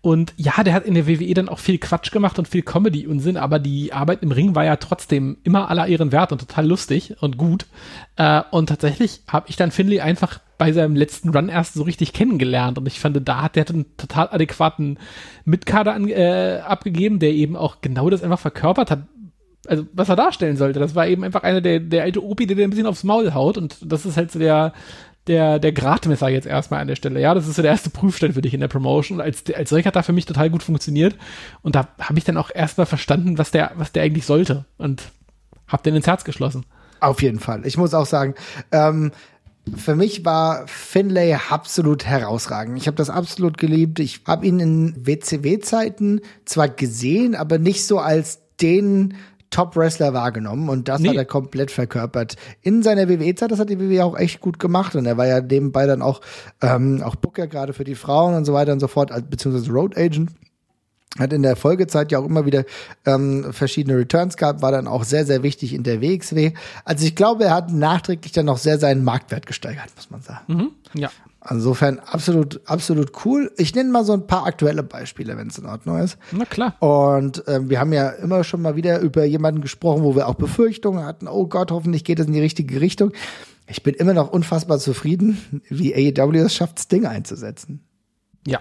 Und 0.05 0.35
ja, 0.37 0.63
der 0.63 0.75
hat 0.75 0.85
in 0.85 0.93
der 0.93 1.09
WWE 1.09 1.33
dann 1.33 1.49
auch 1.49 1.59
viel 1.59 1.79
Quatsch 1.79 2.11
gemacht 2.13 2.39
und 2.39 2.47
viel 2.47 2.61
Comedy 2.61 3.07
und 3.07 3.21
Sinn, 3.21 3.39
aber 3.39 3.59
die 3.59 3.95
Arbeit 3.95 4.23
im 4.23 4.33
Ring 4.33 4.55
war 4.55 4.63
ja 4.63 4.77
trotzdem 4.77 5.39
immer 5.45 5.71
aller 5.71 5.87
Ehren 5.87 6.13
wert 6.13 6.31
und 6.31 6.43
total 6.43 6.67
lustig 6.67 7.15
und 7.23 7.39
gut. 7.39 7.65
Äh, 8.17 8.43
und 8.51 8.69
tatsächlich 8.69 9.23
habe 9.29 9.47
ich 9.49 9.57
dann 9.57 9.71
Finlay 9.71 10.01
einfach 10.01 10.41
bei 10.59 10.73
seinem 10.73 10.95
letzten 10.95 11.31
Run 11.31 11.49
erst 11.49 11.73
so 11.73 11.85
richtig 11.85 12.13
kennengelernt 12.13 12.77
und 12.77 12.87
ich 12.87 13.01
fand, 13.01 13.19
da 13.27 13.41
hat 13.41 13.57
der 13.57 13.67
einen 13.67 13.97
total 13.97 14.29
adäquaten 14.31 14.99
Mitkader 15.47 15.95
an, 15.95 16.07
äh, 16.11 16.61
abgegeben, 16.63 17.19
der 17.19 17.31
eben 17.31 17.57
auch 17.57 17.81
genau 17.81 18.11
das 18.11 18.23
einfach 18.23 18.41
verkörpert 18.41 18.91
hat, 18.91 19.05
also 19.67 19.87
was 19.95 20.11
er 20.11 20.17
darstellen 20.17 20.59
sollte. 20.59 20.81
Das 20.81 20.95
war 20.95 21.07
eben 21.07 21.25
einfach 21.25 21.45
einer 21.45 21.63
der, 21.63 21.81
der 21.81 22.03
alte 22.03 22.23
Opi, 22.23 22.47
der 22.47 22.57
dir 22.57 22.65
ein 22.65 22.71
bisschen 22.71 22.87
aufs 22.87 23.05
Maul 23.05 23.33
haut 23.33 23.57
und 23.57 23.79
das 23.91 24.05
ist 24.05 24.19
halt 24.19 24.31
so 24.31 24.39
der, 24.39 24.75
der, 25.27 25.59
der 25.59 25.73
Gradmesser 25.73 26.29
jetzt 26.29 26.47
erstmal 26.47 26.81
an 26.81 26.89
der 26.89 26.97
Stelle. 26.97 27.21
Ja, 27.21 27.35
das 27.35 27.49
ist 27.49 27.57
so 27.57 27.63
der 27.63 27.71
erste 27.71 27.91
Prüfstand 27.91 28.35
für 28.35 28.43
dich 28.43 28.55
in 28.55 28.61
der 28.61 28.69
Promotion. 28.69 29.21
Als, 29.21 29.43
als 29.55 29.71
solcher 29.71 29.89
hat 29.89 29.97
er 29.97 30.03
für 30.03 30.13
mich 30.13 30.27
total 30.27 30.51
gut 30.51 30.63
funktioniert 30.63 31.17
und 31.63 31.75
da 31.75 31.89
habe 31.99 32.19
ich 32.19 32.25
dann 32.25 32.37
auch 32.37 32.51
erstmal 32.55 32.87
verstanden, 32.87 33.39
was 33.39 33.51
der, 33.51 33.73
was 33.77 33.93
der 33.93 34.03
eigentlich 34.03 34.27
sollte 34.27 34.65
und 34.77 35.03
hab 35.67 35.83
den 35.83 35.95
ins 35.95 36.07
Herz 36.07 36.25
geschlossen. 36.25 36.67
Auf 37.01 37.23
jeden 37.23 37.41
Fall. 37.41 37.67
Ich 37.67 37.77
muss 37.77 37.95
auch 37.95 38.07
sagen, 38.07 38.35
ähm, 38.73 39.13
für 39.77 39.97
mich 39.97 40.25
war 40.25 40.67
Finlay 40.67 41.37
absolut 41.49 42.05
herausragend. 42.05 42.77
Ich 42.77 42.87
habe 42.87 42.97
das 42.97 43.09
absolut 43.09 43.57
geliebt. 43.57 43.99
Ich 43.99 44.21
habe 44.27 44.47
ihn 44.47 44.61
in 44.61 45.07
WCW-Zeiten 45.07 46.21
zwar 46.45 46.69
gesehen, 46.69 47.35
aber 47.35 47.59
nicht 47.59 47.87
so 47.87 47.99
als 47.99 48.41
den 48.61 49.15
Top-Wrestler 49.55 50.13
wahrgenommen 50.13 50.69
und 50.69 50.89
das 50.89 51.01
Nee. 51.01 51.11
hat 51.11 51.17
er 51.17 51.25
komplett 51.25 51.71
verkörpert. 51.71 52.35
In 52.63 52.83
seiner 52.83 53.09
WWE-Zeit, 53.09 53.53
das 53.53 53.61
hat 53.61 53.71
die 53.71 53.79
WWE 53.79 54.05
auch 54.05 54.19
echt 54.19 54.41
gut 54.41 54.59
gemacht 54.59 54.97
und 54.97 55.07
er 55.07 55.17
war 55.17 55.27
ja 55.27 55.41
nebenbei 55.41 55.87
dann 55.87 56.03
auch, 56.03 56.21
ähm, 56.61 57.03
auch 57.05 57.15
Booker 57.15 57.47
gerade 57.47 57.73
für 57.73 57.85
die 57.85 57.95
Frauen 57.95 58.35
und 58.35 58.45
so 58.45 58.53
weiter 58.53 58.73
und 58.73 58.81
so 58.81 58.89
fort, 58.89 59.13
als- 59.13 59.27
beziehungsweise 59.31 59.71
Road 59.71 59.97
Agent 59.97 60.33
hat 61.19 61.33
in 61.33 61.43
der 61.43 61.57
Folgezeit 61.57 62.11
ja 62.11 62.19
auch 62.19 62.25
immer 62.25 62.45
wieder 62.45 62.65
ähm, 63.07 63.53
verschiedene 63.53 63.97
Returns 63.97 64.37
gehabt, 64.37 64.63
war 64.63 64.73
dann 64.73 64.89
auch 64.89 65.05
sehr, 65.05 65.25
sehr 65.25 65.43
wichtig 65.43 65.73
in 65.73 65.83
der 65.83 66.01
WXW. 66.01 66.53
Also 66.85 67.07
ich 67.07 67.15
glaube, 67.15 67.45
er 67.45 67.55
hat 67.55 67.73
nachträglich 67.73 68.33
dann 68.33 68.47
noch 68.47 68.59
sehr 68.59 68.79
seinen 68.79 69.05
Marktwert 69.05 69.47
gesteigert, 69.47 69.91
muss 69.97 70.11
man 70.11 70.23
sagen. 70.23 70.45
Mhm. 70.49 70.71
Ja. 70.95 71.11
Insofern 71.51 71.99
absolut, 71.99 72.63
absolut 72.65 73.13
cool. 73.25 73.53
Ich 73.59 73.75
nenne 73.75 73.91
mal 73.91 74.05
so 74.05 74.15
ein 74.15 74.27
paar 74.27 74.47
aktuelle 74.47 74.83
Beispiele, 74.83 75.37
wenn 75.37 75.49
es 75.49 75.59
in 75.59 75.67
Ordnung 75.67 75.99
ist. 75.99 76.17
Na 76.33 76.47
klar. 76.47 76.75
Und 76.83 77.45
ähm, 77.47 77.69
wir 77.69 77.81
haben 77.81 77.93
ja 77.93 78.09
immer 78.09 78.45
schon 78.45 78.63
mal 78.63 78.77
wieder 78.77 79.01
über 79.01 79.25
jemanden 79.25 79.61
gesprochen, 79.61 80.03
wo 80.03 80.17
wir 80.17 80.27
auch 80.27 80.37
Befürchtungen 80.37 81.05
hatten, 81.05 81.29
oh 81.29 81.47
Gott, 81.47 81.71
hoffentlich 81.71 82.05
geht 82.05 82.19
es 82.19 82.27
in 82.27 82.33
die 82.33 82.41
richtige 82.41 82.81
Richtung. 82.81 83.13
Ich 83.67 83.83
bin 83.83 83.95
immer 83.95 84.15
noch 84.15 84.31
unfassbar 84.31 84.79
zufrieden, 84.79 85.63
wie 85.69 85.95
AEW 85.95 86.45
es 86.45 86.55
schafft, 86.55 86.81
Sting 86.81 87.07
einzusetzen. 87.07 87.85
Ja. 88.47 88.61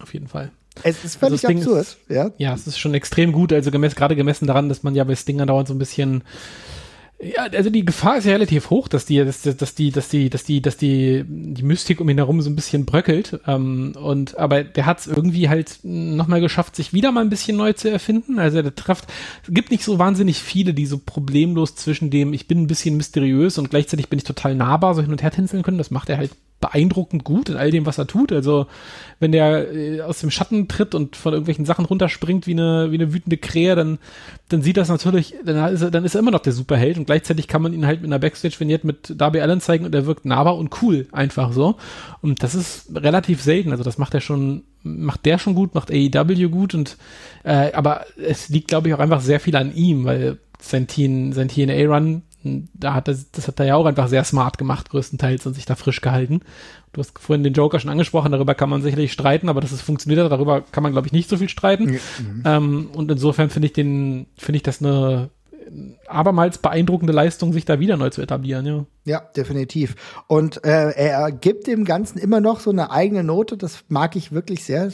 Auf 0.00 0.12
jeden 0.12 0.28
Fall. 0.28 0.50
Es 0.82 1.04
ist 1.04 1.16
völlig 1.16 1.44
Also 1.44 1.48
das 1.48 1.48
Ding 1.48 1.58
absurd, 1.58 1.80
ist- 1.82 1.98
ja. 2.08 2.30
Ja, 2.38 2.54
es 2.54 2.66
ist 2.66 2.78
schon 2.78 2.94
extrem 2.94 3.32
gut, 3.32 3.52
also 3.52 3.70
gemessen, 3.70 3.94
gerade 3.96 4.16
gemessen 4.16 4.46
daran, 4.46 4.68
dass 4.68 4.82
man 4.82 4.94
ja 4.94 5.04
bei 5.04 5.14
Sting 5.16 5.40
andauernd 5.40 5.68
so 5.68 5.74
ein 5.74 5.78
bisschen 5.78 6.22
ja, 7.24 7.44
also 7.44 7.70
die 7.70 7.84
Gefahr 7.84 8.16
ist 8.18 8.24
ja 8.24 8.32
relativ 8.32 8.70
hoch, 8.70 8.88
dass 8.88 9.06
die, 9.06 9.24
dass, 9.24 9.42
dass 9.42 9.76
die, 9.76 9.92
dass 9.92 10.08
die, 10.08 10.28
dass 10.28 10.42
die, 10.42 10.60
dass 10.60 10.76
die, 10.76 11.22
die 11.24 11.62
Mystik 11.62 12.00
um 12.00 12.08
ihn 12.08 12.16
herum 12.18 12.42
so 12.42 12.50
ein 12.50 12.56
bisschen 12.56 12.84
bröckelt. 12.84 13.38
Ähm, 13.46 13.92
und 13.96 14.36
aber 14.38 14.64
der 14.64 14.86
hat 14.86 14.98
es 14.98 15.06
irgendwie 15.06 15.48
halt 15.48 15.78
nochmal 15.84 16.40
geschafft, 16.40 16.74
sich 16.74 16.92
wieder 16.92 17.12
mal 17.12 17.20
ein 17.20 17.30
bisschen 17.30 17.56
neu 17.56 17.74
zu 17.74 17.88
erfinden. 17.88 18.40
Also 18.40 18.60
der 18.60 18.74
trifft, 18.74 19.04
es 19.46 19.54
gibt 19.54 19.70
nicht 19.70 19.84
so 19.84 20.00
wahnsinnig 20.00 20.38
viele, 20.40 20.74
die 20.74 20.84
so 20.84 20.98
problemlos 20.98 21.76
zwischen 21.76 22.10
dem, 22.10 22.32
ich 22.32 22.48
bin 22.48 22.62
ein 22.62 22.66
bisschen 22.66 22.96
mysteriös 22.96 23.56
und 23.56 23.70
gleichzeitig 23.70 24.08
bin 24.08 24.18
ich 24.18 24.24
total 24.24 24.56
nahbar, 24.56 24.96
so 24.96 25.02
hin 25.02 25.12
und 25.12 25.22
her 25.22 25.30
tänzeln 25.30 25.62
können. 25.62 25.78
Das 25.78 25.92
macht 25.92 26.08
er 26.08 26.16
halt 26.18 26.32
beeindruckend 26.62 27.24
gut 27.24 27.50
in 27.50 27.56
all 27.56 27.70
dem, 27.70 27.84
was 27.84 27.98
er 27.98 28.06
tut. 28.06 28.32
Also 28.32 28.66
wenn 29.20 29.32
der 29.32 29.70
äh, 29.74 30.00
aus 30.00 30.20
dem 30.20 30.30
Schatten 30.30 30.68
tritt 30.68 30.94
und 30.94 31.16
von 31.16 31.34
irgendwelchen 31.34 31.66
Sachen 31.66 31.84
runterspringt 31.84 32.46
wie 32.46 32.52
eine, 32.52 32.90
wie 32.90 32.94
eine 32.94 33.12
wütende 33.12 33.36
Krähe, 33.36 33.74
dann, 33.74 33.98
dann 34.48 34.62
sieht 34.62 34.78
das 34.78 34.88
natürlich, 34.88 35.34
dann 35.44 35.74
ist, 35.74 35.82
er, 35.82 35.90
dann 35.90 36.04
ist 36.04 36.14
er 36.14 36.20
immer 36.20 36.30
noch 36.30 36.40
der 36.40 36.54
Superheld 36.54 36.96
und 36.96 37.04
gleichzeitig 37.04 37.48
kann 37.48 37.60
man 37.60 37.74
ihn 37.74 37.84
halt 37.84 38.00
mit 38.00 38.08
einer 38.08 38.20
Backstage-Vignette 38.20 38.86
mit 38.86 39.12
Darby 39.20 39.40
Allen 39.40 39.60
zeigen 39.60 39.84
und 39.84 39.94
er 39.94 40.06
wirkt 40.06 40.24
nahbar 40.24 40.56
und 40.56 40.82
cool, 40.82 41.08
einfach 41.12 41.52
so. 41.52 41.76
Und 42.22 42.42
das 42.42 42.54
ist 42.54 42.94
relativ 42.94 43.42
selten. 43.42 43.72
Also 43.72 43.84
das 43.84 43.98
macht 43.98 44.14
er 44.14 44.20
schon, 44.20 44.62
macht 44.84 45.26
der 45.26 45.38
schon 45.38 45.54
gut, 45.54 45.74
macht 45.74 45.90
AEW 45.90 46.48
gut 46.48 46.74
und 46.74 46.96
äh, 47.42 47.72
aber 47.72 48.06
es 48.16 48.48
liegt, 48.48 48.68
glaube 48.68 48.88
ich, 48.88 48.94
auch 48.94 49.00
einfach 49.00 49.20
sehr 49.20 49.40
viel 49.40 49.56
an 49.56 49.74
ihm, 49.74 50.04
weil 50.04 50.38
sein 50.60 50.86
TN, 50.86 51.32
sein 51.32 51.48
TNA-Run, 51.48 52.22
da 52.44 52.94
hat 52.94 53.08
er, 53.08 53.16
das 53.32 53.48
hat 53.48 53.60
er 53.60 53.66
ja 53.66 53.74
auch 53.76 53.86
einfach 53.86 54.08
sehr 54.08 54.24
smart 54.24 54.58
gemacht, 54.58 54.90
größtenteils, 54.90 55.46
und 55.46 55.54
sich 55.54 55.64
da 55.64 55.74
frisch 55.74 56.00
gehalten. 56.00 56.40
Du 56.92 57.00
hast 57.00 57.18
vorhin 57.18 57.42
den 57.44 57.54
Joker 57.54 57.80
schon 57.80 57.90
angesprochen, 57.90 58.32
darüber 58.32 58.54
kann 58.54 58.68
man 58.68 58.82
sicherlich 58.82 59.12
streiten, 59.12 59.48
aber 59.48 59.60
dass 59.60 59.72
es 59.72 59.80
funktioniert 59.80 60.22
hat, 60.22 60.32
darüber 60.32 60.60
kann 60.60 60.82
man, 60.82 60.92
glaube 60.92 61.06
ich, 61.06 61.12
nicht 61.12 61.28
so 61.28 61.36
viel 61.36 61.48
streiten. 61.48 61.98
Ähm, 62.44 62.88
und 62.92 63.10
insofern 63.10 63.50
finde 63.50 63.66
ich 63.66 63.72
den, 63.72 64.26
finde 64.36 64.56
ich 64.56 64.62
das 64.62 64.82
eine 64.82 65.30
abermals 66.06 66.58
beeindruckende 66.58 67.12
Leistung, 67.12 67.52
sich 67.52 67.64
da 67.64 67.80
wieder 67.80 67.96
neu 67.96 68.10
zu 68.10 68.22
etablieren, 68.22 68.66
ja. 68.66 68.84
Ja, 69.04 69.20
definitiv. 69.36 69.96
Und 70.28 70.64
äh, 70.64 70.90
er 70.92 71.32
gibt 71.32 71.66
dem 71.66 71.84
Ganzen 71.84 72.18
immer 72.18 72.40
noch 72.40 72.60
so 72.60 72.70
eine 72.70 72.92
eigene 72.92 73.24
Note. 73.24 73.56
Das 73.56 73.84
mag 73.88 74.14
ich 74.14 74.30
wirklich 74.30 74.64
sehr. 74.64 74.92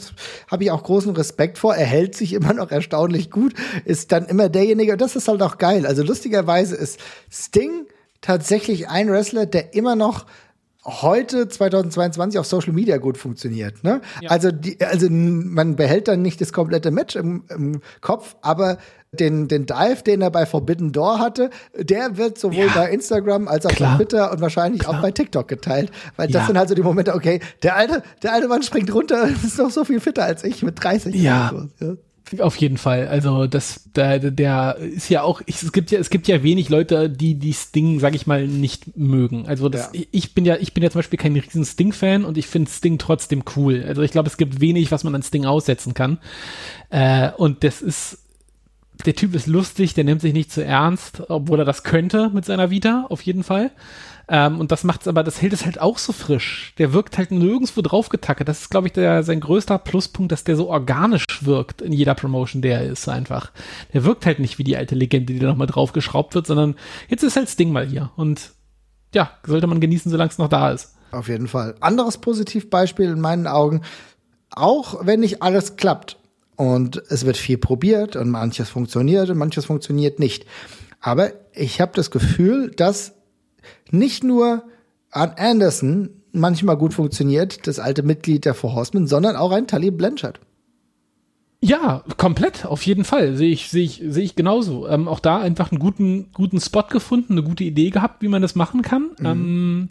Habe 0.49 0.63
ich 0.63 0.71
auch 0.71 0.81
großen 0.81 1.15
Respekt 1.15 1.59
vor. 1.59 1.75
Er 1.75 1.85
hält 1.85 2.15
sich 2.15 2.33
immer 2.33 2.53
noch 2.53 2.71
erstaunlich 2.71 3.29
gut. 3.29 3.53
Ist 3.85 4.11
dann 4.11 4.25
immer 4.25 4.49
derjenige. 4.49 4.93
Und 4.93 5.01
das 5.01 5.15
ist 5.15 5.27
halt 5.27 5.43
auch 5.43 5.59
geil. 5.59 5.85
Also 5.85 6.01
lustigerweise 6.01 6.75
ist 6.75 6.99
Sting 7.31 7.85
tatsächlich 8.21 8.89
ein 8.89 9.11
Wrestler, 9.11 9.45
der 9.45 9.75
immer 9.75 9.95
noch 9.95 10.25
heute 10.85 11.47
2022 11.47 12.39
auf 12.39 12.45
Social 12.45 12.73
Media 12.73 12.97
gut 12.97 13.17
funktioniert. 13.17 13.83
Ne? 13.83 14.01
Ja. 14.21 14.29
Also 14.29 14.51
die, 14.51 14.79
also 14.81 15.07
man 15.09 15.75
behält 15.75 16.07
dann 16.07 16.21
nicht 16.21 16.39
das 16.41 16.53
komplette 16.53 16.91
Match 16.91 17.15
im, 17.15 17.43
im 17.49 17.81
Kopf, 18.01 18.35
aber 18.41 18.77
den, 19.11 19.47
den 19.47 19.65
Dive, 19.65 20.03
den 20.05 20.21
er 20.21 20.29
bei 20.29 20.45
Forbidden 20.45 20.91
Door 20.91 21.19
hatte, 21.19 21.49
der 21.75 22.17
wird 22.17 22.37
sowohl 22.37 22.65
Ja. 22.67 22.73
bei 22.75 22.91
Instagram 22.91 23.47
als 23.47 23.65
auch 23.65 23.71
Klar. 23.71 23.91
bei 23.97 24.03
Twitter 24.03 24.31
und 24.31 24.39
wahrscheinlich 24.41 24.87
auch 24.87 25.01
bei 25.01 25.11
TikTok 25.11 25.47
geteilt. 25.47 25.91
Weil 26.15 26.27
das 26.27 26.41
Ja. 26.43 26.47
sind 26.47 26.57
halt 26.57 26.69
so 26.69 26.75
die 26.75 26.83
Momente, 26.83 27.13
okay, 27.15 27.39
der 27.63 27.75
alte, 27.75 28.03
der 28.21 28.33
alte 28.33 28.47
Mann 28.47 28.61
springt 28.63 28.93
runter 28.93 29.23
und 29.23 29.31
ist 29.43 29.57
noch 29.57 29.71
so 29.71 29.83
viel 29.83 29.99
fitter 29.99 30.23
als 30.23 30.43
ich 30.43 30.61
mit 30.63 30.81
30. 30.83 31.15
Ja. 31.15 31.51
so. 31.79 31.97
Auf 32.39 32.55
jeden 32.57 32.77
Fall. 32.77 33.07
Also 33.07 33.47
das, 33.47 33.89
der, 33.95 34.19
der 34.19 34.77
ist 34.77 35.09
ja 35.09 35.23
auch, 35.23 35.41
ich, 35.45 35.63
es 35.63 35.71
gibt 35.71 35.89
ja, 35.91 35.99
es 35.99 36.09
gibt 36.09 36.27
ja 36.27 36.43
wenig 36.43 36.69
Leute, 36.69 37.09
die 37.09 37.35
die 37.35 37.53
Sting, 37.53 37.99
sag 37.99 38.13
ich 38.13 38.27
mal, 38.27 38.47
nicht 38.47 38.95
mögen. 38.97 39.47
Also 39.47 39.69
das, 39.69 39.89
Ja. 39.93 40.01
ich 40.11 40.35
bin 40.35 40.45
ja, 40.45 40.57
ich 40.57 40.73
bin 40.73 40.83
ja 40.83 40.89
zum 40.91 40.99
Beispiel 40.99 41.17
kein 41.19 41.35
riesen 41.35 41.65
Sting-Fan 41.65 42.25
und 42.25 42.37
ich 42.37 42.47
finde 42.47 42.69
Sting 42.69 42.97
trotzdem 42.99 43.43
cool. 43.55 43.83
Also 43.87 44.01
ich 44.01 44.11
glaube, 44.11 44.29
es 44.29 44.37
gibt 44.37 44.61
wenig, 44.61 44.91
was 44.91 45.03
man 45.03 45.15
an 45.15 45.23
Sting 45.23 45.45
aussetzen 45.45 45.93
kann. 45.93 46.19
Äh, 46.89 47.31
und 47.37 47.63
das 47.63 47.81
ist 47.81 48.19
der 49.05 49.15
Typ 49.15 49.33
ist 49.33 49.47
lustig, 49.47 49.93
der 49.93 50.03
nimmt 50.03 50.21
sich 50.21 50.33
nicht 50.33 50.51
zu 50.51 50.63
ernst, 50.63 51.23
obwohl 51.29 51.59
er 51.59 51.65
das 51.65 51.83
könnte 51.83 52.29
mit 52.33 52.43
seiner 52.43 52.69
Vita, 52.69 53.05
auf 53.09 53.21
jeden 53.21 53.43
Fall. 53.43 53.71
Ähm, 54.31 54.59
und 54.59 54.71
das 54.71 54.83
macht's 54.83 55.07
aber, 55.07 55.23
das 55.23 55.41
hält 55.41 55.53
es 55.53 55.65
halt 55.65 55.81
auch 55.81 55.97
so 55.97 56.13
frisch. 56.13 56.73
Der 56.77 56.93
wirkt 56.93 57.17
halt 57.17 57.31
nirgendwo 57.31 57.81
draufgetackert. 57.81 58.47
Das 58.47 58.61
ist, 58.61 58.69
glaube 58.69 58.87
ich, 58.87 58.93
der, 58.93 59.23
sein 59.23 59.39
größter 59.39 59.79
Pluspunkt, 59.79 60.31
dass 60.31 60.43
der 60.43 60.55
so 60.55 60.69
organisch 60.69 61.25
wirkt 61.41 61.81
in 61.81 61.91
jeder 61.91 62.13
Promotion, 62.13 62.61
der 62.61 62.81
er 62.81 62.91
ist 62.91 63.09
einfach. 63.09 63.51
Der 63.93 64.03
wirkt 64.03 64.27
halt 64.27 64.39
nicht 64.39 64.59
wie 64.59 64.63
die 64.63 64.77
alte 64.77 64.93
Legende, 64.93 65.33
die 65.33 65.39
da 65.39 65.47
nochmal 65.47 65.67
draufgeschraubt 65.67 66.35
wird, 66.35 66.45
sondern 66.45 66.75
jetzt 67.07 67.23
ist 67.23 67.37
halt 67.37 67.49
Sting 67.49 67.71
mal 67.71 67.87
hier. 67.87 68.11
Und 68.15 68.51
ja, 69.15 69.31
sollte 69.43 69.65
man 69.65 69.79
genießen, 69.79 70.11
solange 70.11 70.29
es 70.29 70.37
noch 70.37 70.49
da 70.49 70.71
ist. 70.71 70.95
Auf 71.11 71.27
jeden 71.27 71.47
Fall. 71.47 71.73
Anderes 71.79 72.19
Positivbeispiel 72.19 73.09
in 73.09 73.19
meinen 73.19 73.47
Augen, 73.47 73.81
auch 74.51 75.05
wenn 75.05 75.21
nicht 75.21 75.41
alles 75.41 75.75
klappt 75.75 76.17
und 76.55 77.01
es 77.09 77.25
wird 77.25 77.37
viel 77.37 77.57
probiert 77.57 78.15
und 78.15 78.29
manches 78.29 78.69
funktioniert 78.69 79.29
und 79.29 79.37
manches 79.37 79.65
funktioniert 79.65 80.19
nicht. 80.19 80.45
Aber 81.01 81.31
ich 81.53 81.81
habe 81.81 81.93
das 81.95 82.11
Gefühl, 82.11 82.71
dass 82.71 83.13
nicht 83.91 84.23
nur 84.23 84.63
an 85.11 85.33
Anderson 85.37 86.09
manchmal 86.31 86.77
gut 86.77 86.93
funktioniert, 86.93 87.67
das 87.67 87.79
alte 87.79 88.03
Mitglied 88.03 88.45
der 88.45 88.53
Four 88.53 88.75
Horsemen, 88.75 89.07
sondern 89.07 89.35
auch 89.35 89.51
ein 89.51 89.67
Tully 89.67 89.91
Blanchard. 89.91 90.39
Ja, 91.61 92.03
komplett, 92.15 92.65
auf 92.65 92.83
jeden 92.83 93.03
Fall. 93.03 93.35
Sehe 93.35 93.51
ich, 93.51 93.69
sehe 93.69 93.83
ich, 93.83 94.01
sehe 94.07 94.23
ich 94.23 94.35
genauso. 94.35 94.87
Ähm, 94.87 95.07
auch 95.07 95.19
da 95.19 95.39
einfach 95.39 95.71
einen 95.71 95.79
guten, 95.79 96.31
guten 96.31 96.61
Spot 96.61 96.83
gefunden, 96.83 97.33
eine 97.33 97.43
gute 97.43 97.65
Idee 97.65 97.89
gehabt, 97.89 98.21
wie 98.21 98.29
man 98.29 98.41
das 98.41 98.55
machen 98.55 98.81
kann. 98.81 99.11
Mhm. 99.19 99.25
Ähm, 99.25 99.89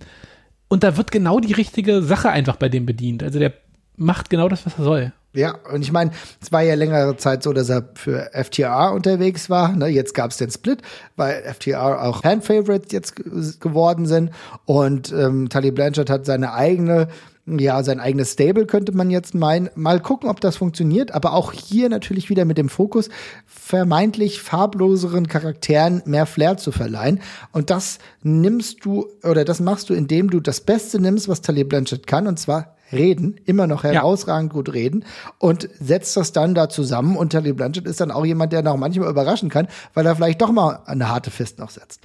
und 0.69 0.83
da 0.83 0.97
wird 0.97 1.13
genau 1.13 1.41
die 1.41 1.53
richtige 1.53 2.03
Sache 2.03 2.31
einfach 2.31 2.57
bei 2.57 2.69
dem 2.69 2.87
bedient. 2.87 3.23
Also 3.23 3.39
der 3.39 3.53
macht 3.97 4.31
genau 4.31 4.49
das, 4.49 4.65
was 4.65 4.79
er 4.79 4.85
soll. 4.85 5.13
Ja, 5.35 5.57
und 5.73 5.83
ich 5.83 5.93
meine, 5.93 6.11
es 6.41 6.51
war 6.53 6.63
ja 6.63 6.75
längere 6.75 7.17
Zeit 7.17 7.43
so, 7.43 7.53
dass 7.53 7.69
er 7.69 7.91
für 7.95 8.31
FTR 8.33 8.93
unterwegs 8.93 9.51
war. 9.51 9.77
Ne? 9.77 9.89
Jetzt 9.89 10.15
gab 10.15 10.31
es 10.31 10.39
den 10.39 10.51
Split, 10.51 10.81
weil 11.17 11.43
FTR 11.43 12.03
auch 12.03 12.23
Fan-Favorites 12.23 12.93
jetzt 12.93 13.15
geworden 13.61 14.07
sind. 14.07 14.31
Und 14.65 15.13
ähm, 15.13 15.49
Tully 15.51 15.71
Blanchard 15.71 16.09
hat 16.09 16.25
seine 16.25 16.55
eigene 16.55 17.09
ja, 17.57 17.83
sein 17.83 17.99
eigenes 17.99 18.33
Stable 18.33 18.67
könnte 18.67 18.93
man 18.93 19.11
jetzt 19.11 19.35
meinen. 19.35 19.71
Mal 19.75 20.01
gucken, 20.01 20.29
ob 20.29 20.41
das 20.41 20.57
funktioniert. 20.57 21.13
Aber 21.13 21.33
auch 21.33 21.53
hier 21.53 21.89
natürlich 21.89 22.29
wieder 22.29 22.45
mit 22.45 22.59
dem 22.59 22.69
Fokus, 22.69 23.09
vermeintlich 23.47 24.43
farbloseren 24.43 25.29
Charakteren 25.29 26.03
mehr 26.05 26.27
Flair 26.27 26.59
zu 26.59 26.73
verleihen. 26.73 27.21
Und 27.53 27.71
das 27.71 27.99
nimmst 28.23 28.85
du, 28.85 29.07
oder 29.23 29.47
das 29.47 29.61
machst 29.61 29.89
du, 29.89 29.95
indem 29.95 30.29
du 30.29 30.41
das 30.41 30.61
Beste 30.61 31.01
nimmst, 31.01 31.29
was 31.29 31.41
Tully 31.41 31.65
Blanchard 31.65 32.07
kann, 32.07 32.27
und 32.27 32.39
zwar 32.39 32.77
reden, 32.93 33.37
immer 33.45 33.67
noch 33.67 33.85
herausragend 33.85 34.53
ja. 34.53 34.55
gut 34.55 34.73
reden 34.73 35.05
und 35.39 35.69
setzt 35.79 36.17
das 36.17 36.33
dann 36.33 36.55
da 36.55 36.69
zusammen 36.69 37.17
und 37.17 37.33
Tully 37.33 37.53
Blanchett 37.53 37.87
ist 37.87 38.01
dann 38.01 38.11
auch 38.11 38.25
jemand, 38.25 38.53
der 38.53 38.63
noch 38.63 38.77
manchmal 38.77 39.11
überraschen 39.11 39.51
kann, 39.51 39.69
weil 39.95 40.07
er 40.07 40.17
vielleicht 40.17 40.41
doch 40.41 40.53
mal 40.53 40.81
eine 40.87 41.09
harte 41.09 41.31
Fist 41.31 41.59
noch 41.59 41.71
setzt. 41.71 42.03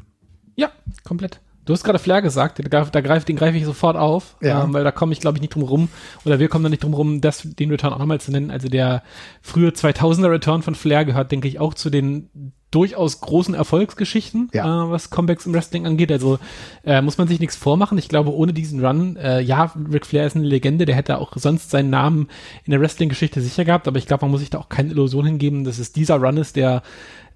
Ja, 0.55 0.71
komplett. 1.03 1.39
Du 1.65 1.71
hast 1.71 1.83
gerade 1.83 1.99
Flair 1.99 2.21
gesagt, 2.21 2.59
da, 2.59 2.83
da 2.83 3.01
greift, 3.01 3.29
den 3.29 3.37
greife 3.37 3.57
ich 3.57 3.63
sofort 3.63 3.95
auf, 3.95 4.35
ja. 4.41 4.63
ähm, 4.63 4.73
weil 4.73 4.83
da 4.83 4.91
komme 4.91 5.13
ich, 5.13 5.21
glaube 5.21 5.37
ich, 5.37 5.41
nicht 5.41 5.55
drum 5.55 5.63
rum, 5.63 5.89
oder 6.25 6.39
wir 6.39 6.49
kommen 6.49 6.63
da 6.63 6.69
nicht 6.69 6.83
drum 6.83 6.93
rum, 6.93 7.21
das, 7.21 7.41
den 7.43 7.71
Return 7.71 7.93
auch 7.93 7.99
nochmal 7.99 8.19
zu 8.19 8.31
nennen. 8.31 8.51
Also 8.51 8.67
der 8.67 9.01
frühe 9.41 9.69
2000er 9.69 10.29
Return 10.29 10.61
von 10.61 10.75
Flair 10.75 11.05
gehört, 11.05 11.31
denke 11.31 11.47
ich, 11.47 11.59
auch 11.59 11.73
zu 11.73 11.89
den 11.89 12.53
durchaus 12.73 13.21
großen 13.21 13.53
Erfolgsgeschichten, 13.53 14.49
ja. 14.53 14.85
äh, 14.85 14.89
was 14.89 15.09
Comebacks 15.09 15.45
im 15.45 15.53
Wrestling 15.53 15.85
angeht. 15.85 16.11
Also 16.11 16.39
äh, 16.83 17.01
muss 17.01 17.17
man 17.17 17.27
sich 17.27 17.39
nichts 17.39 17.55
vormachen. 17.55 17.97
Ich 17.97 18.09
glaube, 18.09 18.33
ohne 18.33 18.53
diesen 18.53 18.83
Run, 18.83 19.15
äh, 19.17 19.41
ja, 19.41 19.73
Ric 19.91 20.05
Flair 20.05 20.25
ist 20.25 20.35
eine 20.35 20.45
Legende, 20.45 20.85
der 20.85 20.95
hätte 20.95 21.19
auch 21.19 21.33
sonst 21.35 21.69
seinen 21.69 21.89
Namen 21.89 22.29
in 22.65 22.71
der 22.71 22.81
Wrestling-Geschichte 22.81 23.41
sicher 23.41 23.65
gehabt, 23.65 23.87
aber 23.87 23.97
ich 23.97 24.07
glaube, 24.07 24.25
man 24.25 24.31
muss 24.31 24.39
sich 24.39 24.49
da 24.49 24.59
auch 24.59 24.69
keine 24.69 24.91
Illusion 24.91 25.25
hingeben, 25.25 25.63
dass 25.63 25.79
es 25.79 25.91
dieser 25.91 26.17
Run 26.17 26.37
ist, 26.37 26.55
der 26.55 26.81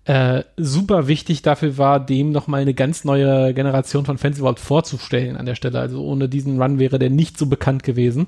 äh, 0.07 0.45
super 0.55 1.09
wichtig 1.09 1.41
dafür 1.41 1.77
war, 1.77 1.99
dem 1.99 2.31
nochmal 2.31 2.61
eine 2.61 2.73
ganz 2.73 3.03
neue 3.03 3.53
Generation 3.53 4.05
von 4.05 4.17
Fans 4.17 4.39
überhaupt 4.39 4.61
vorzustellen 4.61 5.35
an 5.35 5.45
der 5.45 5.55
Stelle. 5.55 5.79
Also 5.81 6.01
ohne 6.01 6.29
diesen 6.29 6.61
Run 6.61 6.79
wäre 6.79 6.97
der 6.97 7.09
nicht 7.09 7.37
so 7.37 7.47
bekannt 7.47 7.83
gewesen. 7.83 8.27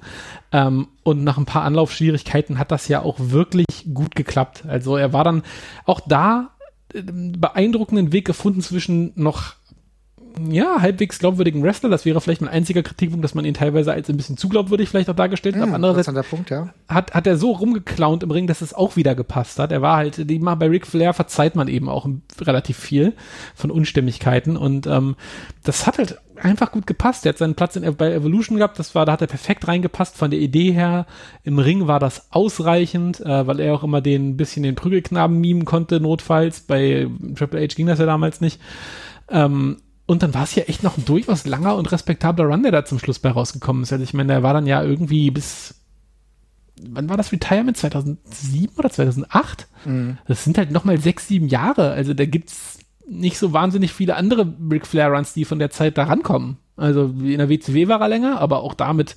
Ähm, 0.52 0.90
und 1.04 1.24
nach 1.24 1.38
ein 1.38 1.46
paar 1.46 1.64
Anlaufschwierigkeiten 1.64 2.60
hat 2.60 2.72
das 2.72 2.90
ja 2.90 3.02
auch 3.02 3.16
wirklich 3.18 3.66
gut 3.94 4.14
geklappt. 4.14 4.66
Also 4.68 4.98
er 4.98 5.14
war 5.14 5.24
dann 5.24 5.44
auch 5.86 6.02
da 6.02 6.50
beeindruckenden 6.94 8.12
Weg 8.12 8.26
gefunden 8.26 8.62
zwischen 8.62 9.12
noch 9.16 9.56
ja, 10.50 10.82
halbwegs 10.82 11.20
glaubwürdigen 11.20 11.64
Wrestler. 11.64 11.90
Das 11.90 12.06
wäre 12.06 12.22
vielleicht 12.22 12.42
mein 12.42 12.50
einziger 12.50 12.84
Kritikpunkt, 12.84 13.24
dass 13.24 13.36
man 13.36 13.46
ihn 13.46 13.54
teilweise 13.54 13.92
als 13.92 14.10
ein 14.10 14.18
bisschen 14.18 14.38
zu 14.38 14.48
glaubwürdig 14.48 14.90
vielleicht 14.90 15.10
auch 15.10 15.16
dargestellt 15.16 15.56
hat. 15.56 15.68
Mhm, 15.68 15.76
andererseits 15.76 16.30
Punkt, 16.30 16.50
ja. 16.50 16.74
hat, 16.88 17.14
hat 17.14 17.28
er 17.28 17.38
so 17.38 17.52
rumgeklaunt 17.52 18.24
im 18.24 18.32
Ring, 18.32 18.48
dass 18.48 18.62
es 18.62 18.74
auch 18.74 18.96
wieder 18.96 19.16
gepasst 19.16 19.60
hat. 19.60 19.72
Er 19.72 19.82
war 19.82 19.98
halt, 19.98 20.30
die, 20.30 20.40
bei 20.40 20.68
Ric 20.68 20.88
Flair 20.88 21.14
verzeiht 21.14 21.56
man 21.56 21.68
eben 21.68 21.90
auch 21.90 22.08
relativ 22.42 22.78
viel 22.78 23.14
von 23.56 23.72
Unstimmigkeiten 23.72 24.56
und 24.56 24.88
ähm, 24.88 25.16
das 25.64 25.88
hat 25.88 25.98
halt 25.98 26.20
einfach 26.44 26.72
gut 26.72 26.88
gepasst. 26.88 27.26
Er 27.26 27.30
hat 27.30 27.38
seinen 27.38 27.56
Platz 27.56 27.76
in, 27.76 27.96
bei 27.96 28.14
Evolution 28.14 28.58
gehabt. 28.58 28.80
Das 28.80 28.96
war, 28.96 29.06
da 29.06 29.14
hat 29.14 29.22
er 29.22 29.28
perfekt 29.28 29.68
reingepasst 29.68 30.18
von 30.18 30.32
der 30.32 30.40
Idee 30.40 30.72
her. 30.72 31.06
Im 31.44 31.60
Ring 31.60 31.88
war 31.88 32.00
das 32.00 32.32
ausreichend, 32.32 33.20
äh, 33.22 33.48
weil 33.48 33.60
er 33.60 33.74
auch 33.74 33.84
immer 33.84 34.02
den 34.02 34.38
bisschen 34.38 34.64
den 34.64 34.76
Prügelknaben 34.76 35.40
mimen 35.40 35.66
konnte, 35.66 36.00
notfalls. 36.00 36.62
Bei 36.62 37.08
Triple 37.36 37.62
H 37.62 37.76
ging 37.76 37.88
das 37.88 38.00
ja 38.00 38.06
damals 38.06 38.42
nicht. 38.42 38.60
Ähm, 39.30 39.78
und 40.06 40.24
dann 40.24 40.34
war 40.34 40.44
es 40.44 40.56
ja 40.56 40.64
echt 40.64 40.84
noch 40.84 40.98
ein 40.98 41.06
durchaus 41.06 41.46
langer 41.46 41.76
und 41.76 41.92
respektabler 41.92 42.46
Run, 42.46 42.64
der 42.64 42.72
da 42.72 42.86
zum 42.86 42.98
Schluss 42.98 43.20
bei 43.20 43.30
rausgekommen 43.30 43.84
ist. 43.84 43.94
Also 43.94 44.04
ich 44.04 44.14
meine, 44.14 44.34
der 44.34 44.44
war 44.44 44.54
dann 44.54 44.66
ja 44.66 44.84
irgendwie 44.84 45.30
bis 45.30 45.76
wann 46.82 47.10
war 47.10 47.18
das 47.18 47.32
Retirement? 47.32 47.78
2007 47.78 48.78
oder 48.78 48.90
2008? 48.90 49.68
Mhm. 49.86 50.18
Das 50.28 50.44
sind 50.44 50.58
halt 50.58 50.72
nochmal 50.72 51.00
sechs, 51.00 51.28
sieben 51.28 51.48
Jahre. 51.48 51.92
Also 51.92 52.14
da 52.14 52.26
gibt's 52.26 52.79
nicht 53.10 53.38
so 53.38 53.54
wahnsinnig 53.54 53.92
viele 53.92 54.16
andere 54.16 54.54
Ric 54.72 54.86
Flair 54.86 55.10
Runs, 55.10 55.34
die 55.34 55.46
von 55.46 55.60
der 55.60 55.72
Zeit 55.72 55.98
da 55.98 56.04
rankommen. 56.04 56.58
Also 56.78 57.06
in 57.06 57.38
der 57.38 57.50
WCW 57.50 57.88
war 57.88 58.00
er 58.00 58.08
länger, 58.08 58.40
aber 58.40 58.64
auch 58.64 58.74
damit 58.74 59.16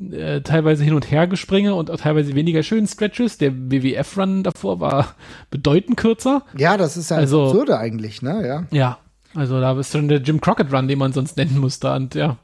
äh, 0.00 0.40
teilweise 0.42 0.84
hin 0.84 0.94
und 0.94 1.10
her 1.10 1.26
gespringe 1.26 1.74
und 1.74 1.90
auch 1.90 1.96
teilweise 1.96 2.34
weniger 2.34 2.62
schönen 2.62 2.86
Stretches. 2.86 3.38
Der 3.38 3.54
WWF 3.54 4.18
Run 4.18 4.42
davor 4.42 4.80
war 4.80 5.14
bedeutend 5.50 5.96
kürzer. 5.96 6.42
Ja, 6.56 6.76
das 6.76 6.96
ist 6.96 7.10
ja 7.10 7.16
also, 7.16 7.46
absurde 7.46 7.78
eigentlich, 7.78 8.22
ne? 8.22 8.46
Ja. 8.46 8.66
Ja. 8.70 8.98
Also 9.34 9.60
da 9.60 9.74
bist 9.74 9.94
du 9.94 10.02
der 10.02 10.20
Jim 10.20 10.40
Crockett 10.40 10.72
Run, 10.72 10.88
den 10.88 10.98
man 10.98 11.12
sonst 11.12 11.36
nennen 11.36 11.58
musste 11.58 11.92
und 11.92 12.14
ja. 12.14 12.36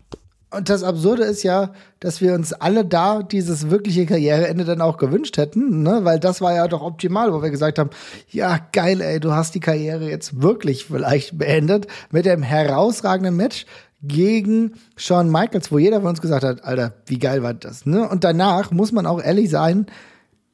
Und 0.51 0.68
das 0.68 0.84
Absurde 0.84 1.24
ist 1.24 1.42
ja, 1.42 1.72
dass 1.99 2.20
wir 2.20 2.34
uns 2.34 2.53
alle 2.53 2.84
da 2.84 3.22
dieses 3.22 3.68
wirkliche 3.68 4.07
Karriereende 4.07 4.64
dann 4.64 4.80
auch 4.80 4.97
gewünscht 4.97 5.36
hätten, 5.38 5.82
ne? 5.82 6.01
weil 6.05 6.20
das 6.20 6.40
war 6.40 6.55
ja 6.55 6.68
doch 6.68 6.82
optimal, 6.82 7.32
wo 7.32 7.42
wir 7.42 7.51
gesagt 7.51 7.78
haben, 7.80 7.90
ja 8.30 8.61
geil, 8.72 9.01
ey, 9.01 9.18
du 9.18 9.32
hast 9.32 9.57
die 9.57 9.61
Karriere 9.61 10.09
jetzt 10.09 10.40
wirklich 10.40 10.86
vielleicht 10.86 11.36
beendet 11.36 11.88
mit 12.11 12.26
dem 12.26 12.42
herausragenden 12.42 13.36
Match 13.36 13.66
gegen 14.03 14.74
Shawn 14.97 15.30
Michaels, 15.30 15.72
wo 15.72 15.78
jeder 15.78 16.01
von 16.01 16.11
uns 16.11 16.20
gesagt 16.20 16.44
hat, 16.44 16.64
Alter, 16.64 16.94
wie 17.07 17.18
geil 17.18 17.42
war 17.42 17.55
das, 17.55 17.84
ne? 17.84 18.09
Und 18.09 18.22
danach 18.22 18.70
muss 18.70 18.92
man 18.92 19.07
auch 19.07 19.20
ehrlich 19.20 19.51
sein, 19.51 19.86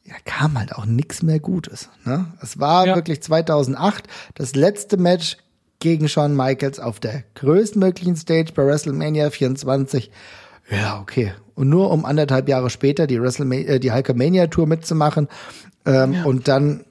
ja, 0.05 0.15
kam 0.25 0.59
halt 0.59 0.75
auch 0.75 0.85
nichts 0.85 1.23
mehr 1.23 1.39
Gutes. 1.39 1.89
Ne? 2.05 2.27
Es 2.43 2.59
war 2.59 2.87
ja. 2.87 2.97
wirklich 2.97 3.23
2008 3.23 4.09
das 4.35 4.55
letzte 4.55 4.97
Match 4.97 5.37
gegen 5.83 6.09
Shawn 6.09 6.37
Michaels 6.37 6.79
auf 6.79 7.01
der 7.01 7.25
größtmöglichen 7.35 8.15
Stage 8.15 8.53
bei 8.55 8.65
WrestleMania 8.65 9.31
24. 9.31 10.13
Ja, 10.71 11.01
okay. 11.01 11.33
Und 11.57 11.69
nur 11.69 11.91
um 11.91 12.05
anderthalb 12.05 12.49
Jahre 12.49 12.71
später 12.71 13.09
die 13.09 13.21
WrestleMania, 13.21 13.69
äh, 13.69 13.81
die 13.81 13.93
Hulkamania 13.93 14.47
Tour 14.47 14.69
mitzumachen 14.69 15.27
ähm, 15.85 16.13
ja. 16.13 16.25
und 16.25 16.47
dann 16.47 16.85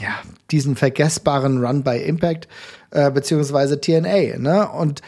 ja 0.00 0.10
diesen 0.52 0.76
vergessbaren 0.76 1.64
Run 1.64 1.82
bei 1.82 2.00
Impact 2.00 2.46
äh, 2.92 3.10
beziehungsweise 3.10 3.80
TNA. 3.80 4.38
Ne? 4.38 4.68
Und 4.70 5.02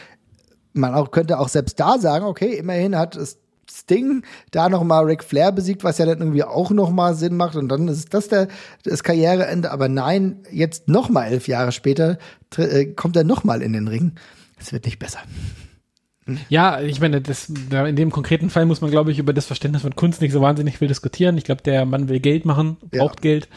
man 0.73 0.93
auch 0.93 1.11
könnte 1.11 1.39
auch 1.39 1.49
selbst 1.49 1.79
da 1.79 1.97
sagen, 1.97 2.25
okay, 2.25 2.55
immerhin 2.55 2.97
hat 2.97 3.15
es 3.15 3.37
Sting 3.81 4.23
da 4.51 4.69
nochmal 4.69 5.05
Ric 5.05 5.23
Flair 5.23 5.51
besiegt, 5.51 5.83
was 5.83 5.97
ja 5.97 6.05
dann 6.05 6.19
irgendwie 6.19 6.43
auch 6.43 6.71
nochmal 6.71 7.15
Sinn 7.15 7.35
macht 7.35 7.55
und 7.55 7.69
dann 7.69 7.87
ist 7.87 8.13
das 8.13 8.27
der, 8.27 8.47
das 8.83 9.03
Karriereende. 9.03 9.71
Aber 9.71 9.89
nein, 9.89 10.43
jetzt 10.51 10.87
nochmal 10.87 11.31
elf 11.31 11.47
Jahre 11.47 11.71
später 11.71 12.17
äh, 12.57 12.85
kommt 12.85 13.15
er 13.15 13.23
nochmal 13.23 13.61
in 13.61 13.73
den 13.73 13.87
Ring. 13.87 14.13
Es 14.59 14.73
wird 14.73 14.85
nicht 14.85 14.99
besser. 14.99 15.19
Ja, 16.49 16.79
ich 16.79 17.01
meine, 17.01 17.19
das, 17.19 17.49
in 17.49 17.95
dem 17.95 18.11
konkreten 18.11 18.49
Fall 18.51 18.65
muss 18.65 18.81
man, 18.81 18.91
glaube 18.91 19.11
ich, 19.11 19.17
über 19.17 19.33
das 19.33 19.47
Verständnis 19.47 19.81
von 19.81 19.95
Kunst 19.95 20.21
nicht 20.21 20.31
so 20.31 20.41
wahnsinnig 20.41 20.77
viel 20.77 20.87
diskutieren. 20.87 21.37
Ich 21.37 21.43
glaube, 21.43 21.63
der 21.63 21.85
Mann 21.85 22.09
will 22.09 22.19
Geld 22.19 22.45
machen, 22.45 22.77
braucht 22.91 23.25
ja. 23.25 23.31
Geld. 23.31 23.49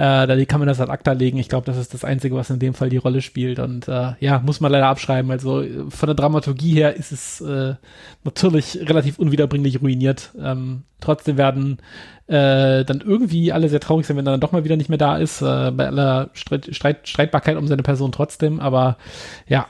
Äh, 0.00 0.26
da 0.26 0.44
kann 0.46 0.60
man 0.60 0.66
das 0.66 0.80
ad 0.80 0.90
acta 0.90 1.12
legen. 1.12 1.36
Ich 1.36 1.50
glaube, 1.50 1.66
das 1.66 1.76
ist 1.76 1.92
das 1.92 2.04
Einzige, 2.04 2.34
was 2.34 2.48
in 2.48 2.58
dem 2.58 2.72
Fall 2.72 2.88
die 2.88 2.96
Rolle 2.96 3.20
spielt. 3.20 3.58
Und 3.58 3.86
äh, 3.86 4.12
ja, 4.18 4.38
muss 4.38 4.58
man 4.60 4.72
leider 4.72 4.86
abschreiben. 4.86 5.30
Also 5.30 5.62
von 5.90 6.06
der 6.06 6.14
Dramaturgie 6.14 6.72
her 6.72 6.96
ist 6.96 7.12
es 7.12 7.42
äh, 7.42 7.74
natürlich 8.24 8.78
relativ 8.80 9.18
unwiederbringlich 9.18 9.82
ruiniert. 9.82 10.30
Ähm, 10.40 10.84
trotzdem 11.00 11.36
werden 11.36 11.80
äh, 12.28 12.82
dann 12.86 13.02
irgendwie 13.04 13.52
alle 13.52 13.68
sehr 13.68 13.80
traurig 13.80 14.06
sein, 14.06 14.16
wenn 14.16 14.26
er 14.26 14.30
dann 14.32 14.40
doch 14.40 14.52
mal 14.52 14.64
wieder 14.64 14.76
nicht 14.76 14.88
mehr 14.88 14.96
da 14.96 15.18
ist. 15.18 15.42
Äh, 15.42 15.70
bei 15.70 15.88
aller 15.88 16.30
Streit, 16.32 16.74
Streit, 16.74 17.06
Streitbarkeit 17.06 17.58
um 17.58 17.68
seine 17.68 17.82
Person 17.82 18.10
trotzdem. 18.10 18.58
Aber 18.58 18.96
ja, 19.48 19.66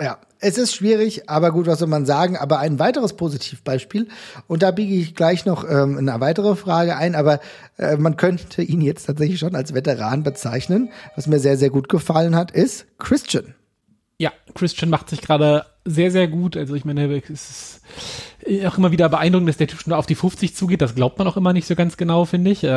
Ja, 0.00 0.18
es 0.40 0.58
ist 0.58 0.74
schwierig, 0.74 1.28
aber 1.28 1.50
gut, 1.50 1.66
was 1.66 1.80
soll 1.80 1.88
man 1.88 2.06
sagen? 2.06 2.36
Aber 2.36 2.58
ein 2.58 2.78
weiteres 2.78 3.14
Positivbeispiel, 3.14 4.08
und 4.46 4.62
da 4.62 4.70
biege 4.70 4.94
ich 4.94 5.14
gleich 5.14 5.44
noch 5.44 5.68
ähm, 5.68 5.98
eine 5.98 6.20
weitere 6.20 6.56
Frage 6.56 6.96
ein, 6.96 7.14
aber 7.14 7.40
äh, 7.76 7.96
man 7.96 8.16
könnte 8.16 8.62
ihn 8.62 8.80
jetzt 8.80 9.06
tatsächlich 9.06 9.38
schon 9.38 9.54
als 9.54 9.74
Veteran 9.74 10.22
bezeichnen. 10.22 10.90
Was 11.16 11.26
mir 11.26 11.40
sehr, 11.40 11.56
sehr 11.56 11.70
gut 11.70 11.88
gefallen 11.88 12.36
hat, 12.36 12.50
ist 12.50 12.86
Christian. 12.98 13.54
Ja, 14.18 14.32
Christian 14.54 14.90
macht 14.90 15.10
sich 15.10 15.20
gerade 15.20 15.64
sehr, 15.84 16.10
sehr 16.10 16.28
gut. 16.28 16.56
Also 16.56 16.74
ich 16.74 16.84
meine, 16.84 17.22
es 17.28 17.30
ist 17.30 17.80
auch 18.66 18.78
immer 18.78 18.92
wieder 18.92 19.08
beeindruckend, 19.08 19.48
dass 19.48 19.56
der 19.56 19.66
Typ 19.66 19.80
schon 19.80 19.92
auf 19.92 20.06
die 20.06 20.14
50 20.14 20.54
zugeht. 20.54 20.80
Das 20.80 20.94
glaubt 20.94 21.18
man 21.18 21.26
auch 21.26 21.36
immer 21.36 21.52
nicht 21.52 21.66
so 21.66 21.74
ganz 21.74 21.96
genau, 21.96 22.24
finde 22.24 22.50
ich, 22.50 22.64
äh, 22.64 22.68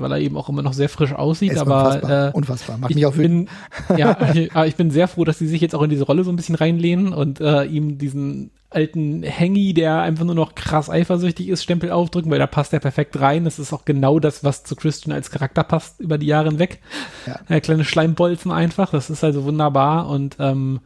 weil 0.00 0.12
er 0.12 0.18
eben 0.18 0.36
auch 0.36 0.48
immer 0.48 0.62
noch 0.62 0.72
sehr 0.72 0.88
frisch 0.88 1.12
aussieht. 1.12 1.52
Ist 1.52 1.58
aber 1.58 1.86
unfassbar, 1.86 2.28
äh, 2.28 2.32
unfassbar. 2.32 2.78
Macht 2.78 2.90
ich 2.90 2.96
mich 2.96 3.06
auch 3.06 3.14
bin, 3.14 3.48
ja, 3.96 4.16
aber 4.54 4.66
ich 4.66 4.76
bin 4.76 4.90
sehr 4.90 5.08
froh, 5.08 5.24
dass 5.24 5.38
sie 5.38 5.46
sich 5.46 5.60
jetzt 5.60 5.74
auch 5.74 5.82
in 5.82 5.90
diese 5.90 6.04
Rolle 6.04 6.24
so 6.24 6.30
ein 6.32 6.36
bisschen 6.36 6.54
reinlehnen 6.54 7.12
und 7.12 7.40
äh, 7.40 7.64
ihm 7.64 7.98
diesen 7.98 8.50
alten 8.70 9.24
Hangy, 9.24 9.72
der 9.72 10.00
einfach 10.00 10.24
nur 10.24 10.34
noch 10.34 10.54
krass 10.54 10.90
eifersüchtig 10.90 11.48
ist, 11.48 11.62
Stempel 11.62 11.90
aufdrücken, 11.90 12.30
weil 12.30 12.38
da 12.38 12.46
passt 12.46 12.72
er 12.72 12.80
perfekt 12.80 13.18
rein. 13.20 13.44
Das 13.44 13.58
ist 13.58 13.72
auch 13.72 13.84
genau 13.84 14.18
das, 14.18 14.44
was 14.44 14.64
zu 14.64 14.76
Christian 14.76 15.14
als 15.14 15.30
Charakter 15.30 15.64
passt 15.64 16.00
über 16.00 16.18
die 16.18 16.26
Jahre 16.26 16.48
hinweg. 16.48 16.80
Ja. 17.26 17.40
Äh, 17.48 17.60
kleine 17.60 17.84
Schleimbolzen 17.84 18.52
einfach. 18.52 18.90
Das 18.90 19.08
ist 19.08 19.24
also 19.24 19.44
wunderbar 19.44 20.08
und 20.08 20.36
ähm, 20.38 20.80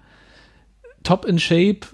top 1.02 1.24
in 1.24 1.40
shape 1.40 1.88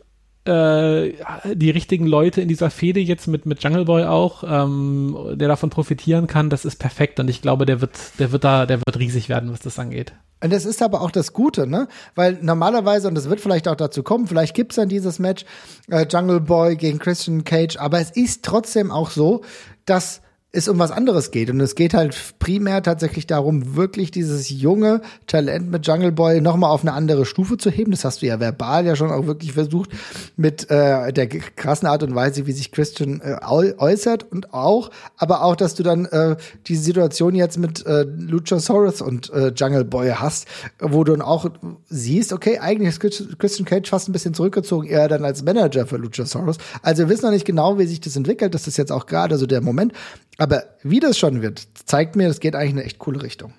äh, 0.49 1.15
die 1.55 1.71
richtigen 1.71 2.07
Leute 2.07 2.41
in 2.41 2.49
dieser 2.49 2.71
Fehde 2.71 3.01
jetzt 3.01 3.29
mit, 3.29 3.47
mit 3.47 3.63
Jungle 3.63 3.85
Boy 3.85 4.05
auch, 4.05 4.43
ähm, 4.47 5.17
der 5.35 5.49
davon 5.49 5.71
profitieren 5.71 6.27
kann, 6.27 6.51
das 6.51 6.65
ist 6.65 6.77
perfekt 6.77 7.21
und 7.21 7.29
ich 7.29 7.43
glaube, 7.43 7.67
der 7.67 7.81
wird, 7.81 7.93
der 8.19 8.33
wird 8.33 8.45
da, 8.45 8.67
der 8.67 8.79
wird 8.79 8.99
riesig 8.99 9.29
werden, 9.29 9.53
was 9.53 9.61
das 9.61 9.79
angeht. 9.79 10.15
Und 10.43 10.53
das 10.53 10.65
ist 10.65 10.83
aber 10.83 11.03
auch 11.03 11.11
das 11.11 11.33
Gute, 11.33 11.67
ne? 11.67 11.89
Weil 12.15 12.39
normalerweise, 12.41 13.09
und 13.09 13.17
das 13.17 13.29
wird 13.29 13.41
vielleicht 13.41 13.67
auch 13.69 13.77
dazu 13.77 14.03
kommen, 14.03 14.27
vielleicht 14.27 14.55
gibt's 14.55 14.77
dann 14.77 14.89
dieses 14.89 15.19
Match 15.19 15.45
äh, 15.91 16.07
Jungle 16.09 16.41
Boy 16.41 16.77
gegen 16.77 16.99
Christian 16.99 17.45
Cage, 17.45 17.77
aber 17.77 18.01
es 18.01 18.11
ist 18.11 18.45
trotzdem 18.45 18.91
auch 18.91 19.11
so, 19.11 19.43
dass 19.85 20.23
es 20.59 20.69
um 20.69 20.79
was 20.79 20.91
anderes 20.91 21.31
geht. 21.31 21.51
Und 21.51 21.61
es 21.61 21.75
geht 21.75 21.95
halt 21.95 22.17
primär 22.39 22.83
tatsächlich 22.83 23.27
darum, 23.27 23.77
wirklich 23.77 24.11
dieses 24.11 24.51
junge 24.51 25.01
Talent 25.27 25.71
mit 25.71 25.87
Jungle 25.87 26.13
Boy 26.13 26.41
nochmal 26.41 26.71
auf 26.71 26.83
eine 26.83 26.93
andere 26.93 27.25
Stufe 27.25 27.57
zu 27.57 27.71
heben. 27.71 27.91
Das 27.91 28.05
hast 28.05 28.23
du 28.23 28.27
ja 28.27 28.41
verbal 28.41 28.87
ja 28.87 28.97
schon 28.97 29.11
auch 29.11 29.27
wirklich 29.27 29.53
versucht, 29.53 29.91
mit 30.37 30.71
äh, 30.71 31.13
der 31.13 31.29
krassen 31.29 31.89
Art 31.89 32.03
und 32.03 32.15
Weise, 32.15 32.47
wie 32.47 32.53
sich 32.53 32.73
Christian 32.73 33.21
äh, 33.21 33.39
äußert 33.43 34.31
und 34.31 34.53
auch, 34.53 34.91
aber 35.17 35.43
auch, 35.43 35.57
dass 35.57 35.75
du 35.75 35.83
dann 35.83 36.07
äh, 36.07 36.37
diese 36.67 36.83
Situation 36.83 37.35
jetzt 37.35 37.59
mit 37.59 37.87
äh, 37.87 38.03
Luchasaurus 38.03 39.01
und 39.01 39.31
äh, 39.33 39.53
Jungle 39.55 39.85
Boy 39.85 40.11
hast, 40.11 40.47
wo 40.81 41.05
du 41.05 41.13
dann 41.13 41.23
auch 41.23 41.51
siehst, 41.89 42.33
okay, 42.33 42.59
eigentlich 42.59 42.89
ist 42.89 43.39
Christian 43.39 43.67
Cage 43.67 43.89
fast 43.89 44.09
ein 44.09 44.13
bisschen 44.13 44.35
zurückgezogen, 44.35 44.89
eher 44.89 45.09
dann 45.09 45.25
als 45.25 45.43
Manager 45.43 45.87
für 45.87 45.97
Luchasaurus. 45.97 46.59
Also 46.83 47.05
wir 47.05 47.09
wissen 47.09 47.25
noch 47.25 47.33
nicht 47.33 47.45
genau, 47.45 47.79
wie 47.79 47.87
sich 47.87 48.01
das 48.01 48.17
entwickelt. 48.17 48.55
Das 48.55 48.67
ist 48.67 48.77
jetzt 48.77 48.93
auch 48.93 49.07
gerade 49.07 49.39
so 49.39 49.47
der 49.47 49.61
Moment. 49.61 49.93
Aber 50.41 50.48
wie 50.83 51.01
das 51.01 51.19
schon 51.19 51.43
wird, 51.43 51.67
zeigt 51.85 52.17
mir, 52.17 52.29
es 52.29 52.41
geht 52.41 52.55
eigentlich 52.55 52.71
in 52.71 52.79
eine 52.79 52.87
echt 52.87 52.99
coole 52.99 53.23
Richtung. 53.23 53.53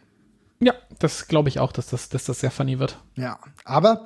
Ja, 0.60 0.74
das 1.00 1.28
glaube 1.28 1.50
ich 1.50 1.60
auch, 1.60 1.72
dass 1.72 1.88
das, 1.88 2.10
dass 2.10 2.26
das 2.26 2.42
sehr 2.42 2.52
funny 2.52 2.80
wird. 2.80 2.98
Ja, 3.16 3.40
aber 3.64 4.06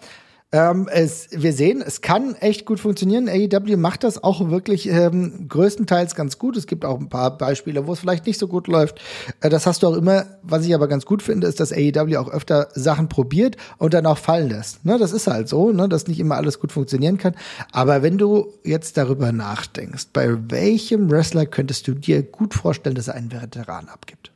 ähm, 0.53 0.87
es, 0.91 1.29
wir 1.31 1.51
sehen, 1.51 1.83
es 1.85 2.01
kann 2.01 2.35
echt 2.35 2.65
gut 2.65 2.79
funktionieren. 2.79 3.27
AEW 3.27 3.75
macht 3.75 4.03
das 4.03 4.23
auch 4.23 4.51
wirklich 4.51 4.87
ähm, 4.87 5.47
größtenteils 5.49 6.13
ganz 6.13 6.37
gut. 6.37 6.55
Es 6.55 6.67
gibt 6.67 6.85
auch 6.85 6.99
ein 6.99 7.09
paar 7.09 7.39
Beispiele, 7.39 7.87
wo 7.87 7.93
es 7.93 7.99
vielleicht 7.99 8.27
nicht 8.27 8.39
so 8.39 8.47
gut 8.47 8.67
läuft. 8.67 9.01
Äh, 9.41 9.49
das 9.49 9.65
hast 9.65 9.81
du 9.81 9.87
auch 9.87 9.95
immer. 9.95 10.27
Was 10.43 10.63
ich 10.63 10.75
aber 10.75 10.87
ganz 10.87 11.05
gut 11.05 11.23
finde, 11.23 11.47
ist, 11.47 11.59
dass 11.59 11.73
AEW 11.73 12.17
auch 12.17 12.29
öfter 12.29 12.69
Sachen 12.75 13.09
probiert 13.09 13.57
und 13.79 13.95
dann 13.95 14.05
auch 14.05 14.19
fallen 14.19 14.49
lässt. 14.49 14.85
Ne, 14.85 14.99
das 14.99 15.11
ist 15.11 15.25
halt 15.25 15.49
so, 15.49 15.71
ne, 15.71 15.89
dass 15.89 16.07
nicht 16.07 16.19
immer 16.19 16.35
alles 16.35 16.59
gut 16.59 16.71
funktionieren 16.71 17.17
kann. 17.17 17.33
Aber 17.71 18.03
wenn 18.03 18.19
du 18.19 18.53
jetzt 18.63 18.97
darüber 18.97 19.31
nachdenkst, 19.31 20.09
bei 20.13 20.37
welchem 20.51 21.09
Wrestler 21.09 21.47
könntest 21.47 21.87
du 21.87 21.95
dir 21.95 22.21
gut 22.21 22.53
vorstellen, 22.53 22.95
dass 22.95 23.07
er 23.07 23.15
einen 23.15 23.31
Veteran 23.31 23.89
abgibt? 23.89 24.31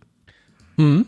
Mhm. 0.78 1.06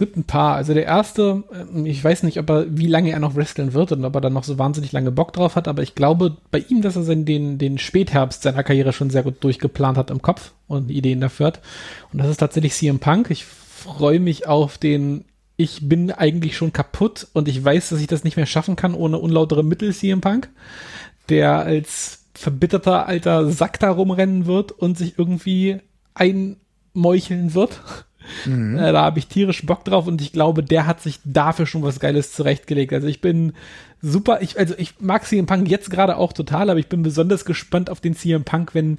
Gibt 0.00 0.16
ein 0.16 0.24
paar. 0.24 0.54
Also 0.54 0.72
der 0.72 0.86
erste, 0.86 1.44
ähm, 1.52 1.84
ich 1.84 2.02
weiß 2.02 2.22
nicht, 2.22 2.38
ob 2.38 2.48
er, 2.48 2.64
wie 2.70 2.86
lange 2.86 3.10
er 3.10 3.18
noch 3.20 3.36
wresteln 3.36 3.74
wird 3.74 3.92
und 3.92 4.02
ob 4.06 4.14
er 4.14 4.22
dann 4.22 4.32
noch 4.32 4.44
so 4.44 4.58
wahnsinnig 4.58 4.92
lange 4.92 5.12
Bock 5.12 5.34
drauf 5.34 5.56
hat, 5.56 5.68
aber 5.68 5.82
ich 5.82 5.94
glaube 5.94 6.38
bei 6.50 6.64
ihm, 6.70 6.80
dass 6.80 6.96
er 6.96 7.02
den, 7.14 7.58
den 7.58 7.76
Spätherbst 7.76 8.42
seiner 8.42 8.62
Karriere 8.62 8.94
schon 8.94 9.10
sehr 9.10 9.22
gut 9.22 9.44
durchgeplant 9.44 9.98
hat 9.98 10.10
im 10.10 10.22
Kopf 10.22 10.52
und 10.68 10.90
Ideen 10.90 11.20
dafür 11.20 11.48
hat. 11.48 11.60
Und 12.14 12.18
das 12.18 12.30
ist 12.30 12.38
tatsächlich 12.38 12.72
CM 12.72 12.98
Punk. 12.98 13.30
Ich 13.30 13.44
freue 13.44 14.20
mich 14.20 14.48
auf 14.48 14.78
den 14.78 15.26
ich 15.58 15.86
bin 15.86 16.10
eigentlich 16.10 16.56
schon 16.56 16.72
kaputt 16.72 17.26
und 17.34 17.46
ich 17.46 17.62
weiß, 17.62 17.90
dass 17.90 18.00
ich 18.00 18.06
das 18.06 18.24
nicht 18.24 18.38
mehr 18.38 18.46
schaffen 18.46 18.76
kann 18.76 18.94
ohne 18.94 19.18
unlautere 19.18 19.62
Mittel 19.62 19.92
CM 19.92 20.22
Punk, 20.22 20.48
der 21.28 21.58
als 21.58 22.24
verbitterter 22.32 23.06
alter 23.06 23.50
Sack 23.50 23.78
da 23.80 23.90
rumrennen 23.90 24.46
wird 24.46 24.72
und 24.72 24.96
sich 24.96 25.18
irgendwie 25.18 25.80
einmeucheln 26.14 27.52
wird 27.52 27.82
Mhm. 28.46 28.78
Äh, 28.78 28.92
da 28.92 29.02
habe 29.02 29.18
ich 29.18 29.26
tierisch 29.26 29.64
Bock 29.64 29.84
drauf 29.84 30.06
und 30.06 30.20
ich 30.20 30.32
glaube, 30.32 30.62
der 30.62 30.86
hat 30.86 31.00
sich 31.00 31.18
dafür 31.24 31.66
schon 31.66 31.82
was 31.82 32.00
Geiles 32.00 32.32
zurechtgelegt. 32.32 32.92
Also 32.92 33.06
ich 33.06 33.20
bin 33.20 33.52
super, 34.02 34.40
ich, 34.42 34.58
also 34.58 34.74
ich 34.78 35.00
mag 35.00 35.24
CM 35.24 35.46
Punk 35.46 35.68
jetzt 35.68 35.90
gerade 35.90 36.16
auch 36.16 36.32
total, 36.32 36.70
aber 36.70 36.80
ich 36.80 36.88
bin 36.88 37.02
besonders 37.02 37.44
gespannt 37.44 37.90
auf 37.90 38.00
den 38.00 38.14
CM 38.14 38.44
Punk, 38.44 38.74
wenn, 38.74 38.98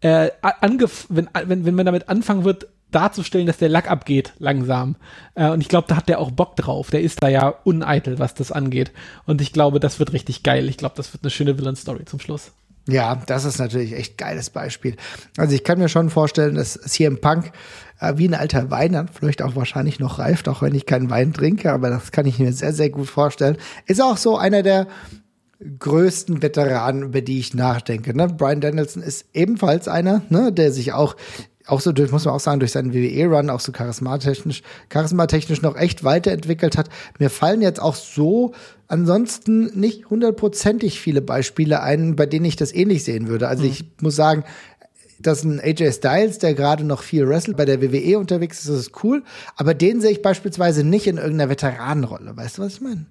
äh, 0.00 0.30
angef 0.42 1.06
wenn, 1.08 1.28
wenn, 1.46 1.64
wenn 1.64 1.74
man 1.74 1.86
damit 1.86 2.08
anfangen 2.08 2.44
wird, 2.44 2.68
darzustellen, 2.92 3.46
dass 3.46 3.58
der 3.58 3.68
Lack 3.68 3.90
abgeht, 3.90 4.34
langsam. 4.38 4.96
Äh, 5.34 5.50
und 5.50 5.60
ich 5.60 5.68
glaube, 5.68 5.88
da 5.88 5.96
hat 5.96 6.08
der 6.08 6.20
auch 6.20 6.30
Bock 6.30 6.56
drauf. 6.56 6.90
Der 6.90 7.00
ist 7.00 7.22
da 7.22 7.28
ja 7.28 7.48
uneitel, 7.64 8.18
was 8.18 8.34
das 8.34 8.52
angeht. 8.52 8.92
Und 9.26 9.40
ich 9.40 9.52
glaube, 9.52 9.80
das 9.80 9.98
wird 9.98 10.12
richtig 10.12 10.42
geil. 10.42 10.68
Ich 10.68 10.76
glaube, 10.76 10.94
das 10.96 11.12
wird 11.12 11.24
eine 11.24 11.30
schöne 11.30 11.58
Villain-Story 11.58 12.04
zum 12.04 12.20
Schluss. 12.20 12.52
Ja, 12.88 13.22
das 13.26 13.44
ist 13.44 13.58
natürlich 13.58 13.92
echt 13.92 14.18
geiles 14.18 14.50
Beispiel. 14.50 14.96
Also 15.36 15.54
ich 15.54 15.62
kann 15.62 15.78
mir 15.78 15.88
schon 15.88 16.10
vorstellen, 16.10 16.56
dass 16.56 16.72
CM 16.72 17.20
Punk 17.20 17.52
äh, 18.00 18.14
wie 18.16 18.28
ein 18.28 18.34
alter 18.34 18.70
Wein 18.70 18.92
dann 18.92 19.08
vielleicht 19.08 19.40
auch 19.40 19.54
wahrscheinlich 19.54 20.00
noch 20.00 20.18
reift, 20.18 20.48
auch 20.48 20.62
wenn 20.62 20.74
ich 20.74 20.86
keinen 20.86 21.08
Wein 21.08 21.32
trinke, 21.32 21.72
aber 21.72 21.90
das 21.90 22.10
kann 22.10 22.26
ich 22.26 22.38
mir 22.40 22.52
sehr, 22.52 22.72
sehr 22.72 22.90
gut 22.90 23.08
vorstellen. 23.08 23.56
Ist 23.86 24.02
auch 24.02 24.16
so 24.16 24.36
einer 24.36 24.62
der 24.62 24.88
größten 25.78 26.42
Veteranen, 26.42 27.04
über 27.04 27.20
die 27.20 27.38
ich 27.38 27.54
nachdenke. 27.54 28.16
Ne? 28.16 28.26
Brian 28.26 28.60
Danielson 28.60 29.02
ist 29.02 29.26
ebenfalls 29.32 29.86
einer, 29.86 30.22
ne, 30.28 30.52
der 30.52 30.72
sich 30.72 30.92
auch 30.92 31.16
auch 31.66 31.80
so 31.80 31.92
durch, 31.92 32.10
muss 32.10 32.24
man 32.24 32.34
auch 32.34 32.40
sagen, 32.40 32.60
durch 32.60 32.72
seinen 32.72 32.92
WWE-Run 32.92 33.50
auch 33.50 33.60
so 33.60 33.72
charismatechnisch, 33.72 34.62
charismatechnisch 34.88 35.62
noch 35.62 35.76
echt 35.76 36.04
weiterentwickelt 36.04 36.76
hat. 36.76 36.88
Mir 37.18 37.30
fallen 37.30 37.62
jetzt 37.62 37.80
auch 37.80 37.94
so 37.94 38.52
ansonsten 38.88 39.78
nicht 39.78 40.10
hundertprozentig 40.10 41.00
viele 41.00 41.22
Beispiele 41.22 41.82
ein, 41.82 42.16
bei 42.16 42.26
denen 42.26 42.44
ich 42.44 42.56
das 42.56 42.74
ähnlich 42.74 43.04
sehen 43.04 43.28
würde. 43.28 43.48
Also 43.48 43.64
mhm. 43.64 43.70
ich 43.70 43.84
muss 44.00 44.16
sagen, 44.16 44.44
dass 45.18 45.44
ein 45.44 45.60
AJ 45.60 45.92
Styles, 45.92 46.38
der 46.38 46.54
gerade 46.54 46.84
noch 46.84 47.02
viel 47.02 47.28
wrestelt, 47.28 47.56
bei 47.56 47.64
der 47.64 47.80
WWE 47.80 48.18
unterwegs 48.18 48.60
ist, 48.60 48.68
das 48.68 48.76
ist 48.76 49.04
cool. 49.04 49.22
Aber 49.56 49.74
den 49.74 50.00
sehe 50.00 50.10
ich 50.10 50.22
beispielsweise 50.22 50.84
nicht 50.84 51.06
in 51.06 51.16
irgendeiner 51.16 51.50
Veteranenrolle. 51.50 52.36
Weißt 52.36 52.58
du, 52.58 52.62
was 52.62 52.74
ich 52.74 52.80
meine? 52.80 53.06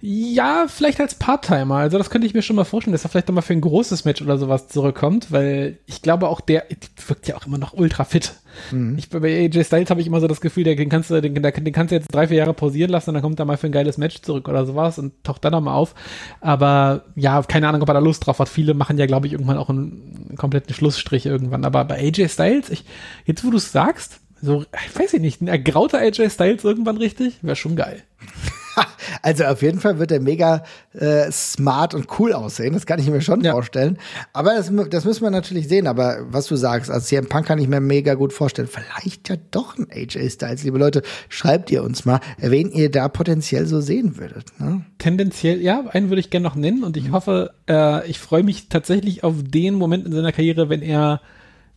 Ja, 0.00 0.66
vielleicht 0.68 1.00
als 1.00 1.14
Part-Timer. 1.14 1.76
Also 1.76 1.98
das 1.98 2.10
könnte 2.10 2.26
ich 2.26 2.34
mir 2.34 2.42
schon 2.42 2.56
mal 2.56 2.64
vorstellen, 2.64 2.92
dass 2.92 3.04
er 3.04 3.10
vielleicht 3.10 3.28
nochmal 3.28 3.42
für 3.42 3.54
ein 3.54 3.60
großes 3.60 4.04
Match 4.04 4.22
oder 4.22 4.38
sowas 4.38 4.68
zurückkommt, 4.68 5.32
weil 5.32 5.78
ich 5.86 6.02
glaube 6.02 6.28
auch 6.28 6.40
der 6.40 6.64
wirkt 7.06 7.28
ja 7.28 7.36
auch 7.36 7.46
immer 7.46 7.58
noch 7.58 7.72
ultra 7.72 8.04
fit. 8.04 8.34
Mhm. 8.70 8.96
Ich, 8.98 9.08
bei 9.10 9.44
AJ 9.44 9.64
Styles 9.64 9.90
habe 9.90 10.00
ich 10.00 10.06
immer 10.06 10.20
so 10.20 10.26
das 10.26 10.40
Gefühl, 10.40 10.64
den 10.64 10.88
kannst 10.88 11.10
du, 11.10 11.20
den, 11.20 11.34
den 11.34 11.72
kannst 11.72 11.90
du 11.90 11.94
jetzt 11.94 12.12
drei, 12.12 12.28
vier 12.28 12.38
Jahre 12.38 12.54
pausieren 12.54 12.90
lassen 12.90 13.10
und 13.10 13.14
dann 13.14 13.22
kommt 13.22 13.38
er 13.38 13.44
mal 13.44 13.56
für 13.56 13.66
ein 13.66 13.72
geiles 13.72 13.98
Match 13.98 14.22
zurück 14.22 14.48
oder 14.48 14.66
sowas 14.66 14.98
und 14.98 15.12
taucht 15.24 15.44
dann 15.44 15.52
nochmal 15.52 15.74
auf. 15.74 15.94
Aber 16.40 17.04
ja, 17.14 17.42
keine 17.42 17.68
Ahnung, 17.68 17.82
ob 17.82 17.88
er 17.88 17.94
da 17.94 18.00
Lust 18.00 18.26
drauf 18.26 18.38
hat. 18.38 18.48
Viele 18.48 18.74
machen 18.74 18.98
ja, 18.98 19.06
glaube 19.06 19.26
ich, 19.26 19.32
irgendwann 19.32 19.58
auch 19.58 19.70
einen, 19.70 20.26
einen 20.28 20.36
kompletten 20.36 20.74
Schlussstrich 20.74 21.26
irgendwann. 21.26 21.64
Aber 21.64 21.84
bei 21.84 21.98
AJ 21.98 22.28
Styles, 22.28 22.70
ich, 22.70 22.84
jetzt 23.24 23.44
wo 23.44 23.50
du 23.50 23.56
es 23.56 23.72
sagst, 23.72 24.20
so, 24.42 24.64
ich 24.86 24.98
weiß 24.98 25.14
ich 25.14 25.20
nicht, 25.20 25.40
ein 25.40 25.48
ergrauter 25.48 25.98
AJ 25.98 26.30
Styles 26.30 26.64
irgendwann 26.64 26.98
richtig, 26.98 27.38
wäre 27.42 27.56
schon 27.56 27.76
geil. 27.76 28.02
Also 29.22 29.44
auf 29.44 29.62
jeden 29.62 29.80
Fall 29.80 29.98
wird 29.98 30.12
er 30.12 30.20
mega 30.20 30.62
äh, 30.92 31.30
smart 31.30 31.94
und 31.94 32.06
cool 32.18 32.32
aussehen. 32.32 32.74
Das 32.74 32.86
kann 32.86 32.98
ich 32.98 33.08
mir 33.08 33.20
schon 33.20 33.40
ja. 33.42 33.52
vorstellen. 33.52 33.98
Aber 34.32 34.54
das, 34.54 34.70
das 34.90 35.04
müssen 35.04 35.22
wir 35.22 35.30
natürlich 35.30 35.68
sehen. 35.68 35.86
Aber 35.86 36.18
was 36.28 36.46
du 36.46 36.56
sagst, 36.56 36.90
als 36.90 37.06
CM 37.06 37.26
Punk 37.26 37.46
kann 37.46 37.58
ich 37.58 37.68
mir 37.68 37.80
mega 37.80 38.14
gut 38.14 38.32
vorstellen. 38.32 38.68
Vielleicht 38.68 39.28
ja 39.28 39.36
doch 39.50 39.78
ein 39.78 39.88
AJ 39.90 40.30
Styles. 40.30 40.64
Liebe 40.64 40.78
Leute, 40.78 41.02
schreibt 41.28 41.70
ihr 41.70 41.82
uns 41.82 42.04
mal, 42.04 42.20
wen 42.38 42.70
ihr 42.70 42.90
da 42.90 43.08
potenziell 43.08 43.66
so 43.66 43.80
sehen 43.80 44.18
würdet. 44.18 44.48
Ne? 44.58 44.84
Tendenziell, 44.98 45.60
ja, 45.60 45.84
einen 45.90 46.08
würde 46.10 46.20
ich 46.20 46.30
gerne 46.30 46.44
noch 46.44 46.56
nennen. 46.56 46.84
Und 46.84 46.96
ich 46.96 47.10
hoffe, 47.10 47.52
äh, 47.68 48.08
ich 48.08 48.18
freue 48.18 48.42
mich 48.42 48.68
tatsächlich 48.68 49.24
auf 49.24 49.34
den 49.42 49.74
Moment 49.74 50.06
in 50.06 50.12
seiner 50.12 50.32
Karriere, 50.32 50.68
wenn 50.68 50.82
er 50.82 51.20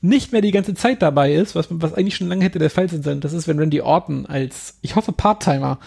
nicht 0.02 0.32
mehr 0.32 0.42
die 0.42 0.52
ganze 0.52 0.74
Zeit 0.74 1.02
dabei 1.02 1.34
ist, 1.34 1.56
was, 1.56 1.68
was 1.70 1.94
eigentlich 1.94 2.16
schon 2.16 2.30
lange 2.30 2.44
hätte 2.44 2.60
der 2.60 2.70
Fall 2.70 2.90
sein 2.90 3.04
sollen. 3.04 3.20
Das 3.20 3.34
ist, 3.34 3.48
wenn 3.48 3.60
Randy 3.60 3.82
Orton 3.82 4.26
als, 4.26 4.78
ich 4.82 4.96
hoffe, 4.96 5.12
Part-Timer 5.12 5.80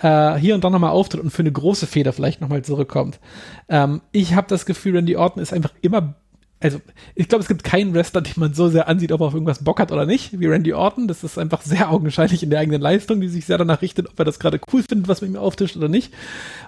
äh, 0.00 0.36
hier 0.36 0.54
und 0.54 0.64
da 0.64 0.70
nochmal 0.70 0.90
auftritt 0.90 1.20
und 1.20 1.30
für 1.30 1.42
eine 1.42 1.52
große 1.52 1.86
Feder 1.86 2.12
vielleicht 2.12 2.40
nochmal 2.40 2.62
zurückkommt. 2.62 3.20
Ähm, 3.68 4.00
ich 4.12 4.34
habe 4.34 4.46
das 4.48 4.64
Gefühl, 4.64 4.96
Randy 4.96 5.16
Orton 5.16 5.42
ist 5.42 5.52
einfach 5.52 5.72
immer 5.82 6.14
also 6.60 6.80
ich 7.14 7.28
glaube, 7.28 7.42
es 7.42 7.48
gibt 7.48 7.62
keinen 7.62 7.94
Wrestler, 7.94 8.20
den 8.20 8.34
man 8.36 8.52
so 8.52 8.68
sehr 8.68 8.88
ansieht, 8.88 9.12
ob 9.12 9.20
er 9.20 9.28
auf 9.28 9.34
irgendwas 9.34 9.62
Bock 9.62 9.78
hat 9.78 9.92
oder 9.92 10.06
nicht, 10.06 10.40
wie 10.40 10.46
Randy 10.46 10.72
Orton. 10.72 11.06
Das 11.06 11.22
ist 11.22 11.38
einfach 11.38 11.62
sehr 11.62 11.90
augenscheinlich 11.90 12.42
in 12.42 12.50
der 12.50 12.60
eigenen 12.60 12.80
Leistung, 12.80 13.20
die 13.20 13.28
sich 13.28 13.46
sehr 13.46 13.58
danach 13.58 13.82
richtet, 13.82 14.08
ob 14.08 14.18
er 14.18 14.24
das 14.24 14.40
gerade 14.40 14.60
cool 14.72 14.82
findet, 14.82 15.06
was 15.08 15.20
mit 15.20 15.30
ihm 15.30 15.36
auftischt 15.36 15.76
oder 15.76 15.88
nicht. 15.88 16.12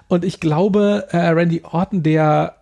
Und 0.07 0.23
ich 0.23 0.39
glaube, 0.39 1.07
äh, 1.11 1.17
Randy 1.17 1.63
Orton, 1.63 2.03
der 2.03 2.55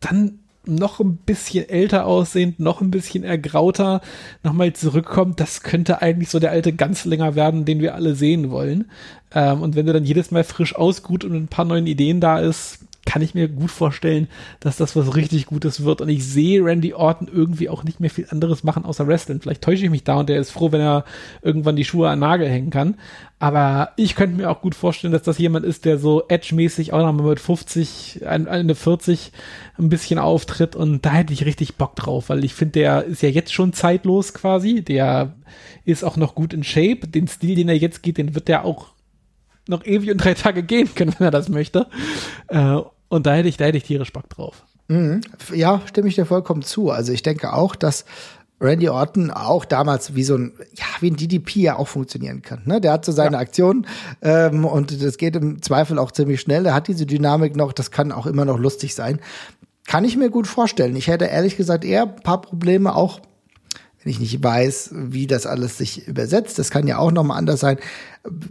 dann 0.00 0.40
noch 0.64 1.00
ein 1.00 1.16
bisschen 1.16 1.68
älter 1.68 2.06
aussehend, 2.06 2.60
noch 2.60 2.80
ein 2.80 2.90
bisschen 2.90 3.24
ergrauter 3.24 4.00
nochmal 4.42 4.72
zurückkommt, 4.72 5.40
das 5.40 5.62
könnte 5.62 6.02
eigentlich 6.02 6.30
so 6.30 6.38
der 6.38 6.50
alte 6.50 6.72
Ganzlänger 6.72 7.34
werden, 7.34 7.64
den 7.64 7.80
wir 7.80 7.94
alle 7.94 8.14
sehen 8.14 8.50
wollen. 8.50 8.90
Ähm, 9.34 9.62
und 9.62 9.74
wenn 9.74 9.86
er 9.86 9.94
dann 9.94 10.04
jedes 10.04 10.30
Mal 10.30 10.44
frisch 10.44 10.74
ausgut 10.76 11.24
und 11.24 11.34
ein 11.34 11.48
paar 11.48 11.64
neuen 11.64 11.86
Ideen 11.86 12.20
da 12.20 12.38
ist, 12.38 12.80
kann 13.04 13.22
ich 13.22 13.34
mir 13.34 13.48
gut 13.48 13.70
vorstellen, 13.70 14.28
dass 14.60 14.76
das 14.76 14.94
was 14.94 15.16
richtig 15.16 15.46
Gutes 15.46 15.84
wird. 15.84 16.00
Und 16.00 16.08
ich 16.08 16.24
sehe 16.24 16.64
Randy 16.64 16.94
Orton 16.94 17.28
irgendwie 17.32 17.68
auch 17.68 17.82
nicht 17.82 17.98
mehr 17.98 18.10
viel 18.10 18.26
anderes 18.30 18.62
machen 18.62 18.84
außer 18.84 19.06
Wrestling. 19.08 19.40
Vielleicht 19.40 19.62
täusche 19.62 19.84
ich 19.84 19.90
mich 19.90 20.04
da 20.04 20.20
und 20.20 20.28
der 20.28 20.38
ist 20.38 20.52
froh, 20.52 20.70
wenn 20.70 20.80
er 20.80 21.04
irgendwann 21.42 21.76
die 21.76 21.84
Schuhe 21.84 22.08
an 22.08 22.20
Nagel 22.20 22.48
hängen 22.48 22.70
kann. 22.70 22.94
Aber 23.40 23.90
ich 23.96 24.14
könnte 24.14 24.36
mir 24.36 24.48
auch 24.48 24.60
gut 24.60 24.76
vorstellen, 24.76 25.12
dass 25.12 25.22
das 25.22 25.38
jemand 25.38 25.66
ist, 25.66 25.84
der 25.84 25.98
so 25.98 26.22
edge-mäßig 26.28 26.92
auch 26.92 27.00
nochmal 27.00 27.30
mit 27.30 27.40
50, 27.40 28.20
eine 28.24 28.76
40 28.76 29.32
ein 29.78 29.88
bisschen 29.88 30.20
auftritt. 30.20 30.76
Und 30.76 31.04
da 31.04 31.10
hätte 31.10 31.32
ich 31.32 31.44
richtig 31.44 31.74
Bock 31.74 31.96
drauf, 31.96 32.28
weil 32.28 32.44
ich 32.44 32.54
finde, 32.54 32.72
der 32.72 33.04
ist 33.04 33.22
ja 33.22 33.30
jetzt 33.30 33.52
schon 33.52 33.72
zeitlos 33.72 34.32
quasi. 34.32 34.82
Der 34.82 35.34
ist 35.84 36.04
auch 36.04 36.16
noch 36.16 36.36
gut 36.36 36.52
in 36.52 36.62
Shape. 36.62 37.08
Den 37.08 37.26
Stil, 37.26 37.56
den 37.56 37.68
er 37.68 37.76
jetzt 37.76 38.04
geht, 38.04 38.18
den 38.18 38.36
wird 38.36 38.46
der 38.46 38.64
auch 38.64 38.92
noch 39.68 39.84
ewig 39.84 40.10
und 40.10 40.18
drei 40.18 40.34
Tage 40.34 40.62
gehen 40.62 40.94
können, 40.94 41.14
wenn 41.18 41.26
er 41.26 41.30
das 41.30 41.48
möchte. 41.48 41.86
Äh, 42.48 42.78
und 43.08 43.26
da 43.26 43.34
hätte 43.34 43.48
ich, 43.48 43.56
da 43.56 43.66
hätte 43.66 43.78
ich 43.78 43.84
tierisch 43.84 44.12
Bock 44.12 44.28
drauf. 44.28 44.64
Mhm. 44.88 45.20
Ja, 45.54 45.82
stimme 45.86 46.08
ich 46.08 46.14
dir 46.14 46.26
vollkommen 46.26 46.62
zu. 46.62 46.90
Also 46.90 47.12
ich 47.12 47.22
denke 47.22 47.52
auch, 47.52 47.76
dass 47.76 48.04
Randy 48.60 48.88
Orton 48.88 49.30
auch 49.30 49.64
damals 49.64 50.14
wie 50.14 50.22
so 50.22 50.36
ein, 50.36 50.52
ja, 50.74 50.84
wie 51.00 51.10
ein 51.10 51.16
DDP 51.16 51.60
ja 51.60 51.78
auch 51.78 51.88
funktionieren 51.88 52.42
kann. 52.42 52.62
Ne? 52.64 52.80
Der 52.80 52.92
hat 52.92 53.04
so 53.04 53.12
seine 53.12 53.36
ja. 53.36 53.40
Aktionen 53.40 53.86
ähm, 54.22 54.64
und 54.64 55.02
das 55.02 55.18
geht 55.18 55.34
im 55.36 55.60
Zweifel 55.62 55.98
auch 55.98 56.12
ziemlich 56.12 56.40
schnell. 56.40 56.62
Der 56.62 56.74
hat 56.74 56.88
diese 56.88 57.04
Dynamik 57.04 57.56
noch, 57.56 57.72
das 57.72 57.90
kann 57.90 58.12
auch 58.12 58.26
immer 58.26 58.44
noch 58.44 58.58
lustig 58.58 58.94
sein. 58.94 59.20
Kann 59.86 60.04
ich 60.04 60.16
mir 60.16 60.30
gut 60.30 60.46
vorstellen. 60.46 60.94
Ich 60.94 61.08
hätte 61.08 61.24
ehrlich 61.24 61.56
gesagt 61.56 61.84
eher 61.84 62.02
ein 62.02 62.16
paar 62.16 62.40
Probleme 62.40 62.94
auch 62.94 63.20
wenn 64.02 64.12
ich 64.12 64.20
nicht 64.20 64.42
weiß, 64.42 64.90
wie 64.92 65.26
das 65.26 65.46
alles 65.46 65.78
sich 65.78 66.06
übersetzt. 66.06 66.58
Das 66.58 66.70
kann 66.70 66.86
ja 66.86 66.98
auch 66.98 67.12
nochmal 67.12 67.38
anders 67.38 67.60
sein. 67.60 67.78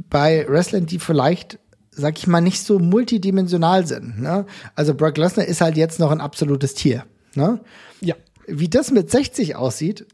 Bei 0.10 0.46
Wrestlern, 0.48 0.86
die 0.86 1.00
vielleicht, 1.00 1.60
sag 1.92 2.18
ich 2.18 2.28
mal, 2.28 2.42
nicht 2.42 2.64
so 2.64 2.80
multidimensional 2.80 3.86
sind. 3.86 4.22
Ne? 4.22 4.46
Also 4.76 4.94
Brock 4.94 5.18
Lesnar 5.18 5.46
ist 5.46 5.62
halt 5.62 5.78
jetzt 5.78 6.00
noch 6.00 6.12
ein 6.12 6.22
absolutes 6.22 6.74
Tier. 6.74 7.06
Ne? 7.36 7.60
Ja. 8.00 8.16
Wie 8.48 8.70
das 8.70 8.92
mit 8.92 9.12
60 9.12 9.56
aussieht, 9.56 10.06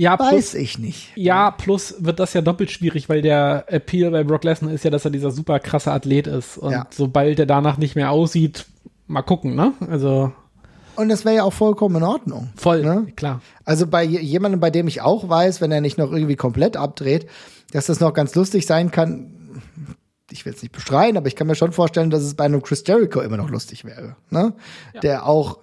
ja, 0.00 0.16
plus, 0.16 0.32
weiß 0.32 0.54
ich 0.54 0.78
nicht. 0.78 1.12
Ja, 1.14 1.50
plus 1.50 1.96
wird 1.98 2.20
das 2.20 2.32
ja 2.32 2.40
doppelt 2.40 2.70
schwierig, 2.70 3.10
weil 3.10 3.20
der 3.20 3.66
Appeal 3.66 4.10
bei 4.10 4.24
Brock 4.24 4.44
Lesnar 4.44 4.72
ist 4.72 4.82
ja, 4.82 4.90
dass 4.90 5.04
er 5.04 5.10
dieser 5.10 5.30
super 5.30 5.60
krasse 5.60 5.92
Athlet 5.92 6.26
ist. 6.26 6.56
Und 6.56 6.72
ja. 6.72 6.86
sobald 6.88 7.38
er 7.38 7.44
danach 7.44 7.76
nicht 7.76 7.96
mehr 7.96 8.10
aussieht, 8.10 8.64
mal 9.06 9.20
gucken, 9.20 9.54
ne? 9.54 9.74
Also. 9.90 10.32
Und 10.96 11.08
das 11.08 11.24
wäre 11.24 11.36
ja 11.36 11.42
auch 11.44 11.52
vollkommen 11.52 11.96
in 11.96 12.02
Ordnung. 12.02 12.50
Voll, 12.56 12.82
ne? 12.82 13.06
klar. 13.16 13.40
Also 13.64 13.86
bei 13.86 14.02
jemandem, 14.02 14.60
bei 14.60 14.70
dem 14.70 14.88
ich 14.88 15.00
auch 15.00 15.28
weiß, 15.28 15.60
wenn 15.60 15.72
er 15.72 15.80
nicht 15.80 15.98
noch 15.98 16.12
irgendwie 16.12 16.36
komplett 16.36 16.76
abdreht, 16.76 17.26
dass 17.72 17.86
das 17.86 18.00
noch 18.00 18.12
ganz 18.12 18.34
lustig 18.34 18.66
sein 18.66 18.90
kann. 18.90 19.60
Ich 20.30 20.44
will 20.44 20.52
es 20.52 20.62
nicht 20.62 20.72
beschreien, 20.72 21.16
aber 21.16 21.26
ich 21.26 21.36
kann 21.36 21.46
mir 21.46 21.54
schon 21.54 21.72
vorstellen, 21.72 22.10
dass 22.10 22.22
es 22.22 22.34
bei 22.34 22.44
einem 22.44 22.62
Chris 22.62 22.84
Jericho 22.86 23.20
immer 23.20 23.36
noch 23.36 23.50
lustig 23.50 23.84
wäre. 23.84 24.16
Ne? 24.30 24.52
Ja. 24.94 25.00
Der 25.00 25.26
auch 25.26 25.58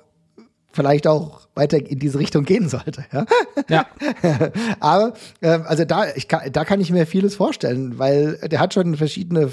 vielleicht 0.77 1.07
auch 1.07 1.47
weiter 1.55 1.83
in 1.83 1.97
diese 1.97 2.19
Richtung 2.19 2.45
gehen 2.45 2.69
sollte. 2.69 3.03
Ja. 3.11 3.25
ja. 3.67 3.85
Aber 4.79 5.13
äh, 5.41 5.59
also 5.65 5.85
da, 5.85 6.05
ich 6.15 6.27
kann, 6.27 6.51
da 6.51 6.65
kann 6.65 6.79
ich 6.79 6.91
mir 6.91 7.07
vieles 7.07 7.35
vorstellen, 7.35 7.97
weil 7.97 8.37
der 8.37 8.59
hat 8.59 8.75
schon 8.75 8.95
verschiedene 8.95 9.51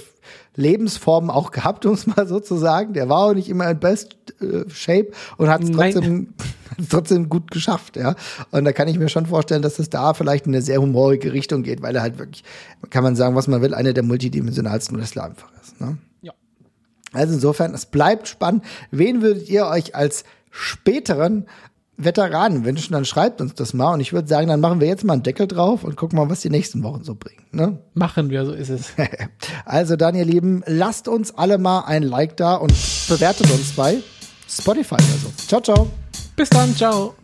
Lebensformen 0.54 1.30
auch 1.30 1.50
gehabt, 1.50 1.86
um 1.86 1.94
es 1.94 2.06
mal 2.14 2.28
so 2.28 2.40
zu 2.40 2.56
sagen. 2.56 2.92
Der 2.92 3.08
war 3.08 3.20
auch 3.20 3.32
nicht 3.32 3.48
immer 3.48 3.70
in 3.70 3.80
Best 3.80 4.16
äh, 4.42 4.68
Shape 4.68 5.12
und 5.38 5.48
hat 5.48 5.62
es 5.62 5.70
trotzdem, 5.70 6.34
trotzdem 6.90 7.30
gut 7.30 7.50
geschafft. 7.50 7.96
Ja. 7.96 8.16
Und 8.50 8.66
da 8.66 8.72
kann 8.72 8.86
ich 8.86 8.98
mir 8.98 9.08
schon 9.08 9.24
vorstellen, 9.24 9.62
dass 9.62 9.78
es 9.78 9.88
da 9.88 10.12
vielleicht 10.12 10.46
in 10.46 10.54
eine 10.54 10.60
sehr 10.60 10.82
humorige 10.82 11.32
Richtung 11.32 11.62
geht, 11.62 11.80
weil 11.80 11.96
er 11.96 12.02
halt 12.02 12.18
wirklich, 12.18 12.44
kann 12.90 13.02
man 13.02 13.16
sagen, 13.16 13.34
was 13.34 13.48
man 13.48 13.62
will, 13.62 13.72
einer 13.72 13.94
der 13.94 14.02
multidimensionalsten 14.02 14.98
Wrestler 14.98 15.24
einfach 15.24 15.48
ist. 15.62 15.80
Ne? 15.80 15.96
Ja. 16.20 16.34
Also 17.14 17.32
insofern, 17.32 17.72
es 17.72 17.86
bleibt 17.86 18.28
spannend. 18.28 18.62
Wen 18.90 19.22
würdet 19.22 19.48
ihr 19.48 19.64
euch 19.66 19.94
als 19.94 20.24
späteren 20.54 21.46
Veteranen 21.96 22.64
wünschen, 22.64 22.92
dann 22.92 23.04
schreibt 23.04 23.40
uns 23.40 23.54
das 23.54 23.74
mal. 23.74 23.92
Und 23.94 24.00
ich 24.00 24.12
würde 24.12 24.28
sagen, 24.28 24.48
dann 24.48 24.60
machen 24.60 24.80
wir 24.80 24.88
jetzt 24.88 25.04
mal 25.04 25.12
einen 25.14 25.22
Deckel 25.22 25.46
drauf 25.46 25.84
und 25.84 25.96
gucken 25.96 26.16
mal, 26.18 26.28
was 26.28 26.40
die 26.40 26.50
nächsten 26.50 26.82
Wochen 26.82 27.04
so 27.04 27.14
bringen. 27.14 27.44
Ne? 27.52 27.78
Machen 27.94 28.30
wir, 28.30 28.44
so 28.44 28.52
ist 28.52 28.70
es. 28.70 28.92
also 29.64 29.96
dann, 29.96 30.14
ihr 30.14 30.24
Lieben, 30.24 30.62
lasst 30.66 31.08
uns 31.08 31.34
alle 31.36 31.58
mal 31.58 31.84
ein 31.86 32.02
Like 32.02 32.36
da 32.36 32.54
und 32.56 32.72
bewertet 33.08 33.50
uns 33.50 33.72
bei 33.72 33.98
Spotify 34.48 34.94
oder 34.94 35.04
so. 35.22 35.32
Ciao, 35.46 35.60
ciao. 35.60 35.90
Bis 36.36 36.50
dann, 36.50 36.74
ciao. 36.74 37.14